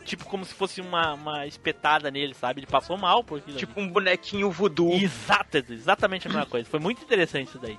Tipo 0.03 0.25
como 0.25 0.43
se 0.45 0.53
fosse 0.53 0.81
uma, 0.81 1.13
uma 1.13 1.47
espetada 1.47 2.11
nele, 2.11 2.33
sabe? 2.33 2.59
Ele 2.59 2.67
passou 2.67 2.97
mal 2.97 3.23
por 3.23 3.39
aquilo. 3.39 3.57
Tipo 3.57 3.79
um 3.79 3.87
bonequinho 3.87 4.51
voodoo. 4.51 4.93
Exato, 4.93 5.57
exatamente 5.69 6.27
a 6.27 6.31
mesma 6.31 6.45
coisa. 6.45 6.69
Foi 6.69 6.79
muito 6.79 7.03
interessante 7.03 7.47
isso 7.49 7.59
daí. 7.59 7.77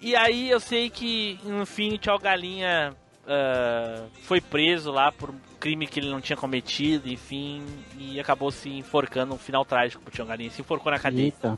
E 0.00 0.16
aí 0.16 0.50
eu 0.50 0.60
sei 0.60 0.88
que, 0.88 1.38
no 1.44 1.66
fim, 1.66 1.94
o 1.94 1.98
Tchau 1.98 2.18
Galinha 2.18 2.96
ah, 3.26 4.06
foi 4.22 4.40
preso 4.40 4.90
lá 4.90 5.12
por 5.12 5.30
um 5.30 5.38
crime 5.60 5.86
que 5.86 6.00
ele 6.00 6.10
não 6.10 6.20
tinha 6.20 6.36
cometido, 6.36 7.08
enfim, 7.08 7.62
e 7.96 8.18
acabou 8.18 8.50
se 8.50 8.68
enforcando, 8.70 9.34
um 9.34 9.38
final 9.38 9.64
trágico 9.64 10.02
pro 10.02 10.12
Tchau 10.12 10.26
Galinha. 10.26 10.50
Se 10.50 10.60
enforcou 10.60 10.90
na 10.90 10.98
cadeia. 10.98 11.26
Eita. 11.26 11.56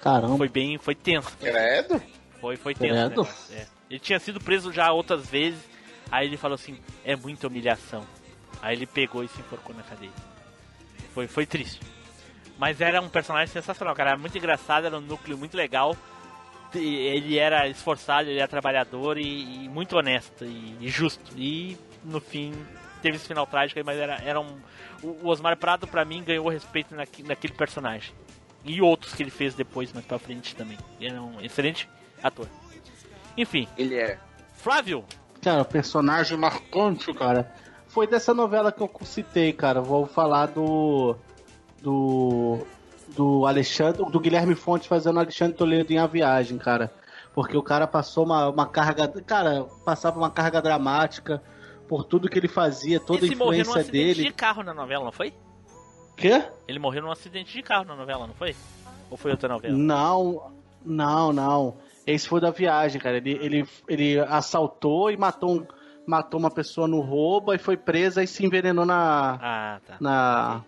Caramba. 0.00 0.38
Foi 0.38 0.48
bem, 0.48 0.78
foi 0.78 0.94
tenso. 0.94 1.36
Credo? 1.38 2.00
Foi, 2.40 2.56
foi 2.56 2.74
tenso. 2.74 3.10
Negócio, 3.10 3.54
é. 3.54 3.66
Ele 3.90 4.00
tinha 4.00 4.18
sido 4.18 4.40
preso 4.40 4.72
já 4.72 4.90
outras 4.92 5.28
vezes, 5.28 5.60
aí 6.10 6.26
ele 6.26 6.36
falou 6.36 6.54
assim, 6.54 6.78
é 7.04 7.14
muita 7.14 7.46
humilhação. 7.46 8.04
Aí 8.62 8.76
ele 8.76 8.86
pegou 8.86 9.22
e 9.24 9.28
se 9.28 9.40
enforcou 9.40 9.74
na 9.74 9.82
cadeia. 9.82 10.10
Foi, 11.14 11.26
foi 11.26 11.46
triste. 11.46 11.80
Mas 12.58 12.80
era 12.80 13.00
um 13.00 13.08
personagem 13.08 13.52
sensacional, 13.52 13.94
cara. 13.94 14.10
Era 14.10 14.18
muito 14.18 14.36
engraçado, 14.36 14.86
era 14.86 14.96
um 14.96 15.00
núcleo 15.00 15.36
muito 15.36 15.56
legal. 15.56 15.96
Ele 16.74 17.38
era 17.38 17.68
esforçado, 17.68 18.28
ele 18.28 18.38
era 18.38 18.48
trabalhador 18.48 19.18
e, 19.18 19.64
e 19.64 19.68
muito 19.68 19.96
honesto 19.96 20.44
e, 20.44 20.76
e 20.80 20.88
justo. 20.88 21.32
E 21.36 21.76
no 22.04 22.20
fim 22.20 22.52
teve 23.00 23.16
esse 23.16 23.26
final 23.26 23.46
trágico, 23.46 23.80
mas 23.84 23.98
era, 23.98 24.16
era 24.22 24.40
um. 24.40 24.58
O 25.02 25.28
Osmar 25.28 25.56
Prado, 25.56 25.86
pra 25.86 26.04
mim, 26.04 26.22
ganhou 26.24 26.48
respeito 26.48 26.94
naque- 26.94 27.22
naquele 27.22 27.52
personagem. 27.52 28.12
E 28.64 28.80
outros 28.82 29.14
que 29.14 29.22
ele 29.22 29.30
fez 29.30 29.54
depois, 29.54 29.92
mais 29.92 30.04
pra 30.04 30.18
frente 30.18 30.56
também. 30.56 30.76
Ele 30.98 31.10
era 31.10 31.22
um 31.22 31.40
excelente 31.40 31.88
ator. 32.22 32.48
Enfim, 33.36 33.68
Ele 33.78 33.94
é. 33.94 34.18
Flávio, 34.54 35.04
Cara, 35.42 35.64
personagem 35.64 36.36
marcante, 36.36 37.12
cara. 37.14 37.54
Foi 37.96 38.06
dessa 38.06 38.34
novela 38.34 38.70
que 38.70 38.82
eu 38.82 38.90
citei, 39.04 39.54
cara. 39.54 39.80
Vou 39.80 40.04
falar 40.04 40.48
do. 40.48 41.16
Do. 41.80 42.58
Do 43.16 43.46
Alexandre. 43.46 44.04
Do 44.10 44.20
Guilherme 44.20 44.54
Fontes 44.54 44.86
fazendo 44.86 45.18
Alexandre 45.18 45.56
Toledo 45.56 45.90
em 45.94 45.96
A 45.96 46.06
Viagem, 46.06 46.58
cara. 46.58 46.92
Porque 47.34 47.56
o 47.56 47.62
cara 47.62 47.86
passou 47.86 48.26
uma, 48.26 48.50
uma 48.50 48.66
carga. 48.66 49.08
Cara, 49.22 49.64
passava 49.82 50.18
uma 50.18 50.30
carga 50.30 50.60
dramática 50.60 51.42
por 51.88 52.04
tudo 52.04 52.28
que 52.28 52.38
ele 52.38 52.48
fazia, 52.48 53.00
toda 53.00 53.24
a 53.24 53.26
esse 53.28 53.34
morreu 53.34 53.52
num 53.52 53.60
influência 53.62 53.80
acidente 53.80 54.16
dele. 54.16 54.28
de 54.28 54.34
carro 54.34 54.62
na 54.62 54.74
novela, 54.74 55.04
não 55.06 55.12
foi? 55.12 55.32
Quê? 56.18 56.44
Ele 56.68 56.78
morreu 56.78 57.00
num 57.00 57.10
acidente 57.10 57.50
de 57.54 57.62
carro 57.62 57.86
na 57.86 57.96
novela, 57.96 58.26
não 58.26 58.34
foi? 58.34 58.54
Ou 59.10 59.16
foi 59.16 59.30
outra 59.30 59.48
novela? 59.48 59.74
Não, 59.74 60.50
não, 60.84 61.32
não. 61.32 61.78
Esse 62.06 62.28
foi 62.28 62.42
da 62.42 62.50
viagem, 62.50 63.00
cara. 63.00 63.16
Ele, 63.16 63.38
ele, 63.40 63.68
ele 63.88 64.20
assaltou 64.20 65.10
e 65.10 65.16
matou, 65.16 65.60
um- 65.60 65.66
matou 66.06 66.38
uma 66.38 66.50
pessoa 66.50 66.86
no 66.86 67.00
roubo 67.00 67.52
e 67.52 67.58
foi 67.58 67.76
presa 67.76 68.22
e 68.22 68.26
se 68.26 68.44
envenenou 68.46 68.84
na, 68.86 69.38
Ah, 69.42 69.80
tá. 69.86 69.96
na, 70.00 70.62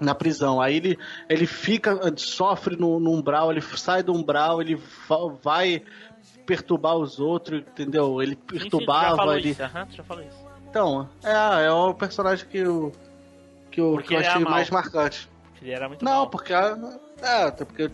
na 0.00 0.14
prisão. 0.14 0.60
Aí 0.60 0.76
ele, 0.76 0.98
ele 1.28 1.46
fica, 1.46 1.98
sofre 2.16 2.76
no, 2.76 2.98
no 2.98 3.12
umbral, 3.12 3.50
ele 3.52 3.60
sai 3.60 4.02
do 4.02 4.12
umbral, 4.12 4.60
ele 4.60 4.74
va- 5.08 5.32
vai 5.42 5.82
perturbar 6.44 6.96
os 6.96 7.18
outros, 7.20 7.60
entendeu? 7.60 8.20
Ele 8.20 8.32
sim, 8.34 8.40
perturbava, 8.58 9.38
ele. 9.38 9.50
isso. 9.50 9.62
Então, 10.68 11.08
é, 11.22 11.66
é 11.66 11.70
o 11.70 11.94
personagem 11.94 12.46
que 12.48 12.58
eu, 12.58 12.92
que 13.70 13.80
eu, 13.80 13.96
que 13.98 14.14
eu 14.14 14.18
achei 14.18 14.42
mais 14.44 14.68
marcante. 14.70 15.28
Ele 15.62 15.70
era 15.70 15.88
muito 15.88 16.04
Não, 16.04 16.12
mal. 16.12 16.26
porque. 16.28 16.52
É, 16.52 17.44
até 17.44 17.64
porque. 17.64 17.90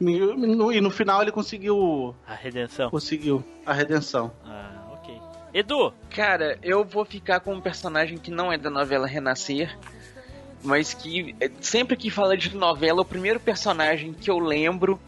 E 0.00 0.80
no 0.80 0.90
final 0.90 1.22
ele 1.22 1.30
conseguiu. 1.30 2.14
A 2.26 2.34
redenção. 2.34 2.88
Conseguiu 2.90 3.44
a 3.66 3.72
redenção. 3.72 4.32
Ah. 4.44 4.81
Edu, 5.54 5.92
Cara, 6.10 6.58
eu 6.62 6.84
vou 6.84 7.04
ficar 7.04 7.40
com 7.40 7.54
um 7.54 7.60
personagem 7.60 8.16
que 8.18 8.30
não 8.30 8.52
é 8.52 8.56
da 8.56 8.70
novela 8.70 9.06
Renascer, 9.06 9.76
mas 10.62 10.94
que 10.94 11.34
é, 11.40 11.50
sempre 11.60 11.96
que 11.96 12.10
fala 12.10 12.36
de 12.36 12.54
novela, 12.56 13.02
o 13.02 13.04
primeiro 13.04 13.38
personagem 13.40 14.12
que 14.14 14.30
eu 14.30 14.38
lembro 14.38 14.98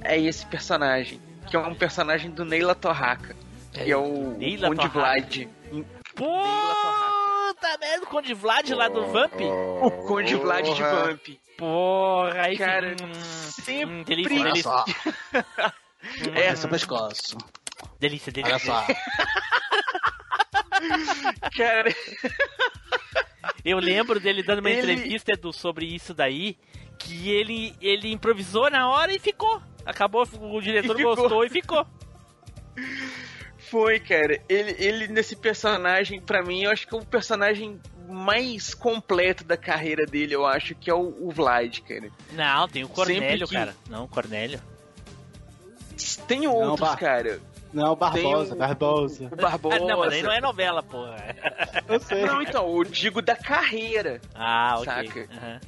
é 0.00 0.18
esse 0.18 0.44
personagem, 0.46 1.20
que 1.48 1.56
é 1.56 1.58
um 1.60 1.74
personagem 1.74 2.30
do 2.30 2.44
Neila 2.44 2.74
Torraca, 2.74 3.36
que 3.72 3.90
é 3.90 3.96
o 3.96 4.34
Neila 4.38 4.68
Conde 4.68 4.88
Torraca. 4.88 4.98
Vlad. 5.20 5.48
puta 6.14 7.78
merda, 7.80 8.04
o 8.04 8.06
Conde 8.08 8.34
Vlad 8.34 8.70
lá 8.70 8.88
do 8.88 9.06
Vamp? 9.06 9.40
O 9.82 9.90
Conde 10.06 10.34
Vlad 10.34 10.64
de 10.66 10.74
Porra. 10.82 11.04
Vamp. 11.06 11.28
Porra, 11.56 12.40
aí 12.42 12.58
Cara, 12.58 12.96
sim. 12.98 13.62
sempre- 13.62 13.94
Hum, 13.94 14.02
delícia, 14.02 14.34
Olha 14.40 14.44
delícia. 14.44 14.62
só. 14.70 14.84
Hum, 16.04 16.34
É, 16.34 16.54
seu 16.54 16.68
pescoço. 16.68 17.38
Delícia, 18.08 18.32
delícia. 18.32 18.54
Olha 18.54 18.64
só. 18.64 18.86
Cara, 21.56 21.94
Eu 23.64 23.78
lembro 23.78 24.20
dele 24.20 24.42
dando 24.42 24.58
uma 24.60 24.70
Ele- 24.70 24.92
entrevista 24.92 25.32
Edu, 25.32 25.52
sobre 25.52 25.86
isso 25.86 26.12
daí, 26.12 26.56
que 26.98 27.30
ele, 27.30 27.74
ele 27.80 28.12
improvisou 28.12 28.70
na 28.70 28.88
hora 28.90 29.12
e 29.14 29.18
ficou. 29.18 29.62
Acabou, 29.86 30.26
o 30.40 30.60
diretor 30.60 30.94
E 30.94 30.98
ficou. 30.98 31.16
gostou 31.16 31.44
e 31.44 31.48
ficou. 31.48 31.86
Foi, 33.70 33.98
cara. 34.00 34.40
Ele, 34.48 34.74
ele 34.78 35.08
nesse 35.08 35.36
personagem, 35.36 36.20
pra 36.20 36.42
mim, 36.42 36.64
eu 36.64 36.70
acho 36.70 36.86
que 36.86 36.94
é 36.94 36.98
o 36.98 37.04
personagem 37.04 37.80
mais 38.08 38.74
completo 38.74 39.44
da 39.44 39.56
carreira 39.56 40.04
dele, 40.04 40.34
eu 40.34 40.44
acho, 40.46 40.74
que 40.74 40.90
é 40.90 40.94
o, 40.94 41.14
o 41.26 41.30
Vlad, 41.30 41.80
cara. 41.80 42.10
Não, 42.32 42.68
tem 42.68 42.84
o 42.84 42.88
Cornélio, 42.88 43.46
que- 43.48 43.54
cara. 43.54 43.74
Não, 43.88 44.06
Cornélio. 44.06 44.60
Tem 46.28 46.46
outros, 46.46 46.80
Bar- 46.90 46.98
cara. 46.98 47.40
Não, 47.74 47.94
Barbosa, 47.96 48.54
o- 48.54 48.56
Barbosa. 48.56 49.28
O 49.30 49.36
Barbosa. 49.36 49.76
Ah, 49.76 49.80
não, 49.80 49.98
mas 49.98 50.12
aí 50.14 50.22
não 50.22 50.32
é 50.32 50.40
novela, 50.40 50.82
porra. 50.82 51.16
Eu 51.88 52.00
sei. 52.00 52.24
Não, 52.24 52.40
então, 52.40 52.66
eu 52.76 52.84
digo 52.84 53.20
da 53.20 53.34
carreira. 53.36 54.20
Ah, 54.34 54.76
ok. 54.78 54.84
Saca? 54.86 55.28
Aham. 55.36 55.60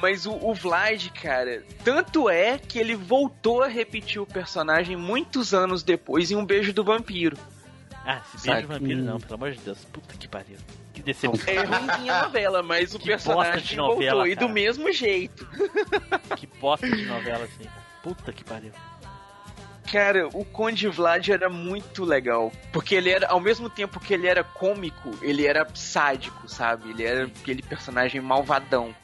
Mas 0.00 0.24
o, 0.24 0.32
o 0.32 0.54
Vlad, 0.54 1.08
cara, 1.10 1.62
tanto 1.84 2.28
é 2.30 2.56
que 2.58 2.78
ele 2.78 2.94
voltou 2.96 3.62
a 3.62 3.68
repetir 3.68 4.20
o 4.20 4.24
personagem 4.26 4.96
muitos 4.96 5.52
anos 5.52 5.82
depois 5.82 6.30
em 6.30 6.36
Um 6.36 6.44
Beijo 6.44 6.72
do 6.72 6.82
Vampiro. 6.82 7.36
Ah, 8.06 8.20
esse 8.34 8.46
beijo 8.48 8.62
Saca? 8.62 8.78
vampiro 8.78 9.02
não, 9.02 9.18
pelo 9.20 9.34
amor 9.34 9.52
de 9.52 9.58
Deus. 9.60 9.84
Puta 9.92 10.14
que 10.16 10.26
pariu. 10.26 10.56
Que 10.94 11.02
decepção. 11.02 11.52
É 11.54 11.62
ruimzinha 11.64 12.14
a 12.14 12.22
novela, 12.24 12.62
mas 12.62 12.94
o 12.94 12.98
Que 13.00 13.06
personagem 13.06 13.60
de 13.62 13.76
novela, 13.76 14.14
voltou. 14.22 14.26
E 14.26 14.34
cara. 14.36 14.46
do 14.46 14.52
mesmo 14.52 14.90
jeito. 14.92 15.46
Que 16.36 16.46
bosta 16.46 16.88
de 16.88 17.04
novela 17.06 17.44
assim. 17.44 17.68
Puta 18.02 18.32
que 18.32 18.44
pariu. 18.44 18.72
Cara, 19.90 20.28
o 20.28 20.44
Conde 20.44 20.88
Vlad 20.88 21.28
era 21.28 21.48
muito 21.50 22.04
legal. 22.04 22.50
Porque 22.72 22.94
ele 22.94 23.10
era, 23.10 23.28
ao 23.28 23.38
mesmo 23.40 23.68
tempo 23.68 24.00
que 24.00 24.14
ele 24.14 24.26
era 24.26 24.42
cômico, 24.42 25.10
ele 25.22 25.46
era 25.46 25.66
sádico, 25.74 26.48
sabe? 26.48 26.90
Ele 26.90 27.04
era 27.04 27.24
aquele 27.26 27.62
personagem 27.62 28.20
malvadão. 28.20 28.94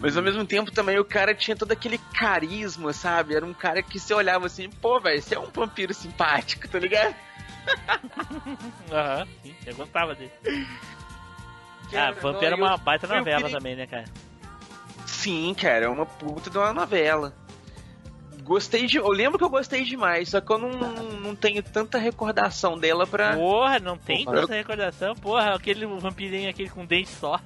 Mas 0.00 0.16
ao 0.16 0.22
mesmo 0.22 0.44
tempo 0.46 0.70
também 0.70 0.98
o 0.98 1.04
cara 1.04 1.34
tinha 1.34 1.56
todo 1.56 1.72
aquele 1.72 1.96
carisma, 1.98 2.92
sabe? 2.92 3.34
Era 3.34 3.44
um 3.44 3.54
cara 3.54 3.82
que 3.82 3.98
você 3.98 4.12
olhava 4.12 4.46
assim, 4.46 4.68
pô, 4.68 5.00
velho, 5.00 5.20
você 5.22 5.34
é 5.34 5.38
um 5.40 5.50
vampiro 5.50 5.94
simpático, 5.94 6.68
tá 6.68 6.78
ligado? 6.78 7.14
Aham, 8.92 9.26
sim, 9.42 9.54
eu 9.66 9.74
gostava 9.74 10.14
dele. 10.14 10.30
Ah, 10.46 11.90
Cara, 11.90 12.12
Vamp 12.20 12.42
era 12.42 12.54
eu- 12.54 12.58
uma 12.64 12.76
baita 12.76 13.06
novela 13.06 13.40
queria- 13.42 13.56
também, 13.58 13.76
né, 13.76 13.86
cara? 13.86 14.04
Sim, 15.06 15.54
cara, 15.54 15.86
é 15.86 15.88
uma 15.88 16.04
puta 16.06 16.50
de 16.50 16.58
uma 16.58 16.72
novela. 16.72 17.34
Gostei 18.48 18.86
de. 18.86 18.96
Eu 18.96 19.10
lembro 19.10 19.36
que 19.36 19.44
eu 19.44 19.50
gostei 19.50 19.84
demais, 19.84 20.30
só 20.30 20.40
que 20.40 20.50
eu 20.50 20.56
não, 20.56 20.70
não 21.20 21.36
tenho 21.36 21.62
tanta 21.62 21.98
recordação 21.98 22.78
dela 22.78 23.06
pra. 23.06 23.36
Porra, 23.36 23.78
não 23.78 23.98
tem 23.98 24.24
Porra. 24.24 24.40
tanta 24.40 24.54
recordação. 24.54 25.14
Porra, 25.14 25.54
aquele 25.54 25.84
vampirinho 25.84 26.48
aquele 26.48 26.70
com 26.70 26.86
dente 26.86 27.10
só. 27.10 27.38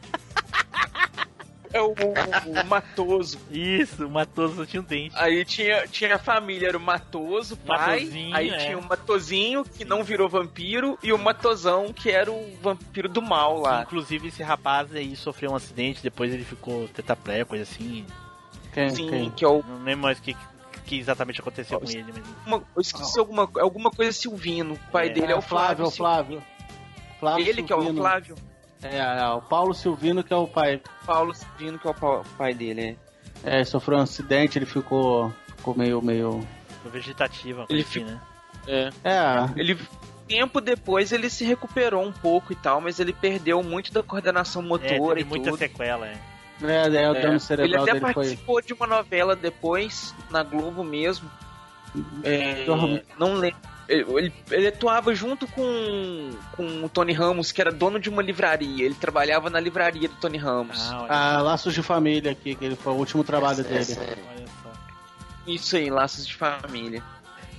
É 1.73 1.81
o, 1.81 1.89
o, 1.89 2.61
o 2.61 2.66
Matoso. 2.66 3.39
Isso, 3.51 4.07
o 4.07 4.11
Matoso 4.11 4.66
tinha 4.66 4.81
um 4.81 4.85
dente. 4.85 5.15
Aí 5.19 5.45
tinha, 5.45 5.89
tinha 5.89 6.16
a 6.16 6.19
família, 6.19 6.69
era 6.69 6.77
o 6.77 6.81
Matoso, 6.81 7.57
pai. 7.57 8.01
Matozinho, 8.01 8.37
aí 8.37 8.51
é. 8.51 8.59
tinha 8.59 8.79
o 8.79 8.87
Matozinho, 8.87 9.65
que 9.65 9.85
não 9.85 10.05
virou 10.05 10.29
vampiro, 10.29 10.99
e 11.03 11.12
o 11.15 11.19
Matosão, 11.19 11.91
que 11.93 12.11
era 12.11 12.31
o 12.31 12.57
vampiro 12.61 13.09
do 13.09 13.23
mal 13.23 13.59
lá. 13.59 13.83
Inclusive, 13.83 14.29
esse 14.29 14.43
rapaz 14.43 14.95
aí 14.95 15.16
sofreu 15.16 15.53
um 15.53 15.57
acidente, 15.57 16.03
depois 16.03 16.33
ele 16.33 16.45
ficou 16.45 16.87
tetraplégico, 16.89 17.49
coisa 17.51 17.65
assim. 17.65 18.05
Quem, 18.73 18.91
Sim, 18.91 19.09
quem? 19.09 19.31
que 19.31 19.45
é 19.45 19.49
o. 19.49 19.62
Não 19.62 19.83
lembro 19.83 20.03
mais 20.03 20.19
o 20.19 20.23
que, 20.23 20.37
que 20.93 20.98
exatamente 21.01 21.40
aconteceu 21.40 21.81
com 21.81 21.89
ele. 21.89 22.05
Mas... 22.12 22.24
uma- 22.47 22.62
eu 22.77 22.81
esqueci 22.82 23.19
alguma, 23.19 23.48
alguma 23.60 23.90
coisa 23.90 24.12
Silvino. 24.12 24.74
O 24.74 24.90
pai 24.93 25.06
É. 25.09 25.10
dele 25.10 25.32
é, 25.32 25.36
o 25.36 25.40
Flávio. 25.40 25.86
o 25.86 25.90
Flávio. 25.90 26.43
Flávio 27.19 27.47
Ele 27.48 27.62
que 27.62 27.73
é 27.73 27.77
o 27.77 27.81
Silvino. 27.81 28.02
Flávio. 28.02 28.36
É, 28.82 28.98
é, 28.98 29.28
o 29.31 29.40
Paulo 29.40 29.73
Silvino 29.74 30.23
que 30.23 30.32
é 30.32 30.36
o 30.36 30.47
pai. 30.47 30.82
Paulo 31.06 31.35
Silvino, 31.35 31.78
que 31.78 31.86
é 31.86 31.90
o 31.90 31.94
pa- 31.94 32.23
pai 32.36 32.52
dele, 32.52 32.98
é. 33.44 33.60
É, 33.60 33.64
sofreu 33.64 33.97
um 33.98 34.02
acidente, 34.02 34.59
ele 34.59 34.66
ficou, 34.66 35.32
ficou 35.56 35.74
meio, 35.77 36.02
meio... 36.02 36.47
Vegetativa, 36.85 37.64
Ele 37.70 37.82
assim, 37.82 38.05
né? 38.05 38.20
É. 38.66 38.90
É, 39.05 39.51
Ele 39.56 39.78
tempo 40.28 40.60
depois 40.60 41.10
ele 41.12 41.31
se 41.31 41.44
recuperou 41.44 42.02
um 42.05 42.12
pouco 42.12 42.52
e 42.52 42.56
tal, 42.56 42.81
mas 42.81 42.98
ele 43.01 43.12
perdeu 43.12 43.62
muito 43.62 43.93
da 43.93 44.02
coordenação 44.02 44.62
É, 44.62 44.64
motora 44.66 45.14
teve 45.16 45.20
e 45.20 45.24
muita 45.24 45.51
tudo. 45.51 45.59
sequela, 45.59 46.06
é. 46.06 46.16
É, 46.69 46.87
é, 47.03 47.11
o 47.11 47.15
É, 47.17 47.21
dano 47.21 47.33
ele 47.35 47.41
cerebral 47.41 47.83
até 47.83 47.93
dele 47.93 48.05
foi... 48.05 48.15
participou 48.15 48.61
de 48.63 48.73
uma 48.73 48.87
novela 48.87 49.35
depois, 49.37 50.15
na 50.31 50.43
Globo 50.43 50.83
mesmo. 50.85 51.31
É, 52.25 52.65
não 53.19 53.35
lembro. 53.35 53.59
Ele, 53.89 54.05
ele- 54.19 54.33
ele 54.51 54.69
atuava 54.69 55.15
junto 55.15 55.47
com, 55.49 56.31
com 56.57 56.85
o 56.85 56.89
Tony 56.89 57.13
Ramos, 57.13 57.53
que 57.53 57.61
era 57.61 57.71
dono 57.71 57.99
de 57.99 58.09
uma 58.09 58.23
livraria. 58.23 58.87
Ele 58.87 58.95
trabalhava 58.95 59.51
na 59.51 59.61
livraria 59.61 60.09
do 60.09 60.15
Tony 60.15 60.39
Ramos. 60.39 60.81
Ah, 60.91 61.35
Ah, 61.37 61.43
Laços 61.43 61.75
de 61.75 61.83
Família 61.83 62.33
aqui, 62.33 62.55
que 62.55 62.65
ele 62.65 62.77
foi 62.77 62.93
o 62.93 62.97
último 62.97 63.23
trabalho 63.25 63.63
dele. 63.63 63.85
olha 63.99 64.47
só. 64.63 64.71
Isso 65.47 65.77
aí, 65.77 65.91
Laços 65.91 66.27
de 66.27 66.35
Família. 66.35 67.03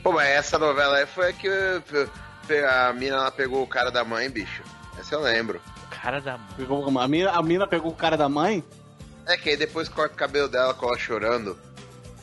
Pô, 0.02 0.12
mas 0.14 0.28
essa 0.30 0.58
novela 0.58 0.98
aí 0.98 1.06
foi 1.06 1.30
a 1.30 1.34
que 1.34 1.50
a 2.68 2.94
mina 2.94 3.16
ela 3.18 3.32
pegou 3.32 3.62
o 3.62 3.68
cara 3.68 3.92
da 3.92 4.04
mãe, 4.04 4.30
bicho. 4.30 4.64
Essa 4.98 5.16
eu 5.16 5.22
lembro. 5.22 5.62
O 5.86 5.96
cara 6.02 6.20
da. 6.20 6.40
Pegou, 6.58 7.00
a, 7.00 7.08
mina, 7.08 7.32
a 7.32 7.44
mina 7.44 7.68
pegou 7.68 7.92
o 7.92 7.96
cara 7.96 8.18
da 8.18 8.28
mãe? 8.28 8.64
É 9.28 9.38
que 9.38 9.50
aí 9.50 9.58
depois 9.58 9.88
corta 9.90 10.14
o 10.14 10.18
cabelo 10.18 10.48
dela 10.50 10.74
com 10.74 10.86
ela 10.88 10.98
chorando. 10.98 11.58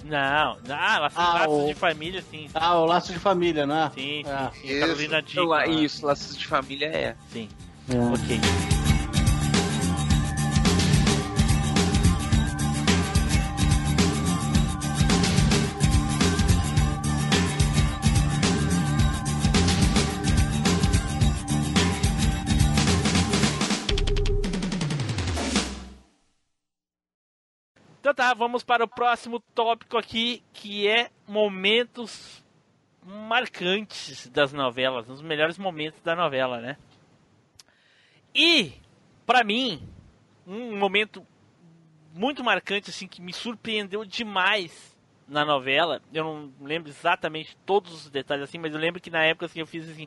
Não, 0.04 0.56
não, 0.66 0.74
ah, 0.76 0.98
laços, 0.98 1.18
Ah, 1.18 1.32
laços 1.34 1.62
o- 1.64 1.66
de 1.66 1.74
família, 1.74 2.24
sim. 2.30 2.48
Ah, 2.54 2.78
o 2.78 2.86
Laço 2.86 3.12
de 3.12 3.18
Família, 3.18 3.66
né? 3.66 3.90
Sim, 3.94 4.22
sim, 4.24 4.30
É. 4.30 4.50
sim. 4.54 4.68
Isso. 4.68 4.80
Carolina. 4.80 5.24
Então, 5.30 5.44
lá- 5.44 5.56
lá. 5.58 5.66
isso, 5.66 6.06
Laços 6.06 6.36
de 6.38 6.46
Família 6.46 6.86
é. 6.86 7.16
Sim, 7.30 7.48
É. 7.88 7.96
ok. 7.96 8.79
Tá, 28.20 28.34
vamos 28.34 28.62
para 28.62 28.84
o 28.84 28.88
próximo 28.88 29.40
tópico 29.54 29.96
aqui, 29.96 30.44
que 30.52 30.86
é 30.86 31.08
momentos 31.26 32.44
marcantes 33.02 34.28
das 34.28 34.52
novelas, 34.52 35.08
os 35.08 35.22
melhores 35.22 35.56
momentos 35.56 36.02
da 36.02 36.14
novela, 36.14 36.60
né? 36.60 36.76
E, 38.34 38.74
pra 39.24 39.42
mim, 39.42 39.88
um 40.46 40.76
momento 40.76 41.26
muito 42.12 42.44
marcante, 42.44 42.90
assim, 42.90 43.08
que 43.08 43.22
me 43.22 43.32
surpreendeu 43.32 44.04
demais 44.04 44.94
na 45.26 45.42
novela, 45.42 46.02
eu 46.12 46.22
não 46.22 46.52
lembro 46.60 46.90
exatamente 46.90 47.56
todos 47.64 48.04
os 48.04 48.10
detalhes, 48.10 48.44
assim, 48.44 48.58
mas 48.58 48.74
eu 48.74 48.78
lembro 48.78 49.00
que 49.00 49.10
na 49.10 49.24
época, 49.24 49.46
assim, 49.46 49.60
eu 49.60 49.66
fiz 49.66 49.88
assim, 49.88 50.06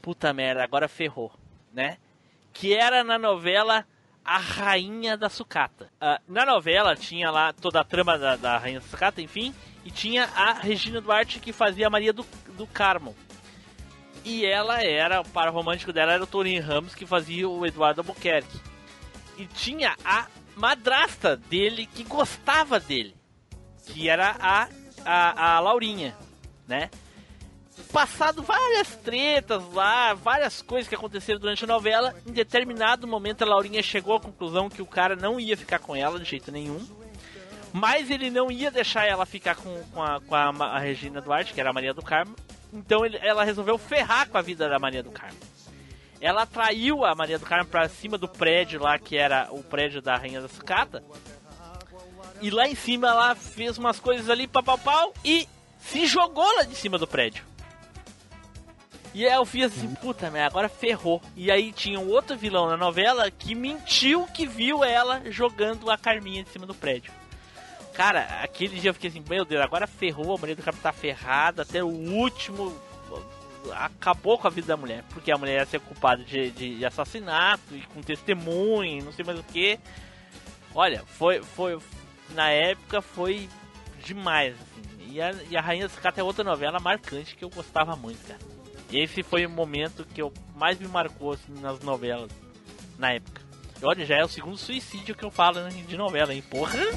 puta 0.00 0.32
merda, 0.32 0.62
agora 0.62 0.86
ferrou, 0.86 1.32
né? 1.72 1.98
Que 2.52 2.72
era 2.72 3.02
na 3.02 3.18
novela 3.18 3.84
A 4.24 4.38
Rainha 4.38 5.16
da 5.16 5.28
Sucata. 5.28 5.90
Ah, 6.00 6.20
na 6.26 6.46
novela 6.46 6.96
tinha 6.96 7.30
lá 7.30 7.52
toda 7.52 7.80
a 7.80 7.84
trama 7.84 8.18
da, 8.18 8.36
da 8.36 8.58
Rainha 8.58 8.80
da 8.80 8.86
Sucata, 8.86 9.20
enfim, 9.20 9.54
e 9.84 9.90
tinha 9.90 10.24
a 10.24 10.54
Regina 10.54 11.00
Duarte 11.00 11.40
que 11.40 11.52
fazia 11.52 11.86
a 11.86 11.90
Maria 11.90 12.12
do, 12.12 12.24
do 12.56 12.66
Carmo. 12.66 13.14
E 14.24 14.46
ela 14.46 14.82
era, 14.82 15.20
o 15.20 15.28
par 15.28 15.52
romântico 15.52 15.92
dela 15.92 16.12
era 16.12 16.24
o 16.24 16.26
Torinho 16.26 16.62
Ramos 16.62 16.94
que 16.94 17.04
fazia 17.04 17.46
o 17.46 17.66
Eduardo 17.66 18.00
Albuquerque. 18.00 18.58
E 19.36 19.46
tinha 19.46 19.94
a 20.02 20.26
madrasta 20.56 21.36
dele 21.36 21.86
que 21.86 22.04
gostava 22.04 22.80
dele, 22.80 23.14
que 23.86 24.08
era 24.08 24.34
a, 24.40 24.68
a, 25.04 25.56
a 25.56 25.60
Laurinha, 25.60 26.16
né? 26.66 26.88
Passado 27.92 28.42
várias 28.42 28.88
tretas 28.96 29.62
lá, 29.72 30.14
várias 30.14 30.60
coisas 30.62 30.88
que 30.88 30.94
aconteceram 30.94 31.38
durante 31.40 31.64
a 31.64 31.66
novela, 31.66 32.14
em 32.26 32.32
determinado 32.32 33.06
momento 33.06 33.42
a 33.42 33.46
Laurinha 33.46 33.82
chegou 33.82 34.16
à 34.16 34.20
conclusão 34.20 34.68
que 34.68 34.82
o 34.82 34.86
cara 34.86 35.14
não 35.16 35.38
ia 35.38 35.56
ficar 35.56 35.78
com 35.78 35.94
ela 35.94 36.18
de 36.18 36.24
jeito 36.24 36.50
nenhum. 36.52 36.84
Mas 37.72 38.10
ele 38.10 38.30
não 38.30 38.50
ia 38.50 38.70
deixar 38.70 39.04
ela 39.04 39.26
ficar 39.26 39.56
com, 39.56 39.82
com, 39.92 40.02
a, 40.02 40.20
com 40.20 40.34
a, 40.34 40.48
a 40.66 40.78
Regina 40.78 41.20
Duarte, 41.20 41.52
que 41.52 41.60
era 41.60 41.70
a 41.70 41.72
Maria 41.72 41.92
do 41.92 42.02
Carmo. 42.02 42.34
Então 42.72 43.04
ele- 43.04 43.18
ela 43.20 43.42
resolveu 43.44 43.76
ferrar 43.78 44.28
com 44.28 44.38
a 44.38 44.42
vida 44.42 44.68
da 44.68 44.78
Maria 44.78 45.02
do 45.02 45.10
Carmo. 45.10 45.38
Ela 46.20 46.42
atraiu 46.42 47.04
a 47.04 47.14
Maria 47.14 47.38
do 47.38 47.44
Carmo 47.44 47.68
pra 47.68 47.88
cima 47.88 48.16
do 48.16 48.28
prédio 48.28 48.80
lá, 48.80 48.98
que 48.98 49.16
era 49.16 49.48
o 49.50 49.62
prédio 49.62 50.00
da 50.00 50.16
Rainha 50.16 50.40
da 50.40 50.48
Sucata. 50.48 51.02
E 52.40 52.50
lá 52.50 52.68
em 52.68 52.74
cima 52.74 53.08
ela 53.08 53.34
fez 53.34 53.76
umas 53.78 53.98
coisas 53.98 54.30
ali, 54.30 54.46
pau, 54.46 54.62
pau, 54.62 54.78
pau, 54.78 55.14
e 55.24 55.48
se 55.80 56.06
jogou 56.06 56.46
lá 56.56 56.62
de 56.62 56.74
cima 56.76 56.96
do 56.98 57.06
prédio. 57.06 57.44
E 59.14 59.24
aí 59.24 59.32
eu 59.32 59.46
fiz 59.46 59.66
assim, 59.66 59.94
puta 59.94 60.28
merda, 60.28 60.48
agora 60.48 60.68
ferrou. 60.68 61.22
E 61.36 61.48
aí 61.50 61.72
tinha 61.72 62.00
um 62.00 62.08
outro 62.08 62.36
vilão 62.36 62.66
na 62.66 62.76
novela 62.76 63.30
que 63.30 63.54
mentiu 63.54 64.26
que 64.26 64.44
viu 64.44 64.82
ela 64.82 65.22
jogando 65.30 65.88
a 65.88 65.96
Carminha 65.96 66.42
de 66.42 66.50
cima 66.50 66.66
do 66.66 66.74
prédio. 66.74 67.12
Cara, 67.94 68.22
aquele 68.42 68.80
dia 68.80 68.90
eu 68.90 68.94
fiquei 68.94 69.08
assim, 69.08 69.22
meu 69.30 69.44
Deus, 69.44 69.62
agora 69.62 69.86
ferrou, 69.86 70.34
a 70.34 70.38
Maria 70.38 70.56
do 70.56 70.62
Carmo 70.64 70.80
tá 70.82 70.92
ferrada, 70.92 71.62
até 71.62 71.82
o 71.82 71.86
último 71.86 72.76
acabou 73.72 74.36
com 74.36 74.48
a 74.48 74.50
vida 74.50 74.66
da 74.66 74.76
mulher, 74.76 75.04
porque 75.10 75.30
a 75.30 75.38
mulher 75.38 75.60
ia 75.60 75.66
ser 75.66 75.80
culpada 75.80 76.22
de, 76.22 76.50
de, 76.50 76.84
assassinato 76.84 77.74
e 77.74 77.80
com 77.82 78.02
testemunho, 78.02 79.04
não 79.04 79.12
sei 79.12 79.24
mais 79.24 79.38
o 79.38 79.44
que. 79.44 79.78
Olha, 80.74 81.04
foi, 81.06 81.40
foi 81.40 81.78
na 82.30 82.50
época 82.50 83.00
foi 83.00 83.48
demais. 84.04 84.54
Assim. 84.54 85.12
E, 85.12 85.22
a, 85.22 85.32
e 85.48 85.56
a 85.56 85.60
Rainha 85.60 85.88
Sucata 85.88 86.20
é 86.20 86.24
outra 86.24 86.42
novela 86.42 86.80
marcante 86.80 87.36
que 87.36 87.44
eu 87.44 87.48
gostava 87.48 87.94
muito, 87.94 88.26
cara. 88.26 88.53
Esse 88.94 89.24
foi 89.24 89.44
o 89.44 89.50
momento 89.50 90.04
que 90.04 90.22
eu 90.22 90.32
mais 90.54 90.78
me 90.78 90.86
marcou 90.86 91.32
assim, 91.32 91.52
nas 91.60 91.80
novelas 91.80 92.30
na 92.96 93.12
época. 93.12 93.42
E 93.82 93.84
olha, 93.84 94.06
já 94.06 94.16
é 94.16 94.24
o 94.24 94.28
segundo 94.28 94.56
suicídio 94.56 95.16
que 95.16 95.24
eu 95.24 95.32
falo 95.32 95.60
né, 95.64 95.70
de 95.70 95.96
novela, 95.96 96.32
hein? 96.32 96.44
Porra! 96.48 96.78
Edu, 96.78 96.96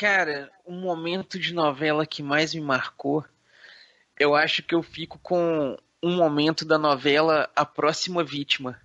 Cara, 0.00 0.50
o 0.64 0.72
momento 0.72 1.38
de 1.38 1.52
novela 1.52 2.06
que 2.06 2.22
mais 2.22 2.54
me 2.54 2.60
marcou, 2.62 3.22
eu 4.18 4.34
acho 4.34 4.62
que 4.62 4.74
eu 4.74 4.82
fico 4.82 5.18
com 5.18 5.76
um 6.02 6.16
momento 6.16 6.64
da 6.64 6.78
novela 6.78 7.50
A 7.54 7.66
Próxima 7.66 8.24
Vítima. 8.24 8.80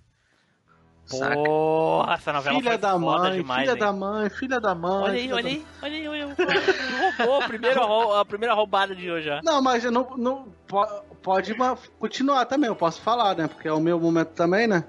Saca? 1.06 1.36
porra, 1.36 2.14
essa 2.14 2.32
novela 2.34 2.58
Filha 2.58 2.70
foi 2.72 2.78
da 2.78 2.90
foda 3.00 3.28
mãe, 3.28 3.38
demais, 3.38 3.60
filha 3.62 3.72
hein? 3.72 3.78
da 3.78 3.92
mãe, 3.94 4.28
filha 4.28 4.60
da 4.60 4.74
mãe. 4.74 5.02
Olha 5.04 5.12
aí, 5.14 5.20
filha 5.22 5.34
olha 5.36 5.42
da- 5.44 5.48
aí, 5.48 5.66
olha 5.82 5.94
aí, 5.94 6.08
olha 6.08 6.26
aí. 6.26 6.92
Roubou 6.98 7.40
a 7.42 7.46
primeira, 7.46 7.80
rou- 7.80 8.14
a 8.14 8.24
primeira 8.26 8.54
roubada 8.54 8.94
de 8.94 9.10
hoje 9.10 9.26
já. 9.26 9.40
Não, 9.42 9.62
mas 9.62 9.84
eu 9.86 9.90
não, 9.90 10.16
não 10.18 10.52
po- 10.66 11.02
pode 11.22 11.54
continuar 11.98 12.44
também, 12.44 12.68
eu 12.68 12.76
posso 12.76 13.00
falar, 13.00 13.34
né? 13.36 13.48
Porque 13.48 13.66
é 13.68 13.72
o 13.72 13.80
meu 13.80 13.98
momento 13.98 14.34
também, 14.34 14.66
né? 14.66 14.84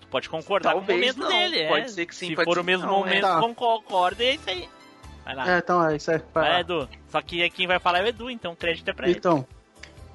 Tu 0.00 0.06
pode 0.06 0.28
concordar 0.28 0.72
Talvez 0.74 1.12
com 1.16 1.22
o 1.22 1.24
momento 1.24 1.34
não, 1.34 1.50
dele, 1.50 1.66
pode 1.66 1.84
é. 1.86 1.88
ser 1.88 2.06
que 2.06 2.14
sim, 2.14 2.28
Se 2.28 2.34
pode 2.36 2.44
for 2.44 2.54
ser 2.54 2.60
o 2.60 2.64
mesmo 2.64 2.86
que 2.86 2.92
não, 2.92 2.98
momento, 3.00 3.26
é. 3.26 3.40
Concorda, 3.56 4.22
é 4.22 4.34
isso 4.34 4.48
aí. 4.48 4.68
Vai 5.30 5.34
lá. 5.46 5.54
É, 5.54 5.58
então 5.58 5.86
é 5.88 5.96
isso 5.96 6.10
aí. 6.10 6.18
vai 6.32 6.44
Vai, 6.44 6.52
lá. 6.52 6.60
Edu. 6.60 6.88
Só 7.08 7.20
que 7.22 7.48
quem 7.50 7.66
vai 7.66 7.78
falar 7.78 8.00
é 8.00 8.04
o 8.04 8.06
Edu, 8.06 8.30
então 8.30 8.54
crédito 8.56 8.88
é 8.88 8.92
pra 8.92 9.08
ele. 9.08 9.18
Então. 9.18 9.46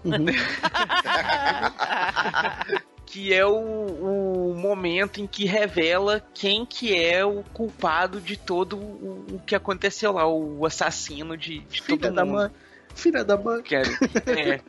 Que 3.06 3.34
é 3.34 3.46
o, 3.46 3.56
o 3.56 4.56
momento 4.58 5.22
em 5.22 5.28
que 5.28 5.46
revela 5.46 6.22
quem 6.34 6.66
que 6.66 6.98
é 7.00 7.24
o 7.24 7.44
culpado 7.54 8.20
de 8.20 8.36
todo 8.36 8.78
o, 8.78 9.26
o 9.36 9.40
que 9.46 9.56
aconteceu 9.56 10.14
lá, 10.14 10.28
o 10.28 10.66
assassino 10.66 11.38
de, 11.38 11.60
de 11.60 11.82
Filha 11.82 12.00
todo 12.00 12.14
da 12.16 12.26
mundo. 12.26 12.36
mãe. 12.36 12.52
Filha 12.94 13.24
da 13.24 13.38
mãe. 13.38 13.62
Cara, 13.64 13.88
é, 14.28 14.60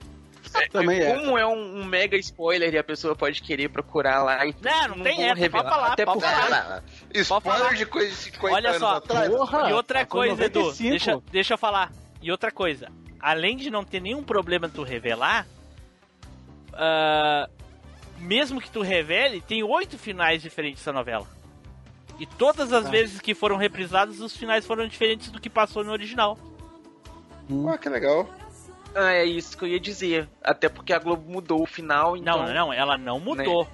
Também 0.71 1.01
é. 1.01 1.15
como 1.15 1.39
é 1.39 1.47
um, 1.47 1.81
um 1.81 1.85
mega 1.85 2.17
spoiler 2.17 2.73
e 2.75 2.79
a 2.79 2.85
pessoa 2.85 3.15
pode 3.17 3.43
querer 3.43 3.69
procurar 3.69 4.23
lá 4.23 4.45
e 4.47 4.55
Não, 4.61 4.89
não 4.97 5.03
tem 5.05 5.17
vou 5.17 5.25
essa, 5.25 5.35
pode 5.35 5.41
revelar. 5.41 5.71
falar, 5.71 5.93
Até 5.93 6.05
porque 6.05 6.21
falar. 6.21 6.83
Spoiler 7.15 7.75
de 7.75 7.87
coisa 7.87 8.09
de 8.11 8.17
50 8.17 8.55
Olha 8.55 8.69
anos 8.71 8.81
só, 8.81 8.97
atrás. 8.97 9.29
Porra, 9.29 9.71
E 9.71 9.73
outra 9.73 9.99
foi 10.01 10.07
coisa, 10.07 10.45
Edu, 10.45 10.59
95. 10.61 10.91
deixa, 10.91 11.23
deixa 11.33 11.55
eu 11.55 11.59
falar. 11.59 11.93
E 12.23 12.31
outra 12.31 12.51
coisa, 12.51 12.89
além 13.21 13.57
de 13.57 13.71
não 13.71 13.85
ter 13.85 14.01
nenhum 14.01 14.23
problema 14.23 14.69
tu 14.69 14.83
revelar, 14.83 15.47
ah, 16.73 17.49
mesmo 18.19 18.61
que 18.61 18.71
tu 18.71 18.83
revele, 18.83 19.41
tem 19.41 19.63
oito 19.63 19.99
finais 19.99 20.43
diferentes 20.43 20.81
essa 20.83 20.93
novela. 20.93 21.27
E 22.19 22.25
todas 22.27 22.73
as 22.73 22.85
Tá. 22.85 22.91
vezes 22.91 23.21
que 23.21 23.35
foram 23.35 23.57
reprisados, 23.57 24.21
os 24.21 24.35
finais 24.37 24.65
foram 24.67 24.87
diferentes 24.89 25.31
do 25.31 25.41
que 25.41 25.51
passou 25.51 25.85
no 25.85 25.93
original. 25.93 26.39
Ah, 27.71 27.77
que 27.79 27.89
legal. 27.89 28.29
Ah, 28.99 29.13
é 29.13 29.25
isso 29.25 29.57
que 29.59 29.65
eu 29.65 29.69
ia 29.69 29.79
dizer. 29.79 30.27
Até 30.43 30.69
porque 30.71 30.93
a 30.93 30.99
Globo 30.99 31.31
mudou 31.31 31.63
o 31.63 31.67
final, 31.67 32.17
então... 32.17 32.47
Não, 32.47 32.55
não, 32.55 32.73
ela 32.73 32.97
não 32.97 33.21
mudou. 33.21 33.69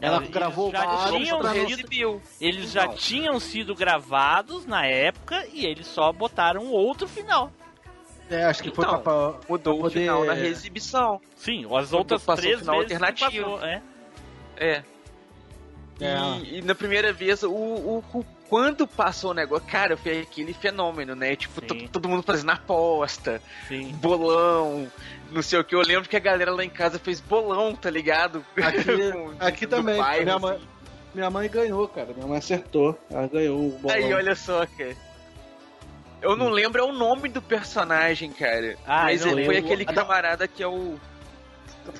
Ela 0.00 0.16
Eles 0.16 0.30
gravou 0.30 0.72
já 0.72 0.84
vários 0.84 1.22
tinham 1.22 1.42
sido- 1.42 1.70
Exibiu. 1.70 2.22
Eles 2.40 2.72
já 2.72 2.86
Não. 2.86 2.94
tinham 2.94 3.38
sido 3.38 3.72
gravados 3.72 4.66
na 4.66 4.84
época 4.84 5.46
e 5.52 5.64
eles 5.64 5.86
só 5.86 6.12
botaram 6.12 6.66
outro 6.66 7.06
final. 7.06 7.52
É, 8.28 8.44
acho 8.44 8.64
que 8.64 8.70
foi 8.72 8.84
Então, 8.84 9.00
pra. 9.00 9.34
Mudou 9.48 9.78
pra 9.78 9.86
o 9.86 9.90
final 9.90 10.20
poder- 10.22 10.28
na 10.28 10.34
reexibição. 10.34 11.20
Sim, 11.36 11.66
as 11.76 11.92
outras 11.92 12.24
passou 12.24 12.42
três 12.42 12.56
o 12.56 12.60
final 12.60 12.78
vezes 12.80 12.92
alternativo. 13.00 13.50
passou, 13.52 13.64
é. 13.66 13.82
É. 14.56 14.82
É. 16.00 16.16
E, 16.42 16.58
e 16.58 16.62
na 16.62 16.74
primeira 16.74 17.12
vez, 17.12 17.42
o, 17.44 17.50
o, 17.52 18.04
o- 18.12 18.26
quando 18.52 18.86
passou 18.86 19.30
o 19.30 19.34
negócio, 19.34 19.66
cara, 19.66 19.96
foi 19.96 20.20
aquele 20.20 20.52
fenômeno, 20.52 21.14
né? 21.14 21.34
Tipo, 21.34 21.62
todo 21.88 22.06
mundo 22.06 22.22
fazendo 22.22 22.50
aposta, 22.50 23.40
Sim. 23.66 23.92
bolão, 23.94 24.92
não 25.30 25.40
sei 25.40 25.58
o 25.58 25.64
que. 25.64 25.74
Eu 25.74 25.80
lembro 25.80 26.06
que 26.06 26.16
a 26.18 26.20
galera 26.20 26.52
lá 26.52 26.62
em 26.62 26.68
casa 26.68 26.98
fez 26.98 27.18
bolão, 27.18 27.74
tá 27.74 27.88
ligado? 27.88 28.44
Aqui, 28.58 28.84
Com- 29.10 29.34
aqui 29.40 29.66
também. 29.66 29.96
bairro, 29.96 30.24
minha, 30.24 30.36
assim. 30.36 30.44
mãe, 30.44 30.60
minha 31.14 31.30
mãe 31.30 31.48
ganhou, 31.48 31.88
cara. 31.88 32.08
Minha 32.14 32.26
mãe 32.26 32.36
acertou. 32.36 32.94
Ela 33.10 33.26
ganhou 33.26 33.58
o 33.58 33.70
bolão. 33.78 33.96
Aí, 33.96 34.12
olha 34.12 34.34
só, 34.34 34.66
cara. 34.66 34.94
Eu 36.20 36.36
não 36.36 36.50
lembro 36.50 36.82
é 36.82 36.84
o 36.84 36.92
nome 36.92 37.30
do 37.30 37.40
personagem, 37.40 38.30
cara. 38.32 38.76
Ah, 38.86 39.04
mas 39.04 39.24
não 39.24 39.32
ele 39.32 39.46
foi 39.46 39.54
lembro. 39.54 39.72
aquele 39.72 39.86
camarada 39.86 40.46
que 40.46 40.62
é 40.62 40.68
o. 40.68 41.00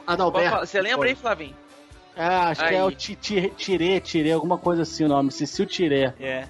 Adalberto. 0.06 0.66
Você 0.66 0.82
lembra 0.82 1.08
aí, 1.08 1.14
Flavinho? 1.14 1.56
É, 2.16 2.24
acho 2.26 2.60
que 2.60 2.74
é 2.74 2.78
Aí. 2.80 2.86
o 2.86 2.90
Ti- 2.90 3.16
Ti- 3.16 3.52
Tirê, 3.56 4.00
Tirê, 4.00 4.32
alguma 4.32 4.58
coisa 4.58 4.82
assim 4.82 5.04
o 5.04 5.08
nome. 5.08 5.30
Cecil 5.32 5.64
Tirê. 5.66 6.12
É. 6.20 6.46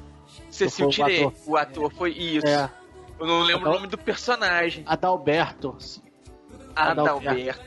Cecil 0.50 0.90
foi 0.92 1.04
o 1.04 1.06
ator. 1.06 1.34
O 1.46 1.56
ator 1.56 1.92
foi 1.94 2.10
isso. 2.12 2.46
É. 2.46 2.68
Eu 3.20 3.26
não 3.26 3.40
lembro 3.42 3.62
Adal- 3.62 3.72
o 3.72 3.76
nome 3.76 3.86
do 3.86 3.96
personagem. 3.98 4.82
Adalberto. 4.86 5.76
Adalberto. 6.74 7.28
Adalberto. 7.28 7.60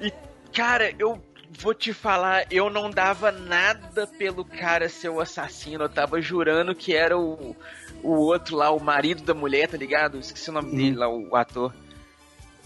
E, 0.00 0.12
cara, 0.52 0.92
eu 0.98 1.20
vou 1.58 1.74
te 1.74 1.92
falar, 1.92 2.46
eu 2.50 2.70
não 2.70 2.90
dava 2.90 3.32
nada 3.32 4.06
pelo 4.06 4.44
cara 4.44 4.88
ser 4.88 5.08
o 5.08 5.20
assassino. 5.20 5.84
Eu 5.84 5.88
tava 5.88 6.20
jurando 6.20 6.74
que 6.74 6.94
era 6.94 7.18
o, 7.18 7.56
o 8.02 8.12
outro 8.12 8.56
lá, 8.56 8.70
o 8.70 8.80
marido 8.80 9.22
da 9.22 9.34
mulher, 9.34 9.68
tá 9.68 9.76
ligado? 9.76 10.18
Esqueci 10.18 10.50
o 10.50 10.52
nome 10.52 10.70
Uhum. 10.70 10.76
dele 10.76 10.96
lá, 10.96 11.08
o 11.08 11.34
ator. 11.36 11.74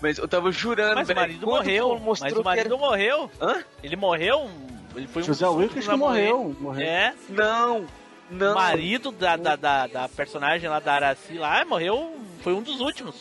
Mas 0.01 0.19
eu 0.19 0.29
tava 0.29 0.51
jurando, 0.53 0.97
Mas 0.97 1.09
o 1.09 1.15
marido 1.15 1.47
morreu. 1.47 1.99
mostrou 1.99 2.31
Mas 2.31 2.33
o 2.33 2.43
que 2.43 2.49
era- 2.49 2.57
marido 2.69 2.79
morreu. 2.79 3.31
Hã? 3.41 3.65
Ele 3.83 3.97
morreu. 3.97 4.49
Ele 4.95 5.07
foi 5.07 5.23
um 5.23 5.25
José 5.27 5.45
dos 5.47 5.55
Wilkes 5.57 5.77
últimos 5.77 5.95
que 5.95 5.97
morreu. 5.99 6.57
morreu. 6.61 6.87
É. 6.87 7.15
Não, 7.29 7.87
não. 8.31 8.53
O 8.53 8.55
marido 8.55 9.11
da, 9.12 9.37
da, 9.37 9.57
da, 9.57 9.87
da 9.87 10.09
personagem 10.09 10.69
lá 10.69 10.79
da 10.81 10.95
Araci 10.95 11.35
lá 11.39 11.65
morreu. 11.65 12.16
Foi 12.43 12.53
um 12.55 12.62
dos 12.62 12.81
últimos. 12.81 13.16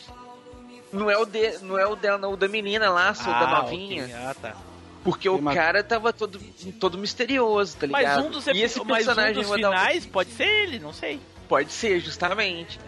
Não 0.92 1.10
é 1.10 1.18
o, 1.18 1.26
de, 1.26 1.58
não 1.62 1.78
é 1.78 1.86
o 1.86 1.94
dela, 1.96 2.16
não, 2.16 2.32
o 2.32 2.36
da 2.36 2.48
menina 2.48 2.88
lá, 2.90 3.12
sou 3.12 3.32
da 3.32 3.46
novinha. 3.62 4.04
ok. 4.04 4.14
Ah, 4.14 4.34
tá. 4.40 4.56
Porque 5.04 5.28
o 5.28 5.40
cara 5.42 5.82
tava 5.82 6.12
todo, 6.12 6.40
todo 6.80 6.96
misterioso, 6.98 7.76
tá 7.76 7.86
Mas 7.86 8.00
ligado? 8.08 8.24
um 8.26 8.30
dos, 8.30 8.46
e 8.46 8.50
esse 8.62 8.78
mas 8.78 8.84
um 8.84 8.86
personagem 8.86 9.34
dos 9.42 9.52
finais 9.52 10.06
pode 10.06 10.30
ser 10.30 10.46
ele, 10.46 10.78
não 10.78 10.92
sei. 10.92 11.20
Pode 11.48 11.72
ser, 11.72 12.00
justamente. 12.00 12.78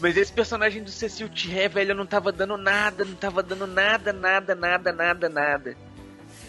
Mas 0.00 0.16
esse 0.16 0.32
personagem 0.32 0.82
do 0.82 0.90
Cecil 0.90 1.28
Tiré, 1.28 1.68
velho, 1.68 1.90
eu 1.90 1.96
não 1.96 2.06
tava 2.06 2.30
dando 2.30 2.56
nada, 2.56 3.04
não 3.04 3.14
tava 3.14 3.42
dando 3.42 3.66
nada, 3.66 4.12
nada, 4.12 4.54
nada, 4.54 4.92
nada, 4.92 5.28
nada. 5.28 5.76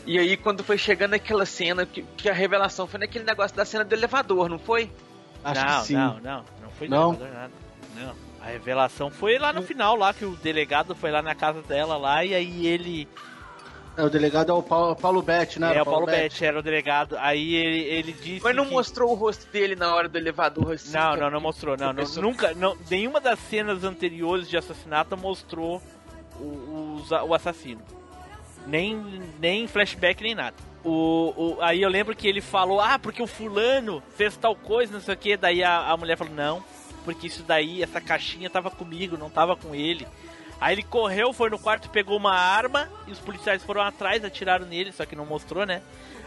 E 0.06 0.18
aí, 0.18 0.38
quando 0.38 0.64
foi 0.64 0.78
chegando 0.78 1.14
aquela 1.14 1.46
cena, 1.46 1.86
que, 1.86 2.04
que 2.18 2.30
a 2.30 2.34
revelação 2.34 2.88
foi 2.88 3.00
naquele 3.00 3.26
negócio 3.26 3.56
da 3.56 3.66
cena 3.66 3.84
do 3.84 3.94
elevador, 3.94 4.50
não 4.50 4.60
foi? 4.60 4.92
Acho 5.44 5.66
não, 5.66 5.80
que 5.80 5.88
sim. 5.88 5.94
não, 5.94 6.20
não. 6.20 6.46
Não 6.62 6.72
foi 6.78 6.88
Não? 6.88 7.14
elevador, 7.14 7.34
nada. 7.34 7.54
Não. 7.96 8.16
A 8.42 8.46
revelação 8.46 9.12
foi 9.12 9.38
lá 9.38 9.52
no 9.52 9.62
final, 9.62 9.96
lá 9.96 10.14
que 10.14 10.24
o 10.24 10.36
delegado 10.38 10.96
foi 10.96 11.12
lá 11.12 11.22
na 11.22 11.36
casa 11.36 11.62
dela 11.62 11.98
lá 11.98 12.24
e 12.24 12.34
aí 12.34 12.66
ele. 12.66 13.08
É, 13.98 14.04
o 14.04 14.10
delegado 14.10 14.50
é 14.52 14.54
o 14.54 14.64
Paulo, 14.64 14.96
Paulo 14.96 15.22
Betti, 15.22 15.60
né? 15.60 15.68
é, 15.68 15.72
Era 15.72 15.82
o 15.84 15.86
Paulo 15.86 16.06
Betti 16.06 16.46
era 16.46 16.58
o 16.60 16.62
delegado. 16.64 17.18
Aí 17.20 17.54
ele, 17.56 17.80
ele 17.84 18.14
disse. 18.14 18.42
Mas 18.44 18.56
não 18.56 18.66
que... 18.66 18.72
mostrou 18.72 19.12
o 19.12 19.14
rosto 19.14 19.46
dele 19.52 19.76
na 19.76 19.94
hora 19.94 20.08
do 20.08 20.18
elevador 20.18 20.74
assim. 20.74 20.92
Não, 20.94 21.16
não, 21.18 21.30
não 21.30 21.42
mostrou. 21.42 21.76
Não, 21.76 21.92
não, 21.92 22.04
nunca. 22.22 22.54
Não, 22.54 22.78
nenhuma 22.90 23.20
das 23.20 23.40
cenas 23.40 23.84
anteriores 23.84 24.48
de 24.50 24.56
assassinato 24.56 25.18
mostrou 25.18 25.82
o, 26.40 27.00
os- 27.02 27.12
o 27.12 27.34
assassino. 27.34 27.82
Nem, 28.66 29.22
nem 29.40 29.68
flashback, 29.68 30.22
nem 30.24 30.36
nada. 30.36 30.56
O, 30.84 31.34
o- 31.36 31.58
aí 31.62 31.82
eu 31.82 31.90
lembro 31.90 32.16
que 32.16 32.28
ele 32.28 32.40
falou, 32.42 32.80
ah, 32.80 32.98
porque 32.98 33.22
o 33.22 33.28
fulano 33.28 34.02
fez 34.16 34.38
tal 34.38 34.56
coisa, 34.56 34.94
não 34.94 35.02
sei 35.02 35.14
o 35.14 35.18
que. 35.18 35.36
Daí 35.36 35.62
a, 35.62 35.90
a 35.92 35.98
mulher 35.98 36.16
falou, 36.18 36.34
não, 36.34 36.64
porque 37.04 37.28
isso 37.28 37.44
daí, 37.44 37.84
essa 37.84 38.00
caixinha 38.00 38.50
tava 38.50 38.70
comigo, 38.72 39.18
não 39.18 39.30
tava 39.30 39.58
com 39.58 39.76
ele. 39.76 40.08
Aí 40.60 40.76
ele 40.76 40.84
correu, 40.84 41.32
foi 41.32 41.50
no 41.50 41.58
quarto, 41.58 41.90
pegou 41.90 42.18
uma 42.18 42.34
arma 42.34 42.90
e 43.08 43.12
os 43.12 43.20
policiais 43.20 43.64
foram 43.64 43.82
atrás, 43.82 44.24
atiraram 44.26 44.66
nele, 44.66 44.92
só 44.92 45.06
que 45.06 45.16
não 45.16 45.26
mostrou, 45.26 45.66
né? 45.66 45.82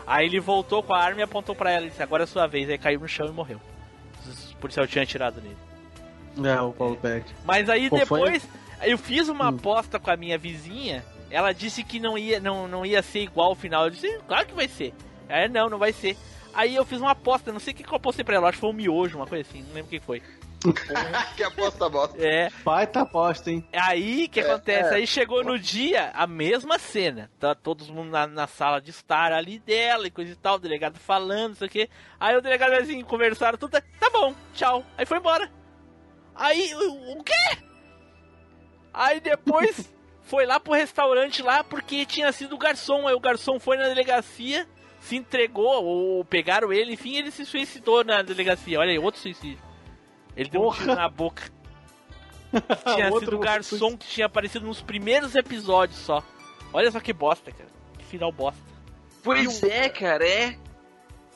Aí 0.07 0.27
ele 0.27 0.41
voltou 0.41 0.83
com 0.83 0.95
a 0.95 0.99
arma 0.99 1.21
e 1.21 1.23
apontou 1.23 1.55
pra 1.55 1.71
ela 1.71 1.87
e 1.87 1.91
disse, 1.91 2.03
agora 2.03 2.25
é 2.25 2.27
sua 2.27 2.47
vez. 2.47 2.69
Aí 2.69 2.79
caiu 2.79 3.01
no 3.01 3.09
chão 3.09 3.27
e 3.27 3.31
morreu. 3.33 3.61
o 4.53 4.57
policial 4.57 4.87
tinha 4.87 5.03
atirado 5.05 5.41
nele. 5.41 5.57
É, 6.49 6.61
o 6.61 6.73
Paulo 6.73 6.97
Beck. 6.97 7.27
Mas 7.45 7.69
aí 7.69 7.91
Pô, 7.91 7.99
foi- 8.07 8.21
depois, 8.21 8.49
eu 8.83 8.97
fiz 8.97 9.29
uma 9.29 9.49
aposta 9.49 9.99
com 9.99 10.11
a 10.11 10.17
minha 10.17 10.39
vizinha. 10.39 11.05
Ela 11.31 11.53
disse 11.53 11.83
que 11.85 12.01
não 12.01 12.17
ia, 12.17 12.41
não, 12.41 12.67
não 12.67 12.85
ia 12.87 13.03
ser 13.03 13.21
igual 13.21 13.49
ao 13.51 13.55
final. 13.55 13.85
Eu 13.85 13.91
disse, 13.91 14.19
claro 14.27 14.47
que 14.47 14.55
vai 14.55 14.69
ser. 14.69 14.95
Aí, 15.29 15.49
não, 15.49 15.69
não 15.69 15.79
vai 15.79 15.93
ser. 15.93 16.17
Aí 16.55 16.75
eu 16.75 16.85
fiz 16.85 17.01
uma 17.01 17.13
aposta, 17.13 17.53
não 17.53 17.61
sei 17.61 17.73
o 17.73 17.77
que, 17.77 17.83
que 17.83 17.91
eu 17.91 17.97
apostei 17.97 18.25
pra 18.25 18.35
ela, 18.35 18.49
acho 18.49 18.57
que 18.57 18.61
foi 18.61 18.71
um 18.71 18.75
miojo, 18.75 19.17
uma 19.17 19.27
coisa 19.27 19.49
assim, 19.49 19.63
não 19.63 19.75
lembro 19.75 19.87
o 19.87 19.91
que 19.91 20.01
foi. 20.01 20.23
que 21.37 21.43
aposta 21.43 21.89
bosta. 21.89 22.17
É. 22.19 22.49
Pai 22.65 22.87
tá 22.87 23.03
aposta, 23.03 23.51
hein? 23.51 23.67
Aí 23.73 24.25
o 24.27 24.29
que 24.29 24.41
É, 24.41 24.43
acontece? 24.45 24.93
é. 24.95 24.97
Aí 24.97 25.07
chegou 25.07 25.43
no 25.43 25.59
dia 25.59 26.11
a 26.15 26.27
mesma 26.27 26.79
cena. 26.79 27.31
Tá 27.39 27.55
todo 27.55 27.85
mundo 27.93 28.11
na, 28.11 28.27
na 28.27 28.47
sala 28.47 28.81
de 28.81 28.91
estar 28.91 29.33
ali 29.33 29.59
dela 29.59 30.07
e 30.07 30.11
coisa 30.11 30.33
e 30.33 30.37
tal, 30.37 30.57
o 30.57 30.59
delegado 30.61 30.99
falando, 30.99 31.49
não 31.51 31.57
sei 31.57 31.67
o 31.67 31.71
que. 31.71 31.91
Aí 32.21 32.37
o 32.37 32.41
delegado 32.41 32.73
assim, 32.75 33.03
conversaram, 33.03 33.59
tudo. 33.59 33.71
Tá, 33.73 33.83
tá 33.99 34.11
bom, 34.11 34.35
tchau. 34.55 34.85
Aí 34.97 35.05
foi 35.07 35.19
embora. 35.19 35.51
Aí, 36.35 36.75
o, 36.75 37.19
o 37.19 37.25
quê? 37.25 37.59
Aí 38.93 39.21
depois 39.21 39.93
foi 40.23 40.47
lá 40.47 40.61
pro 40.61 40.73
restaurante 40.73 41.43
lá 41.43 41.65
porque 41.65 42.07
tinha 42.07 42.31
sido 42.33 42.55
o 42.55 42.59
garçom. 42.59 43.07
Aí 43.09 43.15
o 43.15 43.21
garçom 43.21 43.59
foi 43.59 43.77
na 43.77 43.89
delegacia, 43.89 44.67
se 45.01 45.17
entregou, 45.17 45.85
ou 45.85 46.25
pegaram 46.25 46.73
ele, 46.73 46.93
enfim, 46.95 47.17
ele 47.17 47.31
se 47.31 47.45
suicidou 47.45 48.05
na 48.05 48.23
delegacia. 48.23 48.79
Olha 48.79 48.91
aí, 48.93 48.99
outro 48.99 49.21
suicídio. 49.21 49.59
Ele 50.37 50.49
deu 50.49 50.61
um 50.61 50.65
Porra. 50.65 50.79
tiro 50.79 50.95
na 50.95 51.09
boca. 51.09 51.43
Tinha 52.95 53.07
Outro 53.11 53.21
sido 53.21 53.37
o 53.37 53.39
garçom 53.39 53.97
que 53.97 54.07
tinha 54.07 54.27
aparecido 54.27 54.67
nos 54.67 54.83
primeiros 54.83 55.35
episódios 55.35 55.99
só. 55.99 56.23
Olha 56.73 56.91
só 56.91 57.01
que 57.01 57.13
bosta, 57.13 57.51
cara. 57.51 57.71
Que 57.99 58.05
final 58.05 58.31
bosta. 58.31 58.61
Pois 59.23 59.63
é, 59.63 59.89
cara, 59.89 60.27
é. 60.27 60.59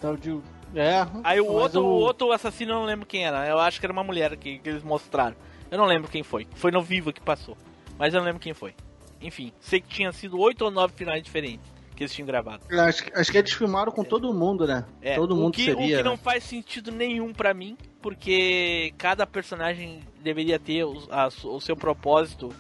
Tal 0.01 0.17
de. 0.17 0.39
É. 0.75 1.07
Aí 1.25 1.41
o 1.41 1.47
outro, 1.47 1.83
o 1.83 2.01
outro 2.01 2.33
assassino 2.33 2.73
eu 2.73 2.77
não 2.77 2.85
lembro 2.85 3.07
quem 3.07 3.25
era. 3.25 3.47
Eu 3.47 3.59
acho 3.59 3.81
que 3.81 3.87
era 3.87 3.93
uma 3.93 4.05
mulher 4.05 4.37
que, 4.37 4.59
que 4.59 4.69
eles 4.69 4.83
mostraram. 4.83 5.37
Eu 5.71 5.79
não 5.79 5.87
lembro 5.87 6.11
quem 6.11 6.23
foi. 6.23 6.47
Foi 6.55 6.71
no 6.71 6.83
vivo 6.83 7.13
que 7.13 7.21
passou. 7.21 7.57
Mas 7.99 8.13
eu 8.13 8.21
não 8.21 8.27
lembro 8.27 8.41
quem 8.41 8.53
foi. 8.53 8.75
Enfim, 9.21 9.53
sei 9.59 9.81
que 9.81 9.89
tinha 9.89 10.13
sido 10.13 10.39
oito 10.39 10.65
ou 10.67 10.71
nove 10.71 10.93
finais 10.95 11.23
diferentes 11.23 11.76
que 11.97 12.05
eles 12.05 12.13
tinham 12.15 12.27
gravado. 12.27 12.63
Acho, 12.71 13.05
que- 13.05 13.19
acho 13.19 13.33
que 13.33 13.39
eles 13.39 13.53
filmaram 13.53 13.91
com 13.91 14.05
todo 14.05 14.33
mundo, 14.33 14.67
né? 14.67 14.85
É, 15.03 15.15
todo 15.17 15.33
o 15.33 15.37
mundo 15.37 15.55
que, 15.55 15.65
seria. 15.65 15.83
O 15.85 15.89
que 15.89 15.97
né? 15.97 16.03
não 16.03 16.17
faz 16.17 16.45
sentido 16.45 16.93
nenhum 16.93 17.33
pra 17.33 17.53
mim, 17.55 17.77
porque 18.03 18.93
cada 18.99 19.27
personagem 19.27 20.01
deveria 20.21 20.59
ter 20.59 20.85
o, 20.85 21.03
a 21.11 21.29
o 21.45 21.61
seu 21.61 21.77
propósito 21.77 22.55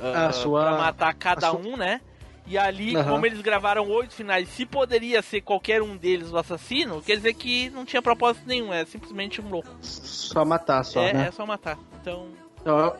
A 0.00 0.26
ah, 0.28 0.32
sua- 0.32 0.62
pra 0.64 0.78
matar 0.78 1.14
cada 1.14 1.48
a 1.48 1.50
sua- 1.50 1.60
um, 1.60 1.76
né? 1.76 2.00
E 2.44 2.58
ali, 2.58 2.96
Aham. 2.96 3.08
como 3.12 3.24
eles 3.26 3.40
gravaram 3.40 3.88
oito 3.88 4.14
finais, 4.14 4.48
se 4.48 4.66
poderia 4.66 5.22
ser 5.22 5.42
qualquer 5.42 5.80
um 5.80 5.96
deles 5.96 6.32
o 6.32 6.36
assassino, 6.36 7.00
quer 7.00 7.14
dizer 7.14 7.34
que 7.34 7.70
não 7.70 7.84
tinha 7.84 8.02
propósito 8.02 8.48
nenhum, 8.48 8.72
é 8.72 8.84
simplesmente 8.84 9.40
um 9.40 9.48
louco. 9.48 9.68
Só 9.80 10.44
matar, 10.44 10.82
só, 10.84 11.00
é, 11.02 11.12
né? 11.12 11.26
é 11.28 11.30
só 11.30 11.46
matar. 11.46 11.78
Então, 12.00 12.26
Então, 12.60 12.96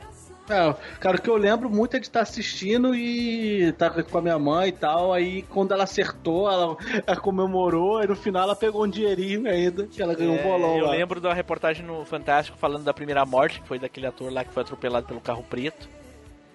é, 0.53 0.77
cara, 1.01 1.17
o 1.17 1.21
que 1.21 1.31
eu 1.31 1.37
lembro 1.37 1.71
muito 1.71 1.97
é 1.97 2.01
de 2.01 2.07
estar 2.07 2.21
assistindo 2.21 2.95
e 2.95 3.73
tá 3.73 3.91
com 3.91 4.19
a 4.19 4.23
minha 4.23 4.39
mãe 4.39 4.69
e 4.69 4.73
tal. 4.73 5.13
Aí 5.13 5.43
quando 5.43 5.73
ela 5.73 5.85
acertou, 5.85 6.51
ela, 6.51 6.77
ela 7.07 7.21
comemorou, 7.21 8.03
e 8.03 8.07
no 8.07 8.17
final 8.17 8.45
ela 8.45 8.57
pegou 8.57 8.85
um 8.85 8.89
dinheirinho 8.89 9.49
ainda, 9.49 9.87
que 9.87 10.03
ela 10.03 10.15
ganhou 10.15 10.35
um 10.35 10.39
é, 10.39 10.43
bolão 10.43 10.79
eu 10.79 10.87
lá. 10.87 10.93
lembro 10.93 11.21
da 11.21 11.33
reportagem 11.33 11.85
no 11.85 12.05
Fantástico 12.05 12.59
falando 12.59 12.85
da 12.85 12.95
primeira 12.95 13.25
morte, 13.25 13.61
que 13.61 13.69
foi 13.69 13.79
daquele 13.79 14.07
ator 14.07 14.33
lá 14.33 14.45
que 14.45 14.53
foi 14.53 14.63
atropelado 14.63 15.07
pelo 15.07 15.21
carro 15.21 15.45
preto. 15.49 15.89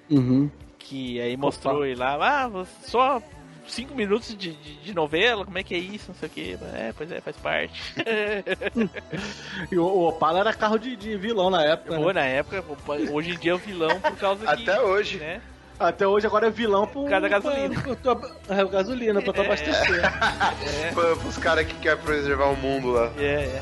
Uhum. 0.10 0.50
que 0.80 1.20
aí 1.20 1.36
mostrou 1.36 1.86
ele 1.86 2.00
lá, 2.00 2.16
ah, 2.46 2.66
só 2.82 3.22
cinco 3.68 3.94
minutos 3.96 4.30
de, 4.38 4.54
de, 4.54 4.76
de 4.78 4.94
novela, 4.94 5.44
como 5.46 5.58
é 5.58 5.64
que 5.64 5.76
é 5.76 5.78
isso, 5.78 6.06
não 6.10 6.16
sei 6.16 6.28
o 6.28 6.32
que, 6.32 6.58
é, 6.74 6.94
pois 6.98 7.12
é, 7.12 7.22
faz 7.22 7.36
parte. 7.38 7.74
E 9.72 9.78
o, 9.78 9.84
o 9.86 10.08
Opala 10.10 10.40
era 10.40 10.54
carro 10.54 10.78
de, 10.78 10.96
de 10.96 11.18
vilão 11.18 11.50
na 11.50 11.64
época. 11.64 11.96
Pô, 11.96 12.08
né? 12.08 12.14
na 12.14 12.26
época, 12.26 12.64
hoje 13.12 13.32
em 13.32 13.38
dia 13.38 13.52
é 13.52 13.56
o 13.56 13.58
vilão 13.58 14.00
por 14.00 14.16
causa 14.18 14.46
que... 14.56 14.70
Até 14.70 14.82
hoje. 14.82 15.18
Né? 15.18 15.42
Até 15.80 16.08
hoje 16.08 16.26
agora 16.26 16.48
é 16.48 16.50
vilão 16.50 16.88
por, 16.88 17.08
causa 17.10 17.22
da 17.22 17.28
gasolina. 17.28 17.82
Pra, 17.82 17.96
pra, 17.96 18.16
pra, 18.16 18.58
é, 18.58 18.66
gasolina, 18.66 19.22
pra 19.22 19.34
tu 19.34 19.42
É. 19.42 19.46
abastecer. 19.46 20.02
Pra- 20.94 21.16
Pros 21.18 21.38
caras 21.38 21.66
que 21.68 21.76
querem 21.76 22.02
preservar 22.04 22.46
o 22.48 22.56
mundo 22.58 22.92
lá. 22.92 23.12
É, 23.18 23.24
é. 23.24 23.62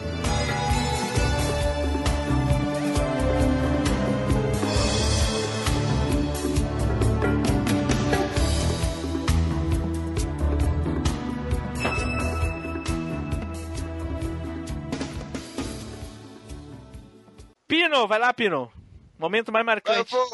Pino, 17.67 18.07
vai 18.07 18.19
lá, 18.19 18.33
Pino. 18.33 18.71
Momento 19.17 19.51
mais 19.51 19.63
Eu 19.63 19.65
marcante. 19.65 20.11
vou, 20.11 20.25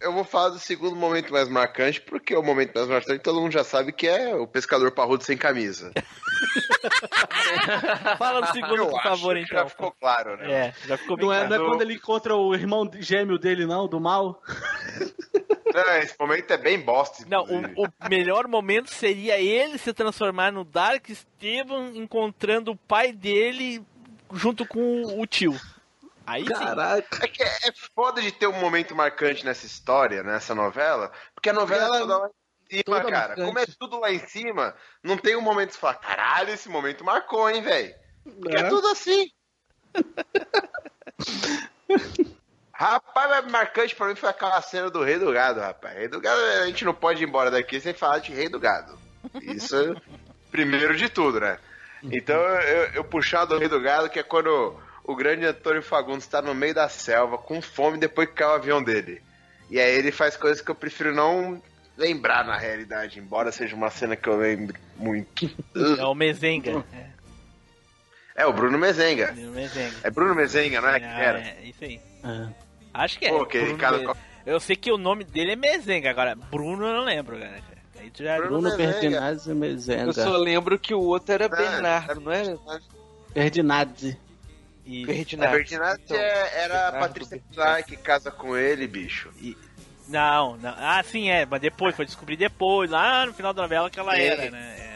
eu 0.00 0.12
vou 0.12 0.24
falar 0.24 0.50
do 0.50 0.58
segundo 0.58 0.96
momento 0.96 1.32
mais 1.32 1.48
marcante, 1.48 2.00
porque 2.00 2.34
o 2.34 2.42
momento 2.42 2.74
mais 2.74 2.88
marcante 2.88 3.22
todo 3.22 3.40
mundo 3.40 3.52
já 3.52 3.64
sabe 3.64 3.92
que 3.92 4.06
é 4.06 4.34
o 4.34 4.46
pescador 4.46 4.90
parrudo 4.92 5.22
sem 5.24 5.36
camisa. 5.36 5.92
Fala 8.18 8.40
do 8.40 8.52
segundo, 8.52 8.76
Eu 8.76 8.88
por 8.88 9.00
acho 9.00 9.08
favor, 9.08 9.34
que 9.36 9.42
então. 9.42 9.58
Já 9.58 9.68
ficou 9.68 9.92
claro, 9.92 10.36
né? 10.36 10.50
É, 10.52 10.74
já 10.86 10.96
ficou 10.96 11.16
bem 11.16 11.26
Não 11.26 11.32
é, 11.32 11.38
não 11.40 11.44
é 11.44 11.48
claro. 11.58 11.66
quando 11.66 11.82
ele 11.82 11.94
encontra 11.94 12.34
o 12.34 12.54
irmão 12.54 12.88
gêmeo 12.98 13.38
dele, 13.38 13.66
não, 13.66 13.86
do 13.88 14.00
mal? 14.00 14.40
Não, 15.74 15.96
esse 15.96 16.14
momento 16.20 16.50
é 16.50 16.58
bem 16.58 16.78
bosta. 16.78 17.24
Não, 17.26 17.44
o, 17.44 17.86
o 17.86 18.08
melhor 18.10 18.46
momento 18.46 18.90
seria 18.90 19.40
ele 19.40 19.78
se 19.78 19.90
transformar 19.94 20.52
no 20.52 20.64
Dark 20.64 21.08
Steven 21.08 21.96
encontrando 21.96 22.72
o 22.72 22.76
pai 22.76 23.10
dele 23.10 23.82
junto 24.34 24.66
com 24.66 25.18
o 25.18 25.26
tio. 25.26 25.58
Aí 26.26 26.46
sim. 26.46 26.52
Caraca. 26.52 27.24
É 27.24 27.28
que 27.28 27.42
é 27.42 27.48
foda 27.94 28.20
de 28.22 28.32
ter 28.32 28.46
um 28.46 28.58
momento 28.60 28.94
marcante 28.94 29.44
nessa 29.44 29.66
história, 29.66 30.22
nessa 30.22 30.54
novela, 30.54 31.10
porque 31.34 31.50
a 31.50 31.52
novela 31.52 31.84
Ela- 31.84 31.96
é 31.96 32.00
toda 32.00 32.18
lá 32.18 32.28
em 32.28 32.76
cima, 32.76 32.82
toda 32.84 33.00
cara. 33.10 33.28
marcante. 33.28 33.46
Como 33.46 33.58
é 33.58 33.66
tudo 33.78 34.00
lá 34.00 34.12
em 34.12 34.26
cima, 34.26 34.74
não 35.02 35.16
tem 35.16 35.36
um 35.36 35.40
momento 35.40 35.68
que 35.68 35.74
você 35.74 35.80
fala, 35.80 35.94
caralho, 35.94 36.50
esse 36.50 36.68
momento 36.68 37.04
marcou, 37.04 37.48
hein, 37.50 37.62
velho? 37.62 37.94
Porque 38.40 38.56
é. 38.56 38.60
É. 38.60 38.68
tudo 38.68 38.88
assim. 38.88 39.30
Rapaz, 42.72 43.30
mas 43.30 43.52
marcante 43.52 43.94
pra 43.94 44.06
mim 44.08 44.14
foi 44.16 44.28
aquela 44.30 44.60
cena 44.62 44.90
do 44.90 45.04
Rei 45.04 45.18
do 45.18 45.30
Gado, 45.32 45.60
rapaz. 45.60 45.96
Rei 45.96 46.08
do 46.08 46.20
Gado, 46.20 46.40
a 46.40 46.66
gente 46.66 46.84
não 46.84 46.94
pode 46.94 47.22
ir 47.22 47.28
embora 47.28 47.50
daqui 47.50 47.78
sem 47.80 47.92
falar 47.92 48.18
de 48.18 48.32
Rei 48.32 48.48
do 48.48 48.58
Gado. 48.58 48.98
Isso 49.40 49.76
é 49.76 49.94
primeiro 50.50 50.96
de 50.96 51.08
tudo, 51.08 51.38
né? 51.38 51.58
Então 52.02 52.36
eu, 52.40 52.84
eu 52.94 53.04
puxar 53.04 53.44
do 53.44 53.58
Rei 53.58 53.68
do 53.68 53.80
Gado, 53.80 54.08
que 54.08 54.18
é 54.18 54.22
quando 54.22 54.76
o 55.04 55.14
grande 55.16 55.44
Antônio 55.46 55.82
Fagundes 55.82 56.26
tá 56.26 56.40
no 56.42 56.54
meio 56.54 56.74
da 56.74 56.88
selva, 56.88 57.36
com 57.38 57.60
fome, 57.62 57.98
depois 57.98 58.28
que 58.28 58.34
cai 58.34 58.48
o 58.48 58.52
avião 58.54 58.82
dele. 58.82 59.20
E 59.70 59.80
aí 59.80 59.94
ele 59.94 60.12
faz 60.12 60.36
coisas 60.36 60.60
que 60.60 60.70
eu 60.70 60.74
prefiro 60.74 61.14
não 61.14 61.62
lembrar 61.96 62.44
na 62.44 62.56
realidade, 62.58 63.18
embora 63.18 63.50
seja 63.52 63.74
uma 63.76 63.90
cena 63.90 64.16
que 64.16 64.28
eu 64.28 64.36
lembre 64.36 64.78
muito. 64.96 65.50
É 65.98 66.04
o 66.04 66.14
Mezenga. 66.14 66.84
É, 66.92 67.06
É 68.42 68.46
o 68.46 68.52
Bruno 68.52 68.78
Mezenga. 68.78 69.32
o 69.36 69.50
Mezenga. 69.50 69.96
É 70.02 70.10
Bruno 70.10 70.34
Mezenga, 70.34 70.80
não 70.80 70.88
é? 70.88 71.00
que 71.00 71.06
Ah, 71.06 71.18
era? 71.20 71.38
é, 71.40 71.58
isso 71.64 71.84
aí. 71.84 72.00
É. 72.24 72.48
Acho 72.94 73.18
que 73.18 73.26
é. 73.26 73.28
Pô, 73.30 73.42
aquele 73.42 73.74
Bruno 73.74 74.08
Me- 74.08 74.14
Eu 74.44 74.58
sei 74.60 74.76
que 74.76 74.90
o 74.92 74.98
nome 74.98 75.24
dele 75.24 75.52
é 75.52 75.56
Mezenga, 75.56 76.10
agora 76.10 76.34
Bruno 76.34 76.84
eu 76.86 76.92
não 76.94 77.04
lembro, 77.04 77.38
cara. 77.38 77.60
Aí 77.98 78.10
tu 78.10 78.22
já... 78.24 78.36
Bruno 78.36 78.60
Bruno 78.60 78.76
Mezenga. 78.76 78.92
Berdinazzi 79.00 79.48
Eu 79.50 79.56
Mezenga. 79.56 80.12
só 80.12 80.36
lembro 80.36 80.78
que 80.78 80.92
o 80.94 81.00
outro 81.00 81.32
era 81.32 81.44
É, 81.44 81.48
Bernardo, 81.48 82.20
não 82.20 82.32
era? 82.32 82.58
Berdinazzi. 83.34 84.18
E- 84.84 85.02
A. 85.04 85.06
Bertinazzi 85.06 86.00
Então, 86.04 86.16
é- 86.16 86.64
era 86.64 86.88
a 86.88 86.92
Patrícia. 86.92 87.40
Pilar 87.50 87.82
que 87.84 87.96
casa 87.96 88.30
com 88.30 88.56
ele, 88.56 88.86
bicho. 88.86 89.30
Não, 90.08 90.56
não. 90.56 90.74
Ah, 90.76 91.02
sim, 91.04 91.30
é, 91.30 91.46
mas 91.46 91.60
depois, 91.60 91.94
foi 91.94 92.04
descobrir 92.04 92.36
depois, 92.36 92.90
lá 92.90 93.24
no 93.24 93.32
final 93.32 93.52
da 93.52 93.62
novela 93.62 93.88
que 93.88 94.00
ela 94.00 94.16
É. 94.18 94.26
era, 94.26 94.50
né? 94.50 94.76
É. 94.78 94.92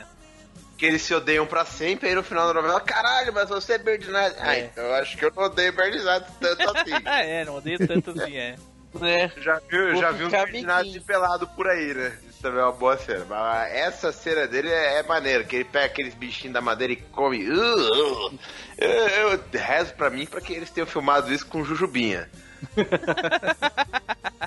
Que 0.76 0.84
eles 0.86 1.00
se 1.02 1.14
odeiam 1.14 1.46
pra 1.46 1.64
sempre, 1.64 2.08
aí 2.08 2.14
no 2.14 2.22
final 2.22 2.46
da 2.48 2.54
novela, 2.54 2.80
caralho, 2.80 3.32
mas 3.32 3.48
você 3.48 3.74
é 3.74 3.78
Berdinazzi. 3.78 4.36
Ah, 4.40 4.56
É. 4.56 4.64
então 4.64 4.84
eu 4.84 4.94
acho 4.96 5.16
que 5.16 5.24
eu 5.24 5.32
não 5.34 5.44
odeio 5.44 5.72
Berdinazzi 5.72 6.26
tanto 6.40 6.62
assim. 6.76 6.90
é, 7.06 7.44
não 7.44 7.56
odeio 7.56 7.86
tanto 7.86 8.10
assim, 8.10 8.36
é. 8.36 8.56
É. 9.02 9.31
Já 9.40 9.60
viu, 9.68 9.93
Vou 9.93 10.01
já 10.01 10.10
viu 10.10 10.27
um 10.27 10.31
ficar 10.31 10.44
Berdinazzi 10.44 10.81
amiguinho. 10.81 11.05
pelado 11.05 11.47
por 11.48 11.66
aí, 11.68 11.94
né? 11.94 12.18
Isso 12.28 12.40
também 12.43 12.60
é 12.60 12.62
uma 12.62 12.73
boa 12.73 12.97
cena. 12.97 13.24
Mas 13.28 13.73
essa 13.73 14.12
cena 14.12 14.47
dele 14.47 14.70
é, 14.70 14.98
é 14.98 15.02
maneira, 15.02 15.44
que 15.44 15.56
ele 15.56 15.64
pega 15.64 15.86
aqueles 15.86 16.14
bichinhos 16.14 16.55
da 16.55 16.60
madeira 16.60 16.93
e 16.93 16.97
come. 16.97 17.48
Uh, 17.48 18.28
uh. 18.28 18.39
Eu, 18.78 18.90
eu 18.90 19.40
rezo 19.52 19.94
pra 19.94 20.10
mim 20.10 20.27
pra 20.27 20.40
que 20.40 20.52
eles 20.52 20.70
tenham 20.70 20.86
filmado 20.86 21.32
isso 21.32 21.47
com 21.47 21.64
Jujubinha. 21.64 22.28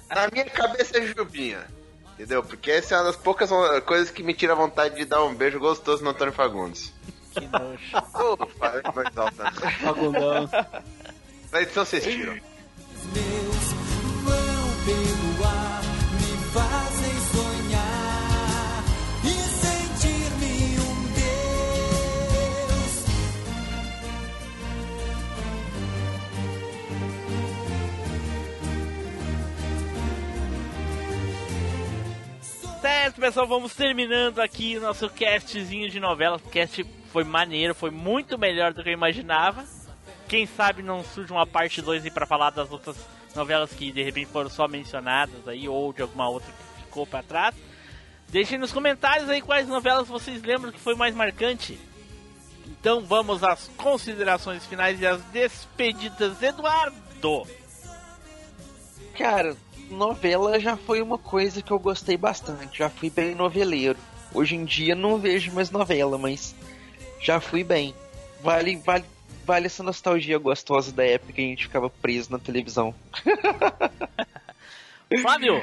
Na 0.09 0.27
minha 0.31 0.45
cabeça 0.45 0.97
é 0.97 1.01
Jujubinha. 1.05 1.65
Entendeu? 2.13 2.43
Porque 2.43 2.71
essa 2.71 2.95
é 2.95 2.97
uma 2.97 3.05
das 3.05 3.15
poucas 3.15 3.49
coisas 3.85 4.11
que 4.11 4.21
me 4.21 4.33
tira 4.33 4.51
a 4.51 4.55
vontade 4.55 4.95
de 4.95 5.05
dar 5.05 5.23
um 5.23 5.33
beijo 5.33 5.57
gostoso 5.57 6.03
no 6.03 6.09
Antônio 6.09 6.33
Fagundes. 6.33 6.93
Que 7.31 7.47
nojo. 7.47 8.49
Falei. 8.57 8.81
Fagundão. 9.81 10.49
Na 11.51 11.61
edição 11.61 11.85
vocês 11.85 12.03
tiram. 12.03 12.37
Certo, 32.81 33.19
pessoal, 33.19 33.47
vamos 33.47 33.73
terminando 33.75 34.39
aqui 34.39 34.79
nosso 34.79 35.09
castzinho 35.09 35.89
de 35.89 35.99
novelas. 35.99 36.41
O 36.41 36.49
cast 36.49 36.83
foi 37.11 37.23
maneiro, 37.23 37.75
foi 37.75 37.91
muito 37.91 38.37
melhor 38.37 38.73
do 38.73 38.81
que 38.81 38.89
eu 38.89 38.93
imaginava. 38.93 39.65
Quem 40.27 40.45
sabe 40.45 40.81
não 40.81 41.03
surge 41.03 41.31
uma 41.31 41.45
parte 41.45 41.81
2 41.81 42.05
aí 42.05 42.11
pra 42.11 42.25
falar 42.25 42.51
das 42.51 42.71
outras 42.71 42.95
novelas 43.35 43.71
que 43.73 43.91
de 43.91 44.03
repente 44.03 44.31
foram 44.31 44.49
só 44.49 44.67
mencionadas 44.67 45.47
aí, 45.47 45.67
ou 45.67 45.91
de 45.91 46.01
alguma 46.01 46.29
outra 46.29 46.51
que 46.51 46.83
ficou 46.83 47.05
pra 47.05 47.23
trás. 47.23 47.55
Deixem 48.29 48.57
nos 48.57 48.71
comentários 48.71 49.29
aí 49.29 49.41
quais 49.41 49.67
novelas 49.67 50.07
vocês 50.07 50.41
lembram 50.41 50.71
que 50.71 50.79
foi 50.79 50.95
mais 50.95 51.15
marcante. 51.15 51.77
Então 52.65 53.01
vamos 53.01 53.43
às 53.43 53.67
considerações 53.75 54.65
finais 54.65 55.01
e 55.01 55.07
às 55.07 55.21
despedidas. 55.25 56.41
Eduardo! 56.41 57.45
Cara, 59.17 59.57
novela 59.89 60.59
já 60.59 60.77
foi 60.77 61.01
uma 61.01 61.17
coisa 61.17 61.61
que 61.61 61.71
eu 61.71 61.79
gostei 61.79 62.17
bastante. 62.17 62.79
Já 62.79 62.89
fui 62.89 63.09
bem 63.09 63.35
noveleiro. 63.35 63.99
Hoje 64.33 64.55
em 64.55 64.65
dia 64.65 64.95
não 64.95 65.17
vejo 65.17 65.51
mais 65.53 65.71
novela, 65.71 66.17
mas 66.17 66.55
já 67.19 67.39
fui 67.39 67.63
bem. 67.63 67.93
Vale, 68.41 68.77
vale, 68.77 69.05
vale 69.45 69.65
essa 69.65 69.83
nostalgia 69.83 70.37
gostosa 70.37 70.91
da 70.91 71.05
época 71.05 71.33
que 71.33 71.41
a 71.41 71.45
gente 71.45 71.65
ficava 71.65 71.89
preso 71.89 72.31
na 72.31 72.39
televisão. 72.39 72.93
Flávio! 75.21 75.59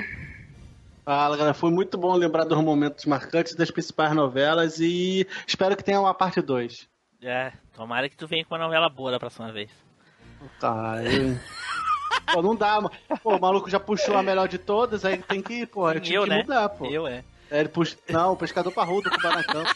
Fala, 1.05 1.37
galera. 1.37 1.55
Foi 1.55 1.71
muito 1.71 1.97
bom 1.97 2.13
lembrar 2.15 2.45
dos 2.45 2.61
momentos 2.61 3.05
marcantes 3.05 3.55
das 3.55 3.71
principais 3.71 4.13
novelas 4.13 4.81
e 4.81 5.27
espero 5.47 5.77
que 5.77 5.85
tenha 5.85 6.01
uma 6.01 6.13
parte 6.13 6.43
2. 6.43 6.89
É, 7.23 7.53
tomara 7.73 8.09
que 8.09 8.17
tu 8.17 8.27
venha 8.27 8.45
com 8.45 8.55
uma 8.55 8.65
novela 8.65 8.89
boa 8.89 9.13
da 9.13 9.19
próxima 9.19 9.53
vez. 9.53 9.71
Tá, 10.61 10.97
eu... 11.05 11.39
pô, 12.33 12.43
não 12.43 12.55
dá, 12.55 12.77
mano. 12.81 12.91
Pô, 13.23 13.37
o 13.37 13.41
maluco 13.41 13.69
já 13.71 13.79
puxou 13.81 14.17
a 14.17 14.23
melhor 14.23 14.49
de 14.49 14.59
todas, 14.59 15.05
aí 15.05 15.19
tem 15.19 15.41
que, 15.43 15.67
pô, 15.67 15.91
eu 15.91 16.01
tinha 16.01 16.19
Eu, 16.19 16.23
que 16.25 16.29
né? 16.31 16.37
mudar, 16.39 16.69
pô. 16.71 16.87
Eu, 16.87 17.07
é. 17.07 17.23
É, 17.51 17.61
ele 17.61 17.69
puxa... 17.69 17.97
Não, 18.09 18.33
o 18.33 18.37
pescador 18.37 18.73
parrudo 18.73 19.09
com 19.09 19.17
o 19.17 19.23
Banacan. 19.23 19.63
pô. 19.65 19.71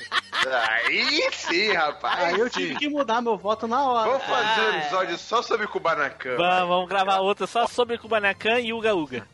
Aí 0.51 1.29
sim, 1.33 1.73
rapaz. 1.73 2.25
Aí 2.35 2.41
eu 2.41 2.47
sim. 2.51 2.61
tive 2.61 2.75
que 2.77 2.89
mudar 2.89 3.21
meu 3.23 3.37
voto 3.37 3.69
na 3.69 3.83
hora. 3.89 4.11
Vamos 4.11 4.25
fazer 4.27 4.61
um 4.61 4.65
Ah, 4.71 4.75
é. 4.75 4.79
episódio 4.79 5.19
só 5.19 5.43
sobre 5.43 5.67
Kubanacan. 5.69 6.37
Vamos, 6.37 6.69
vamos 6.69 6.89
gravar 6.89 7.19
outra 7.21 7.47
só 7.47 7.67
sobre 7.69 7.97
Kubanacan 7.99 8.59
e 8.59 8.73
Uga 8.73 8.95
Uga. 8.95 9.27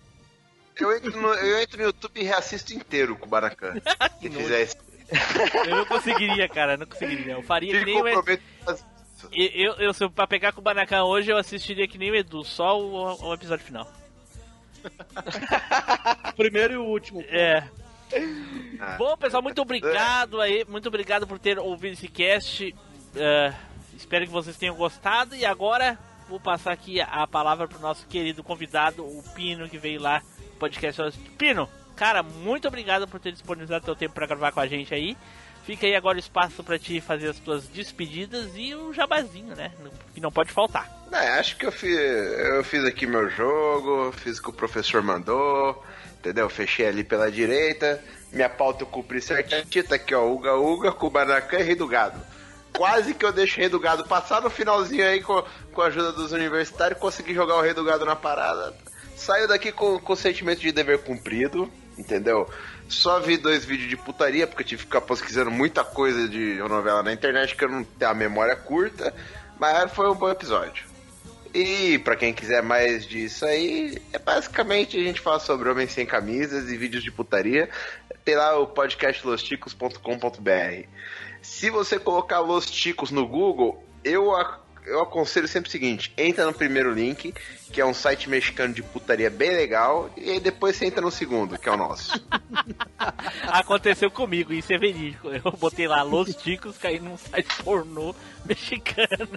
Eu 0.78 0.94
entro, 0.94 1.18
no, 1.18 1.28
eu 1.32 1.60
entro 1.62 1.78
no 1.78 1.84
YouTube 1.84 2.20
e 2.20 2.24
reassisto 2.24 2.74
inteiro 2.74 3.14
o 3.14 3.16
Kubanacan. 3.16 3.74
Se 4.20 4.28
fizer 4.28 4.62
isso. 4.64 4.76
Eu 5.66 5.76
não 5.76 5.86
conseguiria, 5.86 6.48
cara, 6.48 6.76
não 6.76 6.84
conseguiria. 6.86 7.32
Eu 7.34 7.42
faria 7.42 7.78
que 7.78 7.84
nem 7.86 8.02
o 8.02 8.22
isso. 9.32 9.56
Eu, 9.56 9.72
eu, 9.74 9.92
se 9.94 10.04
eu- 10.04 10.10
pra 10.10 10.26
pegar 10.26 10.52
Kubanacan 10.52 11.04
hoje, 11.04 11.30
eu 11.30 11.36
assistiria 11.36 11.86
que 11.88 11.98
nem 11.98 12.10
o 12.10 12.14
Edu, 12.14 12.44
só 12.44 12.80
o, 12.80 13.26
o 13.28 13.34
episódio 13.34 13.64
final. 13.64 13.90
O 16.28 16.32
primeiro 16.36 16.74
e 16.74 16.76
o 16.76 16.84
último. 16.84 17.20
É. 17.28 17.68
Ah. 18.80 18.96
Bom, 18.98 19.16
pessoal, 19.16 19.42
muito 19.42 19.60
obrigado 19.60 20.40
aí. 20.40 20.64
Muito 20.68 20.86
obrigado 20.88 21.26
por 21.26 21.38
ter 21.38 21.58
ouvido 21.58 21.94
esse 21.94 22.08
cast. 22.08 22.74
É, 23.14 23.52
espero 23.96 24.24
que 24.26 24.32
vocês 24.32 24.56
tenham 24.56 24.76
gostado. 24.76 25.34
E 25.34 25.44
agora 25.44 25.98
vou 26.28 26.38
passar 26.38 26.72
aqui 26.72 27.00
a 27.00 27.26
palavra 27.26 27.66
pro 27.66 27.80
nosso 27.80 28.06
querido 28.06 28.42
convidado, 28.44 29.04
o 29.04 29.22
Pino, 29.34 29.68
que 29.68 29.78
veio 29.78 30.00
lá 30.00 30.22
no 30.38 30.56
podcast. 30.58 31.02
Pino, 31.36 31.68
cara, 31.96 32.22
muito 32.22 32.68
obrigado 32.68 33.08
por 33.08 33.18
ter 33.18 33.32
disponibilizado 33.32 33.84
seu 33.84 33.96
tempo 33.96 34.14
para 34.14 34.26
gravar 34.26 34.52
com 34.52 34.60
a 34.60 34.66
gente 34.66 34.94
aí. 34.94 35.16
Fica 35.66 35.84
aí 35.84 35.96
agora 35.96 36.16
o 36.16 36.20
espaço 36.20 36.62
para 36.62 36.78
te 36.78 37.00
fazer 37.00 37.28
as 37.28 37.40
tuas 37.40 37.66
despedidas 37.66 38.52
e 38.54 38.72
o 38.72 38.92
jabazinho, 38.92 39.56
né? 39.56 39.72
Que 40.14 40.20
não 40.20 40.30
pode 40.30 40.52
faltar. 40.52 40.88
É, 41.10 41.40
acho 41.40 41.56
que 41.56 41.66
eu 41.66 41.72
fiz, 41.72 41.98
eu 41.98 42.62
fiz 42.62 42.84
aqui 42.84 43.04
meu 43.04 43.28
jogo, 43.28 44.12
fiz 44.12 44.38
o 44.38 44.42
que 44.44 44.50
o 44.50 44.52
professor 44.52 45.02
mandou, 45.02 45.84
entendeu? 46.20 46.48
Fechei 46.48 46.86
ali 46.86 47.02
pela 47.02 47.32
direita, 47.32 48.00
minha 48.32 48.48
pauta 48.48 48.84
eu 48.84 48.86
cumpri 48.86 49.20
certinho, 49.20 49.82
tá 49.82 49.96
aqui 49.96 50.14
ó, 50.14 50.24
Uga 50.30 50.54
Uga, 50.54 50.92
Kubanacan 50.92 51.58
e 51.58 51.64
Rei 51.64 51.74
do 51.74 51.88
Gado. 51.88 52.20
Quase 52.72 53.12
que 53.12 53.24
eu 53.24 53.32
deixo 53.32 53.56
o 53.56 53.60
Rei 53.60 53.68
do 53.68 53.80
Gado 53.80 54.04
passar 54.04 54.40
no 54.40 54.50
finalzinho 54.50 55.04
aí 55.04 55.20
com, 55.20 55.42
com 55.72 55.82
a 55.82 55.86
ajuda 55.86 56.12
dos 56.12 56.30
universitários, 56.30 57.00
consegui 57.00 57.34
jogar 57.34 57.56
o 57.56 57.60
Rei 57.60 57.74
do 57.74 57.82
Gado 57.82 58.04
na 58.04 58.14
parada. 58.14 58.72
Saiu 59.16 59.48
daqui 59.48 59.72
com, 59.72 59.98
com 59.98 60.12
o 60.12 60.16
sentimento 60.16 60.60
de 60.60 60.70
dever 60.70 61.02
cumprido, 61.02 61.68
entendeu? 61.98 62.48
Só 62.88 63.18
vi 63.20 63.36
dois 63.36 63.64
vídeos 63.64 63.88
de 63.88 63.96
putaria, 63.96 64.46
porque 64.46 64.62
eu 64.62 64.66
tive 64.66 64.82
que 64.82 64.86
ficar 64.86 65.00
pesquisando 65.00 65.50
muita 65.50 65.82
coisa 65.82 66.28
de 66.28 66.56
novela 66.68 67.02
na 67.02 67.12
internet, 67.12 67.54
que 67.54 67.64
eu 67.64 67.68
não 67.68 67.82
tenho 67.82 68.10
a 68.10 68.14
memória 68.14 68.54
curta, 68.54 69.14
mas 69.58 69.92
foi 69.92 70.08
um 70.08 70.14
bom 70.14 70.30
episódio. 70.30 70.84
E 71.52 71.98
pra 72.00 72.16
quem 72.16 72.34
quiser 72.34 72.62
mais 72.62 73.06
disso 73.06 73.46
aí, 73.46 73.96
é 74.12 74.18
basicamente 74.18 74.98
a 74.98 75.02
gente 75.02 75.20
fala 75.20 75.40
sobre 75.40 75.68
homens 75.70 75.92
sem 75.92 76.04
camisas 76.04 76.70
e 76.70 76.76
vídeos 76.76 77.02
de 77.02 77.10
putaria. 77.10 77.68
Lá 78.28 78.58
o 78.58 78.66
podcast 78.66 79.24
losticos.com.br. 79.26 80.88
Se 81.40 81.70
você 81.70 81.98
colocar 81.98 82.40
Los 82.40 82.68
Ticos 82.68 83.12
no 83.12 83.26
Google, 83.26 83.82
eu, 84.02 84.32
eu 84.84 85.00
aconselho 85.00 85.48
sempre 85.48 85.68
o 85.68 85.72
seguinte: 85.72 86.12
entra 86.18 86.44
no 86.44 86.52
primeiro 86.52 86.92
link, 86.92 87.32
que 87.72 87.80
é 87.80 87.84
um 87.84 87.94
site 87.94 88.28
mexicano 88.28 88.72
de 88.72 88.82
putaria 88.82 89.30
bem 89.30 89.50
legal, 89.50 90.10
e 90.16 90.30
aí 90.30 90.40
depois 90.40 90.76
você 90.76 90.86
entra 90.86 91.00
no 91.00 91.10
segundo, 91.10 91.58
que 91.58 91.68
é 91.68 91.72
o 91.72 91.76
nosso. 91.76 92.20
Aconteceu 93.48 94.10
comigo, 94.10 94.52
isso 94.52 94.72
é 94.72 94.78
verídico. 94.78 95.28
Eu 95.28 95.52
botei 95.52 95.86
lá 95.86 96.02
Los 96.02 96.34
Ticos, 96.34 96.78
caí 96.78 97.00
num 97.00 97.16
site 97.16 97.62
pornô 97.62 98.14
mexicano. 98.44 99.28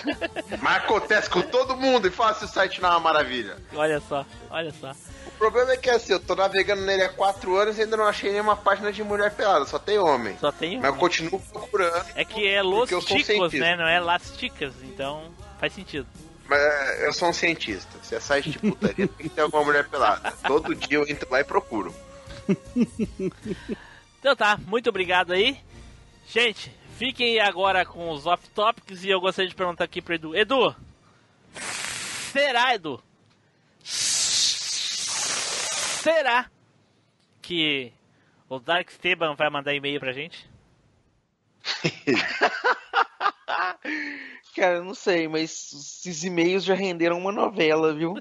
Mas 0.60 0.76
acontece 0.76 1.30
com 1.30 1.40
todo 1.42 1.76
mundo 1.76 2.06
e 2.08 2.10
fácil 2.10 2.46
o 2.46 2.48
site 2.48 2.80
não 2.80 2.88
é 2.88 2.92
uma 2.92 3.00
maravilha. 3.00 3.56
olha 3.74 4.00
só, 4.00 4.24
olha 4.50 4.72
só. 4.72 4.92
O 5.26 5.30
problema 5.38 5.72
é 5.72 5.76
que 5.76 5.88
assim, 5.88 6.12
eu 6.12 6.20
tô 6.20 6.34
navegando 6.34 6.82
nele 6.82 7.02
há 7.02 7.08
quatro 7.08 7.56
anos 7.56 7.78
e 7.78 7.82
ainda 7.82 7.96
não 7.96 8.06
achei 8.06 8.30
nenhuma 8.30 8.56
página 8.56 8.92
de 8.92 9.02
mulher 9.02 9.34
pelada, 9.34 9.64
só 9.66 9.78
tem 9.78 9.98
homem. 9.98 10.36
Só 10.40 10.50
tem 10.50 10.78
um. 10.78 10.80
Mas 10.80 10.90
eu 10.90 10.96
continuo 10.96 11.40
procurando. 11.52 12.06
É 12.14 12.24
que 12.24 12.46
é 12.46 12.60
Los 12.62 12.88
Ticos, 12.88 13.52
né? 13.52 13.76
Não 13.76 13.86
é 13.86 14.00
Las 14.00 14.36
Ticas, 14.36 14.72
então 14.82 15.30
faz 15.58 15.72
sentido. 15.72 16.06
Mas 16.48 16.60
é, 16.60 17.06
eu 17.06 17.12
sou 17.12 17.28
um 17.28 17.32
cientista. 17.32 17.98
Se 18.02 18.14
é 18.14 18.20
site 18.20 18.50
de 18.50 18.58
putaria, 18.58 19.06
tem 19.06 19.28
que 19.28 19.28
ter 19.28 19.42
alguma 19.42 19.64
mulher 19.64 19.88
pelada. 19.88 20.32
Todo 20.46 20.74
dia 20.74 20.98
eu 20.98 21.06
entro 21.06 21.30
lá 21.30 21.40
e 21.40 21.44
procuro. 21.44 21.94
Então 24.18 24.34
tá, 24.34 24.58
muito 24.66 24.88
obrigado 24.88 25.32
aí. 25.32 25.60
Gente, 26.26 26.74
fiquem 26.96 27.32
aí 27.32 27.40
agora 27.40 27.84
com 27.84 28.10
os 28.10 28.26
off-topics 28.26 29.04
e 29.04 29.10
eu 29.10 29.20
gostaria 29.20 29.48
de 29.48 29.54
perguntar 29.54 29.84
aqui 29.84 30.00
pro 30.00 30.14
Edu. 30.14 30.34
Edu! 30.34 30.74
Será, 32.32 32.74
Edu? 32.74 33.02
Será 36.02 36.50
que 37.42 37.92
o 38.48 38.58
Dark 38.58 38.88
Esteban 38.88 39.34
vai 39.34 39.50
mandar 39.50 39.74
e-mail 39.74 40.00
pra 40.00 40.12
gente? 40.12 40.48
Cara, 44.58 44.82
não 44.82 44.92
sei, 44.92 45.28
mas 45.28 45.72
esses 45.72 46.24
e-mails 46.24 46.64
já 46.64 46.74
renderam 46.74 47.16
uma 47.16 47.30
novela, 47.30 47.94
viu? 47.94 48.16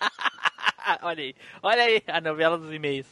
olha 1.02 1.22
aí, 1.22 1.34
olha 1.62 1.82
aí 1.82 2.02
a 2.06 2.22
novela 2.22 2.56
dos 2.56 2.72
e-mails. 2.72 3.06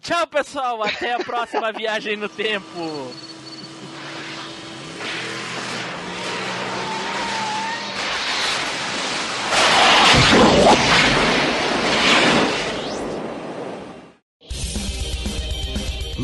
Tchau, 0.00 0.26
pessoal, 0.26 0.82
até 0.82 1.12
a 1.12 1.18
próxima 1.18 1.70
viagem 1.72 2.16
no 2.16 2.26
tempo. 2.26 2.64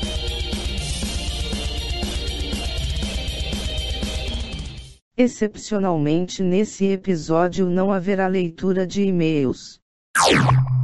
Excepcionalmente 5.18 6.44
nesse 6.44 6.86
episódio 6.86 7.68
não 7.70 7.92
haverá 7.92 8.28
leitura 8.28 8.86
de 8.86 9.02
e-mails. 9.04 9.80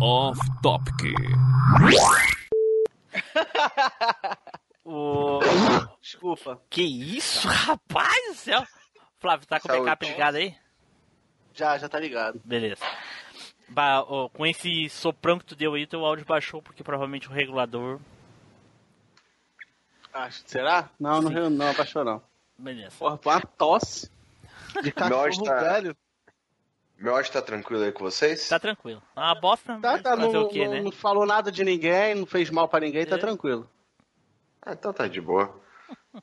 Off 0.02 0.40
Topic. 0.62 1.14
O... 4.92 5.38
Desculpa. 6.02 6.60
Que 6.68 6.82
isso, 6.82 7.48
rapaz 7.48 8.16
do 8.28 8.34
céu? 8.34 8.64
Flávio, 9.20 9.48
tá 9.48 9.60
com 9.60 9.68
o 9.68 9.72
backup 9.84 10.06
ligado 10.06 10.36
aí? 10.36 10.56
Já, 11.54 11.78
já 11.78 11.90
tá 11.90 12.00
ligado. 12.00 12.40
Beleza. 12.44 12.82
Ba- 13.68 14.02
ó, 14.08 14.30
com 14.30 14.46
esse 14.46 14.90
soprão 14.90 15.38
que 15.38 15.46
tu 15.46 15.56
deu 15.56 15.74
aí, 15.74 15.86
teu 15.86 16.06
áudio 16.06 16.26
baixou, 16.26 16.62
porque 16.62 16.84
provavelmente 16.84 17.28
o 17.28 17.32
regulador. 17.32 18.00
Acho. 20.14 20.42
Será? 20.46 20.90
Não, 21.00 21.22
não, 21.22 21.50
não 21.50 21.68
abaixou 21.70 22.04
não. 22.04 22.22
Beleza. 22.58 22.96
Porra, 22.98 23.20
uma 23.26 23.42
tosse 23.42 24.10
de 24.82 24.92
cachorro 24.92 25.44
tá- 25.44 25.60
velho. 25.62 25.96
Meu 26.98 27.16
áudio 27.16 27.32
tá 27.32 27.42
tranquilo 27.42 27.84
aí 27.84 27.92
com 27.92 28.04
vocês? 28.04 28.50
Tá 28.50 28.60
tranquilo. 28.60 29.02
Uma 29.16 29.36
bosta, 29.36 29.80
Tá, 29.82 29.98
tá, 30.00 30.18
fazer 30.18 30.34
não, 30.34 30.44
o 30.44 30.50
quê, 30.50 30.66
não- 30.66 30.72
né? 30.74 30.82
não 30.82 30.92
falou 30.92 31.26
nada 31.26 31.52
de 31.52 31.64
ninguém, 31.64 32.16
não 32.16 32.26
fez 32.26 32.50
mal 32.50 32.68
pra 32.68 32.80
ninguém, 32.82 33.06
tá 33.06 33.16
É. 33.16 33.20
tranquilo. 33.20 33.70
Ah, 34.62 34.74
então 34.74 34.92
tá 34.92 35.08
de 35.08 35.22
boa. 35.22 35.58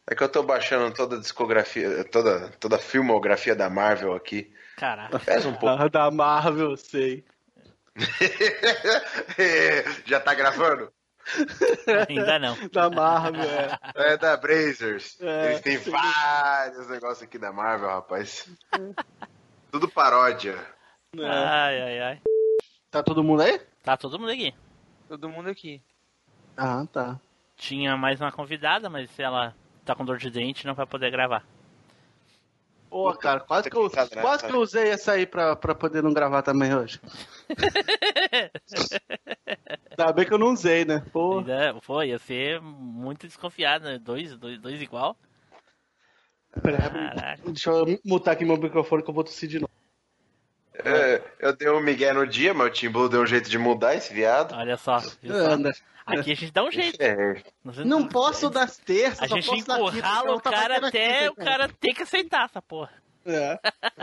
É 0.07 0.15
que 0.15 0.23
eu 0.23 0.29
tô 0.29 0.43
baixando 0.43 0.95
toda 0.95 1.17
a 1.17 1.21
discografia, 1.21 2.05
toda, 2.05 2.51
toda 2.59 2.77
a 2.77 2.79
filmografia 2.79 3.55
da 3.55 3.71
Marvel 3.71 4.15
aqui. 4.15 4.53
Caraca. 4.77 5.19
Pesa 5.19 5.49
um 5.49 5.55
pouco. 5.55 5.83
Ah, 5.83 5.89
da 5.89 6.11
Marvel, 6.11 6.77
sei. 6.77 7.25
Já 10.05 10.21
tá 10.21 10.35
gravando? 10.35 10.93
Ainda 12.09 12.39
não. 12.39 12.57
Da 12.71 12.91
Marvel, 12.91 13.43
é. 13.43 14.13
É 14.13 14.17
da 14.17 14.37
Brazers. 14.37 15.21
É, 15.21 15.47
Eles 15.47 15.61
têm 15.61 15.79
sim. 15.79 15.91
vários 15.91 16.89
negócios 16.89 17.23
aqui 17.23 17.39
da 17.39 17.53
Marvel, 17.53 17.89
rapaz. 17.89 18.49
Tudo 19.71 19.89
paródia. 19.89 20.57
Ai, 21.19 21.83
ai, 21.83 22.01
ai. 22.01 22.21
Tá 22.91 23.03
todo 23.03 23.25
mundo 23.25 23.43
aí? 23.43 23.59
Tá 23.83 23.97
todo 23.97 24.19
mundo 24.19 24.31
aqui. 24.31 24.55
Todo 25.09 25.29
mundo 25.29 25.49
aqui. 25.49 25.83
Ah, 26.57 26.87
tá. 26.93 27.19
Tinha 27.57 27.97
mais 27.97 28.21
uma 28.21 28.31
convidada, 28.31 28.91
mas 28.91 29.19
ela 29.19 29.55
tá 29.87 29.95
com 29.95 30.05
dor 30.05 30.19
de 30.19 30.31
dente 30.31 30.67
não 30.67 30.75
vai 30.75 30.85
poder 30.85 31.11
gravar. 31.11 31.45
Pô, 32.91 33.13
cara, 33.15 33.41
quase 33.41 33.69
que 33.69 33.77
eu, 33.77 33.91
quase 33.91 34.47
que 34.47 34.53
eu 34.53 34.61
usei 34.61 34.89
essa 34.89 35.13
aí 35.13 35.27
pra, 35.27 35.57
pra 35.57 35.75
poder 35.75 36.03
não 36.03 36.15
gravar 36.15 36.43
também 36.43 36.75
hoje. 36.75 37.01
Ainda 39.91 40.13
bem 40.13 40.25
que 40.25 40.33
eu 40.33 40.39
não 40.39 40.53
usei, 40.53 40.85
né? 40.85 41.05
Pô. 41.13 41.39
Ainda, 41.39 41.75
pô, 41.85 42.03
ia 42.03 42.19
ser 42.19 42.61
muito 42.61 43.27
desconfiado, 43.27 43.85
né? 43.85 43.99
Dois, 43.99 44.37
dois, 44.37 44.59
dois 44.59 44.81
igual. 44.81 45.17
Caraca. 46.63 47.43
Deixa 47.45 47.71
eu 47.71 47.99
mutar 48.05 48.33
aqui 48.33 48.45
meu 48.45 48.57
microfone 48.57 49.03
que 49.03 49.11
eu 49.11 49.15
vou 49.15 49.25
tossir 49.25 49.49
de 49.49 49.61
novo. 49.61 49.71
É, 50.85 51.23
eu 51.41 51.57
dei 51.57 51.71
um 51.71 51.81
migué 51.81 52.13
no 52.13 52.27
dia, 52.27 52.55
mas 52.55 52.69
o 52.69 52.71
Tim 52.71 52.91
Blue 52.91 53.09
deu 53.09 53.23
um 53.23 53.27
jeito 53.27 53.49
de 53.49 53.59
mudar 53.59 53.95
esse 53.95 54.13
viado. 54.13 54.55
Olha 54.55 54.77
só. 54.77 54.99
viu 55.23 55.35
só? 55.35 55.51
Anda. 55.51 55.73
Aqui 56.07 56.33
a 56.33 56.35
gente 56.37 56.53
dá 56.53 56.65
um 56.65 56.71
jeito. 56.71 57.01
É. 57.03 57.43
Não 57.85 58.07
posso 58.07 58.49
das 58.49 58.77
terças, 58.77 59.23
A 59.23 59.29
só 59.29 59.35
gente 59.35 59.59
então 59.59 59.85
o 60.37 60.41
cara 60.41 60.77
até 60.87 61.27
quinta, 61.27 61.33
o 61.33 61.45
cara 61.45 61.69
ter 61.69 61.95
que 61.95 62.03
aceitar 62.03 62.45
essa 62.45 62.63
porra. 62.63 62.93
É. 63.27 63.59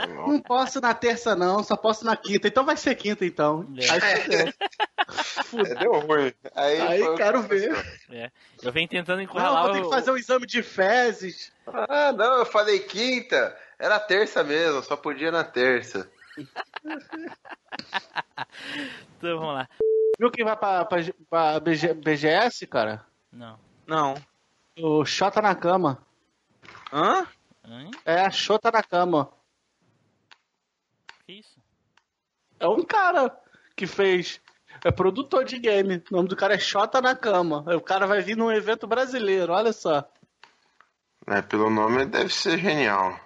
Não 0.06 0.38
posso 0.38 0.82
na 0.82 0.92
terça, 0.92 1.34
não, 1.34 1.62
só 1.64 1.76
posso 1.76 2.04
na 2.04 2.14
quinta. 2.14 2.46
Então 2.46 2.62
vai 2.62 2.76
ser 2.76 2.94
quinta, 2.94 3.24
então. 3.24 3.66
Aí 3.90 4.00
fudeu. 4.20 4.52
É, 5.66 5.74
deu 5.76 5.92
ruim. 6.00 6.32
Aí, 6.54 6.80
Aí 6.80 7.16
quero 7.16 7.40
ver. 7.42 7.72
É. 8.10 8.30
Eu 8.62 8.70
venho 8.70 8.86
tentando 8.86 9.16
Não, 9.16 9.24
encurralar 9.24 9.64
vou 9.64 9.72
ter 9.72 9.82
que 9.82 9.88
fazer 9.88 10.10
um 10.10 10.16
exame 10.18 10.46
de 10.46 10.62
fezes. 10.62 11.52
Ah, 11.66 12.12
não, 12.12 12.40
eu 12.40 12.46
falei 12.46 12.80
quinta. 12.80 13.56
Era 13.78 13.98
terça 13.98 14.44
mesmo, 14.44 14.82
só 14.82 14.94
podia 14.94 15.30
na 15.32 15.42
terça. 15.42 16.10
Então 19.16 19.38
vamos 19.38 19.54
lá. 19.54 19.68
Viu 20.18 20.30
quem 20.30 20.44
vai 20.44 20.56
pra, 20.56 20.84
pra, 20.84 20.98
pra 21.28 21.60
BG 21.60 21.94
BGS, 21.94 22.66
cara? 22.66 23.04
Não. 23.32 23.58
Não. 23.86 24.14
O 24.78 25.04
Xota 25.04 25.40
na 25.42 25.54
cama. 25.54 26.04
Hã? 26.92 27.26
Hã? 27.64 27.90
É 28.04 28.20
a 28.20 28.30
Xota 28.30 28.70
na 28.70 28.82
cama. 28.82 29.30
Que 31.26 31.34
isso? 31.34 31.58
É 32.60 32.68
um 32.68 32.82
cara 32.84 33.36
que 33.76 33.86
fez. 33.86 34.40
É 34.84 34.90
produtor 34.90 35.44
de 35.44 35.58
game. 35.58 36.02
O 36.10 36.16
nome 36.16 36.28
do 36.28 36.36
cara 36.36 36.54
é 36.54 36.58
Xota 36.58 37.00
na 37.00 37.14
cama. 37.14 37.64
O 37.74 37.80
cara 37.80 38.06
vai 38.06 38.20
vir 38.20 38.36
num 38.36 38.52
evento 38.52 38.86
brasileiro, 38.86 39.52
olha 39.52 39.72
só. 39.72 40.08
É, 41.26 41.40
pelo 41.40 41.70
nome 41.70 42.04
deve 42.04 42.32
ser 42.32 42.58
genial. 42.58 43.18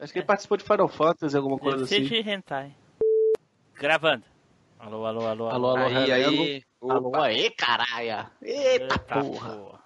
Acho 0.00 0.12
que 0.12 0.20
ele 0.20 0.26
participou 0.26 0.56
de 0.56 0.64
Final 0.64 0.88
Fantasy, 0.88 1.36
alguma 1.36 1.58
coisa 1.58 1.78
Deve 1.78 1.88
ser 1.88 1.96
assim. 1.96 2.22
de 2.22 2.30
hentai. 2.30 2.74
Gravando. 3.74 4.24
Alô, 4.78 5.04
alô, 5.06 5.26
alô, 5.26 5.48
Alô, 5.50 5.70
alô, 5.70 5.76
Aí, 5.86 5.92
relendo. 5.92 6.42
aí. 6.42 6.64
Alô, 6.80 7.16
aí, 7.16 7.50
caralho. 7.50 8.30
Eita, 8.42 8.82
Eita 8.84 8.98
porra. 8.98 9.56
porra. 9.56 9.78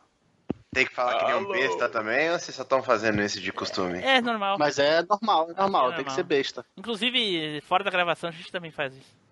Tem 0.74 0.86
que 0.86 0.94
falar 0.94 1.18
que 1.18 1.24
nem 1.26 1.34
um 1.34 1.48
besta 1.50 1.88
também, 1.88 2.30
ou 2.30 2.38
vocês 2.38 2.54
só 2.56 2.62
estão 2.62 2.82
fazendo 2.82 3.20
isso 3.22 3.40
de 3.40 3.52
costume? 3.52 3.98
É 4.02 4.20
normal. 4.22 4.56
Mas 4.58 4.78
é 4.78 5.02
normal, 5.02 5.50
é 5.50 5.54
normal, 5.54 5.84
É 5.92 5.96
tem 5.96 6.04
que 6.04 6.10
normal. 6.10 6.14
ser 6.16 6.22
besta. 6.22 6.64
Inclusive, 6.76 7.60
fora 7.62 7.84
da 7.84 7.90
gravação, 7.90 8.28
a 8.30 8.32
gente 8.32 8.50
também 8.50 8.70
faz 8.70 8.94
isso. 8.94 9.22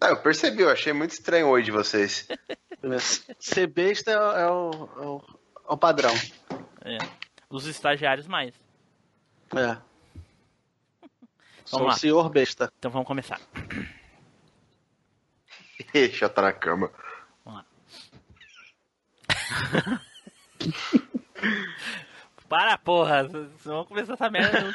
Não, 0.00 0.08
eu 0.08 0.16
percebi, 0.20 0.62
eu 0.62 0.70
achei 0.70 0.92
muito 0.92 1.12
estranho 1.12 1.46
hoje 1.48 1.66
de 1.66 1.70
vocês. 1.72 2.26
Ser 3.40 3.66
besta 3.66 4.10
é, 4.12 4.14
é 4.14 4.18
o, 4.18 4.70
é 4.96 5.06
o- 5.06 5.24
é 5.68 5.72
o 5.72 5.76
padrão. 5.76 6.14
É. 6.84 6.98
Os 7.50 7.66
estagiários 7.66 8.26
mais. 8.28 8.54
É. 9.56 9.76
Sou 11.64 11.80
Vamos 11.80 11.82
o 11.82 11.86
lá. 11.88 11.92
senhor 11.98 12.28
besta. 12.30 12.72
Então 12.78 12.90
vamos 12.90 13.06
começar. 13.08 13.40
Deixa 15.92 16.24
eu 16.26 16.30
tá 16.30 16.42
na 16.42 16.52
cama. 16.52 16.90
Vamos 17.44 17.62
lá. 17.62 17.66
Para, 22.48 22.78
porra. 22.78 23.24
Vocês 23.24 23.48
vão 23.64 23.84
começar 23.84 24.14
essa 24.14 24.30
merda. 24.30 24.74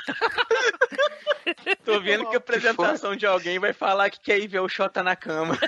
Tô 1.83 1.99
vendo 1.99 2.29
que 2.29 2.35
a 2.35 2.37
apresentação 2.37 3.15
de 3.15 3.25
alguém 3.25 3.57
vai 3.59 3.73
falar 3.73 4.09
que 4.09 4.19
quer 4.19 4.37
ir 4.39 4.47
ver 4.47 4.59
o 4.59 4.69
Xota 4.69 5.01
na 5.03 5.15
cama. 5.15 5.57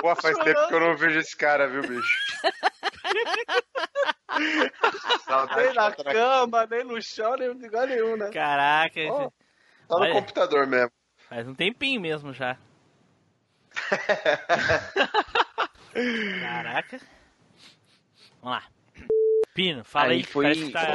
Pô, 0.00 0.14
faz 0.16 0.36
tempo 0.38 0.68
que 0.68 0.74
eu 0.74 0.80
não 0.80 0.96
vejo 0.96 1.18
esse 1.18 1.36
cara, 1.36 1.66
viu, 1.68 1.82
bicho? 1.82 2.42
Saudade 5.26 5.62
Nem 5.62 5.74
na 5.74 5.90
de 5.90 6.04
cama, 6.04 6.66
nem 6.70 6.84
no 6.84 7.02
chão, 7.02 7.34
nem 7.36 7.48
em 7.48 7.62
lugar 7.62 7.86
nenhum, 7.86 8.16
né? 8.16 8.30
Caraca. 8.30 9.00
Ó, 9.00 9.22
esse- 9.22 9.30
Tá 9.88 9.96
no 9.96 10.02
Olha. 10.02 10.12
computador 10.12 10.66
mesmo. 10.68 10.92
Faz 11.28 11.48
um 11.48 11.54
tempinho 11.54 12.00
mesmo 12.00 12.32
já. 12.32 12.56
Caraca. 16.40 17.00
Vamos 18.42 18.58
lá. 18.58 18.62
Pino, 19.54 19.84
fala 19.84 20.10
aí, 20.12 20.18
Aí 20.18 20.22
que 20.22 20.28
foi- 20.30 20.44
parece 20.44 20.66
que 20.66 20.72
tá... 20.72 20.86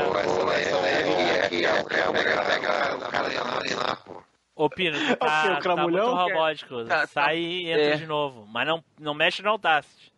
Ô 4.55 4.69
Pino, 4.69 4.97
tu 4.97 5.15
tá, 5.17 5.49
O 5.49 5.59
o 5.59 5.61
tá 5.61 5.75
muito 5.83 6.05
robótico. 6.05 6.85
Tá, 6.85 7.01
tá. 7.01 7.07
Sai 7.07 7.37
e 7.37 7.69
entra 7.69 7.81
É. 7.83 7.97
de 7.97 8.07
novo. 8.07 8.45
Mas 8.47 8.65
não, 8.65 8.83
não 8.99 9.13
mexe 9.13 9.41
no 9.41 9.49
Audacity. 9.49 10.13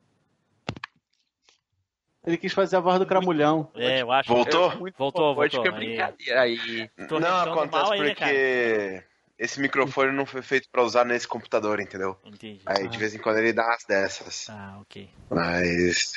Ele 2.25 2.37
quis 2.37 2.53
fazer 2.53 2.75
a 2.75 2.79
voz 2.81 2.99
do 2.99 3.05
cramulhão. 3.05 3.71
É, 3.73 4.01
eu 4.01 4.11
acho. 4.11 4.27
Voltou? 4.31 4.69
Voltou, 4.97 5.33
Pode 5.33 5.55
voltou. 5.55 5.63
ficar 5.63 5.75
Aí. 5.77 5.85
brincadeira. 5.85 6.41
Aí. 6.41 6.89
Tô 7.07 7.19
não, 7.19 7.37
acontece 7.39 7.83
mal 7.83 7.91
aí, 7.93 8.01
né, 8.01 8.09
porque 8.09 9.03
esse 9.37 9.59
microfone 9.59 10.11
não 10.11 10.25
foi 10.25 10.41
feito 10.41 10.67
pra 10.69 10.83
usar 10.83 11.05
nesse 11.05 11.27
computador, 11.27 11.79
entendeu? 11.79 12.17
Entendi. 12.25 12.61
Aí 12.65 12.87
de 12.87 12.97
vez 12.97 13.13
em 13.13 13.19
quando 13.19 13.37
ele 13.37 13.53
dá 13.53 13.65
umas 13.65 13.83
dessas. 13.85 14.49
Ah, 14.49 14.77
ok. 14.81 15.09
Mas 15.29 16.13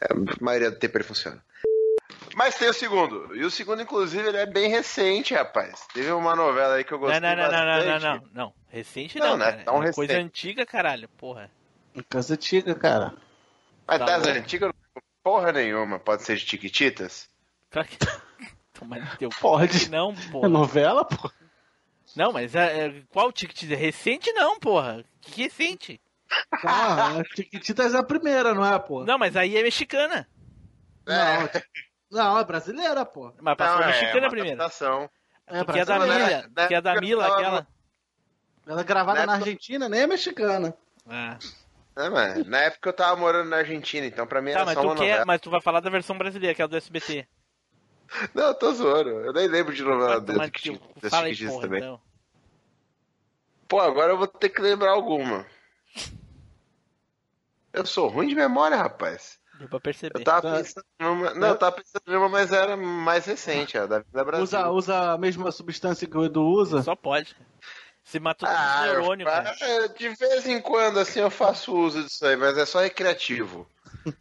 é, 0.00 0.06
a 0.12 0.44
maioria 0.44 0.70
do 0.70 0.78
tempo 0.78 0.96
ele 0.96 1.04
funciona. 1.04 1.42
Mas 2.34 2.54
tem 2.56 2.68
o 2.68 2.74
segundo. 2.74 3.34
E 3.34 3.44
o 3.44 3.50
segundo, 3.50 3.82
inclusive, 3.82 4.28
ele 4.28 4.36
é 4.36 4.46
bem 4.46 4.68
recente, 4.70 5.34
rapaz. 5.34 5.86
Teve 5.92 6.12
uma 6.12 6.36
novela 6.36 6.74
aí 6.74 6.84
que 6.84 6.92
eu 6.92 6.98
Não, 6.98 7.06
gostei 7.08 7.20
não, 7.20 7.36
não, 7.36 7.50
não, 7.50 7.50
não, 7.50 7.66
não, 7.66 7.84
bastante. 7.84 8.04
não, 8.04 8.30
não. 8.44 8.54
Recente 8.68 9.18
Não, 9.18 9.36
não, 9.36 9.46
não 9.64 9.82
é 9.82 9.88
É 9.88 9.92
coisa 9.92 10.12
recente. 10.12 10.26
antiga, 10.26 10.66
caralho, 10.66 11.08
porra. 11.16 11.50
Casa 12.08 12.34
antiga, 12.34 12.74
cara. 12.74 13.14
Mas 13.86 13.98
Tá 13.98 14.04
das 14.04 14.26
antigas, 14.26 14.70
porra 15.24 15.50
nenhuma. 15.52 15.98
Pode 15.98 16.22
ser 16.22 16.36
de 16.36 16.44
Tiquititas? 16.44 17.28
Claro 17.70 17.88
que... 17.88 17.96
Toma 18.78 19.00
teu 19.18 19.30
Pode. 19.30 19.90
Não, 19.90 20.12
É 20.12 20.30
porra. 20.30 20.48
novela, 20.48 21.04
pô? 21.04 21.28
Não, 22.16 22.32
mas 22.32 22.54
é, 22.54 22.86
é, 22.86 23.02
qual 23.10 23.30
ticket? 23.32 23.62
Recente 23.70 24.32
não, 24.32 24.58
porra. 24.58 25.04
Que 25.20 25.42
recente? 25.44 26.00
Ah, 26.64 27.18
a 27.20 27.24
Chiquititas 27.34 27.94
é 27.94 27.98
a 27.98 28.02
primeira, 28.02 28.54
não 28.54 28.64
é, 28.64 28.78
pô? 28.78 29.04
Não, 29.04 29.18
mas 29.18 29.36
aí 29.36 29.56
é 29.56 29.62
mexicana. 29.62 30.28
Não, 31.06 31.48
não, 32.10 32.38
é 32.38 32.44
brasileira, 32.44 33.04
pô. 33.04 33.32
Mas 33.40 33.56
passou 33.56 33.76
Não, 33.80 33.84
é 33.84 33.86
mexicana 33.88 34.28
primeiro. 34.30 34.56
adaptação. 34.60 35.10
É 35.46 35.64
que 35.64 35.78
é 35.78 35.84
da. 35.84 35.98
Mila, 35.98 36.48
Na 36.54 36.66
que 36.68 36.74
é 36.74 36.80
da 36.80 37.00
Mila, 37.00 37.26
aquela. 37.26 37.66
Ela 38.66 38.80
é 38.82 38.84
gravada 38.84 39.20
Na 39.20 39.26
na 39.26 39.32
época- 39.34 39.46
Argentina, 39.46 39.88
nem 39.88 40.00
é 40.02 40.06
mexicana. 40.06 40.74
Ah. 41.08 41.38
É, 41.96 42.08
mas 42.10 42.46
na 42.46 42.58
época 42.60 42.90
eu 42.90 42.92
tava 42.92 43.16
morando 43.16 43.48
na 43.48 43.56
Argentina, 43.56 44.06
então 44.06 44.26
pra 44.26 44.42
mim 44.42 44.52
Tá, 44.52 44.58
era 44.58 44.64
mas 44.66 44.74
só 44.74 44.80
tu 44.82 44.86
uma 44.88 44.94
quer, 44.96 45.00
novela. 45.08 45.24
mas 45.26 45.40
tu 45.40 45.50
vai 45.50 45.60
falar 45.62 45.80
da 45.80 45.88
versão 45.90 46.16
brasileira, 46.18 46.54
que 46.54 46.60
é 46.60 46.64
a 46.64 46.68
do 46.68 46.76
SBT. 46.76 47.26
Não, 48.34 48.44
eu 48.48 48.54
tô 48.54 48.72
zoando. 48.72 49.10
Eu 49.10 49.32
nem 49.32 49.46
lembro 49.48 49.74
de 49.74 49.82
novela 49.82 50.20
teu- 50.20 50.42
Chiquititas 50.44 50.80
das 51.02 51.10
Fala 51.10 51.26
aí, 51.26 51.36
porra, 51.46 51.60
também. 51.62 51.78
então. 51.80 52.00
Pô, 53.68 53.80
agora 53.80 54.12
eu 54.12 54.18
vou 54.18 54.26
ter 54.26 54.48
que 54.48 54.60
lembrar 54.62 54.92
alguma. 54.92 55.44
Eu 57.72 57.84
sou 57.86 58.08
ruim 58.08 58.28
de 58.28 58.34
memória, 58.34 58.76
rapaz. 58.76 59.38
Deu 59.58 59.68
pra 59.68 59.80
perceber. 59.80 60.20
Eu 60.20 60.24
tava 60.24 60.42
Tá. 60.42 60.56
pensando 60.56 60.84
numa. 61.00 61.34
Não, 61.34 61.48
eu 61.48 61.56
tava 61.58 61.76
pensando 61.76 62.02
numa, 62.06 62.28
mas 62.28 62.52
era 62.52 62.76
mais 62.76 63.26
recente, 63.26 63.76
a 63.76 63.86
da 63.86 63.98
Vida 63.98 64.24
Brasil. 64.24 64.44
Usa, 64.44 64.68
usa 64.70 65.12
a 65.12 65.18
mesma 65.18 65.50
substância 65.52 66.06
que 66.06 66.16
o 66.16 66.24
Edu 66.24 66.42
usa? 66.44 66.82
Só 66.82 66.94
pode. 66.96 67.36
Você 68.02 68.18
matou 68.18 68.48
Ah, 68.48 68.80
os 68.82 68.86
eu 68.86 68.92
neurônios, 69.00 69.30
fa- 69.30 69.42
cara. 69.42 69.88
de 69.90 70.08
vez 70.10 70.46
em 70.46 70.60
quando, 70.62 70.98
assim, 70.98 71.20
eu 71.20 71.28
faço 71.28 71.76
uso 71.76 72.02
disso 72.04 72.24
aí, 72.24 72.36
mas 72.36 72.56
é 72.56 72.64
só 72.64 72.80
recreativo. 72.80 73.68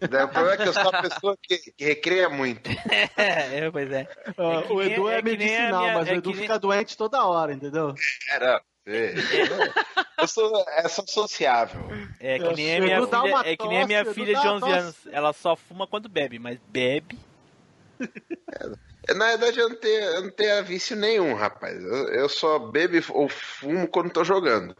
Daí 0.09 0.23
O 0.23 0.29
problema 0.29 0.53
é 0.53 0.57
que 0.57 0.67
eu 0.69 0.73
sou 0.73 0.83
uma 0.83 1.01
pessoa 1.01 1.37
que, 1.41 1.57
que 1.71 1.85
recreia 1.85 2.29
muito. 2.29 2.69
É, 2.69 3.07
é, 3.65 3.71
pois 3.71 3.91
é. 3.91 4.07
Ah, 4.37 4.59
É 4.59 4.61
que 4.67 4.73
o 4.73 4.81
Edu 4.81 5.09
é, 5.09 5.13
é 5.17 5.21
que 5.21 5.23
medicinal, 5.29 5.81
minha- 5.81 5.93
mas 5.93 6.07
é 6.07 6.11
o 6.11 6.15
Edu 6.15 6.29
que 6.31 6.35
nem- 6.35 6.41
fica 6.47 6.59
doente 6.59 6.97
toda 6.97 7.25
hora, 7.25 7.53
entendeu? 7.53 7.93
Era, 8.31 8.61
É. 8.85 9.13
Eu 10.19 10.27
sou, 10.27 10.65
é 10.69 10.87
só 10.87 11.03
sociável. 11.07 11.89
É 12.19 12.39
que 12.39 12.45
Eu 12.45 12.53
nem 12.53 12.75
a 12.75 12.81
minha 12.81 13.01
filha, 13.05 13.29
uma 13.29 13.45
é 13.45 13.55
que 13.55 13.67
nem 13.67 13.81
a 13.83 13.85
minha 13.85 14.03
tosse, 14.03 14.15
filha 14.15 14.33
de 14.33 14.47
uma 14.47 14.53
11 14.55 14.59
tosse. 14.61 14.73
anos. 14.79 14.95
Ela 15.11 15.31
só 15.33 15.55
fuma 15.55 15.85
quando 15.85 16.09
bebe, 16.09 16.39
mas 16.39 16.57
bebe. 16.69 17.19
Na 19.15 19.27
verdade, 19.27 19.59
eu 19.59 19.69
não 19.69 19.75
tenho, 19.75 20.03
eu 20.03 20.21
não 20.23 20.31
tenho 20.31 20.63
vício 20.65 20.95
nenhum, 20.95 21.33
rapaz. 21.35 21.75
Eu, 21.81 22.07
eu 22.09 22.29
só 22.29 22.57
bebo 22.57 22.97
ou 23.13 23.29
fumo 23.29 23.87
quando 23.87 24.11
tô 24.11 24.23
jogando. 24.23 24.75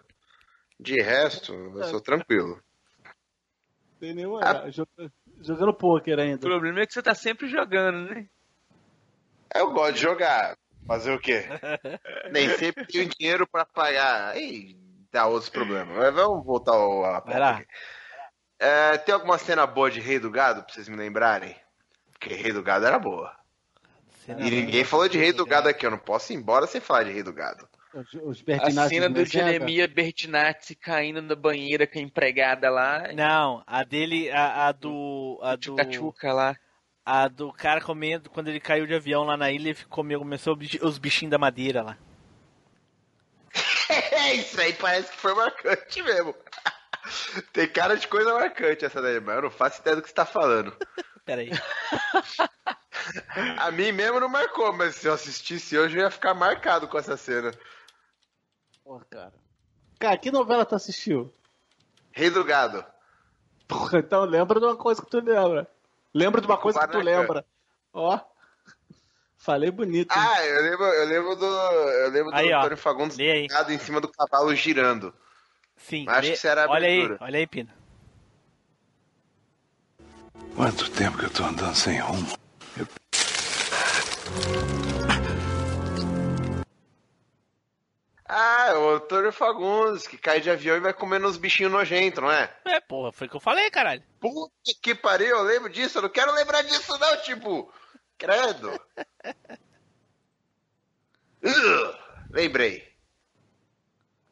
De 0.80 1.00
resto, 1.02 1.54
eu 1.54 1.84
sou 1.84 2.02
tranquilo. 2.02 2.60
Tem 4.00 4.14
nenhuma. 4.14 4.40
Ah. 4.44 4.70
joga- 4.70 5.12
Jogando 5.42 5.74
pôquer 5.74 6.18
O 6.18 6.22
ainda. 6.22 6.40
problema 6.40 6.80
é 6.82 6.86
que 6.88 6.94
você 6.94 7.02
tá 7.02 7.14
sempre 7.14 7.48
jogando, 7.48 8.10
né? 8.10 8.26
Eu 9.54 9.72
gosto 9.72 9.94
de 9.94 10.02
jogar. 10.02 10.58
Fazer 10.88 11.12
o 11.12 11.20
quê? 11.20 11.44
Nem 12.32 12.50
sempre 12.58 12.86
tenho 12.88 13.10
dinheiro 13.10 13.46
pra 13.48 13.66
pagar. 13.66 14.30
Aí 14.30 14.76
dá 15.12 15.26
outros 15.28 15.50
problemas. 15.50 15.96
Mas 15.96 16.14
vamos 16.14 16.46
voltar 16.46 16.72
ao 16.74 17.04
a 17.06 17.20
Vai 17.20 17.40
lá. 17.40 17.62
É, 18.60 18.98
tem 18.98 19.14
alguma 19.14 19.38
cena 19.38 19.68
boa 19.68 19.92
de 19.92 20.00
Rei 20.00 20.18
do 20.18 20.32
Gado 20.32 20.64
pra 20.64 20.74
vocês 20.74 20.88
me 20.90 20.96
lembrarem? 20.96 21.56
Porque 22.14 22.34
Rei 22.34 22.52
do 22.52 22.64
Gado 22.64 22.86
era 22.86 22.98
boa. 22.98 23.36
E 24.28 24.34
ninguém 24.50 24.84
falou 24.84 25.08
de 25.08 25.18
Rei 25.18 25.32
do 25.32 25.46
Gado 25.46 25.70
aqui. 25.70 25.86
Eu 25.86 25.92
não 25.92 26.00
posso 26.00 26.34
ir 26.34 26.36
embora 26.36 26.66
sem 26.68 26.82
falar 26.82 27.04
de 27.04 27.12
Rei 27.12 27.22
do 27.24 27.32
Gado. 27.34 27.68
Os, 27.94 28.14
os 28.14 28.44
A 28.62 28.90
cena 28.90 29.10
do 29.10 29.20
Mezega. 29.20 29.46
Jeremias 29.46 29.90
Bertinazzi 29.90 30.76
caindo 30.76 31.22
na 31.22 31.36
banheira 31.36 31.88
com 31.88 31.98
a 31.98 32.02
empregada 32.02 32.70
lá. 32.70 33.14
Não, 33.14 33.64
a 33.66 33.84
dele, 33.84 34.30
a, 34.30 34.68
a 34.68 34.72
do. 34.72 35.40
A 35.42 35.56
do. 35.56 35.62
Tchuca-tchuca 35.62 36.34
lá. 36.34 36.56
A 37.06 37.28
do 37.30 37.54
cara 37.54 37.80
comendo, 37.80 38.30
quando 38.30 38.50
ele 38.50 38.60
caiu 38.60 38.86
de 38.86 38.94
avião 38.94 39.24
lá 39.24 39.38
na 39.38 39.50
ilha, 39.50 39.70
ele 39.70 39.78
comeu, 39.90 40.20
começou 40.20 40.58
os 40.82 40.98
bichinhos 40.98 41.32
da 41.32 41.38
madeira 41.38 41.82
lá. 41.82 41.98
É, 43.90 44.34
isso 44.34 44.60
aí 44.60 44.74
parece 44.74 45.10
que 45.10 45.18
foi 45.18 45.34
marcante 45.34 46.02
mesmo. 46.02 46.36
Tem 47.54 47.68
cara 47.68 47.96
de 47.96 48.06
coisa 48.08 48.34
marcante 48.34 48.84
essa 48.84 49.02
daí, 49.02 49.20
mas 49.22 49.38
eu 49.38 49.44
não 49.44 49.50
faço 49.52 49.80
ideia 49.80 49.96
do 49.96 50.02
que 50.02 50.10
você 50.10 50.14
tá 50.14 50.26
falando. 50.26 50.76
Pera 51.28 51.42
aí. 51.42 51.52
A 53.60 53.70
mim 53.70 53.92
mesmo 53.92 54.20
não 54.20 54.30
marcou, 54.30 54.72
mas 54.74 54.96
se 54.96 55.08
eu 55.08 55.14
assistisse 55.14 55.78
hoje 55.78 55.98
eu 55.98 56.04
ia 56.04 56.10
ficar 56.12 56.34
marcado 56.34 56.88
com 56.88 56.98
essa 56.98 57.18
cena. 57.18 57.52
Pô, 58.84 59.00
cara. 59.10 59.34
Cara, 60.00 60.18
que 60.18 60.32
novela 60.32 60.66
tu 60.66 60.74
assistiu? 60.76 61.32
Rei 62.12 62.30
do 62.30 62.44
Gado. 62.46 62.84
Porra, 63.68 64.00
então 64.00 64.24
lembra 64.24 64.58
de 64.60 64.66
uma 64.66 64.78
coisa 64.78 65.02
que 65.02 65.10
tu 65.12 65.20
lembra. 65.20 65.68
Lembra 66.14 66.40
de 66.40 66.48
uma 66.48 66.58
coisa 66.58 66.80
que 66.80 66.88
tu 66.88 67.00
lembra. 67.00 67.46
Ó. 67.94 68.18
Falei 69.38 69.70
bonito. 69.70 70.14
hein? 70.14 70.22
Ah, 70.26 70.46
eu 70.46 70.62
lembro, 70.64 70.86
eu 70.86 71.06
lembro 71.08 71.36
do. 71.36 71.46
Eu 71.46 72.10
lembro 72.10 72.32
do 72.32 72.38
Aí, 72.38 72.54
ó. 72.54 72.60
Antônio 72.60 72.78
Fagundes 72.78 73.20
aí. 73.20 73.26
deitado 73.26 73.72
em 73.74 73.80
cima 73.80 74.00
do 74.00 74.08
cavalo 74.10 74.56
girando. 74.56 75.14
Sim. 75.76 76.06
Acho 76.08 76.22
lê- 76.22 76.28
que 76.30 76.34
isso 76.38 76.48
era 76.48 76.66
a 76.66 76.70
olha 76.70 76.88
aí, 76.88 77.18
olha 77.20 77.38
aí, 77.40 77.48
Pina. 77.48 77.76
Quanto 80.56 80.90
tempo 80.92 81.18
que 81.18 81.26
eu 81.26 81.30
tô 81.30 81.44
andando 81.44 81.76
sem 81.76 82.00
rumo? 82.00 82.38
Ah, 88.30 88.68
é 88.68 88.74
o 88.78 88.90
Antônio 88.90 89.32
Fagundes, 89.32 90.06
que 90.06 90.18
cai 90.18 90.42
de 90.42 90.50
avião 90.50 90.76
e 90.76 90.82
vai 90.82 90.94
comendo 90.94 91.28
uns 91.28 91.38
bichinhos 91.38 91.72
nojentos, 91.72 92.22
não 92.22 92.30
é? 92.30 92.54
É, 92.66 92.80
porra, 92.82 93.12
foi 93.14 93.28
o 93.28 93.30
que 93.30 93.36
eu 93.38 93.42
falei, 93.42 93.72
caralho. 93.72 94.04
Puta 94.20 94.52
que 94.82 94.94
pariu, 94.94 95.38
eu 95.38 95.44
lembro 95.44 95.70
disso, 95.70 96.00
eu 96.00 96.02
não 96.02 96.10
quero 96.10 96.34
lembrar 96.34 96.62
disso 96.64 96.98
não, 96.98 97.22
tipo. 97.22 97.72
Credo. 98.18 98.82
Ugh, 101.42 101.98
lembrei. 102.32 102.92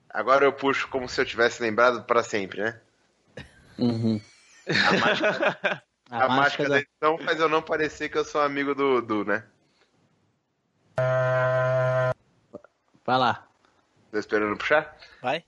Agora 0.10 0.44
eu 0.46 0.54
puxo 0.54 0.88
como 0.90 1.08
se 1.08 1.22
eu 1.22 1.26
tivesse 1.26 1.62
lembrado 1.62 2.04
pra 2.04 2.24
sempre, 2.24 2.62
né? 2.64 2.82
Uhum. 3.78 4.20
A 4.68 4.94
mágica, 4.98 5.84
a 6.10 6.30
mágica 6.30 6.68
da 6.70 6.80
edição 6.80 7.18
faz 7.18 7.40
eu 7.40 7.50
não 7.50 7.62
parecer 7.62 8.10
que 8.10 8.18
eu 8.18 8.26
sou 8.26 8.42
amigo 8.42 8.76
do, 8.76 9.02
do 9.02 9.26
né? 9.26 9.44
Vai 13.06 13.18
lá. 13.18 13.48
Tô 14.12 14.18
esperando 14.18 14.58
puxar? 14.58 14.98
Vai. 15.22 15.44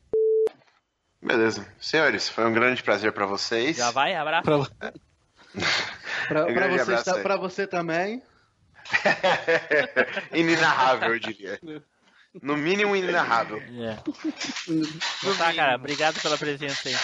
Beleza. 1.22 1.68
Senhores, 1.80 2.30
foi 2.30 2.46
um 2.46 2.54
grande 2.54 2.84
prazer 2.84 3.12
pra 3.12 3.26
vocês. 3.26 3.78
Já 3.78 3.92
vai, 3.92 4.16
abraço. 4.16 4.44
Pra, 4.44 4.92
pra, 6.28 6.46
Um 6.48 6.54
pra 6.54 6.68
você, 6.68 6.82
abraço 6.82 7.22
pra 7.22 7.38
você 7.38 7.68
também. 7.68 8.22
Inenarrável, 10.34 11.14
eu 11.14 11.20
diria. 11.20 11.60
No 12.42 12.56
mínimo, 12.56 12.96
inenarrável. 12.96 13.58
É. 13.58 13.98
Então 14.68 15.38
tá, 15.38 15.54
cara, 15.54 15.76
obrigado 15.76 16.22
pela 16.22 16.38
presença 16.38 16.88
aí. 16.88 16.96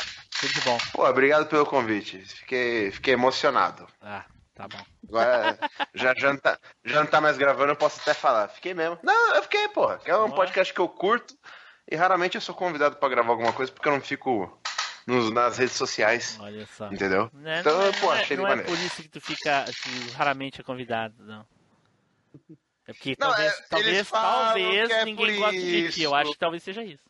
Tudo 0.43 0.53
de 0.53 0.61
bom. 0.61 0.77
Pô, 0.91 1.07
obrigado 1.07 1.45
pelo 1.47 1.65
convite. 1.65 2.19
Fiquei, 2.19 2.91
fiquei 2.91 3.13
emocionado. 3.13 3.87
Ah, 4.01 4.25
tá 4.53 4.67
bom. 4.67 4.83
Agora, 5.07 5.57
já, 5.93 6.13
já, 6.15 6.33
não 6.33 6.39
tá, 6.39 6.59
já 6.83 6.99
não 6.99 7.05
tá 7.09 7.21
mais 7.21 7.37
gravando, 7.37 7.71
eu 7.71 7.75
posso 7.77 8.01
até 8.01 8.13
falar. 8.13 8.49
Fiquei 8.49 8.73
mesmo. 8.73 8.99
Não, 9.01 9.35
eu 9.35 9.43
fiquei, 9.43 9.67
que 10.03 10.09
É 10.11 10.17
um 10.17 10.29
podcast 10.31 10.73
que 10.73 10.79
eu 10.81 10.89
curto 10.89 11.33
e 11.89 11.95
raramente 11.95 12.35
eu 12.35 12.41
sou 12.41 12.53
convidado 12.53 12.97
pra 12.97 13.07
gravar 13.07 13.29
alguma 13.31 13.53
coisa 13.53 13.71
porque 13.71 13.87
eu 13.87 13.93
não 13.93 14.01
fico 14.01 14.59
nos- 15.07 15.31
nas 15.31 15.57
redes 15.57 15.75
sociais. 15.75 16.37
Olha 16.41 16.65
só. 16.65 16.91
Entendeu? 16.91 17.29
Né, 17.33 17.61
Então, 17.61 17.77
não 17.77 17.85
é, 17.87 17.91
pô, 17.93 18.05
não 18.07 18.13
é- 18.13 18.21
achei 18.21 18.37
não 18.37 18.45
é 18.45 18.49
maneiro. 18.49 18.69
por 18.69 18.77
isso 18.79 19.01
que 19.01 19.07
tu 19.09 19.21
fica, 19.21 19.63
que 19.65 20.11
raramente 20.11 20.59
é 20.59 20.63
convidado, 20.63 21.15
não. 21.23 21.45
É 22.85 22.91
porque 22.91 23.15
Não, 23.17 23.29
talvez, 23.29 23.53
é, 23.53 23.61
talvez, 23.69 24.09
talvez 24.09 24.89
é 24.89 25.05
ninguém 25.05 25.39
goste 25.39 25.59
de 25.61 25.91
ti. 25.93 26.01
Eu 26.03 26.13
acho 26.13 26.31
que 26.33 26.37
talvez 26.37 26.61
seja 26.63 26.83
isso. 26.83 27.03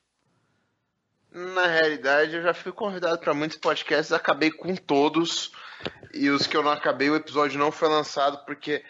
Na 1.33 1.65
realidade, 1.67 2.35
eu 2.35 2.43
já 2.43 2.53
fui 2.53 2.71
convidado 2.71 3.17
pra 3.19 3.33
muitos 3.33 3.57
podcasts, 3.57 4.11
acabei 4.13 4.51
com 4.51 4.75
todos. 4.75 5.51
E 6.13 6.29
os 6.29 6.45
que 6.45 6.55
eu 6.55 6.61
não 6.63 6.71
acabei, 6.71 7.09
o 7.09 7.15
episódio 7.15 7.57
não 7.59 7.71
foi 7.71 7.89
lançado 7.89 8.45
porque 8.45 8.83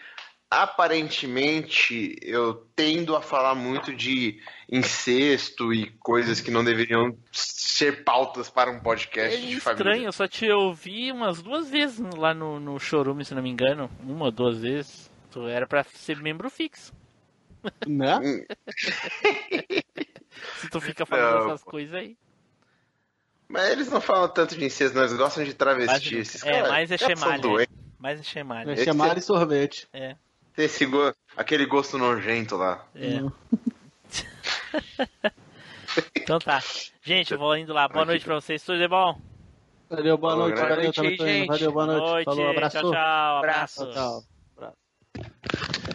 aparentemente 0.50 2.16
eu 2.22 2.66
tendo 2.76 3.16
a 3.16 3.22
falar 3.22 3.54
muito 3.54 3.94
de 3.94 4.40
incesto 4.70 5.72
e 5.72 5.90
coisas 5.98 6.40
que 6.40 6.50
não 6.50 6.62
deveriam 6.62 7.16
ser 7.32 8.04
pautas 8.04 8.48
para 8.50 8.70
um 8.70 8.78
podcast 8.78 9.36
É 9.36 9.40
de 9.40 9.56
estranho, 9.56 9.78
família. 9.78 10.06
eu 10.06 10.12
só 10.12 10.28
te 10.28 10.48
ouvi 10.50 11.10
umas 11.10 11.42
duas 11.42 11.68
vezes 11.70 11.98
lá 12.16 12.32
no, 12.34 12.60
no 12.60 12.78
Chorume, 12.78 13.24
se 13.24 13.34
não 13.34 13.42
me 13.42 13.50
engano. 13.50 13.90
Uma 14.00 14.26
ou 14.26 14.30
duas 14.30 14.58
vezes. 14.58 15.10
Tu 15.30 15.48
era 15.48 15.66
pra 15.66 15.82
ser 15.82 16.18
membro 16.18 16.48
fixo. 16.50 16.92
Né? 17.86 18.44
Se 20.60 20.68
tu 20.68 20.80
fica 20.80 21.06
falando 21.06 21.38
Não, 21.40 21.46
essas 21.46 21.64
pô. 21.64 21.70
coisas 21.70 21.94
aí. 21.94 22.16
Mas 23.48 23.70
eles 23.70 23.90
não 23.90 24.00
falam 24.00 24.28
tanto 24.28 24.56
de 24.56 24.64
incesto, 24.64 24.94
não, 24.96 25.02
eles 25.04 25.16
gostam 25.16 25.44
de 25.44 25.54
travesti. 25.54 26.16
Mas- 26.16 26.28
Esses 26.28 26.42
é, 26.44 26.52
caras 26.52 26.68
mais 26.70 26.90
é 26.90 26.98
chemalha. 26.98 27.68
Mais 27.98 28.20
é 28.20 28.22
chemalha. 28.22 28.72
É 28.72 28.84
chamar 28.84 29.18
e 29.18 29.20
sorvete. 29.20 29.88
É. 29.92 30.16
Tem 30.54 30.64
esse 30.66 30.86
go- 30.86 31.12
aquele 31.36 31.66
gosto 31.66 31.98
nojento 31.98 32.56
lá. 32.56 32.86
É. 32.94 33.20
então 36.16 36.38
tá. 36.38 36.62
Gente, 37.02 37.32
eu 37.32 37.38
vou 37.38 37.56
indo 37.56 37.72
lá. 37.72 37.88
Boa 37.88 38.04
noite 38.04 38.24
pra 38.24 38.36
vocês. 38.36 38.62
Tudo 38.62 38.78
de 38.78 38.88
bom? 38.88 39.20
Valeu, 39.90 40.16
boa 40.16 40.36
noite, 40.36 40.60
valeu, 40.60 40.82
noite 40.84 41.00
indo. 41.00 41.26
gente. 41.26 41.46
Valeu, 41.46 41.72
boa 41.72 41.86
noite. 41.86 42.10
noite. 42.10 42.24
Falou, 42.24 42.50
abraço. 42.50 42.78
Tchau, 42.78 42.90
tchau. 42.92 43.38
Abraço. 43.38 43.92
Tchau, 43.92 44.22
tchau. 44.58 45.94